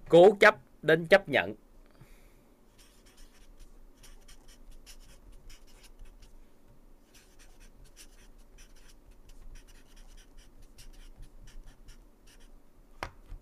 [0.09, 1.55] cố chấp đến chấp nhận.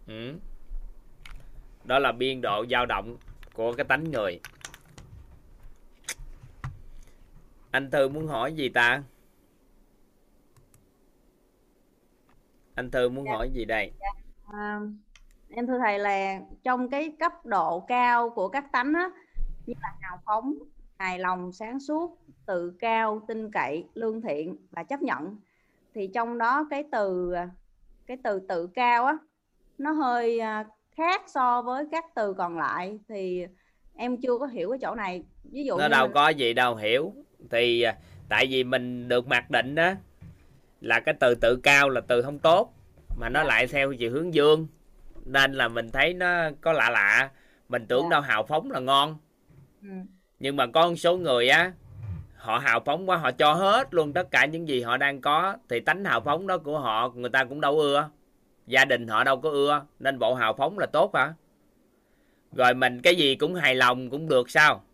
[0.08, 0.34] Ừ.
[1.84, 3.18] đó là biên độ dao động
[3.54, 4.40] của cái tánh người.
[7.76, 9.04] Anh thư muốn hỏi gì ta?
[12.76, 13.32] Anh thư muốn Dạ.
[13.32, 13.92] hỏi gì đây?
[14.54, 14.80] À,
[15.50, 19.10] em thưa thầy là trong cái cấp độ cao của các tánh á,
[19.66, 20.54] như là hào phóng,
[20.98, 25.38] hài lòng, sáng suốt, tự cao, tin cậy, lương thiện và chấp nhận.
[25.94, 27.34] Thì trong đó cái từ
[28.08, 29.18] cái từ tự cao á
[29.78, 33.00] nó hơi à, khác so với các từ còn lại.
[33.10, 33.46] Thì
[33.96, 35.24] em chưa có hiểu cái chỗ này.
[35.44, 37.14] Ví dụ nó đâu mình- có gì đâu hiểu
[37.52, 37.96] thì à,
[38.30, 39.94] tại vì mình được mặc định đó
[40.82, 42.74] là cái từ tự cao là từ không tốt
[43.20, 44.68] mà nó lại theo chiều hướng dương.
[45.26, 47.30] Nên là mình thấy nó có lạ lạ.
[47.70, 49.18] Mình tưởng đâu hào phóng là ngon.
[49.82, 49.90] Ừ.
[50.40, 51.72] nhưng mà có một số người á
[52.36, 55.58] họ hào phóng quá họ cho hết luôn tất cả những gì họ đang có.
[55.70, 58.10] Thì tánh hào phóng đó của họ người ta cũng đâu ưa.
[58.68, 61.34] Gia đình họ đâu có ưa nên bộ hào phóng là tốt hả?
[62.56, 64.85] Rồi mình cái gì cũng hài lòng cũng được sao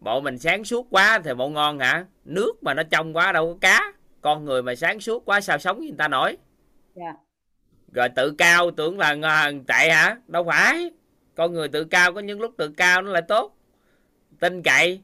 [0.00, 2.04] bộ mình sáng suốt quá thì bộ ngon hả?
[2.24, 3.92] Nước mà nó trong quá đâu có cá.
[4.20, 6.36] Con người mà sáng suốt quá sao sống với người ta nổi?
[6.94, 7.12] Dạ.
[7.92, 10.16] rồi tự cao tưởng là tệ hả?
[10.28, 10.90] Đâu phải.
[11.34, 13.56] Con người tự cao có những lúc tự cao nó lại tốt.
[14.40, 15.00] Tin cậy.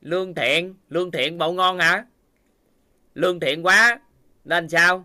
[0.00, 0.74] Lương thiện.
[0.88, 2.04] Lương thiện bộ ngon hả?
[3.14, 4.00] Lương thiện quá.
[4.44, 5.04] Nên sao?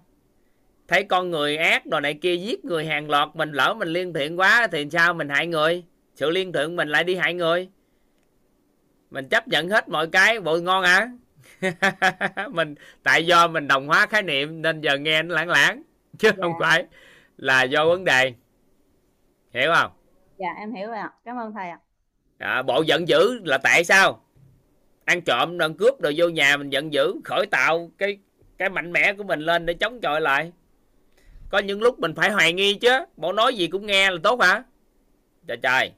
[0.88, 4.14] Thấy con người ác đồ này kia giết người hàng loạt mình lỡ mình liên
[4.14, 5.84] thiện quá thì sao mình hại người?
[6.16, 7.70] Sự liên thiện mình lại đi hại người
[9.16, 11.10] mình chấp nhận hết mọi cái bộ ngon hả
[12.52, 15.84] mình tại do mình đồng hóa khái niệm nên giờ nghe nó lãng lãng
[16.20, 16.86] chứ không phải
[17.38, 18.34] là do vấn đề.
[19.54, 19.92] Hiểu không?
[20.38, 21.12] Dạ em hiểu rồi ạ.
[21.26, 21.80] Cảm ơn thầy ạ.
[22.38, 24.26] À, bộ giận dữ là tại sao?
[25.06, 28.18] Ăn trộm ăn cướp rồi vô nhà mình giận dữ khởi tạo cái
[28.58, 30.52] cái mạnh mẽ của mình lên để chống chọi lại.
[31.50, 34.42] Có những lúc mình phải hoài nghi chứ bộ nói gì cũng nghe là tốt
[34.42, 34.64] hả?
[35.48, 35.92] Trời trời.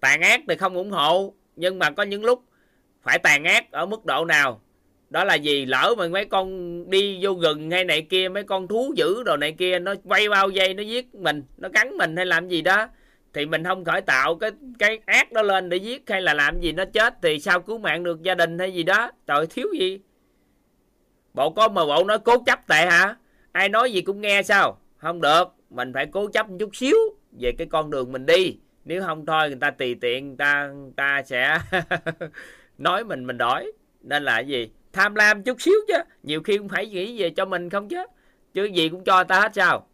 [0.00, 2.44] Tàn ác thì không ủng hộ nhưng mà có những lúc
[3.02, 4.60] phải tàn ác ở mức độ nào?
[5.10, 8.68] Đó là gì lỡ mà mấy con đi vô rừng hay này kia, mấy con
[8.68, 12.16] thú dữ đồ này kia, nó quay bao dây, nó giết mình, nó cắn mình
[12.16, 12.88] hay làm gì đó,
[13.32, 16.60] thì mình không khởi tạo cái cái ác đó lên để giết hay là làm
[16.60, 19.10] gì nó chết thì sao cứu mạng được gia đình hay gì đó?
[19.26, 20.00] Trời, thiếu gì?
[21.34, 23.16] Bộ có mà bộ nói cố chấp tệ hả?
[23.52, 24.78] Ai nói gì cũng nghe sao?
[24.96, 26.96] Không được, mình phải cố chấp một chút xíu
[27.40, 28.58] về cái con đường mình đi
[28.88, 31.58] nếu không thôi, người ta tùy tiện, người ta người ta sẽ
[32.78, 34.70] nói mình mình đói nên là cái gì?
[34.92, 35.94] Tham lam chút xíu chứ.
[36.22, 38.06] Nhiều khi cũng phải nghĩ về cho mình không chứ.
[38.54, 39.86] Chứ gì cũng cho ta hết sao?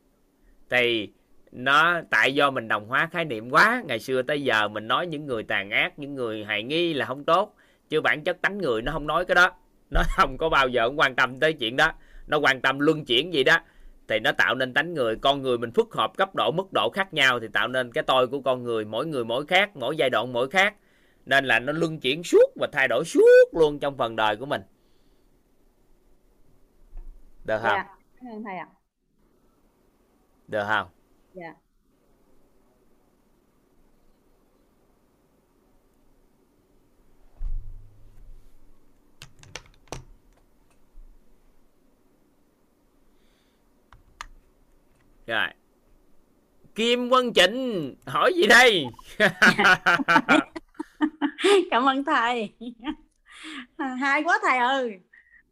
[0.70, 1.08] Thì
[1.52, 5.06] nó, tại do mình đồng hóa khái niệm quá, ngày xưa tới giờ mình nói
[5.06, 7.56] những người tàn ác, những người hài nghi là không tốt.
[7.88, 9.50] Chứ bản chất tánh người nó không nói cái đó.
[9.90, 11.92] Nó không có bao giờ quan tâm tới chuyện đó.
[12.26, 13.58] Nó quan tâm luân chuyển gì đó
[14.08, 15.16] thì nó tạo nên tánh người.
[15.16, 18.04] Con người mình phức hợp cấp độ mức độ khác nhau thì tạo nên cái
[18.04, 18.84] tôi của con người.
[18.84, 20.74] Mỗi người mỗi khác mỗi giai đoạn mỗi khác.
[21.26, 24.46] Nên là nó luân chuyển suốt và thay đổi suốt luôn trong phần đời của
[24.46, 24.62] mình.
[27.44, 27.78] Được không?
[28.22, 28.68] Dạ thầy ạ.
[30.48, 30.88] Được không?
[31.32, 31.54] Dạ
[45.26, 45.48] rồi.
[46.74, 48.84] Kim quân trịnh hỏi gì đây?
[51.70, 52.52] Cảm ơn thầy.
[54.00, 54.98] Hay quá thầy ơi.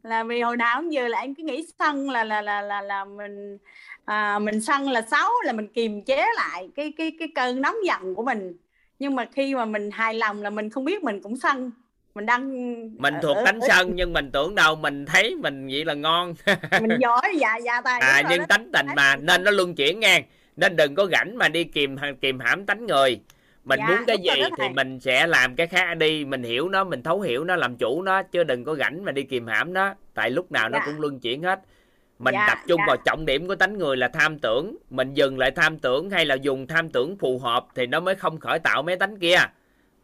[0.02, 2.80] Là vì hồi nào cũng giờ là em cứ nghĩ sân là là là là
[2.80, 3.58] là mình
[4.04, 7.76] à, mình sân là xấu là mình kiềm chế lại cái cái cái cơn nóng
[7.86, 8.56] giận của mình.
[8.98, 11.70] Nhưng mà khi mà mình hài lòng là mình không biết mình cũng sân
[12.14, 12.50] mình đang
[13.02, 15.94] mình thuộc ở- tánh ở- sân nhưng mình tưởng đâu mình thấy mình vậy là
[15.94, 16.34] ngon.
[16.80, 20.22] Mình giỏi dạ dạ đúng à nhưng tánh tình mà nên nó luân chuyển ngang
[20.56, 23.20] nên đừng có rảnh mà đi kìm kìm hãm tánh người.
[23.64, 26.24] Mình Dạ, muốn cái gì đó thì mình sẽ làm cái khác đi.
[26.24, 29.12] Mình hiểu nó mình thấu hiểu nó làm chủ nó chứ đừng có rảnh mà
[29.12, 29.94] đi kìm hãm nó.
[30.14, 30.86] Tại lúc nào nó Dạ.
[30.86, 31.60] cũng luân chuyển hết.
[32.18, 32.84] Mình Dạ, tập trung dạ.
[32.86, 34.76] vào trọng điểm của tánh người là tham tưởng.
[34.90, 38.14] Mình dừng lại tham tưởng hay là dùng tham tưởng phù hợp thì nó mới
[38.14, 39.38] không khởi tạo mấy tánh kia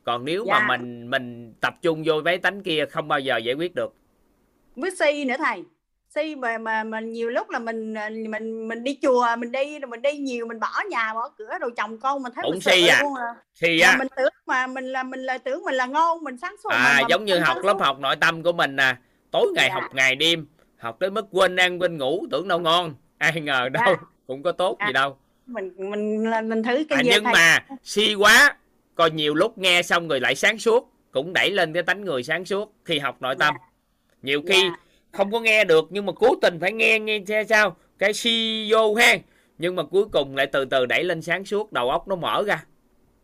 [0.08, 0.66] còn nếu mà Dạ.
[0.68, 3.94] mình mình tập trung vô mấy tánh kia không bao giờ giải quyết được
[4.76, 5.62] với si nữa thầy
[6.14, 9.78] si mà mà mình nhiều lúc là mình à, mình mình đi chùa mình đi
[9.88, 12.60] mình đi nhiều mình bỏ nhà bỏ cửa rồi chồng con mình thấy Cũng mình
[12.60, 13.00] si à?
[13.02, 13.34] luôn à.
[13.80, 16.54] Mà á mình tưởng mà mình là mình là tưởng mình là ngon mình sáng
[16.62, 18.96] suốt à mà- mà giống mình như học lớp học nội tâm của mình nè
[19.30, 19.74] tối ngày Dạ.
[19.74, 20.46] học ngày đêm
[20.78, 23.96] học tới mức quên ăn quên ngủ tưởng đâu ngon ai ngờ đâu Dạ.
[24.26, 24.86] cũng có tốt Dạ.
[24.86, 28.56] gì đâu mình mình là mình thử cái à, nhưng thầy mà si quá
[28.98, 32.22] coi nhiều lúc nghe xong rồi lại sáng suốt cũng đẩy lên cái tánh người
[32.22, 33.54] sáng suốt khi học nội tâm.
[34.22, 34.76] Nhiều khi Dạ.
[35.12, 37.76] không có nghe được nhưng mà cố tình phải nghe nghe xem sao?
[37.98, 39.16] Cái si vô ha
[39.58, 42.42] nhưng mà cuối cùng lại từ từ đẩy lên sáng suốt đầu óc nó mở
[42.46, 42.64] ra.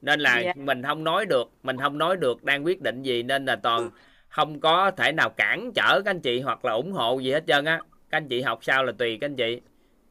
[0.03, 0.53] Nên là Dạ.
[0.57, 3.91] mình không nói được mình không nói được đang quyết định gì nên là toàn
[4.29, 7.45] không có thể nào cản trở các anh chị hoặc là ủng hộ gì hết
[7.47, 7.81] trơn á.
[8.11, 9.61] Các anh chị học sao là tùy các anh chị.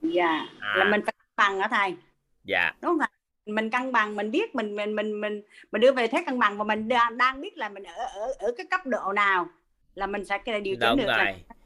[0.01, 0.47] Dạ.
[0.59, 0.75] À.
[0.77, 1.95] là mình phải bằng hả thầy?
[2.43, 2.71] Dạ.
[2.81, 5.41] Đúng không thầy mình cân bằng mình biết mình mình mình mình
[5.71, 8.33] mình đưa về thế cân bằng và mình đang, đang biết là mình ở ở
[8.39, 9.47] ở cái cấp độ nào
[9.95, 11.17] là mình sẽ cái điều chỉnh đúng được rồi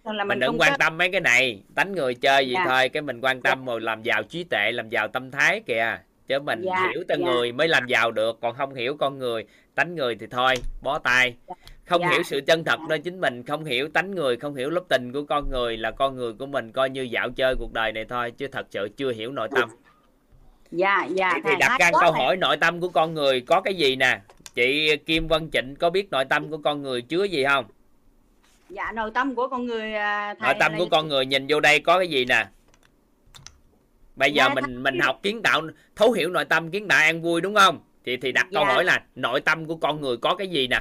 [0.03, 2.53] là, là mình mình đừng quan có- tâm mấy cái này tánh người chơi gì
[2.53, 2.65] Dạ.
[2.67, 5.97] thôi cái mình quan tâm rồi làm giàu trí tuệ làm giàu tâm thái kìa
[6.27, 7.25] chứ mình Dạ, hiểu con dạ.
[7.31, 10.99] người mới làm giàu được còn không hiểu con người tánh người thì thôi bó
[10.99, 11.35] tay
[11.85, 12.09] không Dạ.
[12.09, 15.11] hiểu sự chân thật nơi chính mình không hiểu tánh người không hiểu lớp tình
[15.13, 18.05] của con người là con người của mình coi như dạo chơi cuộc đời này
[18.05, 19.69] thôi chứ thật sự chưa hiểu nội tâm
[20.71, 22.21] dạ dạ thì thầy, đặt ra câu thầy.
[22.23, 24.19] hỏi nội tâm của con người có cái gì nè?
[24.55, 27.65] Chị Kim Vân Trịnh có biết nội tâm của con người chứa gì không?
[28.69, 31.45] Dạ nội tâm của con người à, thầy nội tâm là- của con người nhìn
[31.49, 32.45] vô đây có cái gì nè?
[34.15, 35.61] Bây giờ Dạ, mình thầy- mình học kiến tạo
[35.95, 37.79] thấu hiểu nội tâm kiến tạo an vui đúng không?
[38.05, 38.73] Thì thì đặt câu Dạ.
[38.73, 40.79] hỏi là nội tâm của con người có cái gì nè?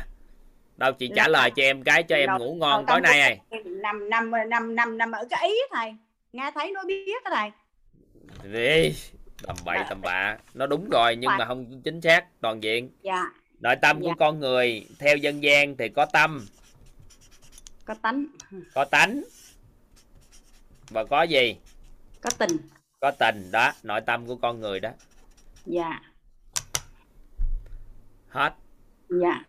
[0.76, 3.40] Đâu chị trả lời cho em cái cho em Nội- ngủ ngon tối nay này.
[3.64, 5.94] nằm nằm nằm nằm nằm ở cái ý thầy.
[6.32, 7.50] Nghe thấy nó biết á thầy.
[8.52, 8.94] Đi
[9.42, 12.40] tầm bậy tầm bạ nó đúng rồi nhưng mà không chính xác.
[12.40, 12.90] Toàn diện.
[13.02, 13.22] Dạ.
[13.60, 14.14] Nội tâm của Dạ.
[14.18, 16.46] con người theo dân gian thì có tâm.
[17.84, 18.26] Có tánh.
[18.74, 19.22] Có tánh.
[20.90, 21.56] Và có gì?
[22.20, 22.56] Có tình.
[23.00, 23.72] Có tình đó.
[23.82, 24.90] Nội tâm của con người đó.
[25.66, 26.00] Dạ.
[28.28, 28.54] Hết.
[29.08, 29.44] Dạ.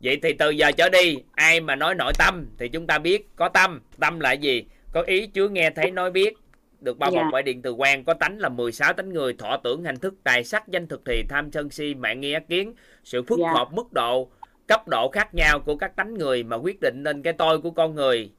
[0.00, 3.28] Vậy thì từ giờ trở đi ai mà nói nội tâm thì chúng ta biết
[3.36, 3.80] có tâm.
[4.00, 4.64] Tâm là gì?
[4.92, 6.34] Có ý chứa nghe thấy nói biết
[6.82, 7.28] được bao bọc Dạ.
[7.32, 10.44] bởi điện từ quan có tánh là 16 tánh người thọ tưởng hành thức tài
[10.44, 12.74] sắc danh thực thì tham sân si mạng nghi ác kiến.
[13.04, 13.52] Sự phức Dạ.
[13.52, 14.28] hợp mức độ
[14.66, 17.70] cấp độ khác nhau của các tánh người mà quyết định nên cái tôi của
[17.70, 18.32] con người.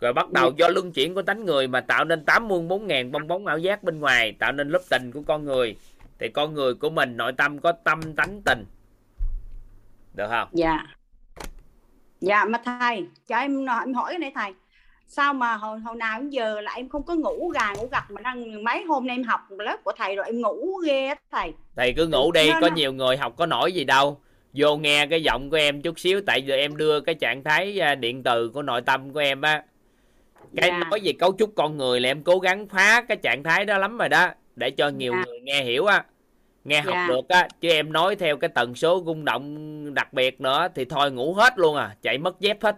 [0.00, 2.86] Rồi bắt đầu do luân chuyển của tánh người mà tạo nên tám muôn bốn
[2.86, 5.76] ngàn bong bóng ảo giác bên ngoài tạo nên lớp tình của con người.
[6.18, 8.64] Thì con người của mình nội tâm có tâm tánh tình.
[10.14, 10.48] Được không?
[10.52, 10.86] Dạ.
[12.20, 14.52] Dạ mà thầy cho em em hỏi cái này thầy
[15.08, 18.02] sao mà hồi hồi nào đến giờ là em không có ngủ gà ngủ gật
[18.10, 21.14] mà đang mấy hôm nay em học lớp của thầy rồi em ngủ ghê á
[21.32, 24.20] thầy thầy cứ ngủ đi có nhiều người học có nổi gì đâu
[24.52, 27.80] vô nghe cái giọng của em chút xíu tại giờ em đưa cái trạng thái
[27.80, 29.62] à, điện từ của nội tâm của em á
[30.56, 30.78] cái Dạ.
[30.90, 33.78] nói về cấu trúc con người là em cố gắng phá cái trạng thái đó
[33.78, 35.22] lắm rồi đó để cho nhiều Dạ.
[35.26, 36.04] người nghe hiểu á
[36.64, 37.06] nghe học Dạ.
[37.08, 40.84] được á chứ em nói theo cái tần số rung động đặc biệt nữa thì
[40.84, 42.76] thôi ngủ hết luôn à chạy mất dép hết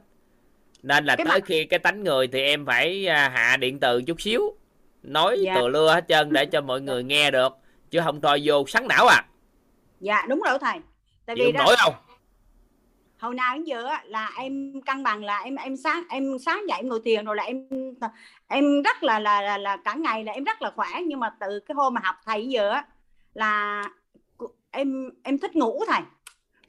[0.83, 3.81] nên là Cái tới mặt- khi cái tánh người thì em phải à, hạ điện
[3.81, 4.43] từ chút xíu
[5.03, 5.55] nói Dạ.
[5.57, 7.53] từ lưa hết trơn để cho mọi người nghe được
[7.91, 9.25] chứ không thôi vô sắn não à.
[10.01, 10.79] Dạ đúng rồi thầy.
[11.27, 11.95] Tại chịu vì đó nổi không?
[13.19, 16.79] Hồi nào đến giờ là em cân bằng là em em sáng em sáng dậy
[16.79, 17.69] em ngồi thiền rồi là em
[18.49, 20.89] em rất là là là, là cả ngày là em rất là khỏe.
[21.07, 22.75] Nhưng mà từ cái hôm mà học thầy giờ
[23.35, 23.85] là
[24.71, 26.01] em em thích ngủ thầy.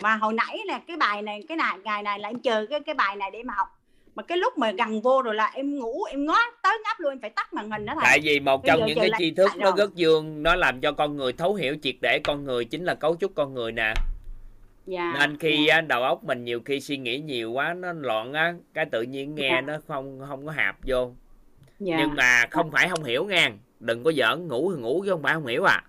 [0.02, 2.80] Mà hồi nãy nè cái bài này cái này ngày này là em chờ cái
[2.80, 3.68] cái bài này để mà học
[4.16, 7.12] mà cái lúc mà gần vô rồi là em ngủ em ngó tới ngáp luôn
[7.12, 9.52] em phải tắt màn hình đó thầy tại vì một trong những cái tri thức
[9.58, 12.84] nó rất dương nó làm cho con người thấu hiểu triệt để con người chính
[12.86, 13.94] là cấu trúc con người nè.
[14.86, 18.34] Dạ nên khi á, đầu óc mình nhiều khi suy nghĩ nhiều quá nó loạn
[18.34, 19.62] á cái tự nhiên nghe Dạ.
[19.62, 21.12] nó không không có hạp vô.
[21.80, 21.96] Dạ.
[22.00, 25.24] Nhưng mà không phải không hiểu ngang đừng có giỡn ngủ thì ngủ chứ không
[25.24, 25.84] phải không hiểu à.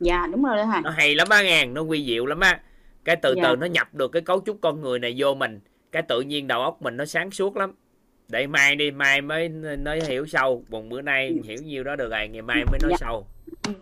[0.00, 2.60] Dạ đúng rồi đó thầy nó hay lắm á ngang nó quy diệu lắm á.
[3.04, 3.42] Cái từ Dạ.
[3.42, 5.60] từ nó nhập được cái cấu trúc con người này vô mình
[5.94, 7.72] cái tự nhiên đầu óc mình nó sáng suốt lắm.
[8.28, 9.48] Để mai đi mai mới
[9.84, 10.64] mới hiểu sâu.
[10.72, 12.96] Còn bữa nay hiểu nhiêu đó được rồi ngày mai mới nói Dạ.
[13.00, 13.26] sâu.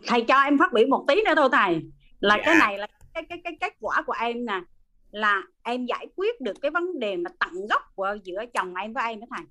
[0.06, 1.82] Thầy cho em phát biểu một tí nữa thôi thầy.
[2.20, 2.42] Là Dạ.
[2.46, 4.60] cái này là cái cái cái kết quả của em nè.
[5.10, 8.92] Là em giải quyết được cái vấn đề mà tận gốc của giữa chồng em
[8.92, 9.46] với em đó thầy.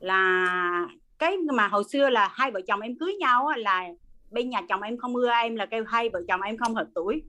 [0.00, 0.86] Là
[1.18, 3.84] cái mà hồi xưa là hai vợ chồng em cưới nhau là
[4.30, 6.86] bên nhà chồng em không ưa em là kêu hai vợ chồng em không hợp
[6.94, 7.22] tuổi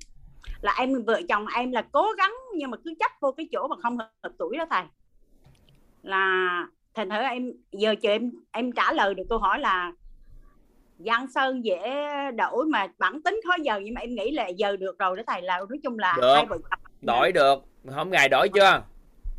[0.61, 3.67] là em vợ chồng em là cố gắng nhưng mà cứ chấp vô cái chỗ
[3.67, 4.83] mà không hợp tuổi đó thầy
[6.03, 9.91] là thành thử em giờ chờ em em trả lời được câu hỏi là
[11.05, 11.81] Giang Sơn dễ
[12.37, 15.23] đổi mà bản tính khó giờ nhưng mà em nghĩ là giờ được rồi đó
[15.27, 16.33] thầy là nói chung là Được.
[16.35, 17.55] hai vợ chồng đổi được
[17.95, 18.83] không ngày đổi chưa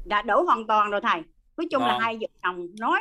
[0.07, 1.21] đã đổi hoàn toàn rồi thầy
[1.57, 2.01] nói chung là Ngon.
[2.01, 3.01] hai vợ chồng nói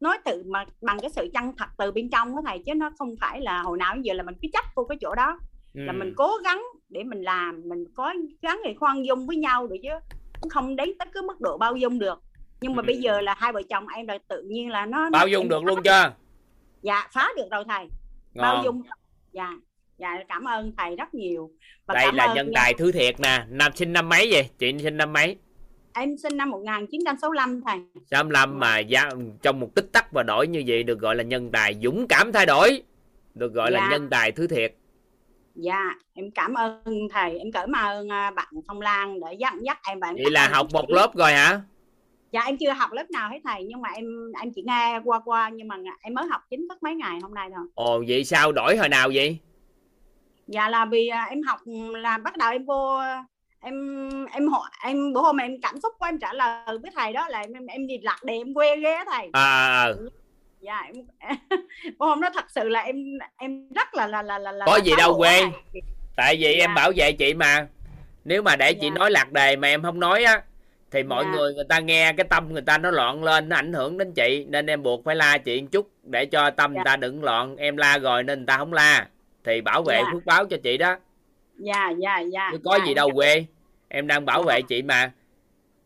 [0.00, 2.90] nói tự mà bằng cái sự chân thật từ bên trong đó thầy chứ nó
[2.98, 5.38] không phải là hồi nào giờ là mình cứ chấp vô cái chỗ đó
[5.74, 5.96] là Ừ.
[5.98, 6.62] mình cố gắng
[6.92, 9.88] để mình làm mình có gắng để khoan dung với nhau được chứ.
[10.40, 12.22] Cũng không đến tới cái mức độ bao dung được.
[12.60, 12.86] Nhưng mà Ừ.
[12.86, 15.64] bây giờ là hai vợ chồng em là tự nhiên là nó bao dung được
[15.64, 16.12] luôn chưa?
[16.82, 17.86] Dạ phá được rồi thầy.
[18.34, 18.64] Bao ngon.
[18.64, 18.82] dung
[19.32, 19.50] dạ
[19.98, 21.50] dạ cảm ơn thầy rất nhiều.
[21.86, 24.48] Và đây là nhân tài thứ thiệt nè năm sinh năm mấy vậy?
[24.58, 25.36] Chị sinh năm mấy?
[25.94, 27.78] Em sinh năm 1965 thầy.
[28.10, 29.10] 65 mà giá,
[29.42, 32.32] trong một tích tắc và đổi như vậy được gọi là nhân tài dũng cảm
[32.32, 32.82] thay đổi
[33.34, 33.88] được gọi là Dạ.
[33.90, 34.74] nhân tài thứ thiệt
[35.54, 39.78] dạ em cảm ơn thầy em cảm ơn à, bạn Phong Lan để dẫn dắt
[39.88, 41.60] em và em vậy là học một lớp rồi hả?
[42.32, 45.20] Dạ em chưa học lớp nào hết thầy nhưng mà em em chỉ nghe qua
[45.24, 47.66] qua nhưng mà em mới học chính thức mấy ngày hôm nay thôi.
[47.74, 49.38] Ồ vậy sao đổi hồi nào vậy?
[50.46, 51.60] Dạ là vì à, em học
[51.92, 53.00] là bắt đầu em vô
[53.60, 57.12] em em hỏi em bữa hôm em cảm xúc của em trả lời với thầy
[57.12, 59.30] đó là em em đi lạc đề em quê ghê á thầy.
[59.32, 59.88] À
[60.62, 60.94] dạ em
[61.98, 62.96] hôm đó thật sự là em
[63.36, 65.80] em rất là là là là, là có gì đâu quê thầy.
[66.16, 66.74] tại vì em Dạ.
[66.74, 67.66] bảo vệ chị mà
[68.24, 68.94] nếu mà để chị Dạ.
[68.98, 70.42] nói lạc đề mà em không nói á
[70.90, 71.30] thì mọi Dạ.
[71.30, 74.12] người người ta nghe cái tâm người ta nó loạn lên nó ảnh hưởng đến
[74.12, 76.90] chị nên em buộc phải la chị một chút để cho tâm người Dạ.
[76.90, 79.06] ta đừng loạn em la rồi nên người ta không la
[79.44, 80.10] thì bảo vệ Dạ.
[80.12, 80.96] phước báo cho chị đó
[81.58, 83.44] dạ dạ dạ chứ có dạ, gì em đâu cảm- quê
[83.88, 85.10] em đang bảo vệ chị mà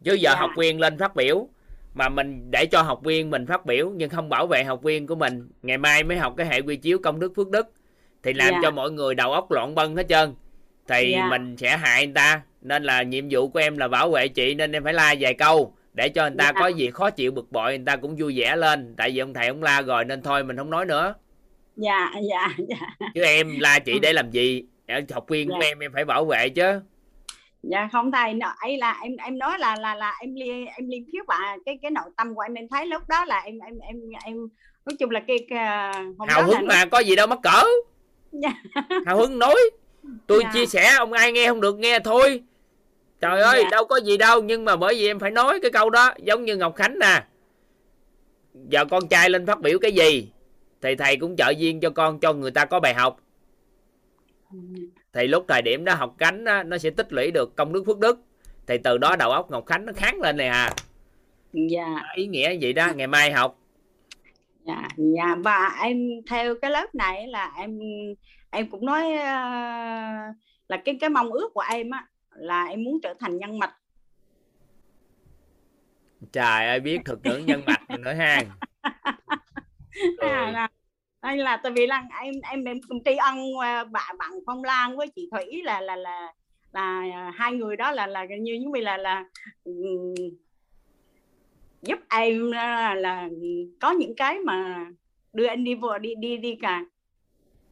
[0.05, 0.41] chứ giờ Dạ.
[0.41, 1.49] học viên lên phát biểu
[1.97, 5.07] mà mình để cho học viên mình phát biểu nhưng không bảo vệ học viên
[5.07, 7.67] của mình ngày mai mới học cái hệ quy chiếu công đức phước đức
[8.23, 8.59] thì làm Dạ.
[8.63, 10.35] cho mọi người đầu óc loạn bân hết trơn
[10.89, 11.27] thì Dạ.
[11.31, 14.55] mình sẽ hại người ta nên là nhiệm vụ của em là bảo vệ chị
[14.55, 16.61] nên em phải la vài câu để cho người ta Dạ.
[16.61, 19.35] có gì khó chịu bực bội người ta cũng vui vẻ lên tại vì ông
[19.35, 21.15] thầy ông la rồi nên thôi mình không nói nữa
[21.77, 24.65] dạ dạ dạ chứ em la chị để làm gì
[25.15, 25.67] học viên của Dạ.
[25.69, 26.81] em em phải bảo vệ chứ
[27.71, 30.89] dạ không thầy nó ấy là em em nói là là là em li em
[30.89, 32.55] liêm khiết bạn cái cái nội tâm của em.
[32.55, 34.37] Em thấy lúc đó là em em em em
[34.87, 35.59] nói chung là cái, cái
[36.19, 37.63] hôm hào đó là hứng mà có gì đâu mắc cỡ.
[38.33, 38.53] Dạ.
[39.07, 39.57] hào hứng nói.
[40.27, 40.51] Tôi Dạ.
[40.55, 42.43] chia sẻ ông ai nghe không được nghe thôi.
[43.21, 43.69] Trời ơi Dạ.
[43.71, 46.45] đâu có gì đâu nhưng mà bởi vì em phải nói cái câu đó giống
[46.45, 47.23] như ngọc khánh nè.
[48.69, 50.29] Giờ con trai lên phát biểu cái gì?
[50.83, 53.21] Thì thầy cũng trợ duyên cho con cho người ta có bài học
[55.17, 57.83] thì lúc thời điểm đó học cánh á, nó sẽ tích lũy được công đức
[57.87, 58.21] phước đức.
[58.67, 60.71] Thì từ đó đầu óc ngọc khánh nó kháng lên này à.
[61.53, 62.03] Dạ.
[62.15, 63.59] Ý nghĩa vậy đó ngày mai học.
[64.67, 65.37] Dạ dạ.
[65.45, 67.79] Và em theo cái lớp này là em
[68.51, 69.33] em cũng nói ờ,
[70.69, 73.75] là cái cái mong ước của em á là em muốn trở thành nhân mạch.
[76.33, 78.43] Trời ơi biết thực ngữ nhân mạch nữa ha.
[80.19, 80.69] À,
[81.27, 84.65] là, là tại vì là em em em cũng tri ân ờ, bạn bạn Phong
[84.65, 86.33] Lan với chị Thủy là là là
[86.73, 89.25] là ờ, hai người đó là là như như vậy là là
[91.83, 93.29] giúp em ờ, là, là
[93.81, 94.87] có những cái mà
[95.33, 96.85] đưa anh đi vừa đi đi đi cả.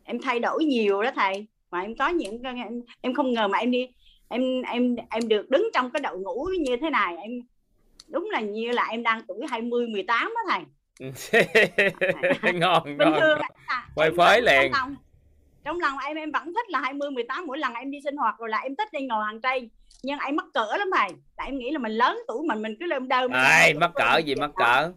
[0.04, 3.58] Em thay đổi nhiều đó thầy mà em có những em, em không ngờ mà
[3.58, 3.88] em đi
[4.28, 7.30] em em em được đứng trong cái đội ngũ như thế này em
[8.08, 10.60] đúng là như là em đang tuổi 20 18 đó thầy.
[12.54, 13.48] ngon bình ngon thường là
[14.04, 14.96] em phới liền trong lòng,
[15.64, 18.38] trong lòng em em vẫn thích là 20 18 mỗi lần em đi sinh hoạt
[18.38, 19.70] rồi là em thích đi ngồi hàng trai
[20.02, 22.76] nhưng em mắc cỡ lắm thầy tại em nghĩ là mình lớn tuổi mình mình
[22.80, 24.92] cứ lên đơm ai mắc cỡ gì mắc cỡ?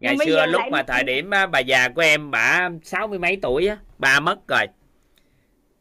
[0.00, 3.18] ngày Nhưng xưa lúc mà thời điểm á, bà già của em bà sáu mươi
[3.18, 4.66] mấy tuổi á ba mất rồi.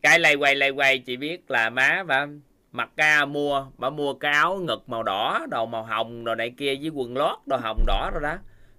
[0.01, 2.27] Cái lay quay lay quay chị biết là má bà
[2.71, 6.53] mặc ca mua bà mua cái áo ngực màu đỏ đồ màu hồng đồ này
[6.57, 8.35] kia với quần lót đồ hồng đỏ rồi đó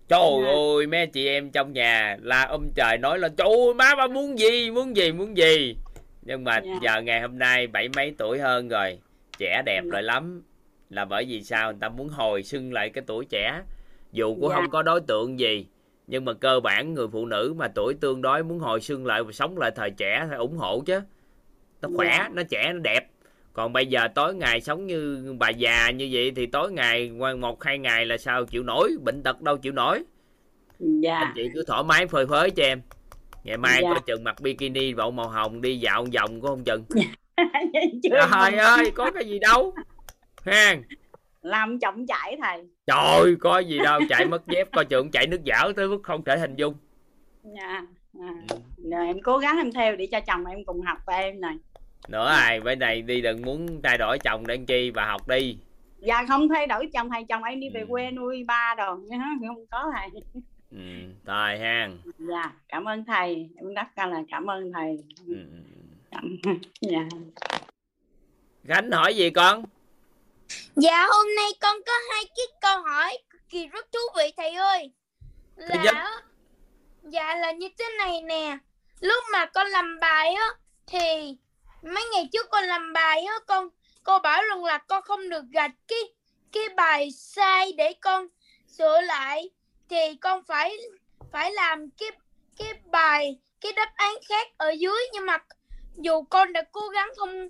[0.08, 0.48] trời Dạ.
[0.50, 4.06] ơi mấy chị em trong nhà la um trời nói là trời ơi má bà
[4.06, 5.76] muốn gì muốn gì muốn gì
[6.22, 6.72] nhưng mà Dạ.
[6.82, 8.98] giờ ngày hôm nay bảy mấy tuổi hơn rồi
[9.38, 10.42] trẻ đẹp rồi lắm
[10.90, 13.62] là bởi vì sao người ta muốn hồi xưng lại cái tuổi trẻ
[14.12, 14.54] dù cũng Dạ.
[14.54, 15.66] không có đối tượng gì
[16.06, 19.22] nhưng mà cơ bản người phụ nữ mà tuổi tương đối muốn hồi xưng lại
[19.22, 21.00] và sống lại thời trẻ phải ủng hộ chứ
[21.82, 22.28] nó khỏe Dạ.
[22.32, 23.06] nó trẻ nó đẹp
[23.58, 27.64] còn bây giờ tối ngày sống như bà già như vậy thì tối ngày một
[27.64, 28.96] hai ngày là sao chịu nổi?
[29.04, 30.04] Bệnh tật đâu chịu nổi?
[30.78, 31.18] Dạ.
[31.18, 32.80] Anh chị cứ thoải mái phơi phới cho em.
[33.44, 33.90] Ngày mai Dạ.
[33.94, 36.84] có chừng mặc bikini bộ màu hồng đi dạo vòng có không chừng?
[38.02, 38.28] Chưa?
[38.32, 39.74] Trời ơi có cái gì đâu.
[40.44, 40.76] Ha
[41.42, 42.68] làm chậm chảy thầy.
[42.86, 46.24] Trời có gì đâu chạy mất dép coi chừng chạy nước dảo tới mức không
[46.24, 46.74] thể hình dung.
[47.56, 47.82] Dạ.
[48.20, 48.34] À.
[48.90, 51.54] Rồi em cố gắng em theo để cho chồng em cùng học với em này
[52.08, 52.60] nữa ai?
[52.60, 54.90] Bên này đi đừng muốn thay đổi chồng làm chi?
[54.90, 55.58] Bà học đi.
[55.98, 57.86] Dạ không thay đổi chồng thầy chồng em đi về Ừ.
[57.88, 58.96] quê nuôi ba rồi
[59.46, 60.22] không có thầy.
[60.70, 60.78] Ừ,
[61.26, 61.88] thôi ha.
[62.18, 63.48] Dạ cảm ơn thầy.
[63.56, 64.98] Em rất là cảm ơn thầy.
[65.26, 65.34] Ừ.
[66.10, 66.36] Cảm...
[66.80, 67.08] dạ.
[68.68, 69.64] Khánh hỏi gì con?
[70.76, 74.54] Dạ hôm nay con có hai cái câu hỏi cực kỳ rất thú vị thầy
[74.54, 74.92] ơi.
[75.56, 75.94] Thứ nhất.
[75.94, 76.22] Là
[77.02, 78.58] dạ là như thế này nè.
[79.00, 80.46] Lúc mà con làm bài á
[80.86, 81.36] thì
[81.82, 83.68] mấy ngày trước con làm bài á, con,
[84.04, 85.98] cô bảo rằng là con không được gạch cái
[86.52, 88.26] cái bài sai để con
[88.66, 89.50] sửa lại.
[89.88, 90.76] Thì con phải
[91.32, 92.08] phải làm cái
[92.58, 94.98] cái bài, cái đáp án khác ở dưới.
[95.12, 95.38] Nhưng mà
[95.96, 97.48] dù con đã cố gắng không,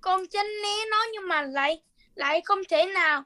[0.00, 1.82] con tránh né nó, nhưng mà lại
[2.14, 3.24] lại không thể nào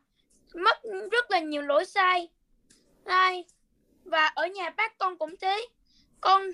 [0.55, 0.79] mất
[1.13, 2.29] rất là nhiều lỗi sai.
[3.07, 3.45] Sai
[4.05, 5.67] và ở nhà bác con cũng thế.
[6.21, 6.51] Con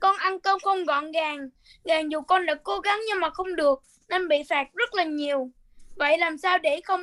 [0.00, 1.48] con ăn cơm không gọn gàng
[1.84, 5.04] gàng dù con đã cố gắng nhưng mà không được, nên bị phạt rất là
[5.04, 5.50] nhiều.
[5.96, 7.00] Vậy làm sao để không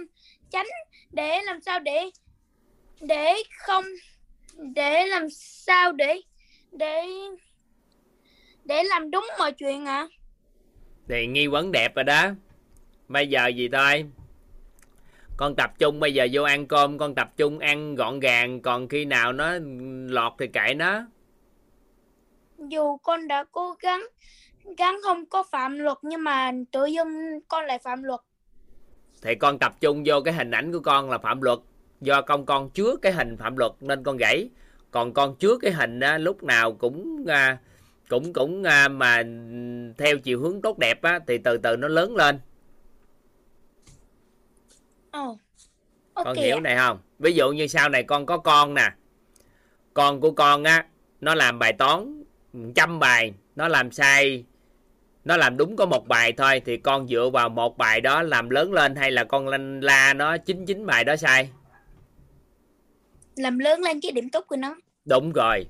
[0.52, 0.68] tránh,
[1.12, 2.10] để làm sao để
[3.02, 3.86] để không,
[4.58, 6.22] để làm sao để
[6.72, 7.06] để
[8.66, 10.08] để làm đúng mọi chuyện ạ?
[11.10, 12.30] Thì nghi vấn đẹp rồi đó.
[13.08, 14.06] Bây giờ gì thôi?
[15.38, 18.88] Con tập trung, bây giờ vô ăn cơm, con tập trung ăn gọn gàng, còn
[18.88, 19.52] khi nào nó
[20.08, 21.06] lọt thì kệ nó
[22.70, 24.02] dù con đã cố gắng
[24.78, 28.20] gắng không có phạm luật nhưng mà tự dưng con lại phạm luật.
[29.22, 31.60] Thì con tập trung vô cái hình ảnh của con là phạm luật.
[32.02, 34.50] Do con con chứa cái hình phạm luật nên con gãy.
[34.92, 37.58] Còn con chứa cái hình á, lúc nào cũng à,
[38.10, 39.24] cũng cũng à, mà
[39.98, 42.40] theo chiều hướng tốt đẹp á, thì từ từ nó lớn lên.
[45.12, 45.38] Ồ.
[46.14, 47.00] con Ok hiểu này không?
[47.20, 48.92] Ví dụ như sau này con có con nè.
[49.94, 50.86] Con của con á
[51.22, 52.21] nó làm bài toán
[52.76, 54.46] trăm bài nó làm sai
[55.26, 58.50] nó làm đúng có một bài thôi thì con dựa vào một bài đó làm
[58.50, 61.50] lớn lên hay là con lanh la nó chín chín bài đó sai?
[63.36, 64.76] Làm lớn lên cái điểm tốt của nó.
[65.06, 65.66] Đúng rồi.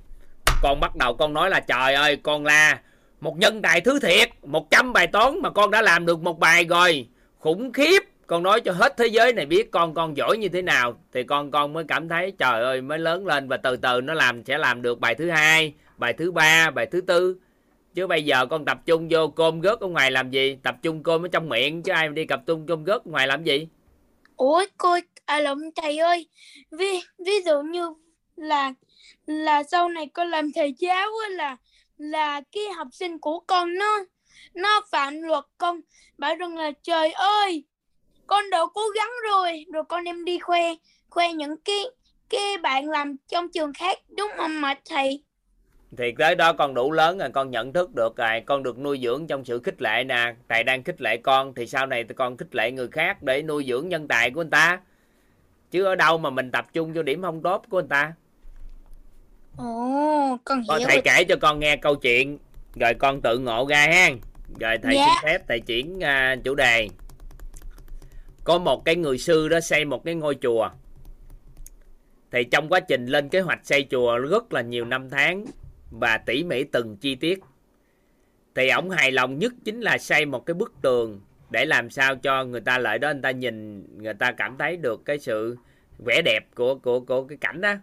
[0.61, 2.80] Con bắt đầu con nói là trời ơi con la
[3.22, 6.66] một nhân tài thứ thiệt 100 bài toán mà con đã làm được một bài
[6.66, 7.08] rồi.
[7.40, 8.03] Khủng khiếp.
[8.27, 11.24] Con nói cho hết thế giới này biết con con giỏi như thế nào thì
[11.24, 14.43] con con mới cảm thấy trời ơi mới lớn lên và từ từ nó làm
[14.43, 17.36] sẽ làm được bài thứ hai bài thứ ba, bài thứ tư.
[17.94, 20.58] Chứ bây giờ con tập trung vô cơm gớt ở ngoài làm gì?
[20.64, 23.12] Tập trung cơm ở trong miệng, chứ ai mà đi tập trung cơm gớt ở
[23.12, 23.68] ngoài làm gì?
[24.36, 26.28] Ủa, cô à lộn, thầy ơi.
[26.72, 27.94] Ví ví dụ như
[28.36, 28.74] là
[29.26, 31.58] là sau này con làm thầy giáo là
[31.98, 34.00] là cái học sinh của con nó
[34.54, 35.80] nó phạm luật con,
[36.18, 37.64] bảo rằng là, trời ơi,
[38.28, 40.76] con đã cố gắng rồi rồi con đem đi khoe
[41.10, 41.86] khoe những cái
[42.30, 44.00] cái bạn làm trong trường khác.
[44.18, 45.24] Đúng không mà, thầy?
[45.98, 49.00] Thì tới đó con đủ lớn rồi con nhận thức được rồi con được nuôi
[49.03, 50.36] dưỡng trong sự khích lệ nè.
[50.50, 53.66] Thầy đang khích lệ con thì sau này con khích lệ người khác để nuôi
[53.68, 54.80] dưỡng nhân tài của người ta.
[55.72, 58.14] Chứ ở đâu mà mình tập trung vô điểm không tốt của người ta?
[59.58, 61.02] Ồ con hiểu thầy rồi.
[61.03, 62.38] kể cho con nghe câu chuyện
[62.80, 64.10] rồi con tự ngộ ra ha.
[64.60, 65.06] Rồi thầy Dạ.
[65.06, 66.88] xin phép thầy chuyển à, chủ đề.
[68.44, 70.70] Có một cái người sư đó xây một cái ngôi chùa.
[72.32, 75.45] Thì trong quá trình lên kế hoạch xây chùa rất là nhiều năm tháng
[75.92, 77.40] và tỉ mỉ từng chi tiết.
[78.56, 82.16] Thì ổng hài lòng nhất chính là xây một cái bức tường để làm sao
[82.16, 85.58] cho người ta lại đó, người ta nhìn, người ta cảm thấy được cái sự
[86.06, 87.74] vẻ đẹp của của của cái cảnh đó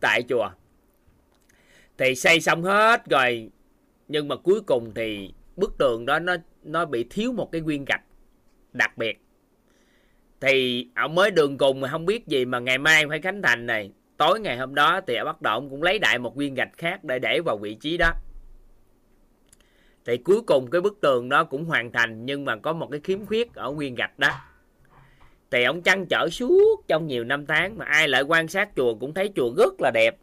[0.00, 0.50] tại chùa.
[1.98, 3.50] Thì xây xong hết rồi,
[4.08, 7.84] nhưng mà cuối cùng thì bức tường đó nó nó bị thiếu một cái nguyên
[7.84, 8.02] gạch
[8.72, 9.20] đặc biệt.
[10.40, 13.66] Thì ông mới đường cùng mà không biết gì mà ngày mai phải khánh thành
[13.66, 16.78] này tối ngày hôm đó thì bắt đầu ông cũng lấy đại một viên gạch
[16.78, 18.10] khác để để vào vị trí đó.
[20.04, 23.00] Thì cuối cùng cái bức tường đó cũng hoàn thành, nhưng mà có một cái
[23.04, 24.30] khiếm khuyết ở nguyên gạch đó.
[25.50, 28.94] Thì ông chăn trở suốt trong nhiều năm tháng mà ai lại quan sát chùa
[28.94, 30.16] cũng thấy chùa rất là đẹp.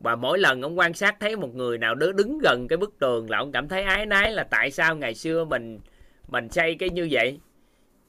[0.00, 2.98] Và mỗi lần ông quan sát thấy một người nào đó đứng gần cái bức
[2.98, 5.80] tường là ông cảm thấy ái nái là tại sao ngày xưa mình
[6.28, 7.40] mình xây cái như vậy?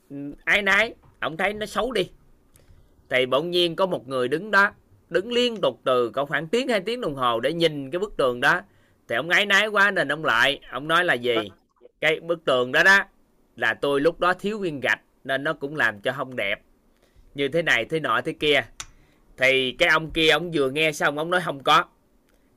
[0.10, 2.10] Ừ, ái nái ông thấy nó xấu đi.
[3.10, 4.72] Thì bỗng nhiên có một người đứng đó
[5.10, 8.18] đứng liên tục từ có khoảng tiếng, hai tiếng đồng hồ để nhìn cái bức
[8.18, 8.62] tường đó.
[9.08, 11.36] Thì ông ấy nái quá nên ông lại, ông nói là gì?
[12.02, 13.00] Cái bức tường đó đó
[13.56, 16.62] là tôi lúc đó thiếu viên gạch nên nó cũng làm cho không đẹp.
[17.36, 18.66] Như thế này, thế nọ, thế kia.
[19.38, 21.86] Thì cái ông kia, ông vừa nghe xong, ông nói không có.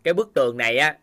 [0.03, 0.97] Cái bức tường này á,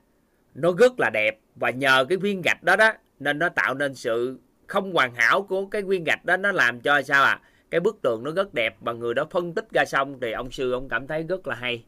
[0.56, 3.95] nó rất là đẹp và nhờ cái viên gạch đó đó nên nó tạo nên
[3.95, 6.38] sự không hoàn hảo của cái viên gạch đó.
[6.38, 7.40] Nó làm cho sao à?
[7.72, 10.52] Cái bức tường nó rất đẹp và người đó phân tích ra xong thì ông
[10.52, 11.84] sư ông cảm thấy rất là hay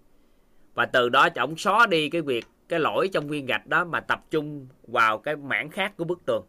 [0.76, 4.00] và từ đó ông xóa đi cái việc cái lỗi trong viên gạch đó mà
[4.00, 6.46] tập trung vào cái mảng khác của bức tường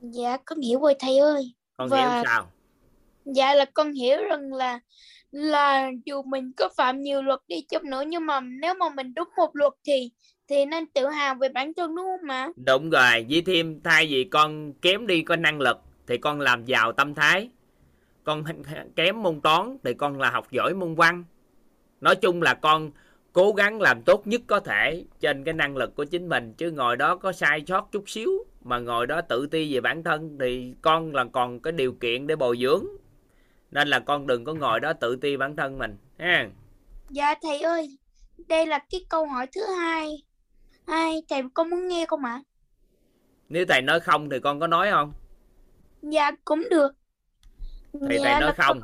[0.00, 1.54] Dạ con hiểu rồi thầy ơi.
[1.76, 2.52] con Và hiểu sao
[3.24, 4.80] dạ là con hiểu rằng là
[5.30, 9.14] là dù mình có phạm nhiều luật đi chăng nữa nhưng mà nếu mà mình
[9.14, 10.10] đúng một luật thì
[10.48, 12.48] thì nên tự hào về bản thân đúng không mà?
[12.56, 15.78] đúng rồi với thêm thay vì con kém đi con năng lực
[16.12, 17.50] thì con làm giàu tâm thái.
[18.24, 18.44] Con
[18.96, 21.24] kém môn toán thì con là học giỏi môn văn.
[22.00, 22.90] Nói chung là con
[23.32, 26.70] cố gắng làm tốt nhất có thể trên cái năng lực của chính mình chứ
[26.70, 28.30] ngồi đó có sai sót chút xíu
[28.64, 32.26] mà ngồi đó tự ti về bản thân thì con là còn cái điều kiện
[32.26, 32.86] để bồi dưỡng.
[33.70, 36.48] Nên là con đừng có ngồi đó tự ti bản thân mình ha.
[37.10, 37.98] Dạ thầy ơi,
[38.48, 40.22] đây là cái câu hỏi thứ hai.
[40.86, 42.42] Hai thầy con muốn nghe không ạ?
[43.52, 45.12] nếu thầy nói không thì con có nói không
[46.02, 46.92] Dạ cũng được.
[47.92, 48.80] thì dạ thầy nói là không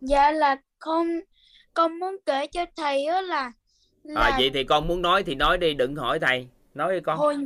[0.00, 1.20] Dạ là con
[1.74, 3.52] con muốn kể cho thầy á là
[4.02, 6.48] là à, vậy thì con muốn nói thì nói đi đừng hỏi thầy.
[6.74, 7.18] Nói đi con.
[7.18, 7.36] Hồi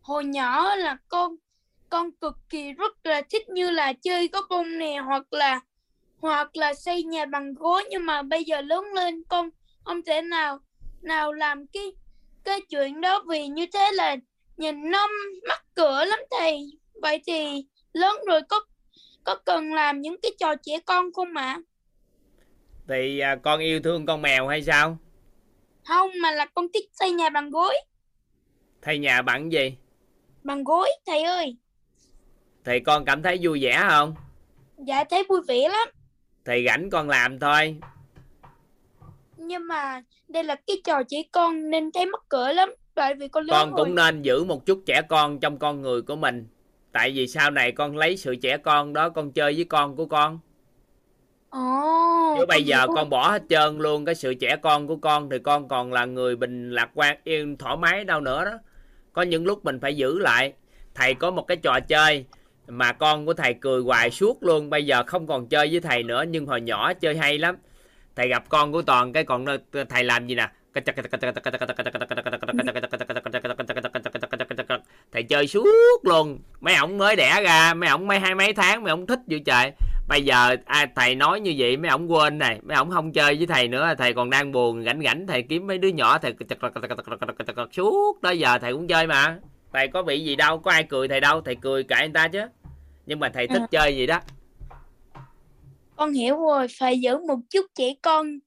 [0.00, 1.36] hồi nhỏ là con
[1.88, 5.60] con cực kỳ rất là thích như là chơi có bông nè hoặc là
[6.18, 9.50] hoặc là xây nhà bằng gối nhưng mà bây giờ lớn lên con
[9.84, 10.58] không thể nào
[11.02, 11.92] nào làm cái
[12.44, 14.16] cái chuyện đó vì như thế là
[14.56, 15.08] nhìn nó
[15.48, 16.70] mắc cửa lắm thầy
[17.02, 18.60] vậy thì lớn rồi có
[19.24, 21.60] có cần làm những cái trò trẻ con không ạ?
[22.88, 24.98] Thì à, con yêu thương con mèo hay sao?
[25.84, 27.74] Không mà là con thích xây nhà bằng gối.
[28.82, 29.76] Thầy nhà bằng gì?
[30.42, 31.56] Bằng gối thầy ơi.
[32.64, 34.14] Thì con cảm thấy vui vẻ không?
[34.78, 35.88] Dạ thấy vui vẻ lắm.
[36.44, 37.76] Thì rảnh con làm thôi.
[39.36, 42.74] Nhưng mà đây là cái trò trẻ con nên thấy mắc cỡ lắm.
[42.94, 43.84] Tại vì con lớn con rồi.
[43.84, 46.46] cũng nên giữ một chút trẻ con trong con người của mình
[46.94, 50.06] tại vì sau này con lấy sự trẻ con đó con chơi với con của
[50.06, 50.38] con.
[51.50, 55.30] Ồ chứ bây giờ con bỏ hết trơn luôn cái sự trẻ con của con
[55.30, 58.58] thì con còn là người bình lạc quan yên thoải mái đâu nữa đó.
[59.12, 60.52] Có những lúc mình phải giữ lại.
[60.94, 62.24] Thầy có một cái trò chơi
[62.68, 64.70] mà con của thầy cười hoài suốt luôn.
[64.70, 67.56] Bây giờ không còn chơi với thầy nữa nhưng hồi nhỏ chơi hay lắm.
[68.16, 69.46] Thầy gặp con của toàn cái còn
[69.88, 70.48] thầy làm gì nè
[75.14, 75.66] thầy chơi suốt
[76.02, 76.38] luôn.
[76.60, 79.38] Mấy ổng mới đẻ ra mấy ổng mấy hai mấy tháng mấy ổng thích dữ
[79.46, 79.72] trời.
[80.08, 82.60] Bây giờ ai thầy nói như vậy mấy ổng quên này.
[82.62, 85.66] Mấy ổng không chơi với thầy nữa thầy còn đang buồn rảnh rảnh thầy kiếm
[85.66, 86.34] mấy đứa nhỏ thầy
[87.72, 89.38] suốt đó giờ thầy cũng chơi mà.
[89.72, 92.28] Thầy có bị gì đâu có ai cười thầy đâu thầy cười kệ người ta
[92.28, 92.40] chứ.
[93.06, 93.66] Nhưng mà thầy thích À.
[93.70, 94.20] chơi gì đó.
[95.96, 98.38] Con hiểu rồi phải giữ một chút trẻ con.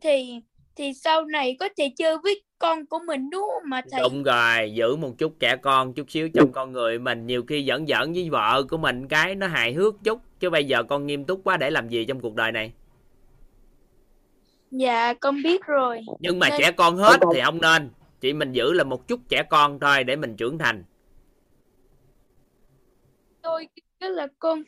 [0.00, 0.40] Thì
[0.76, 4.00] thì sau này có thể chơi với con của mình đúng không mà thầy?
[4.02, 7.26] Đúng rồi giữ một chút trẻ con chút xíu trong con người mình.
[7.26, 10.64] Nhiều khi giỡn giỡn với vợ của mình cái nó hài hước chút chứ bây
[10.64, 12.72] giờ con nghiêm túc quá để làm gì trong cuộc đời này?
[14.70, 16.00] Dạ con biết rồi.
[16.20, 17.90] Nhưng mà Nên- trẻ con hết thì không nên.
[18.20, 20.84] Chỉ mình giữ là một chút trẻ con thôi để mình trưởng thành.
[23.42, 23.68] Tôi
[24.00, 24.62] đó là con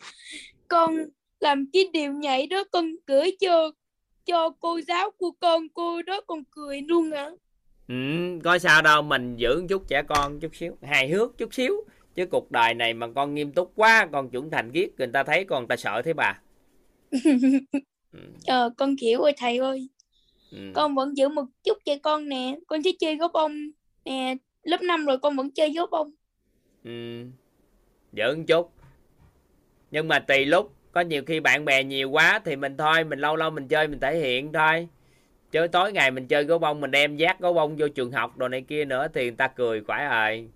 [0.69, 0.97] con
[1.41, 3.71] làm cái điều nhảy đó con gửi cho
[4.27, 7.31] cho cô giáo của con cô đó con cười luôn ạ.
[7.89, 7.95] Ừ,
[8.45, 11.85] có sao đâu mình giữ một chút trẻ con chút xíu hài hước chút xíu.
[12.15, 15.25] Chứ cuộc đời này mà con nghiêm túc quá con trưởng thành ghét người ta
[15.25, 16.41] thấy con ta sợ thế bà.
[18.47, 19.89] Ờ con hiểu rồi thầy ơi.
[20.51, 20.59] Ừ.
[20.75, 22.57] con vẫn giữ một chút cho con nè.
[22.67, 23.71] Con sẽ chơi gấu bông
[24.05, 24.37] nè.
[24.63, 26.11] Lớp 5 rồi con vẫn chơi gấu bông.
[26.85, 27.25] Ừ.
[28.13, 28.73] Giữ một chút.
[29.91, 33.19] Nhưng mà tùy lúc có nhiều khi bạn bè nhiều quá thì mình thôi mình
[33.19, 34.89] lâu lâu mình chơi mình thể hiện thôi.
[35.51, 38.37] Chứ tối ngày mình chơi gấu bông mình đem giác gấu bông vô trường học
[38.37, 40.51] đồ này kia nữa thì người ta cười quải rồi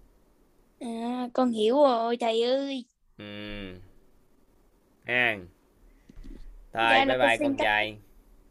[0.80, 2.84] à con hiểu rồi thầy ơi.
[3.18, 3.24] Ừ.
[5.04, 5.36] Ha
[6.72, 7.96] thôi Dạ, bye con bye con trai.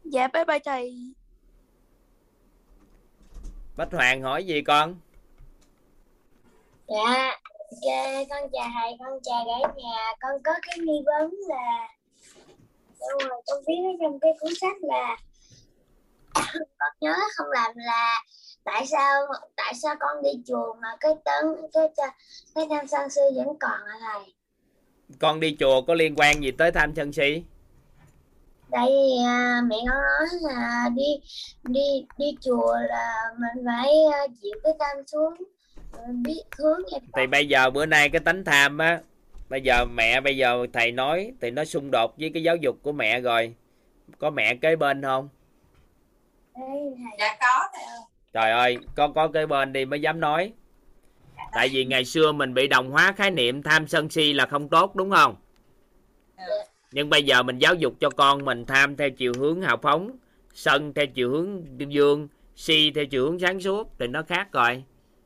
[0.04, 1.12] Dạ bye bye thầy
[3.76, 4.94] bách hoàng hỏi gì con?
[6.88, 7.38] Dạ,
[7.70, 10.14] dạ, con chào thầy, con chào cả nhà.
[10.20, 11.88] Con có cái nghi vấn là
[13.00, 15.16] Đúng rồi, con viết ở trong cái cuốn sách là
[16.78, 18.22] con nhớ không làm là
[18.64, 19.26] tại sao
[19.56, 21.88] tại sao con đi chùa mà cái tấn cái
[22.54, 24.34] cái tham sân si vẫn còn hả thầy?
[25.18, 27.42] con đi chùa có liên quan gì tới tham sân si
[28.70, 31.20] Tại vì à, mẹ con nói là đi
[31.62, 35.34] đi đi chùa là mình phải à, chịu cái tham xuống
[36.24, 39.00] biết hướng em thì bây giờ bữa nay cái tánh tham á
[39.50, 42.76] bây giờ mẹ bây giờ thầy nói thì nó xung đột với cái giáo dục
[42.82, 43.54] của mẹ rồi.
[44.18, 45.28] Có mẹ kế bên không?
[47.18, 48.00] Dạ có thầy ơi.
[48.32, 50.52] trời ơi có có kế bên đi mới dám nói.
[51.52, 54.68] Tại vì ngày xưa mình bị đồng hóa khái niệm tham sân si là không
[54.68, 55.36] tốt đúng không?
[56.92, 60.10] Nhưng bây giờ mình giáo dục cho con mình tham theo chiều hướng hào phóng
[60.54, 64.84] sân theo chiều hướng dương si theo chiều hướng sáng suốt thì nó khác rồi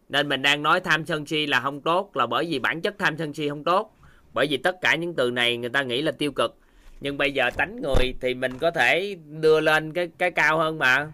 [0.08, 2.94] nên mình đang nói tham sân si là không tốt, là bởi vì bản chất
[2.98, 3.96] tham sân si không tốt.
[4.32, 6.56] Bởi vì tất cả những từ này người ta nghĩ là tiêu cực.
[7.00, 10.78] Nhưng bây giờ tánh người thì mình có thể đưa lên cái cái cao hơn
[10.78, 11.12] mà.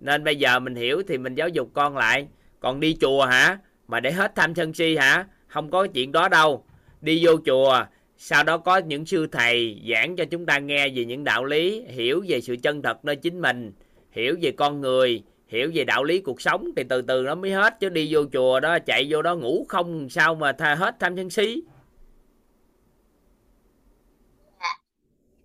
[0.00, 2.26] Nên bây giờ mình hiểu thì mình giáo dục con lại.
[2.60, 3.58] Còn đi chùa hả?
[3.88, 5.26] Mà để hết tham sân si hả?
[5.46, 6.64] Không có chuyện đó đâu.
[7.00, 7.84] Đi vô chùa,
[8.16, 11.84] sau đó có những sư thầy giảng cho chúng ta nghe về những đạo lý,
[11.88, 13.72] hiểu về sự chân thật nơi chính mình,
[14.10, 17.52] hiểu về con người hiểu về đạo lý cuộc sống thì từ từ nó mới
[17.52, 20.96] hết chứ đi vô chùa đó chạy vô đó ngủ không sao mà tha hết
[21.00, 21.62] tham sân si.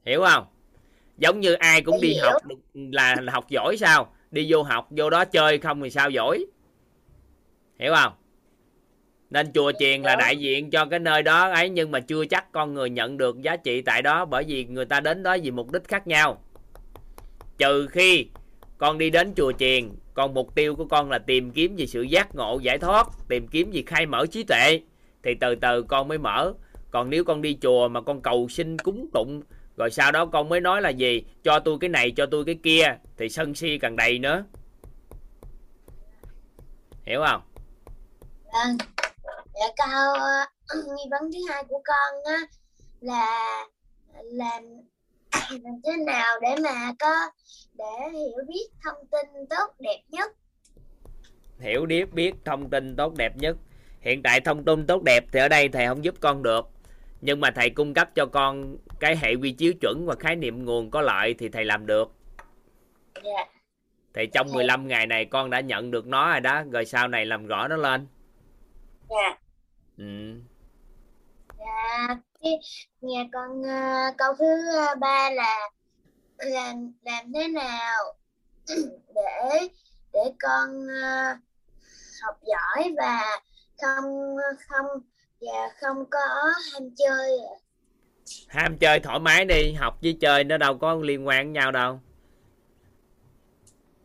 [0.06, 0.46] Hiểu không?
[1.18, 2.42] Giống như ai cũng đi học
[2.74, 4.14] là, là học giỏi sao?
[4.32, 6.46] Đi vô học vô đó chơi không thì sao giỏi?
[7.80, 8.14] Hiểu không?
[9.30, 12.52] Nên chùa chiền là đại diện cho cái nơi đó ấy nhưng mà chưa chắc
[12.52, 15.52] con người nhận được giá trị tại đó bởi vì người ta đến đó vì
[15.52, 16.44] mục đích khác nhau.
[17.58, 18.28] Trừ khi
[18.84, 22.02] con đi đến chùa chiền còn mục tiêu của con là tìm kiếm về sự
[22.02, 24.82] giác ngộ, giải thoát, tìm kiếm gì khai mở trí tuệ.
[25.24, 26.54] Thì từ từ con mới mở.
[26.92, 29.42] Còn nếu con đi chùa mà con cầu xin cúng tụng,
[29.78, 31.24] rồi sau đó con mới nói là gì?
[31.44, 34.44] Cho tôi cái này, cho tôi cái kia, thì sân si càng đầy nữa.
[37.04, 37.42] Hiểu không?
[38.54, 38.78] Vâng.
[39.54, 40.46] Dạ câu ờ,
[40.76, 42.40] nghi vấn thứ hai của con á,
[43.02, 43.66] là
[44.24, 44.64] làm
[45.64, 47.30] làm thế nào để mà có
[47.78, 50.32] để hiểu biết thông tin tốt đẹp nhất.
[51.60, 53.58] hiểu biết biết thông tin tốt đẹp nhất
[54.02, 56.70] hiện tại thông tin tốt đẹp thì ở đây thầy không giúp con được
[57.22, 60.66] nhưng mà thầy cung cấp cho con cái hệ quy chiếu chuẩn và khái niệm
[60.66, 62.12] nguồn có lợi thì thầy làm được
[63.24, 63.46] Dạ.
[64.14, 67.26] thì trong 15 ngày này con đã nhận được nó rồi đó rồi sau này
[67.26, 68.08] làm rõ nó lên
[69.10, 69.38] Dạ.
[69.98, 70.34] ừ.
[71.60, 72.08] Dạ.
[72.42, 72.60] Cái
[73.02, 74.46] nhà con ờ, câu thứ
[74.78, 75.70] ờ, ba là
[76.46, 78.04] làm làm thế nào
[79.16, 79.68] để
[80.14, 81.36] để con ờ,
[82.22, 83.42] học giỏi và
[83.82, 84.36] không
[84.70, 84.86] không
[85.42, 86.20] và không có
[86.74, 87.40] ham chơi
[88.48, 91.72] ham chơi thoải mái đi học với chơi nó đâu có liên quan với nhau
[91.72, 92.00] đâu.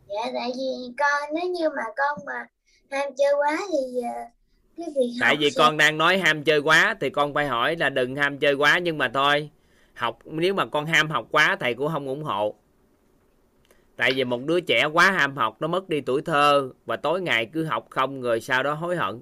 [0.09, 2.47] Dạ tại vì con nếu như mà con mà
[2.91, 4.21] ham chơi quá thì ờ,
[4.77, 7.77] cái việc tại vì sẽ- con đang nói ham chơi quá thì con phải hỏi
[7.77, 9.51] là đừng ham chơi quá nhưng mà thôi
[9.99, 12.55] học nếu mà con ham học quá thầy cũng không ủng hộ.
[13.97, 17.21] Tại vì một đứa trẻ quá ham học nó mất đi tuổi thơ và tối
[17.21, 19.21] ngày cứ học không rồi sau đó hối hận.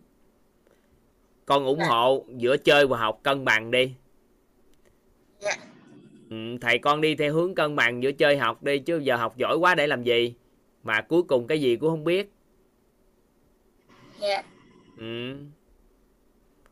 [1.46, 3.94] Con ủng hộ giữa chơi và học cân bằng đi.
[6.30, 9.36] Ừ, thầy con đi theo hướng cân bằng giữa chơi học đi chứ giờ học
[9.36, 10.34] giỏi quá để làm gì?
[10.82, 12.32] Mà cuối cùng cái gì cũng không biết.
[14.20, 14.42] Dạ.
[14.98, 15.36] Ừ.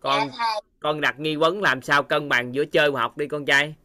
[0.00, 3.28] con dạ con đặt nghi vấn làm sao cân bằng giữa chơi và học đi
[3.28, 3.68] con trai.
[3.68, 3.83] dạ.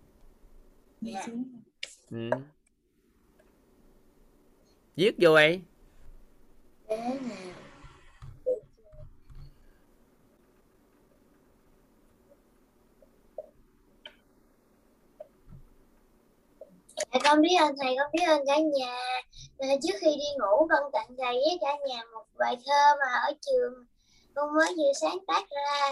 [2.12, 2.30] Ừ.
[4.96, 5.62] viết vô ấy
[6.90, 7.54] Thế nào?
[16.98, 18.96] Dạ, con biết ơn thầy, con biết ơn cả nhà.
[19.58, 23.20] Ờ, Trước khi đi ngủ con tặng thầy với cả nhà một bài thơ mà
[23.28, 23.74] ở trường
[24.36, 25.92] con mới vừa sáng tác ra.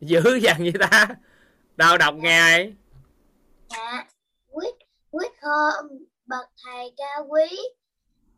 [0.00, 1.08] dữ dằn vậy ta
[1.76, 2.74] đâu đọc nghe ấy
[3.70, 4.06] Dạ,
[4.50, 4.74] quyết
[5.10, 5.86] quyết hôm
[6.26, 7.58] bậc thầy cao quý,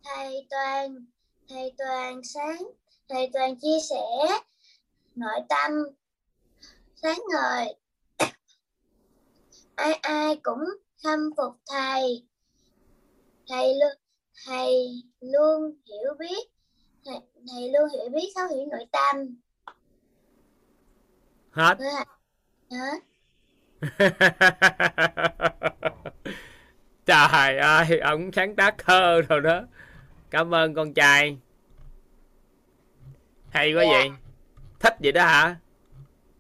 [0.05, 1.07] thầy toàn
[1.49, 2.63] thầy toàn sáng
[3.09, 4.41] thầy toàn chia sẻ
[5.15, 5.71] nội tâm
[7.03, 7.75] sáng ngời.
[9.75, 10.65] Ai ai cũng
[11.03, 12.27] khâm phục thầy.
[13.49, 13.93] Thầy luôn
[14.47, 16.49] thầy luôn hiểu biết
[17.05, 17.21] thầy,
[17.53, 19.37] thầy luôn hiểu biết thấu hiểu nội tâm.
[21.51, 21.77] Hết.
[22.71, 22.99] Hết.
[27.07, 29.63] trời ơi ông sáng tác thơ rồi đó.
[30.31, 31.39] Cảm ơn con trai.
[33.51, 33.89] Hay quá Dạ.
[33.93, 34.11] vậy.
[34.81, 35.57] Thích vậy đó hả?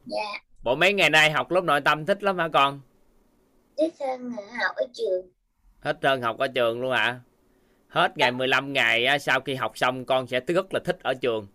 [0.07, 0.25] Dạ.
[0.63, 2.81] Bộ mấy ngày nay học lớp nội tâm thích lắm hả con?
[3.79, 5.31] Thích hơn học ở trường.
[5.81, 7.21] Hết trơn học ở trường luôn hả?
[7.89, 11.15] Hết ngày 15 ngày á, sau khi học xong con sẽ rất là thích ở
[11.15, 11.47] trường.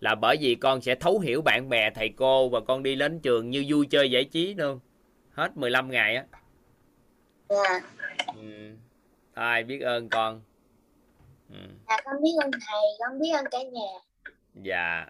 [0.00, 3.20] Là bởi vì con sẽ thấu hiểu bạn bè thầy cô và con đi đến
[3.20, 4.78] trường như vui chơi giải trí luôn
[5.34, 6.24] hết 15 ngày á.
[7.48, 7.80] Dạ.
[8.26, 8.76] Ừ.
[9.34, 10.42] ai biết ơn con?
[11.50, 11.56] Ừ.
[11.88, 13.90] dạ con biết ơn thầy con biết ơn cả nhà.
[14.54, 15.06] Dạ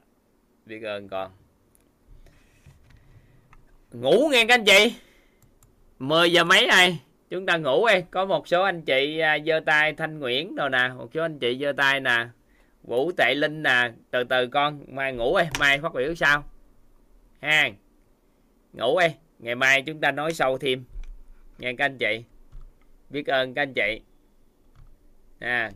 [0.67, 1.31] biết ơn con.
[3.93, 4.94] Ngủ nghe các anh chị.
[5.99, 8.01] 10 giờ mấy này chúng ta ngủ đi.
[8.11, 11.39] Có một số anh chị à, giơ tay thanh nguyễn rồi nè một số anh
[11.39, 12.27] chị giơ tay nè.
[12.83, 13.93] Vũ tệ linh nè.
[14.11, 15.44] Từ từ con mai ngủ đi.
[15.59, 16.44] Mai phát biểu sau
[17.41, 17.69] ha
[18.73, 19.07] ngủ đi
[19.44, 20.84] ngày mai chúng ta nói sâu thêm.
[21.58, 22.24] Nghe các anh chị.
[23.10, 24.00] Biết ơn các anh chị.
[25.39, 25.70] À,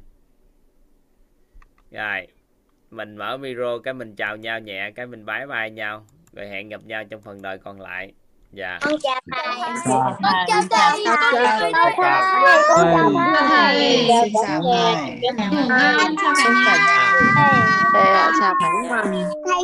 [1.91, 2.27] rồi.
[2.91, 6.07] Mình mở micro cái mình chào nhau nhẹ cái mình bái bai nhau.
[6.33, 8.13] Rồi hẹn gặp nhau trong phần đời còn lại
[8.53, 10.09] dạ con chào thầy con
[10.49, 12.85] chào thầy con chào thầy con
[13.35, 15.21] chào thầy Xin chào thầy.
[15.97, 16.77] Con chào Xin chào
[17.93, 18.05] thầy
[18.41, 19.25] chào Khánh Hoàng.
[19.47, 19.63] thầy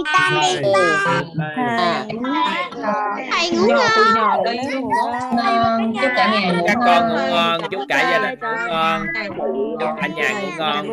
[3.30, 3.66] thầy ngủ
[4.14, 4.44] ngon
[6.02, 9.06] Chúc cả nhà ngủ các con ngủ ngon chúc cả gia đình ngủ ngon
[9.80, 10.86] chúc cả nhà ngủ ngon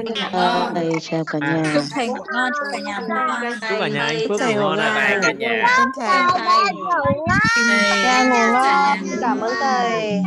[0.76, 1.64] Thầy chào cả nhà.
[1.74, 4.60] chúc thầy ngủ ngon chúc cả nhà ngủ ngon chúc cả nhà hạnh phúc ngủ
[4.60, 7.81] ngon bye cả nhà Xin chào thầy.
[8.04, 8.98] Dạ ngủ ngon.
[9.22, 10.22] Cảm ơn thầy